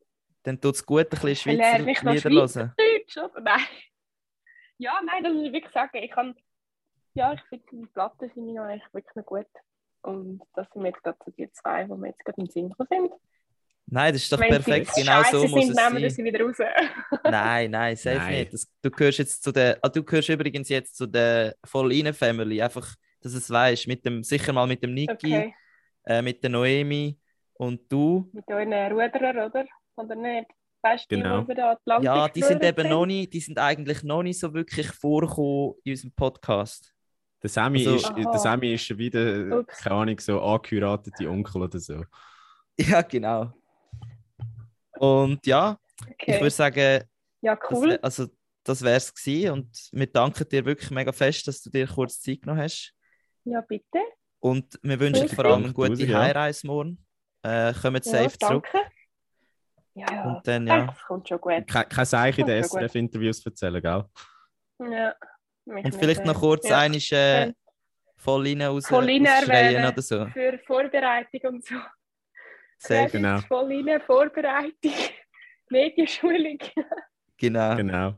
Dann 0.45 0.61
tut 0.61 0.75
es 0.77 0.87
gut, 0.87 1.01
ein 1.01 1.09
bisschen 1.09 1.35
Schweizer 1.37 1.79
Lieder 1.79 2.31
hören. 2.31 2.75
Nein. 3.43 3.61
Ja, 4.79 5.01
nein, 5.05 5.25
das 5.25 5.33
ist 5.33 5.53
wirklich 5.53 5.73
sagen. 5.73 5.97
Ich 5.97 6.11
kann, 6.11 6.37
ja, 7.15 7.33
ich 7.33 7.41
finde 7.49 7.65
die 7.73 7.87
Platten 7.87 8.31
finde 8.31 8.51
ich 8.51 8.57
noch 8.57 8.69
echt 8.69 8.95
wirklich 8.95 9.15
noch 9.17 9.25
gut. 9.27 9.47
Und 10.03 10.41
das 10.55 10.67
sind 10.73 10.85
jetzt 10.87 11.03
gerade 11.03 11.19
so 11.25 11.31
die 11.33 11.51
zwei, 11.53 11.85
die 11.85 11.93
mir 11.95 12.09
jetzt 12.09 12.25
gerade 12.25 12.41
in 12.41 12.47
Sinn 12.49 12.69
gekommen 12.71 12.89
sind. 12.91 13.13
Nein, 13.91 14.13
das 14.13 14.23
ist 14.23 14.33
doch 14.33 14.39
Wenn 14.41 14.51
perfekt. 14.51 14.95
sie 14.95 15.01
Genau 15.03 15.23
so 15.23 15.25
scheisse 15.25 15.49
muss 15.49 15.65
sind, 15.67 15.71
es 15.71 15.77
nehmen 15.77 15.97
wir 16.03 16.11
sein. 16.11 16.17
sie 16.17 16.25
wieder 16.25 16.45
raus. 16.45 16.57
Nein, 17.25 17.71
nein, 17.71 17.97
safe 17.97 18.17
Nein. 18.19 18.35
nicht. 18.41 18.53
Das, 18.53 18.69
du 18.83 18.91
gehörst 18.91 19.19
jetzt 19.19 19.43
zu 19.43 19.51
der, 19.51 19.79
ah, 19.81 19.89
du 19.89 20.05
gehörst 20.05 20.29
übrigens 20.29 20.69
jetzt 20.69 20.95
zu 20.97 21.07
der 21.07 21.55
Voll 21.65 21.91
Family. 22.13 22.61
Einfach, 22.61 22.95
dass 23.23 23.33
du 23.33 23.39
es 23.39 23.49
weißt, 23.51 23.89
mit 23.89 24.05
dem, 24.05 24.23
sicher 24.23 24.53
mal 24.53 24.67
mit 24.67 24.83
dem 24.83 24.93
Niki, 24.93 25.13
Okay, 25.13 25.55
äh, 26.05 26.21
mit 26.21 26.43
der 26.43 26.51
Noemi 26.51 27.19
und 27.55 27.91
du. 27.91 28.29
mit 28.35 28.47
euren 28.49 28.73
Ruderer, 28.93 29.47
oder? 29.47 29.65
Oder 29.97 30.15
nicht? 30.15 30.51
Weißt 30.83 31.11
du, 31.11 31.17
Genau. 31.17 31.41
die, 31.41 31.55
den 31.55 31.65
Atlantik 31.65 32.05
Ja, 32.05 32.29
die 32.29 32.43
sind 32.43 32.63
eben 32.63 32.89
noch 32.91 33.07
nicht, 33.07 33.33
die 33.33 33.41
sind 33.41 33.59
eigentlich 33.59 34.03
noch 34.05 34.23
nicht 34.23 34.39
so 34.39 34.53
wirklich 34.53 34.89
vorgekommen 34.89 35.75
in 35.83 35.93
unserem 35.93 36.13
Podcast. 36.13 36.95
Der 37.43 37.51
Sammy, 37.51 37.87
Also- 37.87 37.95
ist, 37.97 38.05
Aha. 38.07 38.31
der 38.33 38.39
Sammy 38.41 38.75
ist 38.75 38.85
schon 38.85 38.99
wieder, 38.99 39.61
Ups. 39.61 39.79
keine 39.79 39.95
Ahnung, 39.97 40.19
so 40.21 40.41
angeheiratete 40.43 41.29
Onkel 41.29 41.63
oder 41.63 41.79
so. 41.79 42.05
Ja, 42.79 43.03
genau. 43.03 43.53
Und 44.99 45.47
ja, 45.47 45.79
ich 46.07 46.13
Okay. 46.13 46.41
würde 46.41 46.51
sagen, 46.51 47.05
Ja, 47.41 47.55
das, 47.57 47.71
cool. 47.71 47.91
wär- 47.91 48.05
also, 48.05 48.27
das 48.65 48.83
wäre 48.83 48.97
es 48.97 49.15
gewesen. 49.15 49.51
Und 49.53 49.89
wir 49.93 50.07
danken 50.07 50.49
dir 50.49 50.65
wirklich 50.65 50.91
mega 50.91 51.13
fest, 51.13 51.47
dass 51.47 51.63
du 51.63 51.71
dir 51.71 51.87
kurz 51.87 52.21
Zeit 52.21 52.43
genommen 52.43 52.63
hast. 52.63 52.93
Ja, 53.45 53.61
bitte. 53.61 53.99
Und 54.41 54.79
wir 54.83 54.99
wünschen 55.01 55.27
dir 55.29 55.35
vor 55.35 55.45
allem 55.47 55.65
eine 55.65 55.73
gute 55.73 56.05
ja. 56.05 56.19
Heimreise 56.21 56.67
morgen. 56.67 57.05
Äh, 57.43 57.73
kommt 57.75 58.05
Ja, 58.07 58.13
safe 58.13 58.39
zurück. 58.39 58.67
danke. 58.73 58.91
Ja, 59.95 60.07
ja. 60.13 60.25
Und 60.25 60.47
dann, 60.47 60.63
Ich 60.65 60.69
ja. 60.69 60.87
Das 60.87 61.03
kommt 61.03 61.29
schon 61.29 61.41
gut. 61.41 61.67
Kein, 61.67 61.89
kein 61.89 62.07
Zeichen 62.07 62.41
in 62.43 62.47
den. 62.47 62.63
SRF-Interviews 62.65 63.45
erzählen, 63.47 63.81
gell? 63.83 64.05
Ja. 64.93 65.15
Mich 65.69 65.85
Und 65.85 65.95
vielleicht 65.95 66.25
noch 66.25 66.41
kurz 66.41 66.69
ja. 66.69 66.79
einmal 66.81 66.99
äh, 67.11 67.53
voll 68.17 68.47
rein 68.47 68.63
raus, 68.63 68.87
Voll 68.87 69.09
erwähnen. 69.09 69.87
oder 69.87 70.03
so. 70.03 70.27
Für 70.29 70.59
Vorbereitung 70.67 71.41
und 71.55 71.65
so. 71.65 71.77
Safe, 72.79 73.11
Genau. 73.11 73.39
Voll 73.43 73.67
rein, 73.89 74.01
Vorbereitung. 74.01 74.73
Medienschulung. 75.71 76.59
genau. 77.37 77.77
Genau. 77.77 78.15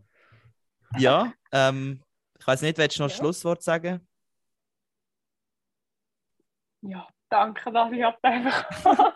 Ja, 0.98 1.32
ähm, 1.52 2.02
ich 2.38 2.46
weiß 2.46 2.62
nicht, 2.62 2.78
willst 2.78 2.98
du 2.98 3.02
noch 3.02 3.08
ein 3.08 3.10
Ja. 3.10 3.16
Schlusswort 3.16 3.62
sagen? 3.62 4.06
Ja, 6.82 7.06
danke, 7.28 7.70
dass 7.72 7.92
ich 7.92 8.04
einfach 8.04 8.64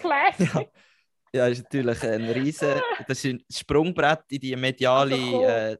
Classic. 0.00 0.68
Ja, 1.32 1.46
ist 1.46 1.62
natürlich 1.62 2.02
ein 2.02 2.24
riesen, 2.30 2.80
das 3.06 3.24
ist 3.24 3.32
ein 3.32 3.44
Sprungbrett 3.50 4.24
in 4.30 4.40
die 4.40 4.56
mediale, 4.56 5.14
Also 5.14 5.38
cool. 5.38 5.44
äh, 5.46 5.76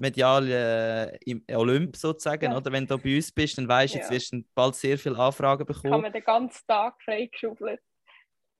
mediale 0.00 1.12
äh, 1.12 1.18
im 1.26 1.44
Olymp 1.54 1.94
sozusagen, 1.96 2.50
Ja. 2.50 2.56
oder? 2.56 2.72
Wenn 2.72 2.86
du 2.86 2.98
bei 2.98 3.16
uns 3.16 3.30
bist, 3.30 3.58
dann 3.58 3.68
weißt 3.68 3.94
du, 3.94 3.98
jetzt 3.98 4.08
Ja. 4.10 4.16
wirst 4.16 4.32
du 4.32 4.42
bald 4.54 4.74
sehr 4.74 4.98
viele 4.98 5.18
Anfragen 5.18 5.66
Kann 5.66 5.74
bekommen. 5.74 6.02
man 6.02 6.12
den 6.12 6.24
ganzen 6.24 6.66
Tag 6.66 7.00
freigeschaufelt. 7.02 7.80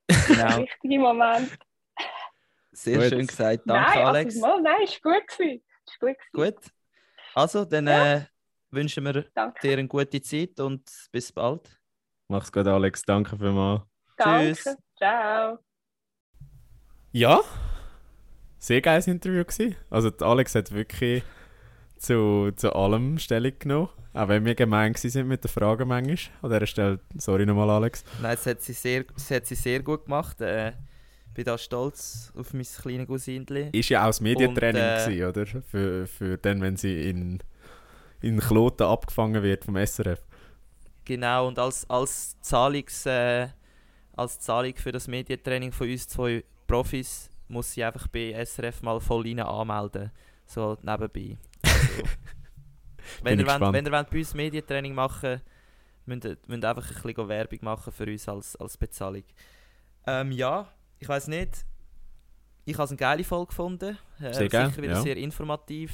Genau, 0.07 0.57
Richtige 0.61 0.99
Moment. 0.99 1.59
sehr 2.73 2.99
Gut. 2.99 3.09
schön 3.09 3.27
gesagt. 3.27 3.63
Danke, 3.67 3.91
nein, 3.99 4.07
Alex. 4.07 4.35
Also, 4.37 4.47
mal, 4.47 4.61
nein, 4.63 4.83
ist 4.85 5.03
gut 5.03 5.27
gewesen. 5.29 5.63
Ist 5.87 5.99
gut 6.01 6.17
gewesen. 6.33 6.55
Gut. 6.57 6.71
Also, 7.35 7.65
dann 7.65 7.87
Ja. 7.87 8.15
äh, 8.17 8.21
wünschen 8.71 9.05
wir 9.05 9.25
Danke. 9.35 9.61
dir 9.63 9.73
eine 9.79 9.89
gute 9.89 10.21
Zeit 10.21 10.61
und 10.61 10.83
bis 11.11 11.33
bald. 11.33 11.77
Mach's 12.29 12.53
gut, 12.53 12.67
Alex. 12.67 13.03
Danke 13.03 13.37
vielmals. 13.37 13.83
Danke. 14.17 14.53
Tschüss. 14.55 14.77
Ciao. 14.97 15.59
Ja, 17.13 17.41
sehr 18.61 18.81
geiles 18.81 19.09
Interview 19.09 19.43
gewesen. 19.43 19.75
Also 19.89 20.13
Alex 20.21 20.55
hat 20.55 20.71
wirklich 20.71 21.25
zu, 21.97 22.53
zu 22.55 22.73
allem 22.73 23.19
Stellung 23.19 23.53
genommen. 23.59 23.89
Auch 24.13 24.29
wenn 24.29 24.45
wir 24.45 24.55
gemein 24.55 24.95
sind 24.95 25.29
mit 25.29 25.45
den 25.45 25.49
Fragen 25.49 25.89
manchmal. 25.89 26.19
An 26.43 26.51
dieser 26.51 26.67
Stelle, 26.67 27.01
sorry 27.17 27.47
nochmal, 27.47 27.71
Alex. 27.71 28.05
Nein, 28.21 28.35
es 28.35 28.47
hat 28.47 28.61
sie 28.61 28.73
sehr, 28.73 29.05
es 29.17 29.31
hat 29.31 29.47
sie 29.47 29.55
sehr 29.55 29.83
gut 29.83 30.05
gemacht. 30.05 30.41
Äh, 30.41 30.73
bin 31.33 31.45
da 31.45 31.57
stolz 31.57 32.33
auf 32.37 32.53
mein 32.53 32.65
kleines 32.65 33.07
Cousinchen. 33.07 33.71
Ist 33.73 33.89
ja 33.89 34.03
auch 34.03 34.09
das 34.09 34.21
Medientraining, 34.21 34.83
Und, 34.83 34.89
äh, 34.89 35.05
gewesen, 35.05 35.29
oder? 35.29 35.63
Für, 35.63 36.07
für 36.07 36.39
dann, 36.39 36.61
wenn 36.61 36.77
sie 36.77 37.09
in, 37.09 37.39
in 38.21 38.41
Kloten 38.41 38.87
abgefangen 38.87 39.43
wird 39.43 39.65
vom 39.65 39.77
SRF. 39.77 40.21
Genau, 41.05 41.49
und 41.49 41.59
als, 41.59 41.89
als, 41.89 42.37
Zahlungs, 42.41 43.07
äh, 43.07 43.49
als 44.17 44.41
Zahlung 44.41 44.75
für 44.77 44.93
das 44.93 45.07
Medientraining 45.07 45.73
von 45.73 45.89
uns 45.89 46.09
zwei 46.09 46.45
Profis 46.67 47.30
muss 47.51 47.73
sie 47.73 47.85
einfach 47.85 48.07
bei 48.09 48.33
SRF 48.45 48.83
mal 48.83 49.01
voll 49.01 49.23
rein 49.27 49.41
anmelden. 49.41 50.11
So 50.47 50.77
nebenbei. 50.83 51.37
Also, 51.63 52.03
wenn, 53.23 53.39
ihr 53.39 53.47
wollt, 53.47 53.73
wenn 53.73 53.87
ihr 53.87 53.93
wollt 53.93 54.11
bei 54.11 54.19
uns 54.19 54.35
Medientraining 54.35 54.95
machen 54.95 55.41
müsst, 56.07 56.25
ihr- 56.25 56.39
müsst 56.47 56.65
ihr 56.65 56.69
einfach 56.71 56.89
ein 56.97 57.03
bisschen 57.03 57.29
Werbung 57.29 57.59
machen 57.63 57.93
für 57.93 58.05
uns 58.07 58.29
als, 58.29 58.57
als 58.57 58.77
Bezahlung. 58.77 59.25
Ähm, 60.07 60.33
ja, 60.33 60.67
ich 60.99 61.09
weiß 61.09 61.29
nicht. 61.29 61.65
Ich 62.65 62.75
habe 62.75 62.85
es 62.85 62.91
eine 62.91 62.99
geile 62.99 63.25
Folge 63.25 63.49
gefunden. 63.49 63.99
Äh, 64.21 64.33
Sehr 64.33 64.49
gern, 64.49 64.71
Sicher 64.71 64.83
wieder 64.83 64.95
ja. 64.95 65.01
sehr 65.01 65.17
informativ. 65.17 65.93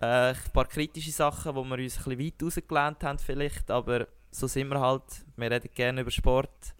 Äh, 0.00 0.30
ein 0.32 0.36
paar 0.52 0.66
kritische 0.66 1.12
Sachen, 1.12 1.54
wo 1.54 1.62
wir 1.64 1.78
uns 1.78 1.96
ein 1.98 2.16
bisschen 2.16 2.18
weit 2.18 2.42
rausgelernt 2.42 3.04
haben 3.04 3.18
vielleicht, 3.18 3.70
aber 3.70 4.08
so 4.30 4.46
sind 4.48 4.68
wir 4.68 4.80
halt. 4.80 5.02
Wir 5.36 5.50
reden 5.50 5.70
gerne 5.74 6.00
über 6.00 6.10
Sport. 6.10 6.74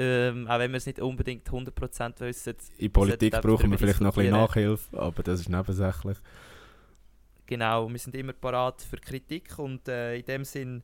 Ähm, 0.00 0.46
auch 0.46 0.58
wenn 0.60 0.70
wir 0.70 0.76
es 0.76 0.86
nicht 0.86 1.00
unbedingt 1.00 1.48
100% 1.50 2.20
wissen. 2.20 2.54
In 2.76 2.92
Politik 2.92 3.32
brauchen 3.40 3.70
wir 3.70 3.78
vielleicht 3.78 4.00
noch 4.00 4.16
ein 4.16 4.22
bisschen. 4.24 4.30
Nachhilfe, 4.30 4.98
aber 4.98 5.22
das 5.24 5.40
ist 5.40 5.48
nebensächlich. 5.48 6.18
Genau, 7.46 7.90
wir 7.90 7.98
sind 7.98 8.14
immer 8.14 8.32
parat 8.32 8.82
für 8.82 8.98
Kritik 8.98 9.58
und 9.58 9.88
äh, 9.88 10.16
in 10.16 10.24
dem 10.24 10.44
Sinn 10.44 10.82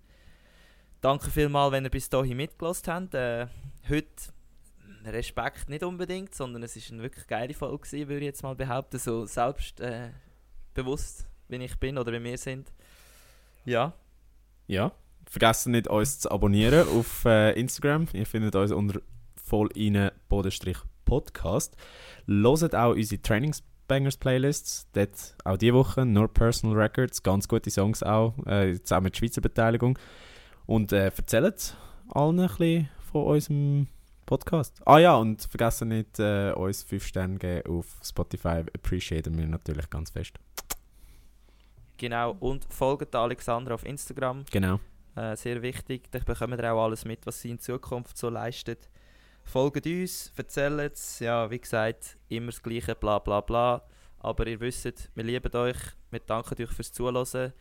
danke 1.01 1.31
vielmals, 1.31 1.73
wenn 1.73 1.85
ihr 1.85 1.91
bis 1.91 2.09
dahin 2.09 2.37
mitgelassen 2.39 2.93
habt. 2.93 3.15
Äh, 3.15 3.47
heute 3.89 4.33
Respekt 5.05 5.69
nicht 5.69 5.85
unbedingt, 5.85 6.35
sondern 6.35 6.63
es 6.63 6.75
ist 6.75 6.91
eine 6.91 7.03
wirklich 7.03 7.27
geile 7.27 7.55
Folge 7.55 7.85
gewesen, 7.85 8.09
würde 8.09 8.21
ich 8.21 8.27
jetzt 8.27 8.43
mal 8.43 8.55
behaupten, 8.55 8.99
so 8.99 9.27
selbst 9.27 9.81
äh, 9.81 10.09
wie 10.75 11.57
ich 11.57 11.79
bin 11.79 11.99
oder 11.99 12.13
wie 12.13 12.25
wir 12.25 12.39
sind. 12.39 12.73
Ja, 13.65 13.93
Ja. 14.67 14.93
Vergesst 15.29 15.67
nicht, 15.69 15.89
uns 15.89 16.21
zu 16.21 16.31
abonnieren 16.31 16.89
auf 16.89 17.25
äh, 17.25 17.59
Instagram. 17.59 18.07
Ihr 18.13 18.27
findet 18.27 18.55
uns 18.57 18.73
unter 18.73 19.01
volline-podcast. 19.37 21.77
Loset 22.27 22.75
auch 22.75 22.95
unsere 22.95 23.21
Trainingsbangers 23.21 24.17
Playlists. 24.17 24.87
Dort 24.93 25.37
auch 25.45 25.57
diese 25.57 25.75
Woche 25.75 26.07
nur 26.07 26.29
Personal 26.29 26.77
Records, 26.77 27.23
ganz 27.23 27.49
gute 27.49 27.71
Songs 27.71 28.03
auch, 28.03 28.35
äh, 28.47 28.81
zusammen 28.83 29.05
mit 29.05 29.17
Schweizer 29.17 29.41
Beteiligung. 29.41 29.99
Und 30.67 30.93
äh, 30.93 31.07
erzählt 31.07 31.77
allen 32.11 32.41
ein 32.41 32.47
bisschen 32.49 32.89
von 33.13 33.25
unserem 33.27 33.89
Podcast. 34.27 34.81
Ah 34.87 34.99
ja, 34.99 35.17
und 35.17 35.43
vergesst 35.43 35.85
nicht, 35.85 36.19
äh, 36.19 36.53
uns 36.53 36.83
5 36.83 37.07
Sterne 37.07 37.37
geben 37.39 37.71
auf 37.71 37.87
Spotify. 38.03 38.63
Appreciaten 38.75 39.37
wir 39.37 39.47
natürlich 39.47 39.91
ganz 39.91 40.11
fest. 40.11 40.39
genau. 41.99 42.37
Und 42.41 42.65
folgt 42.73 43.15
Alexandra 43.15 43.75
auf 43.75 43.85
Instagram. 43.85 44.45
Genau. 44.51 44.81
Äh, 45.17 45.37
sehr 45.37 45.63
wichtig. 45.63 46.11
Da 46.11 46.19
bekommen 46.19 46.59
ihr 46.59 46.73
auch 46.73 46.85
alles 46.85 47.05
mit, 47.05 47.25
was 47.27 47.41
sie 47.41 47.51
in 47.51 47.59
Zukunft 47.59 48.17
so 48.17 48.29
leistet. 48.29 48.89
Folgt 49.45 49.87
uns, 49.87 50.33
erzählt 50.37 50.95
es. 50.95 51.21
Ja, 51.21 51.51
wie 51.51 51.61
gesagt, 51.61 52.17
immer 52.29 52.47
das 52.47 52.63
Gleiche, 52.63 52.95
bla 52.95 53.19
bla 53.19 53.41
bla. 53.41 53.83
Aber 54.19 54.47
ihr 54.47 54.59
wisst, 54.61 55.11
wir 55.15 55.25
lieben 55.25 55.55
euch. 55.55 55.77
Wir 56.11 56.21
danken 56.21 56.61
euch 56.63 56.71
fürs 56.71 56.93
Zuhören. 56.93 57.53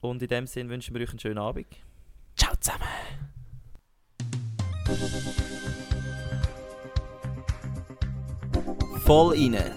Und 0.00 0.22
in 0.22 0.28
dem 0.28 0.46
Sinn 0.46 0.68
wünschen 0.68 0.94
wir 0.94 1.02
euch 1.02 1.10
einen 1.10 1.18
schönen 1.18 1.38
Abend. 1.38 1.66
Ciao 2.36 2.52
zusammen. 2.60 2.84
Voll 9.04 9.34
inne, 9.36 9.70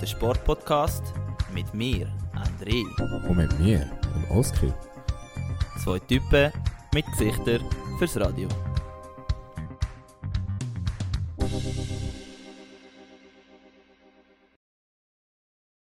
der 0.00 0.06
Sportpodcast 0.06 1.12
mit 1.52 1.72
mir, 1.74 2.06
André. 2.34 2.84
Und 3.28 3.36
mit 3.36 3.58
mir, 3.60 3.90
dem 4.14 4.36
Oskar. 4.36 4.93
Zwei 5.82 5.98
Typen 5.98 6.52
mit 6.92 7.06
Gesichtern 7.06 7.60
fürs 7.98 8.18
Radio. 8.18 8.48